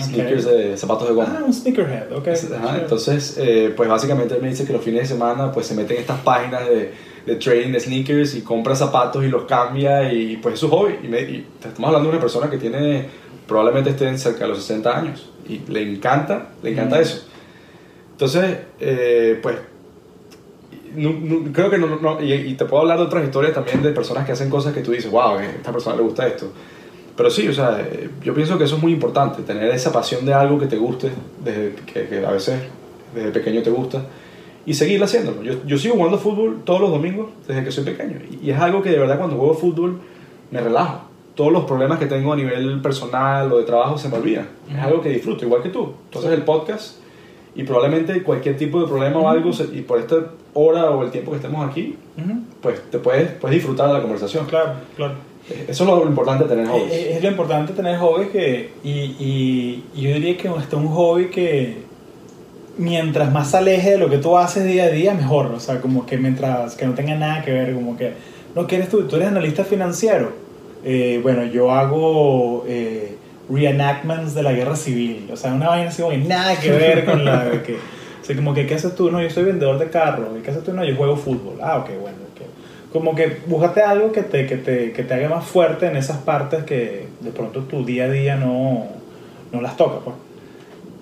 Sneakers 0.00 0.44
de 0.44 0.76
zapatos 0.76 1.08
de 1.08 1.14
goma. 1.14 1.36
Ah, 1.40 1.44
un 1.44 1.52
sneakerhead, 1.52 2.12
ok. 2.12 2.28
Ajá, 2.28 2.78
entonces, 2.78 3.36
eh, 3.38 3.72
pues 3.76 3.88
básicamente 3.88 4.34
él 4.34 4.42
me 4.42 4.48
dice 4.48 4.64
que 4.64 4.72
los 4.72 4.82
fines 4.82 5.02
de 5.02 5.06
semana 5.08 5.50
pues 5.52 5.66
se 5.66 5.74
mete 5.74 5.94
en 5.94 6.00
estas 6.00 6.20
páginas 6.20 6.68
de, 6.68 6.92
de 7.26 7.34
trading 7.36 7.72
de 7.72 7.80
sneakers 7.80 8.34
y 8.34 8.42
compra 8.42 8.74
zapatos 8.76 9.24
y 9.24 9.28
los 9.28 9.44
cambia 9.44 10.12
y 10.12 10.36
pues 10.38 10.54
es 10.54 10.60
su 10.60 10.68
hobby. 10.68 10.94
Y, 11.04 11.08
me- 11.08 11.20
y 11.22 11.46
estamos 11.62 11.88
hablando 11.88 12.08
de 12.08 12.14
una 12.16 12.20
persona 12.20 12.48
que 12.50 12.58
tiene, 12.58 13.06
probablemente 13.46 13.90
esté 13.90 14.16
cerca 14.18 14.40
de 14.44 14.48
los 14.48 14.58
60 14.58 14.98
años 14.98 15.30
y 15.48 15.60
le 15.70 15.82
encanta, 15.82 16.50
le 16.62 16.70
encanta 16.72 16.96
Mm. 16.98 17.02
eso. 17.02 17.24
Entonces, 18.12 18.56
eh, 18.80 19.38
pues 19.42 19.56
no- 20.94 21.12
no- 21.12 21.52
creo 21.52 21.70
que 21.70 21.78
no, 21.78 21.96
no- 22.00 22.20
y, 22.22 22.32
y 22.32 22.54
te 22.54 22.64
puedo 22.64 22.82
hablar 22.82 22.98
de 22.98 23.04
otras 23.04 23.24
historias 23.24 23.54
también 23.54 23.82
de 23.82 23.90
personas 23.92 24.24
que 24.26 24.32
hacen 24.32 24.50
cosas 24.50 24.74
que 24.74 24.80
tú 24.80 24.90
dices, 24.92 25.10
wow, 25.10 25.36
a 25.36 25.44
esta 25.44 25.70
persona 25.72 25.96
le 25.96 26.02
gusta 26.02 26.26
esto. 26.26 26.50
Pero 27.18 27.30
sí, 27.30 27.48
o 27.48 27.52
sea, 27.52 27.80
eh, 27.80 28.08
yo 28.22 28.32
pienso 28.32 28.56
que 28.56 28.62
eso 28.62 28.76
es 28.76 28.82
muy 28.82 28.92
importante, 28.92 29.42
tener 29.42 29.68
esa 29.72 29.92
pasión 29.92 30.24
de 30.24 30.32
algo 30.32 30.56
que 30.56 30.66
te 30.66 30.76
guste, 30.76 31.10
desde 31.44 31.74
que, 31.84 32.06
que 32.06 32.24
a 32.24 32.30
veces 32.30 32.60
desde 33.12 33.32
pequeño 33.32 33.60
te 33.60 33.70
gusta, 33.70 34.04
y 34.64 34.74
seguir 34.74 35.02
haciéndolo. 35.02 35.42
Yo, 35.42 35.54
yo 35.66 35.78
sigo 35.78 35.96
jugando 35.96 36.16
fútbol 36.16 36.62
todos 36.64 36.80
los 36.80 36.90
domingos 36.90 37.30
desde 37.48 37.64
que 37.64 37.72
soy 37.72 37.82
pequeño, 37.82 38.20
y, 38.40 38.48
es 38.48 38.60
algo 38.60 38.82
que 38.82 38.90
de 38.90 39.00
verdad 39.00 39.18
cuando 39.18 39.36
juego 39.36 39.54
fútbol 39.54 39.98
me 40.52 40.60
relajo. 40.60 41.08
Todos 41.34 41.50
los 41.50 41.64
problemas 41.64 41.98
que 41.98 42.06
tengo 42.06 42.32
a 42.32 42.36
nivel 42.36 42.80
personal 42.80 43.52
o 43.52 43.58
de 43.58 43.64
trabajo 43.64 43.98
se 43.98 44.08
me 44.08 44.16
olvidan. 44.16 44.46
Es 44.70 44.78
algo 44.78 45.00
que 45.00 45.08
disfruto, 45.08 45.44
igual 45.44 45.60
que 45.60 45.70
tú. 45.70 45.94
Entonces 46.04 46.30
el 46.30 46.42
podcast 46.42 46.98
y 47.56 47.64
probablemente 47.64 48.22
cualquier 48.22 48.56
tipo 48.56 48.80
de 48.80 48.86
problema 48.86 49.18
o 49.18 49.28
algo, 49.28 49.50
y 49.72 49.80
por 49.80 49.98
esta 49.98 50.18
hora 50.54 50.90
o 50.90 51.02
el 51.02 51.10
tiempo 51.10 51.32
que 51.32 51.38
estemos 51.38 51.68
aquí, 51.68 51.96
pues 52.62 52.80
te 52.92 53.00
puedes, 53.00 53.32
puedes 53.32 53.56
disfrutar 53.56 53.88
de 53.88 53.94
la 53.94 54.02
conversación. 54.02 54.46
Claro, 54.46 54.74
claro. 54.94 55.14
Eso 55.68 55.84
es 55.84 55.88
lo 55.88 56.06
importante 56.06 56.44
de 56.44 56.50
tener 56.50 56.66
hobbies. 56.66 56.92
Eh, 56.92 57.12
Es 57.16 57.22
lo 57.22 57.28
importante 57.30 57.72
tener 57.72 57.96
hobbies 57.98 58.28
que, 58.30 58.70
y, 58.84 58.90
y- 58.90 59.84
y 59.94 60.00
yo 60.02 60.14
diría 60.14 60.36
que 60.36 60.48
hasta 60.48 60.76
un 60.76 60.88
hobby 60.88 61.28
que 61.30 61.88
mientras 62.76 63.32
más 63.32 63.50
se 63.50 63.56
aleje 63.56 63.92
de 63.92 63.98
lo 63.98 64.08
que 64.08 64.18
tú 64.18 64.36
haces 64.38 64.64
día 64.64 64.84
a 64.84 64.88
día, 64.90 65.14
mejor. 65.14 65.46
O 65.46 65.60
sea, 65.60 65.80
como 65.80 66.06
que 66.06 66.16
mientras 66.16 66.74
que 66.76 66.86
no 66.86 66.94
tenga 66.94 67.14
nada 67.16 67.42
que 67.42 67.50
ver, 67.52 67.74
como 67.74 67.96
que, 67.96 68.12
no, 68.54 68.66
¿qué 68.66 68.76
eres 68.76 68.88
tú? 68.88 69.02
¿Tú 69.08 69.16
eres 69.16 69.28
analista 69.28 69.64
financiero? 69.64 70.32
Eh, 70.84 71.18
bueno, 71.22 71.44
yo 71.44 71.72
hago 71.72 72.64
eh, 72.68 73.16
reenactments 73.50 74.34
de 74.34 74.42
la 74.42 74.52
guerra 74.52 74.76
civil. 74.76 75.28
O 75.32 75.36
sea, 75.36 75.52
una 75.54 75.68
vaina 75.68 75.88
así 75.88 76.02
como 76.02 76.12
que 76.14 76.18
nada 76.18 76.58
que 76.60 76.70
ver 76.70 77.04
con 77.04 77.24
la... 77.24 77.50
que, 77.66 77.74
o 77.74 78.24
sea, 78.24 78.36
como 78.36 78.54
que, 78.54 78.66
¿qué 78.66 78.74
haces 78.74 78.94
tú? 78.94 79.10
No, 79.10 79.20
yo 79.20 79.30
soy 79.30 79.44
vendedor 79.44 79.78
de 79.78 79.88
carros. 79.90 80.28
¿Y 80.38 80.42
qué 80.42 80.50
haces 80.50 80.62
tú? 80.62 80.72
No, 80.72 80.84
yo 80.84 80.94
juego 80.96 81.16
fútbol. 81.16 81.54
Ah, 81.62 81.78
ok, 81.78 81.90
bueno. 82.00 82.16
Como 82.92 83.14
que 83.14 83.38
búscate 83.46 83.82
algo 83.82 84.12
que 84.12 84.22
te, 84.22 84.46
que, 84.46 84.56
te, 84.56 84.92
que 84.92 85.02
te 85.02 85.14
haga 85.14 85.28
más 85.28 85.44
fuerte 85.44 85.86
en 85.86 85.96
esas 85.96 86.18
partes 86.18 86.64
que 86.64 87.06
de 87.20 87.30
pronto 87.30 87.60
tu 87.64 87.84
día 87.84 88.04
a 88.04 88.08
día 88.08 88.36
no, 88.36 88.86
no 89.52 89.60
las 89.60 89.76
toca. 89.76 89.98
Pues. 90.04 90.16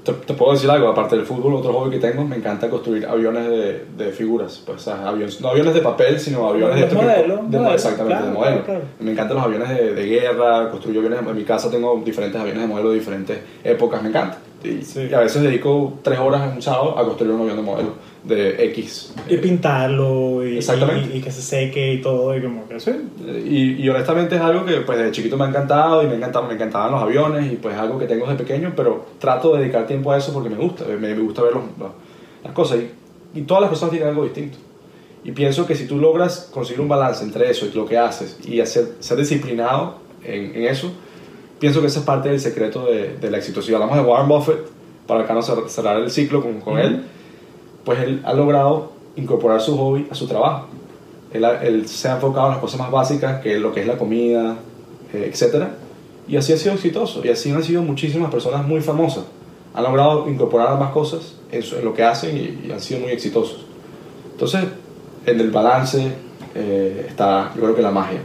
Te, 0.02 0.12
te 0.12 0.34
puedo 0.34 0.52
decir 0.52 0.70
algo, 0.70 0.88
aparte 0.88 1.16
del 1.16 1.24
fútbol, 1.26 1.54
otro 1.54 1.72
hobby 1.72 1.90
que 1.92 1.98
tengo, 1.98 2.24
me 2.24 2.36
encanta 2.36 2.68
construir 2.70 3.06
aviones 3.06 3.48
de, 3.48 3.84
de 3.96 4.12
figuras. 4.12 4.62
Pues, 4.64 4.78
o 4.78 4.80
sea, 4.80 5.08
aviones, 5.08 5.40
no 5.40 5.48
aviones 5.48 5.74
de 5.74 5.80
papel, 5.80 6.18
sino 6.20 6.48
aviones 6.48 6.76
de, 6.76 6.82
De 6.82 6.88
que- 6.88 6.94
modelo, 6.94 7.36
de- 7.36 7.42
modelo, 7.58 7.74
exactamente, 7.74 8.16
claro, 8.18 8.26
de 8.26 8.32
modelo. 8.32 8.64
claro, 8.64 8.80
claro. 8.80 8.84
Me 9.00 9.10
encantan 9.12 9.36
los 9.36 9.46
aviones 9.46 9.68
de, 9.68 9.94
de 9.94 10.06
guerra, 10.06 10.70
construyo 10.70 11.00
aviones, 11.00 11.20
en 11.28 11.36
mi 11.36 11.44
casa 11.44 11.70
tengo 11.70 12.00
diferentes 12.04 12.40
aviones 12.40 12.62
de 12.62 12.68
modelo 12.68 12.90
de 12.90 12.94
diferentes 12.98 13.38
épocas, 13.64 14.02
me 14.02 14.08
encanta. 14.10 14.38
Y, 14.64 14.82
Sí. 14.82 15.06
y 15.10 15.14
a 15.14 15.20
veces 15.20 15.42
dedico 15.42 15.94
tres 16.02 16.18
horas 16.18 16.42
en 16.50 16.56
un 16.56 16.62
sábado 16.62 16.98
a 16.98 17.04
construir 17.04 17.32
un 17.32 17.42
avión 17.42 17.56
de 17.56 17.62
modelo 17.62 17.88
de 18.26 18.64
X. 18.72 19.12
Y 19.28 19.36
pintarlo 19.36 20.44
y, 20.46 20.58
y, 20.58 21.16
y 21.18 21.20
que 21.20 21.30
se 21.30 21.42
seque 21.42 21.94
y 21.94 22.00
todo. 22.02 22.36
Y 22.36 22.42
como 22.42 22.68
que 22.68 22.80
sí. 22.80 22.90
Y, 23.48 23.82
y 23.82 23.88
honestamente 23.88 24.34
es 24.36 24.40
algo 24.40 24.64
que 24.64 24.76
pues 24.82 24.98
de 24.98 25.10
chiquito 25.12 25.36
me 25.36 25.44
ha 25.44 25.48
encantado 25.48 26.02
y 26.02 26.06
me, 26.06 26.16
encanta, 26.16 26.42
me 26.42 26.54
encantaban 26.54 26.90
los 26.92 27.00
aviones 27.02 27.52
y 27.52 27.56
pues 27.56 27.74
es 27.74 27.80
algo 27.80 27.98
que 27.98 28.06
tengo 28.06 28.26
desde 28.26 28.42
pequeño, 28.44 28.72
pero 28.74 29.06
trato 29.18 29.54
de 29.54 29.60
dedicar 29.60 29.86
tiempo 29.86 30.10
a 30.12 30.18
eso 30.18 30.32
porque 30.32 30.48
me 30.50 30.56
gusta, 30.56 30.84
me, 30.86 30.96
me 30.96 31.14
gusta 31.18 31.42
ver 31.42 31.52
los- 31.54 31.64
los- 31.78 31.92
las 32.44 32.52
cosas 32.52 32.78
y, 33.34 33.38
y 33.38 33.42
todas 33.42 33.60
las 33.62 33.70
personas 33.70 33.90
tienen 33.92 34.08
algo 34.08 34.24
distinto. 34.24 34.58
Y 35.24 35.32
pienso 35.32 35.66
que 35.66 35.74
si 35.74 35.86
tú 35.86 35.98
logras 35.98 36.48
conseguir 36.52 36.80
un 36.80 36.88
balance 36.88 37.24
entre 37.24 37.50
eso 37.50 37.66
y 37.66 37.72
lo 37.76 37.86
que 37.86 37.98
haces 37.98 38.38
y 38.46 38.60
hacer, 38.60 38.92
ser 39.00 39.18
disciplinado 39.18 39.98
en, 40.24 40.54
en 40.54 40.64
eso, 40.66 40.92
pienso 41.58 41.80
que 41.80 41.88
esa 41.88 42.00
es 42.00 42.04
parte 42.04 42.28
del 42.28 42.38
secreto 42.40 42.86
de, 42.86 43.16
del 43.20 43.34
éxito. 43.34 43.60
Si 43.62 43.72
hablamos 43.74 43.96
de 43.96 44.02
Warren 44.04 44.28
Buffett, 44.28 44.58
para 45.06 45.20
acá 45.22 45.34
no 45.34 45.40
cer- 45.42 45.68
cerrar 45.68 45.96
el 45.98 46.10
ciclo 46.10 46.42
con, 46.42 46.60
con 46.60 46.74
Ujú. 46.74 46.82
él, 46.86 47.02
pues 47.86 48.00
él 48.00 48.20
ha 48.26 48.34
logrado 48.34 48.92
incorporar 49.16 49.62
su 49.62 49.78
hobby 49.78 50.06
a 50.10 50.14
su 50.14 50.26
trabajo. 50.26 50.66
Él, 51.32 51.86
se 51.88 52.08
ha 52.08 52.16
enfocado 52.16 52.46
en 52.48 52.52
las 52.52 52.60
cosas 52.60 52.78
más 52.80 52.90
básicas, 52.90 53.40
que 53.40 53.54
es 53.56 53.60
lo 53.60 53.72
que 53.72 53.80
es 53.80 53.86
la 53.86 53.96
comida, 53.96 54.56
eh, 55.14 55.30
etc. 55.32 55.64
Y 56.28 56.36
así 56.36 56.52
ha 56.52 56.56
sido 56.58 56.74
exitoso. 56.74 57.22
Y 57.24 57.28
así 57.30 57.50
han 57.50 57.62
sido 57.62 57.82
muchísimas 57.82 58.30
personas 58.30 58.66
muy 58.66 58.80
famosas. 58.82 59.24
Han 59.74 59.84
logrado 59.84 60.28
incorporar 60.28 60.68
ambas 60.68 60.90
cosas 60.90 61.34
en, 61.52 61.62
su- 61.62 61.76
en 61.76 61.84
lo 61.84 61.94
que 61.94 62.02
hacen 62.04 62.36
y, 62.36 62.66
y 62.68 62.72
han 62.72 62.80
sido 62.80 63.00
muy 63.00 63.10
exitosos. 63.10 63.64
Entonces, 64.32 64.64
en 65.26 65.40
el 65.40 65.50
balance 65.50 66.12
eh, 66.54 67.06
está, 67.08 67.52
yo 67.54 67.62
creo 67.62 67.74
que 67.76 67.82
la 67.82 67.90
magia 67.90 68.20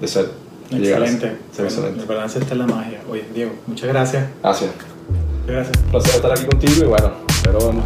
de 0.00 0.08
ser. 0.08 0.28
de 0.70 0.78
Excelente. 0.78 1.36
ser 1.52 1.64
excelente. 1.66 2.00
El 2.00 2.06
balance 2.06 2.38
está 2.38 2.52
en 2.54 2.58
la 2.60 2.66
magia. 2.66 3.00
Oye, 3.10 3.24
Diego, 3.34 3.52
muchas 3.66 3.88
gracias. 3.88 4.24
Gracias. 4.42 4.70
Gracias. 5.46 5.76
Un 5.84 5.90
placer 5.90 6.14
estar 6.14 6.30
aquí 6.32 6.46
contigo 6.46 6.72
y 6.84 6.88
bueno, 6.88 7.10
espero 7.28 7.58
pronto. 7.58 7.82